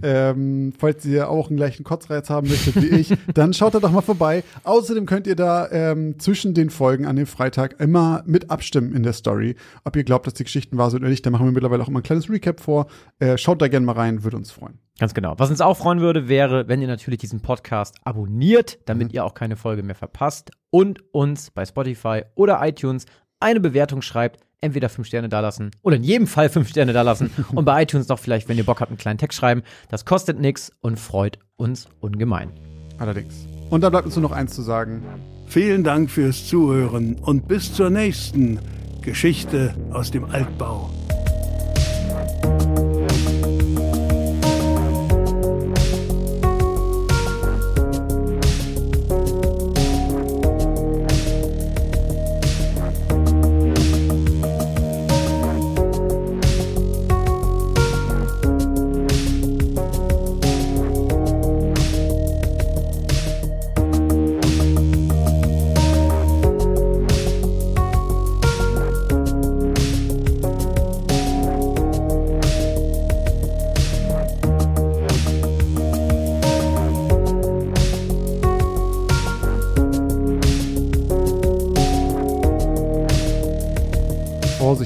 Ähm, 0.00 0.72
falls 0.78 1.04
ihr 1.04 1.28
auch 1.28 1.48
einen 1.48 1.56
gleichen 1.56 1.82
Kotzreiz 1.82 2.30
haben 2.30 2.48
möchtet 2.48 2.76
wie 2.76 2.86
ich, 2.86 3.14
dann 3.34 3.52
schaut 3.52 3.74
da 3.74 3.80
doch 3.80 3.90
mal 3.90 4.00
vorbei. 4.00 4.44
Außerdem 4.62 5.06
könnt 5.06 5.26
ihr 5.26 5.34
da 5.34 5.68
ähm, 5.70 6.18
zwischen 6.18 6.54
den 6.54 6.70
Folgen 6.70 7.04
an 7.04 7.16
dem 7.16 7.26
Freitag 7.26 7.80
immer 7.80 8.22
mit 8.26 8.50
abstimmen 8.50 8.94
in 8.94 9.02
der 9.02 9.12
Story, 9.12 9.56
ob 9.84 9.96
ihr 9.96 10.04
glaubt, 10.04 10.26
dass 10.26 10.34
die 10.34 10.44
Geschichten 10.44 10.78
wahr 10.78 10.90
sind 10.90 11.00
oder 11.00 11.10
nicht. 11.10 11.26
Da 11.26 11.30
machen 11.30 11.46
wir 11.46 11.52
mittlerweile 11.52 11.82
auch 11.82 11.88
immer 11.88 12.00
ein 12.00 12.04
kleines 12.04 12.30
Recap 12.30 12.60
vor. 12.60 12.86
Äh, 13.18 13.36
schaut 13.36 13.60
da 13.60 13.68
gerne 13.68 13.84
mal 13.84 13.92
rein, 13.92 14.22
würde 14.22 14.36
uns 14.36 14.52
freuen. 14.52 14.78
Ganz 14.98 15.14
genau. 15.14 15.34
Was 15.38 15.50
uns 15.50 15.60
auch 15.60 15.76
freuen 15.76 16.00
würde, 16.00 16.28
wäre, 16.28 16.68
wenn 16.68 16.80
ihr 16.80 16.88
natürlich 16.88 17.18
diesen 17.18 17.40
Podcast 17.40 17.96
abonniert, 18.04 18.78
damit 18.86 19.12
ihr 19.12 19.24
auch 19.24 19.34
keine 19.34 19.56
Folge 19.56 19.82
mehr 19.82 19.94
verpasst 19.96 20.52
und 20.70 21.02
uns 21.12 21.50
bei 21.50 21.66
Spotify 21.66 22.22
oder 22.36 22.60
iTunes 22.62 23.06
eine 23.40 23.60
Bewertung 23.60 24.02
schreibt. 24.02 24.40
Entweder 24.60 24.88
fünf 24.88 25.06
Sterne 25.06 25.28
dalassen 25.28 25.70
oder 25.82 25.96
in 25.96 26.02
jedem 26.02 26.26
Fall 26.26 26.48
fünf 26.48 26.68
Sterne 26.68 26.92
dalassen 26.92 27.30
und 27.54 27.64
bei 27.64 27.82
iTunes 27.82 28.08
noch 28.08 28.18
vielleicht, 28.18 28.48
wenn 28.48 28.58
ihr 28.58 28.64
Bock 28.64 28.80
habt, 28.80 28.90
einen 28.90 28.98
kleinen 28.98 29.18
Text 29.18 29.38
schreiben. 29.38 29.62
Das 29.88 30.04
kostet 30.04 30.40
nichts 30.40 30.72
und 30.80 30.98
freut 30.98 31.38
uns 31.56 31.88
ungemein. 32.00 32.50
Allerdings. 32.98 33.46
Und 33.70 33.82
da 33.82 33.90
bleibt 33.90 34.06
uns 34.06 34.16
nur 34.16 34.22
noch 34.22 34.32
eins 34.32 34.54
zu 34.54 34.62
sagen. 34.62 35.02
Vielen 35.46 35.84
Dank 35.84 36.10
fürs 36.10 36.46
Zuhören 36.46 37.14
und 37.14 37.46
bis 37.46 37.72
zur 37.72 37.90
nächsten 37.90 38.58
Geschichte 39.00 39.74
aus 39.92 40.10
dem 40.10 40.24
Altbau. 40.24 40.90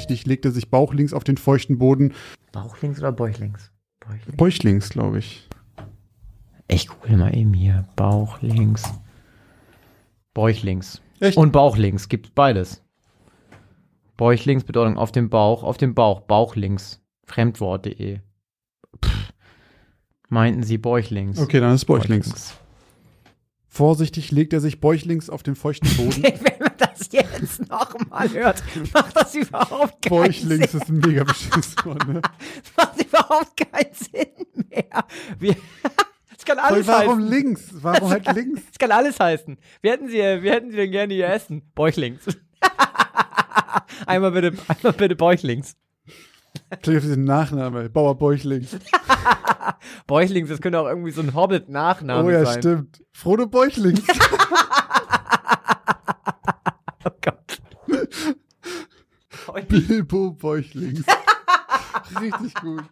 Vorsichtig 0.03 0.27
legt 0.27 0.45
er 0.45 0.51
sich 0.51 0.69
bauchlinks 0.69 1.13
auf 1.13 1.23
den 1.23 1.37
feuchten 1.37 1.79
Boden. 1.79 2.13
Bauchlings 2.51 2.99
oder 2.99 3.13
Bäuchlings? 3.13 3.71
Bäuchlings. 4.01 4.37
Bäuchlings, 4.37 4.89
glaube 4.89 5.19
ich. 5.21 5.49
Ich 6.67 6.89
google 6.89 7.19
mal 7.19 7.37
eben 7.37 7.55
hier. 7.55 7.87
Bauchlings. 7.95 8.83
Bäuchlings. 10.35 11.01
Echt? 11.21 11.37
Und 11.37 11.53
Bauchlings. 11.53 12.09
Gibt 12.09 12.35
beides. 12.35 12.83
Bäuchlings 14.17 14.65
Bedeutung 14.65 14.99
auf 14.99 15.13
dem 15.13 15.31
Bauch, 15.31 15.63
auf 15.63 15.77
dem 15.77 15.95
Bauch, 15.95 16.23
Bauchlings. 16.23 17.01
Fremdwort.de. 17.25 18.19
Meinten 20.29 20.65
Sie 20.65 20.79
Bäuchlings? 20.79 21.39
Okay, 21.39 21.61
dann 21.61 21.77
ist 21.77 21.85
Bäuchlings. 21.85 22.57
Vorsichtig 23.75 24.31
legt 24.31 24.53
er 24.53 24.61
sich 24.61 24.81
bäuchlings 24.81 25.31
auf 25.31 25.43
den 25.43 25.55
feuchten 25.55 25.89
Boden. 25.97 26.23
Wenn 26.23 26.59
man 26.61 26.73
das 26.77 27.09
jetzt 27.11 27.71
nochmal 27.71 28.29
hört, 28.29 28.63
macht 28.93 29.17
das 29.17 29.35
überhaupt 29.35 30.03
keinen 30.03 30.11
Bäuchlings 30.11 30.73
Sinn. 30.73 30.81
ist 30.83 30.89
ein 30.91 30.99
mega 30.99 31.25
beschissenes 31.25 31.75
Wort, 31.83 32.07
ne? 32.07 32.21
macht 32.77 33.03
überhaupt 33.03 33.57
keinen 33.57 33.95
Sinn 33.95 34.67
mehr. 34.69 35.07
Wir, 35.39 35.57
es 36.39 36.45
kann 36.45 36.59
Voll, 36.59 36.67
alles 36.67 36.87
warum 36.87 37.17
heißen. 37.21 37.31
links? 37.31 37.63
Warum 37.73 38.11
halt 38.11 38.31
links? 38.35 38.61
Es 38.73 38.79
kann 38.79 38.91
alles 38.93 39.19
heißen. 39.19 39.57
Wir 39.81 39.93
hätten 39.93 40.09
sie, 40.09 40.19
wir 40.19 40.53
hätten 40.53 40.71
sie 40.71 40.77
denn 40.77 40.91
gerne 40.91 41.15
hier 41.15 41.29
essen. 41.29 41.63
Bäuchlings. 41.75 42.21
einmal 44.07 44.33
bitte, 44.33 44.53
einmal 44.69 44.93
bitte 44.93 45.17
Bäuchlings. 45.17 45.77
Gleich 46.81 46.97
auf 46.97 47.03
diesen 47.03 47.25
Nachname. 47.25 47.91
Bauer 47.91 48.17
Bäuchlings. 48.17 48.77
Bäuchlings, 50.07 50.49
das 50.49 50.61
könnte 50.61 50.79
auch 50.81 50.87
irgendwie 50.87 51.11
so 51.11 51.21
ein 51.21 51.35
Hobbit-Nachname 51.35 52.25
Oh 52.25 52.31
ja, 52.31 52.45
sein. 52.47 52.59
stimmt. 52.61 53.03
Frodo 53.13 53.47
Bäuchlings. 53.47 54.03
Oh 57.05 57.11
Gott. 57.21 57.61
Bilbo 59.69 60.31
Bäuchlings. 60.31 61.05
Richtig 62.21 62.55
gut. 62.55 62.85